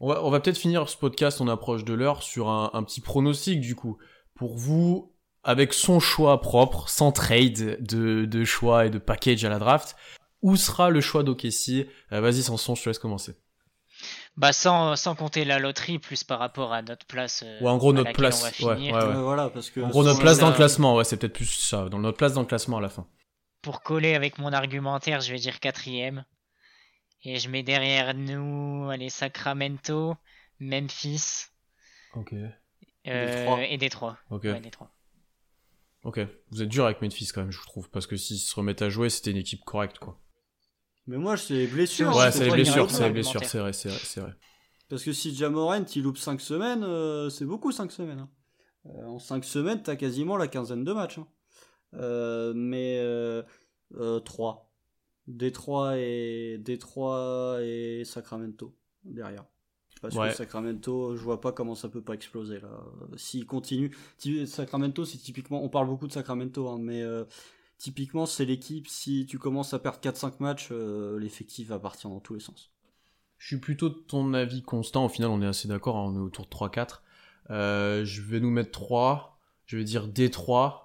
On 0.00 0.08
va, 0.08 0.24
on 0.24 0.30
va 0.30 0.40
peut-être 0.40 0.58
finir 0.58 0.88
ce 0.88 0.96
podcast, 0.96 1.40
on 1.40 1.48
approche 1.48 1.84
de 1.84 1.94
l'heure, 1.94 2.22
sur 2.22 2.48
un, 2.48 2.70
un, 2.72 2.82
petit 2.82 3.00
pronostic 3.00 3.60
du 3.60 3.74
coup. 3.74 3.98
Pour 4.34 4.56
vous, 4.56 5.14
avec 5.44 5.72
son 5.72 6.00
choix 6.00 6.40
propre, 6.40 6.88
sans 6.88 7.12
trade 7.12 7.78
de, 7.80 8.24
de 8.24 8.44
choix 8.44 8.86
et 8.86 8.90
de 8.90 8.98
package 8.98 9.44
à 9.44 9.48
la 9.48 9.58
draft, 9.58 9.96
où 10.42 10.56
sera 10.56 10.90
le 10.90 11.00
choix 11.00 11.22
d'Okessi 11.22 11.86
euh, 12.12 12.20
Vas-y 12.20 12.42
Sanson, 12.42 12.74
je 12.74 12.82
te 12.82 12.88
laisse 12.90 12.98
commencer. 12.98 13.36
Bah 14.36 14.52
sans, 14.52 14.96
sans 14.96 15.14
compter 15.14 15.44
la 15.44 15.58
loterie, 15.58 15.98
plus 15.98 16.24
par 16.24 16.40
rapport 16.40 16.72
à 16.72 16.82
notre 16.82 17.06
place. 17.06 17.44
Euh, 17.46 17.60
ouais, 17.60 17.70
en 17.70 17.76
gros 17.76 17.92
notre 17.92 18.12
place. 18.12 18.42
Ouais, 18.60 18.74
ouais, 18.74 18.92
ouais. 18.92 19.14
voilà, 19.14 19.48
parce 19.48 19.70
que 19.70 19.80
en 19.80 19.88
gros 19.88 20.02
notre 20.02 20.20
place 20.20 20.38
dans 20.38 20.48
le 20.48 20.54
classement, 20.54 20.96
ouais, 20.96 21.04
c'est 21.04 21.16
peut-être 21.16 21.34
plus 21.34 21.46
ça, 21.46 21.88
dans 21.88 21.98
notre 21.98 22.18
place 22.18 22.32
dans 22.32 22.40
le 22.40 22.46
classement 22.46 22.78
à 22.78 22.80
la 22.80 22.88
fin. 22.88 23.06
Pour 23.62 23.82
coller 23.82 24.14
avec 24.14 24.38
mon 24.38 24.52
argumentaire, 24.52 25.20
je 25.20 25.32
vais 25.32 25.38
dire 25.38 25.60
quatrième. 25.60 26.24
Et 27.24 27.38
je 27.38 27.48
mets 27.48 27.62
derrière 27.62 28.14
nous 28.14 28.90
les 28.92 29.08
Sacramento, 29.08 30.14
Memphis. 30.60 31.46
Ok. 32.14 32.34
Euh, 33.06 33.56
et 33.58 33.78
Détroit. 33.78 34.18
Ok. 34.30 34.44
Ouais, 34.44 34.60
Détroit. 34.60 34.90
Ok. 36.04 36.20
Vous 36.50 36.62
êtes 36.62 36.68
dur 36.68 36.84
avec 36.84 37.00
Memphis 37.00 37.28
quand 37.34 37.40
même, 37.40 37.50
je 37.50 37.60
trouve, 37.62 37.88
parce 37.90 38.06
que 38.06 38.16
s'ils 38.16 38.38
se 38.38 38.54
remettent 38.54 38.82
à 38.82 38.90
jouer, 38.90 39.08
c'était 39.08 39.30
une 39.30 39.38
équipe 39.38 39.64
correcte, 39.64 39.98
quoi. 39.98 40.20
Mais 41.06 41.18
moi, 41.18 41.36
c'est 41.36 41.54
les 41.54 41.66
blessures. 41.66 42.14
Ouais, 42.16 42.30
c'est 42.30 42.44
les 42.44 42.50
blessures, 42.50 42.90
c'est 42.90 43.04
les 43.04 43.10
blessures, 43.10 43.44
c'est 43.44 43.58
vrai, 43.58 43.72
c'est 43.72 43.88
vrai, 43.88 43.98
c'est 44.02 44.20
vrai. 44.20 44.32
Parce 44.88 45.02
que 45.02 45.12
si 45.12 45.34
Jamorant 45.34 45.84
il 45.94 46.02
loupe 46.02 46.18
5 46.18 46.40
semaines, 46.40 46.84
euh, 46.84 47.30
c'est 47.30 47.44
beaucoup 47.44 47.72
5 47.72 47.90
semaines. 47.90 48.20
Hein. 48.20 48.30
Euh, 48.86 49.06
en 49.06 49.18
5 49.18 49.44
semaines, 49.44 49.82
t'as 49.82 49.96
quasiment 49.96 50.36
la 50.36 50.46
quinzaine 50.46 50.84
de 50.84 50.92
matchs. 50.92 51.18
Hein. 51.18 51.26
Euh, 51.94 52.52
mais 52.54 53.02
3. 54.24 54.70
Détroit 55.26 55.98
et 55.98 56.58
Détroit 56.58 57.58
et 57.62 58.04
Sacramento 58.04 58.74
derrière. 59.04 59.44
Parce 60.00 60.14
que 60.16 60.36
Sacramento, 60.36 61.16
je 61.16 61.22
vois 61.22 61.40
pas 61.40 61.52
comment 61.52 61.74
ça 61.74 61.88
peut 61.88 62.02
pas 62.02 62.12
exploser 62.14 62.60
là. 62.60 62.68
S'il 63.16 63.46
continue, 63.46 63.90
Sacramento, 64.46 65.04
c'est 65.04 65.18
typiquement, 65.18 65.64
on 65.64 65.68
parle 65.70 65.86
beaucoup 65.86 66.06
de 66.06 66.12
Sacramento, 66.12 66.68
hein, 66.68 66.78
mais 66.78 67.00
euh, 67.00 67.24
typiquement 67.78 68.26
c'est 68.26 68.44
l'équipe. 68.44 68.86
Si 68.86 69.24
tu 69.24 69.38
commences 69.38 69.72
à 69.72 69.78
perdre 69.78 69.98
4-5 70.00 70.34
matchs, 70.40 70.68
euh, 70.72 71.18
l'effectif 71.18 71.68
va 71.68 71.78
partir 71.78 72.10
dans 72.10 72.20
tous 72.20 72.34
les 72.34 72.40
sens. 72.40 72.70
Je 73.38 73.48
suis 73.48 73.58
plutôt 73.58 73.88
de 73.88 73.94
ton 73.94 74.34
avis 74.34 74.62
constant. 74.62 75.06
Au 75.06 75.08
final, 75.08 75.30
on 75.30 75.40
est 75.40 75.46
assez 75.46 75.68
d'accord. 75.68 75.96
Hein, 75.96 76.12
on 76.12 76.16
est 76.16 76.22
autour 76.22 76.46
de 76.46 76.50
3-4. 76.50 77.00
Euh, 77.50 78.04
je 78.04 78.22
vais 78.22 78.40
nous 78.40 78.50
mettre 78.50 78.72
3. 78.72 79.38
Je 79.66 79.76
vais 79.76 79.84
dire 79.84 80.08
D3. 80.08 80.84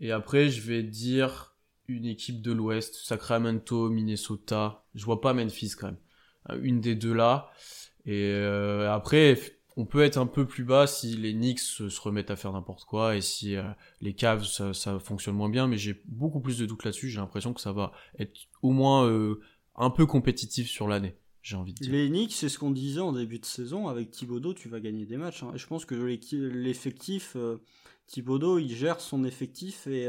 Et 0.00 0.12
après, 0.12 0.48
je 0.48 0.60
vais 0.62 0.82
dire 0.82 1.55
une 1.88 2.06
équipe 2.06 2.42
de 2.42 2.52
l'Ouest, 2.52 2.96
Sacramento, 2.96 3.88
Minnesota. 3.90 4.84
Je 4.94 5.04
vois 5.04 5.20
pas 5.20 5.34
Memphis 5.34 5.72
quand 5.78 5.86
même. 5.86 5.98
Euh, 6.50 6.58
une 6.62 6.80
des 6.80 6.94
deux 6.94 7.14
là. 7.14 7.50
Et 8.04 8.30
euh, 8.32 8.92
après, 8.92 9.38
on 9.76 9.84
peut 9.84 10.02
être 10.02 10.16
un 10.16 10.26
peu 10.26 10.46
plus 10.46 10.64
bas 10.64 10.86
si 10.86 11.16
les 11.16 11.32
Knicks 11.32 11.60
se 11.60 12.00
remettent 12.00 12.30
à 12.30 12.36
faire 12.36 12.52
n'importe 12.52 12.84
quoi 12.84 13.16
et 13.16 13.20
si 13.20 13.56
euh, 13.56 13.64
les 14.00 14.14
Cavs 14.14 14.44
ça, 14.44 14.98
fonctionne 15.00 15.34
moins 15.34 15.48
bien. 15.48 15.66
Mais 15.66 15.78
j'ai 15.78 16.00
beaucoup 16.06 16.40
plus 16.40 16.58
de 16.58 16.66
doutes 16.66 16.84
là-dessus. 16.84 17.08
J'ai 17.08 17.18
l'impression 17.18 17.52
que 17.52 17.60
ça 17.60 17.72
va 17.72 17.92
être 18.18 18.32
au 18.62 18.70
moins 18.70 19.10
un 19.76 19.90
peu 19.90 20.06
compétitif 20.06 20.68
sur 20.68 20.88
l'année. 20.88 21.16
J'ai 21.42 21.56
envie 21.56 21.72
de 21.72 21.78
dire. 21.78 21.92
Les 21.92 22.08
Knicks, 22.08 22.32
c'est 22.32 22.48
ce 22.48 22.58
qu'on 22.58 22.72
disait 22.72 23.00
en 23.00 23.12
début 23.12 23.38
de 23.38 23.44
saison. 23.44 23.86
Avec 23.88 24.10
Thibodeau, 24.10 24.52
tu 24.52 24.68
vas 24.68 24.80
gagner 24.80 25.06
des 25.06 25.16
matchs. 25.16 25.42
Hein. 25.42 25.52
Et 25.54 25.58
je 25.58 25.66
pense 25.66 25.84
que 25.84 25.94
l'effectif, 25.94 27.36
Thibodeau, 28.06 28.58
il 28.58 28.74
gère 28.74 29.00
son 29.00 29.24
effectif 29.24 29.86
et 29.86 30.08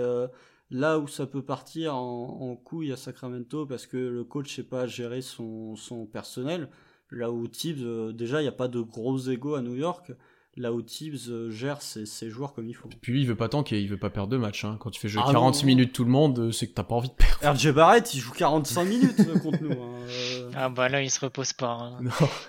Là 0.69 0.99
où 0.99 1.07
ça 1.07 1.25
peut 1.25 1.41
partir 1.41 1.95
en, 1.95 2.55
couille 2.57 2.91
à 2.91 2.97
Sacramento 2.97 3.65
parce 3.65 3.87
que 3.87 3.97
le 3.97 4.23
coach 4.23 4.53
sait 4.53 4.63
pas 4.63 4.85
gérer 4.85 5.21
son, 5.21 5.75
personnel, 6.11 6.69
là 7.09 7.31
où 7.31 7.47
Tibbs, 7.47 7.83
euh, 7.83 8.11
déjà 8.11 8.41
il 8.41 8.43
n'y 8.43 8.49
a 8.49 8.53
pas 8.53 8.67
de 8.67 8.81
gros 8.81 9.17
égaux 9.17 9.55
à 9.55 9.61
New 9.61 9.75
York, 9.75 10.11
là 10.57 10.73
où 10.73 10.81
Tibbs 10.81 11.29
euh, 11.29 11.51
gère 11.51 11.81
ses, 11.81 12.05
joueurs 12.29 12.53
comme 12.53 12.67
il 12.67 12.73
faut. 12.73 12.89
Puis 13.01 13.13
lui, 13.13 13.21
il 13.21 13.27
veut 13.27 13.35
pas 13.35 13.47
tanker, 13.47 13.79
il 13.79 13.87
veut 13.87 13.97
pas 13.97 14.09
perdre 14.09 14.29
de 14.29 14.37
match. 14.37 14.65
Hein. 14.65 14.77
Quand 14.79 14.89
tu 14.89 14.99
fais 14.99 15.07
jouer 15.07 15.21
40 15.23 15.59
ah 15.61 15.65
minutes 15.65 15.93
tout 15.93 16.03
le 16.03 16.09
monde, 16.09 16.39
euh, 16.39 16.51
c'est 16.51 16.67
que 16.67 16.73
t'as 16.73 16.83
pas 16.83 16.95
envie 16.95 17.09
de 17.09 17.13
perdre. 17.13 17.57
RJ 17.57 17.71
Barrett, 17.71 18.13
il 18.13 18.19
joue 18.19 18.33
45 18.33 18.83
minutes 18.83 19.41
contre 19.41 19.63
nous. 19.63 19.71
Hein. 19.71 20.49
Ah 20.55 20.69
bah 20.69 20.89
là, 20.89 21.01
il 21.01 21.09
se 21.09 21.21
repose 21.21 21.53
pas. 21.53 21.71
Hein. 21.71 21.99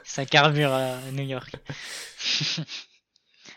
Ça 0.04 0.26
carbure 0.26 0.72
à 0.72 0.96
New 1.12 1.24
York. 1.24 1.54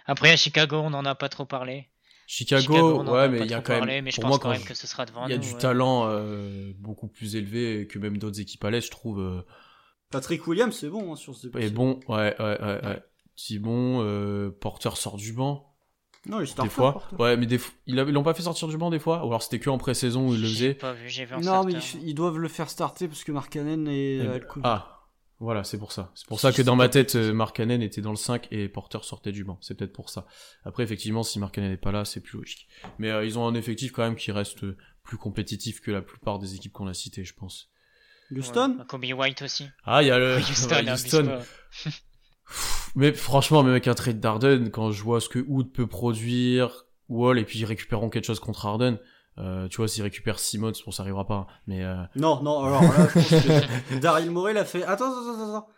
Après, 0.05 0.32
à 0.32 0.36
Chicago, 0.36 0.78
on 0.78 0.89
n'en 0.89 1.05
a 1.05 1.16
pas 1.16 1.30
trop 1.30 1.45
parlé. 1.45 1.91
Chicago, 2.34 3.04
ouais, 3.04 3.28
mais 3.28 3.42
il 3.42 3.52
y 3.52 3.54
a 3.54 3.60
quand 3.60 3.86
même. 3.86 4.06
mais 4.06 4.10
je 4.10 4.16
pour 4.16 4.22
pense 4.22 4.30
moi, 4.30 4.40
quand 4.40 4.52
même 4.52 4.64
que 4.64 4.74
ce 4.74 4.88
sera 4.88 5.06
devant 5.06 5.28
Il 5.28 5.32
y 5.32 5.34
a 5.34 5.38
du 5.38 5.54
talent 5.56 6.08
euh, 6.08 6.72
beaucoup 6.80 7.10
plus 7.10 7.36
élevé 7.36 7.88
que 7.88 8.00
même 8.00 8.18
d'autres 8.18 8.40
équipes 8.40 8.64
à 8.64 8.72
l'Est, 8.72 8.86
je 8.86 8.90
trouve. 8.90 9.20
Euh. 9.20 9.42
Patrick 10.12 10.48
Williams, 10.48 10.74
c'est 10.74 10.88
bon 10.88 11.12
hein, 11.12 11.18
sur 11.18 11.36
ce 11.36 11.48
Et 11.60 11.70
bon, 11.70 12.00
ouais, 12.08 12.34
ouais, 12.40 12.62
ouais, 12.62 12.86
ouais. 12.86 13.04
Si 13.36 13.60
bon, 13.60 14.02
euh, 14.02 14.50
Porter 14.50 14.96
sort 14.96 15.18
du 15.18 15.34
banc. 15.34 15.76
Non, 16.26 16.40
il 16.40 16.46
des 16.56 16.70
fois. 16.70 17.04
Ouais, 17.20 17.36
mais 17.36 17.48
des 17.48 17.60
ils 17.86 17.98
l'ont 17.98 18.24
pas 18.24 18.34
fait 18.34 18.44
sortir 18.44 18.70
du 18.70 18.78
banc 18.78 18.92
des 18.92 19.00
fois? 19.00 19.26
Ou 19.26 19.28
alors 19.28 19.44
c'était 19.44 19.60
que 19.60 19.70
en 19.70 19.78
pré-saison 19.78 20.30
où 20.30 20.34
ils 20.34 20.42
le 20.42 20.48
faisaient 20.48 20.74
pas 20.76 20.94
vu, 20.94 21.10
j'ai 21.10 21.26
vu 21.26 21.36
Non, 21.42 21.66
mais 21.66 21.74
ils, 22.02 22.16
doivent 22.16 22.38
le 22.38 22.48
faire 22.48 22.70
starter 22.70 23.10
parce 23.10 23.26
que 23.26 23.34
Markkanen 23.34 23.90
est. 23.90 24.20
Et... 24.20 24.42
Ah, 24.64 25.01
voilà, 25.42 25.64
c'est 25.64 25.80
pour 25.80 25.92
ça. 25.92 26.12
C'est 26.14 26.28
pour 26.28 26.39
ça 26.39 26.54
que 26.54 26.62
dans 26.62 26.76
ma 26.76 26.88
tête, 26.88 27.16
euh, 27.16 27.34
Mark 27.34 27.56
Cannon 27.56 27.82
était 27.82 28.02
dans 28.02 28.12
le 28.12 28.16
5 28.16 28.48
et 28.52 28.70
Porter 28.70 29.00
sortait 29.02 29.32
du 29.32 29.44
banc. 29.44 29.58
C'est 29.60 29.74
peut-être 29.74 29.92
pour 29.92 30.12
ça. 30.12 30.28
Après, 30.66 30.84
effectivement, 30.84 31.24
si 31.24 31.39
Mark 31.39 31.56
Cannon 31.56 31.70
n'est 31.70 31.78
pas 31.78 31.92
là, 31.92 32.06
c'est 32.06 32.22
plus 32.22 32.38
logique. 32.38 32.68
Mais 33.00 33.10
euh, 33.10 33.26
ils 33.26 33.39
ont 33.39 33.48
un 33.48 33.56
effectif 33.56 33.92
quand 33.92 34.04
même 34.04 34.16
qui 34.16 34.32
reste 34.32 34.60
plus 35.02 35.18
compétitif 35.18 35.82
que 35.82 35.89
la 35.89 36.04
plupart 36.04 36.38
des 36.38 36.54
équipes 36.54 36.74
qu'on 36.74 36.86
a 36.86 36.94
citées, 36.94 37.24
je 37.24 37.34
pense. 37.34 37.72
Houston 38.30 38.78
ouais, 38.78 38.86
Kobe 38.88 39.06
White 39.18 39.42
aussi. 39.42 39.68
Ah, 39.84 40.04
il 40.04 40.10
y 40.10 40.12
a 40.12 40.20
le... 40.20 40.38
Houston. 40.92 41.39
mais 42.96 43.12
franchement, 43.12 43.64
même 43.64 43.72
avec 43.72 43.88
un 43.88 43.96
trade 43.96 44.20
d'Arden, 44.20 44.70
quand 44.70 44.92
je 44.92 45.02
vois 45.02 45.20
ce 45.20 45.28
que 45.28 45.39
Wood 45.39 45.72
peut 45.72 45.88
produire, 45.88 46.86
Wall, 47.10 47.39
et 47.39 47.46
puis 47.46 47.58
ils 47.58 47.66
récupéreront 47.66 48.12
quelque 48.12 48.26
chose 48.26 48.39
contre 48.39 48.68
Arden, 48.68 49.00
euh, 49.42 49.68
tu 49.68 49.78
vois, 49.78 49.88
s'il 49.88 50.04
récupère 50.04 50.39
Simons, 50.39 50.72
bon, 50.86 50.92
ça 50.92 51.04
arrivera 51.04 51.26
pas. 51.26 51.36
Hein, 51.36 51.48
mais 51.68 51.84
euh... 51.84 52.04
Non, 52.16 52.42
non, 52.44 52.64
alors 52.64 52.82
là, 52.84 53.08
je 53.08 53.14
pense 53.14 53.30
que 53.30 53.96
Daryl 54.00 54.32
Morey 54.32 54.54
l'a 54.54 54.66
fait. 54.66 54.84
Attends, 54.84 55.12
attends, 55.12 55.34
attends, 55.34 55.56
attends. 55.56 55.70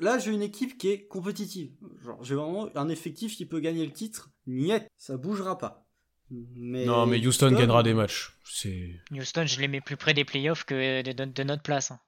Là, 0.00 0.18
j'ai 0.18 0.30
une 0.30 0.42
équipe 0.42 0.78
qui 0.78 0.88
est 0.88 1.06
compétitive. 1.06 1.72
Genre, 2.04 2.22
j'ai 2.22 2.34
vraiment 2.34 2.68
un 2.74 2.88
effectif 2.88 3.36
qui 3.36 3.46
peut 3.46 3.60
gagner 3.60 3.84
le 3.84 3.92
titre. 3.92 4.30
Niet, 4.46 4.86
ça 4.96 5.16
bougera 5.16 5.58
pas. 5.58 5.86
Mais 6.30 6.84
non, 6.84 7.06
mais 7.06 7.24
Houston, 7.26 7.50
gagnera 7.50 7.82
des 7.82 7.92
matchs. 7.92 8.36
C'est. 8.44 9.00
Houston, 9.10 9.46
je 9.46 9.60
les 9.60 9.68
mets 9.68 9.80
plus 9.80 9.96
près 9.96 10.14
des 10.14 10.24
playoffs 10.24 10.64
que 10.64 11.02
de, 11.02 11.24
de, 11.24 11.42
notre 11.42 11.62
place. 11.62 11.90
Hein. 11.90 11.98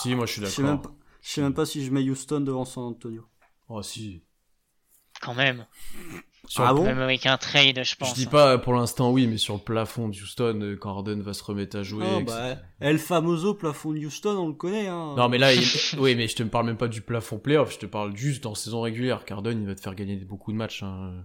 Si, 0.00 0.14
moi, 0.14 0.24
je 0.24 0.32
suis 0.32 0.40
d'accord. 0.40 0.94
Je 1.20 1.30
sais 1.30 1.42
même, 1.42 1.54
pas 1.54 1.66
si 1.66 1.84
je 1.84 1.90
mets 1.90 2.08
Houston 2.08 2.40
devant 2.40 2.64
San 2.64 2.84
Antonio. 2.84 3.26
Oh, 3.68 3.82
si. 3.82 4.22
Quand 5.20 5.34
même. 5.34 5.66
Ah 6.56 6.74
bon 6.74 6.84
Même 6.84 7.00
avec 7.00 7.26
un 7.26 7.36
trade, 7.36 7.82
je 7.82 7.96
pense. 7.96 8.10
Je 8.10 8.14
dis 8.14 8.26
pas 8.26 8.58
pour 8.58 8.74
l'instant 8.74 9.10
oui, 9.10 9.26
mais 9.26 9.36
sur 9.36 9.54
le 9.54 9.60
plafond 9.60 10.08
de 10.08 10.14
Houston, 10.14 10.60
euh, 10.62 10.76
quand 10.76 10.90
Harden 10.90 11.20
va 11.20 11.34
se 11.34 11.42
remettre 11.44 11.78
à 11.78 11.82
jouer. 11.82 12.06
Oh, 12.16 12.22
bah, 12.22 12.56
El 12.80 12.98
Famoso 12.98 13.54
plafond 13.54 13.92
de 13.92 13.98
Houston, 13.98 14.36
on 14.36 14.48
le 14.48 14.54
connaît. 14.54 14.88
Hein. 14.88 15.14
Non, 15.16 15.28
mais 15.28 15.38
là, 15.38 15.50
oui, 15.98 16.14
mais 16.14 16.28
je 16.28 16.36
te 16.36 16.42
parle 16.42 16.66
même 16.66 16.76
pas 16.76 16.88
du 16.88 17.00
plafond 17.00 17.38
playoff, 17.38 17.72
je 17.72 17.78
te 17.78 17.86
parle 17.86 18.16
juste 18.16 18.46
en 18.46 18.54
saison 18.54 18.80
régulière. 18.80 19.22
Harden, 19.28 19.60
il 19.60 19.66
va 19.66 19.74
te 19.74 19.80
faire 19.80 19.94
gagner 19.94 20.16
beaucoup 20.16 20.52
de 20.52 20.56
matchs. 20.56 20.82
Hein. 20.82 21.24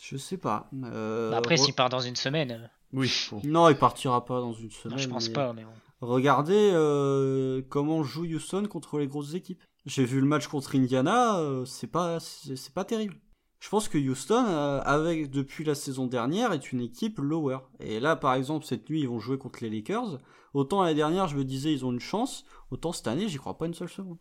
Je 0.00 0.16
sais 0.16 0.38
pas. 0.38 0.68
Euh... 0.84 1.32
Après, 1.32 1.56
s'il 1.56 1.74
part 1.74 1.90
dans 1.90 2.00
une 2.00 2.16
semaine. 2.16 2.52
Euh, 2.52 2.66
oui. 2.92 3.12
Non, 3.44 3.68
il 3.68 3.76
partira 3.76 4.24
pas 4.24 4.40
dans 4.40 4.52
une 4.52 4.70
semaine. 4.70 4.98
je 4.98 5.08
pense 5.08 5.28
pas, 5.28 5.52
mais 5.52 5.64
bon. 5.64 5.70
Regardez 6.00 6.70
euh, 6.72 7.60
comment 7.68 8.02
joue 8.02 8.24
Houston 8.24 8.66
contre 8.66 8.98
les 8.98 9.06
grosses 9.06 9.34
équipes. 9.34 9.62
J'ai 9.84 10.04
vu 10.04 10.20
le 10.20 10.26
match 10.26 10.46
contre 10.46 10.76
Indiana, 10.76 11.38
euh, 11.38 11.64
c'est 11.64 11.86
pas, 11.86 12.18
c'est 12.20 12.72
pas 12.72 12.84
terrible. 12.84 13.16
Je 13.60 13.68
pense 13.68 13.88
que 13.88 13.98
Houston, 13.98 14.46
euh, 14.46 14.80
avec 14.80 15.30
depuis 15.30 15.64
la 15.64 15.74
saison 15.74 16.06
dernière, 16.06 16.52
est 16.52 16.72
une 16.72 16.80
équipe 16.80 17.18
lower. 17.18 17.58
Et 17.78 18.00
là, 18.00 18.16
par 18.16 18.34
exemple, 18.34 18.64
cette 18.64 18.88
nuit, 18.88 19.00
ils 19.00 19.08
vont 19.08 19.20
jouer 19.20 19.36
contre 19.36 19.58
les 19.62 19.68
Lakers. 19.68 20.18
Autant 20.54 20.82
l'année 20.82 20.94
dernière, 20.94 21.28
je 21.28 21.36
me 21.36 21.44
disais, 21.44 21.72
ils 21.72 21.84
ont 21.84 21.92
une 21.92 22.00
chance. 22.00 22.44
Autant 22.70 22.92
cette 22.92 23.06
année, 23.06 23.28
j'y 23.28 23.36
crois 23.36 23.58
pas 23.58 23.66
une 23.66 23.74
seule 23.74 23.90
seconde. 23.90 24.16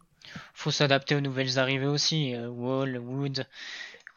Faut 0.54 0.72
s'adapter 0.72 1.16
aux 1.16 1.22
nouvelles 1.22 1.58
arrivées 1.58 1.88
aussi. 1.88 2.36
Euh, 2.36 2.50
Wall, 2.50 2.98
Wood, 2.98 3.48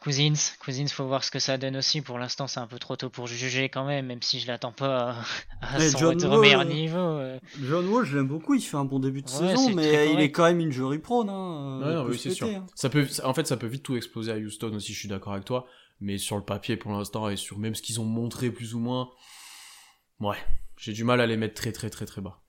Cousins, 0.03 0.33
Cousins, 0.59 0.87
faut 0.87 1.07
voir 1.07 1.23
ce 1.23 1.31
que 1.31 1.39
ça 1.39 1.57
donne 1.57 1.77
aussi. 1.77 2.01
Pour 2.01 2.19
l'instant, 2.19 2.45
c'est 2.47 2.59
un 2.59 2.67
peu 2.67 2.77
trop 2.77 2.97
tôt 2.97 3.09
pour 3.09 3.25
juger 3.25 3.69
quand 3.69 3.85
même, 3.85 4.07
même 4.07 4.21
si 4.21 4.37
je 4.41 4.47
l'attends 4.47 4.73
pas 4.73 5.15
à, 5.61 5.79
son 5.79 5.97
John 5.97 6.15
retour 6.15 6.39
meilleur 6.39 6.65
niveau. 6.65 6.97
Euh. 6.97 7.39
John 7.61 7.87
Wall, 7.87 8.03
je 8.03 8.17
l'aime 8.17 8.27
beaucoup, 8.27 8.53
il 8.53 8.61
fait 8.61 8.75
un 8.75 8.83
bon 8.83 8.99
début 8.99 9.21
de 9.21 9.29
saison, 9.29 9.73
mais 9.73 10.11
il 10.11 10.19
est 10.19 10.29
quand 10.29 10.43
même 10.43 10.59
injury 10.59 10.99
prone. 10.99 11.29
Hein, 11.29 12.05
oui, 12.05 12.19
c'est 12.19 12.31
sûr. 12.31 12.47
Hein. 12.47 12.65
Ça 12.75 12.89
peut, 12.89 13.07
en 13.23 13.33
fait, 13.33 13.47
ça 13.47 13.55
peut 13.55 13.67
vite 13.67 13.83
tout 13.83 13.95
exploser 13.95 14.33
à 14.33 14.35
Houston 14.35 14.73
aussi. 14.73 14.91
Je 14.91 14.99
suis 14.99 15.07
d'accord 15.07 15.31
avec 15.31 15.45
toi, 15.45 15.67
mais 16.01 16.17
sur 16.17 16.35
le 16.35 16.43
papier 16.43 16.75
pour 16.75 16.91
l'instant 16.91 17.29
et 17.29 17.37
sur 17.37 17.57
même 17.57 17.73
ce 17.73 17.81
qu'ils 17.81 18.01
ont 18.01 18.05
montré 18.05 18.51
plus 18.51 18.75
ou 18.75 18.79
moins, 18.79 19.09
ouais, 20.19 20.37
j'ai 20.75 20.91
du 20.91 21.05
mal 21.05 21.21
à 21.21 21.27
les 21.27 21.37
mettre 21.37 21.53
très 21.53 21.71
très 21.71 21.89
très 21.89 22.05
très 22.05 22.19
bas. 22.19 22.42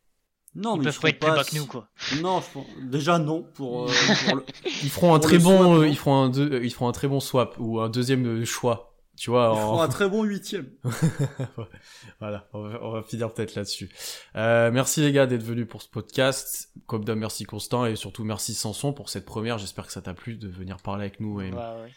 Non, 0.57 0.77
ils 0.77 0.79
mais 0.79 0.85
peuvent 0.85 1.01
pas 1.01 1.09
être 1.09 1.19
plus 1.19 1.31
bas 1.31 1.45
que 1.45 1.57
nous, 1.57 1.67
quoi. 1.67 1.89
Non, 2.21 2.43
déjà 2.83 3.19
non. 3.19 3.43
Pour, 3.55 3.89
euh, 3.89 3.93
ils 4.83 4.91
feront 4.91 5.15
un 5.15 5.19
très 5.19 5.39
bon, 5.39 5.81
euh, 5.81 5.89
ils 5.89 5.97
feront 5.97 6.23
un 6.23 6.29
deux, 6.29 6.53
euh, 6.53 6.65
ils 6.65 6.73
feront 6.73 6.89
un 6.89 6.93
très 6.93 7.09
bon 7.09 7.21
swap 7.21 7.57
ou 7.59 7.81
un 7.81 7.89
deuxième 7.89 8.45
choix. 8.45 8.93
Tu 9.17 9.31
vois, 9.31 9.53
ils 9.55 9.61
feront 9.61 9.81
un 9.81 9.89
très 9.89 10.09
bon 10.09 10.23
huitième. 10.23 10.71
voilà, 12.21 12.49
on 12.53 12.91
va, 12.91 13.03
finir 13.03 13.33
peut-être 13.33 13.55
là-dessus. 13.55 13.91
merci 14.35 15.01
les 15.01 15.13
gars 15.13 15.27
d'être 15.27 15.43
venus 15.43 15.67
pour 15.69 15.83
ce 15.83 15.89
podcast. 15.89 16.71
Comme 16.87 17.05
d'hab, 17.05 17.19
merci 17.19 17.45
Constant 17.45 17.87
et 17.87 17.97
surtout 17.97 18.25
merci 18.25 18.55
Sanson 18.55 18.93
pour 18.93 19.09
cette 19.11 19.25
première. 19.25 19.59
J'espère 19.59 19.87
que 19.87 19.93
ça 19.93 20.03
t'a 20.03 20.15
plu 20.15 20.37
de 20.37 20.49
venir 20.49 20.77
parler 20.79 21.05
avec 21.05 21.21
nous. 21.21 21.41
Et... 21.41 21.51
Bah, 21.51 21.77
ouais. 21.83 21.93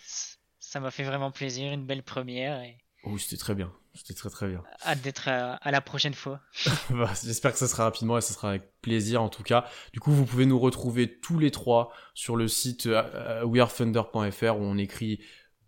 Ça 0.60 0.80
m'a 0.80 0.91
fait 0.91 1.03
vraiment 1.03 1.32
plaisir, 1.32 1.72
une 1.72 1.86
belle 1.86 2.03
première. 2.03 2.62
Et... 2.62 2.78
Oui, 3.05 3.20
c'était 3.20 3.38
très 3.38 3.55
bien. 3.55 3.72
C'était 3.98 4.14
très 4.14 4.30
très 4.30 4.48
bien. 4.48 4.64
Hâte 4.86 5.02
d'être 5.02 5.28
à, 5.28 5.72
la 5.72 5.82
prochaine 5.82 6.14
fois. 6.14 6.39
Bah, 6.89 7.12
j'espère 7.24 7.52
que 7.52 7.58
ça 7.58 7.68
sera 7.68 7.84
rapidement 7.84 8.18
et 8.18 8.22
ça 8.22 8.34
sera 8.34 8.50
avec 8.50 8.64
plaisir 8.82 9.22
en 9.22 9.30
tout 9.30 9.43
cas. 9.43 9.66
Du 9.93 10.00
coup, 10.00 10.12
vous 10.12 10.26
pouvez 10.26 10.45
nous 10.45 10.60
retrouver 10.60 11.20
tous 11.20 11.39
les 11.39 11.52
trois 11.52 11.91
sur 12.14 12.36
le 12.36 12.48
site 12.48 12.86
euh, 12.86 13.04
euh, 13.16 13.45
wearethunder.fr 13.45 14.58
où 14.58 14.62
on 14.62 14.78
écrit 14.78 15.20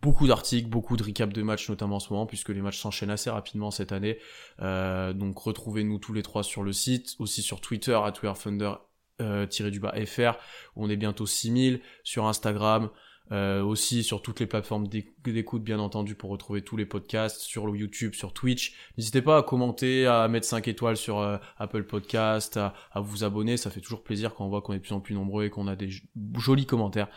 beaucoup 0.02 0.28
d'articles, 0.28 0.70
beaucoup 0.70 0.96
de 0.96 1.04
recaps 1.04 1.34
de 1.34 1.42
matchs 1.42 1.70
notamment 1.70 1.98
en 1.98 2.00
ce 2.00 2.14
moment 2.14 2.26
puisque 2.26 2.50
les 2.50 2.62
matchs 2.62 2.80
s'enchaînent 2.80 3.10
assez 3.10 3.30
rapidement 3.30 3.72
cette 3.72 3.92
année. 3.92 4.20
Euh, 4.62 5.14
donc 5.14 5.38
retrouvez-nous 5.40 5.98
tous 5.98 6.14
les 6.14 6.24
trois 6.24 6.44
sur 6.44 6.64
le 6.64 6.72
site, 6.72 7.16
aussi 7.20 7.42
sur 7.42 7.62
Twitter 7.62 7.94
at 7.94 8.14
wearethunder 8.22 8.76
du 9.20 9.80
bas 9.82 9.94
fr 10.06 10.38
où 10.76 10.86
on 10.86 10.90
est 10.90 10.96
bientôt 10.96 11.26
6000 11.26 11.82
sur 12.04 12.28
Instagram 12.28 12.90
euh, 13.32 13.62
aussi 13.62 14.04
sur 14.04 14.24
toutes 14.24 14.40
les 14.40 14.48
plateformes 14.48 14.88
d'écoute 14.88 15.64
bien 15.64 15.78
entendu 15.78 16.16
pour 16.16 16.32
retrouver 16.32 16.64
tous 16.64 16.78
les 16.78 16.88
podcasts 16.88 17.42
sur 17.42 17.76
YouTube, 17.76 18.16
sur 18.16 18.34
Twitch. 18.34 18.74
N'hésitez 18.98 19.22
pas 19.22 19.38
à 19.38 19.44
commenter, 19.44 20.08
à 20.08 20.28
mettre 20.28 20.48
5 20.48 20.68
étoiles 20.68 20.98
sur 20.98 21.20
euh, 21.20 21.38
Apple 21.60 21.84
Podcast, 21.84 22.58
à, 22.58 22.74
vous 22.96 23.24
abonner, 23.24 23.56
ça 23.58 23.70
fait 23.70 23.82
toujours 23.82 24.04
plaisir 24.04 24.34
quand 24.34 24.46
on 24.46 24.50
voit 24.50 24.64
qu'on 24.64 24.74
est 24.74 24.78
de 24.78 24.82
plus 24.82 24.94
en 24.94 25.00
plus 25.00 25.14
nombreux 25.14 25.46
et 25.46 25.52
qu'on 25.52 25.68
a 25.68 25.76
des 25.76 25.90
jolis 26.38 26.66
commentaires. 26.66 27.08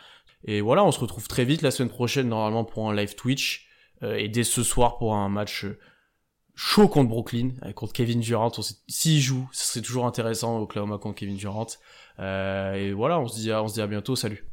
Et 0.43 0.61
voilà, 0.61 0.83
on 0.83 0.91
se 0.91 0.99
retrouve 0.99 1.27
très 1.27 1.45
vite 1.45 1.63
la 1.63 1.71
semaine 1.71 1.89
prochaine 1.89 2.29
normalement 2.29 2.63
pour 2.63 2.87
un 2.87 2.95
live 2.95 3.15
Twitch 3.15 3.67
euh, 4.03 4.15
et 4.15 4.29
dès 4.29 4.43
ce 4.43 4.61
soir 4.61 4.97
pour 4.99 5.15
un 5.15 5.29
match 5.29 5.65
chaud 6.53 6.87
contre 6.87 7.09
Brooklyn, 7.09 7.53
contre 7.73 7.93
Kevin 7.93 8.19
Durant. 8.19 8.51
S'il 8.87 9.19
joue, 9.19 9.49
ce 9.51 9.65
serait 9.65 9.81
toujours 9.81 10.05
intéressant 10.05 10.59
Oklahoma 10.59 10.99
contre 10.99 11.15
Kevin 11.15 11.37
Durant. 11.37 11.65
et 12.19 12.91
voilà, 12.91 13.19
on 13.19 13.27
se 13.27 13.39
dit 13.39 13.51
on 13.51 13.67
se 13.67 13.73
dit 13.73 13.81
à 13.81 13.87
bientôt, 13.87 14.15
salut. 14.15 14.52